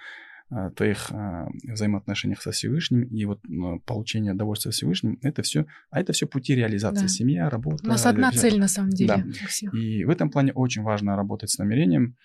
твоих 0.76 1.12
э, 1.12 1.48
взаимоотношениях 1.64 2.42
со 2.42 2.52
Всевышним 2.52 3.04
и 3.04 3.26
вот 3.26 3.40
э, 3.46 3.80
получение 3.86 4.34
удовольствия 4.34 4.72
Всевышним, 4.72 5.18
это 5.22 5.42
все, 5.44 5.66
а 5.90 6.02
это 6.02 6.12
все 6.14 6.28
пути 6.28 6.56
реализации, 6.56 7.04
да. 7.04 7.08
семья, 7.08 7.50
работа. 7.50 7.86
У 7.86 7.88
нас 7.88 8.06
одна 8.06 8.32
цель 8.32 8.60
на 8.60 8.68
самом 8.68 8.90
деле. 8.90 9.24
Да. 9.26 9.78
И 9.78 10.04
в 10.04 10.10
этом 10.10 10.30
плане 10.30 10.52
очень 10.54 10.82
важно 10.82 11.16
работать 11.16 11.50
с 11.50 11.58
намерением. 11.58 12.16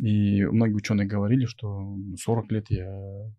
И 0.00 0.44
многие 0.44 0.74
ученые 0.74 1.06
говорили, 1.06 1.46
что 1.46 1.96
40 2.16 2.52
лет 2.52 2.66
я, 2.70 2.90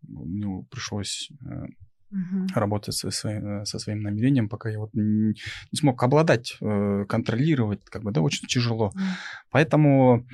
мне 0.08 0.66
пришлось 0.72 1.30
э, 1.46 1.66
угу. 2.12 2.48
работать 2.54 2.96
со 2.96 3.12
своим, 3.12 3.66
со 3.66 3.80
своим 3.80 4.02
намерением, 4.02 4.50
пока 4.50 4.70
я 4.70 4.80
вот 4.80 4.94
не, 4.94 5.34
не 5.72 5.78
смог 5.78 6.02
обладать, 6.04 6.58
э, 6.62 7.06
контролировать, 7.08 7.84
как 7.86 8.04
бы, 8.04 8.12
да, 8.12 8.22
очень 8.22 8.48
тяжело. 8.48 8.92
Mm. 8.96 9.02
Поэтому 9.52 10.26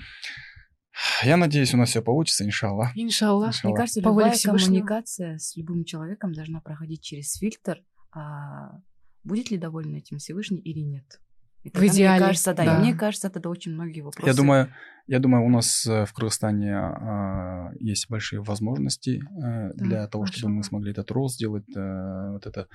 я 1.24 1.38
надеюсь, 1.38 1.74
у 1.74 1.78
нас 1.78 1.90
все 1.90 2.02
получится, 2.02 2.45
иншаллах. 2.45 2.91
Иншаллах. 2.95 3.64
Мне 3.64 3.76
кажется, 3.76 4.02
любая 4.02 4.36
коммуникация 4.44 5.38
с 5.38 5.56
любым 5.56 5.86
человеком 5.86 6.34
должна 6.34 6.62
проходить 6.62 7.02
через 7.02 7.34
фильтр, 7.34 7.82
а 8.12 8.78
будет 9.24 9.50
ли 9.52 9.58
доволен 9.58 9.95
этим 9.95 10.18
Всевышний 10.18 10.60
или 10.60 10.80
нет. 10.80 11.20
И 11.64 11.70
в 11.70 11.76
идеале. 11.76 12.20
Мне 12.20 12.28
кажется, 12.28 12.54
да, 12.54 12.66
да. 12.66 12.76
И 12.76 12.80
мне 12.82 12.94
кажется, 12.94 13.30
это 13.30 13.50
очень 13.50 13.72
многие 13.72 14.02
вопросы. 14.02 14.28
Я 14.28 14.36
думаю, 14.36 14.74
я 15.06 15.20
думаю, 15.20 15.44
у 15.46 15.50
нас 15.50 15.86
э, 15.86 16.06
в 16.06 16.14
Кыргызстане 16.14 16.72
э, 16.72 17.76
есть 17.80 18.10
большие 18.10 18.42
возможности 18.42 19.22
э, 19.22 19.72
да, 19.74 19.86
для 19.86 20.08
того, 20.08 20.24
хорошо. 20.24 20.40
чтобы 20.40 20.54
мы 20.54 20.64
смогли 20.64 20.92
этот 20.92 21.12
рост 21.12 21.36
сделать, 21.36 21.66
э, 21.76 22.32
вот 22.32 22.48
это 22.48 22.68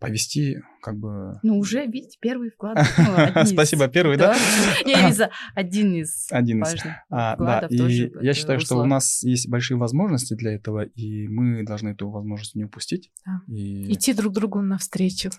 повести, 0.00 0.60
как 0.82 0.96
бы. 0.96 1.38
Ну 1.44 1.58
уже, 1.58 1.86
видите, 1.86 2.18
первый 2.20 2.50
вклад. 2.50 2.78
Ну, 2.98 3.44
Спасибо, 3.46 3.86
первый, 3.88 4.16
да? 4.16 4.36
Не, 4.84 4.94
один 5.54 5.94
из 5.94 6.26
один 6.30 6.62
из 6.62 6.76
а, 7.10 7.36
да. 7.36 7.66
И 7.70 8.10
я 8.20 8.34
считаю, 8.34 8.58
что 8.58 8.76
у 8.78 8.84
нас 8.84 9.22
есть 9.22 9.48
большие 9.48 9.76
возможности 9.76 10.34
для 10.34 10.54
этого, 10.54 10.82
и 10.82 11.28
мы 11.28 11.64
должны 11.64 11.90
эту 11.90 12.10
возможность 12.10 12.54
не 12.56 12.64
упустить. 12.64 13.10
Идти 13.46 14.12
друг 14.14 14.34
другу 14.34 14.60
навстречу. 14.60 15.30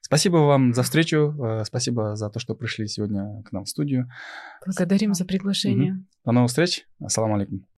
Спасибо 0.00 0.38
вам 0.38 0.74
за 0.74 0.82
встречу, 0.82 1.62
спасибо 1.64 2.16
за 2.16 2.30
то, 2.30 2.40
что 2.40 2.54
пришли 2.54 2.88
сегодня 2.88 3.42
к 3.44 3.52
нам 3.52 3.64
в 3.64 3.68
студию. 3.68 4.10
Благодарим 4.64 5.14
за 5.14 5.24
приглашение. 5.24 5.67
До 6.24 6.32
новых 6.32 6.48
встреч. 6.48 6.86
Ассаламу 7.00 7.36
алейкум. 7.36 7.66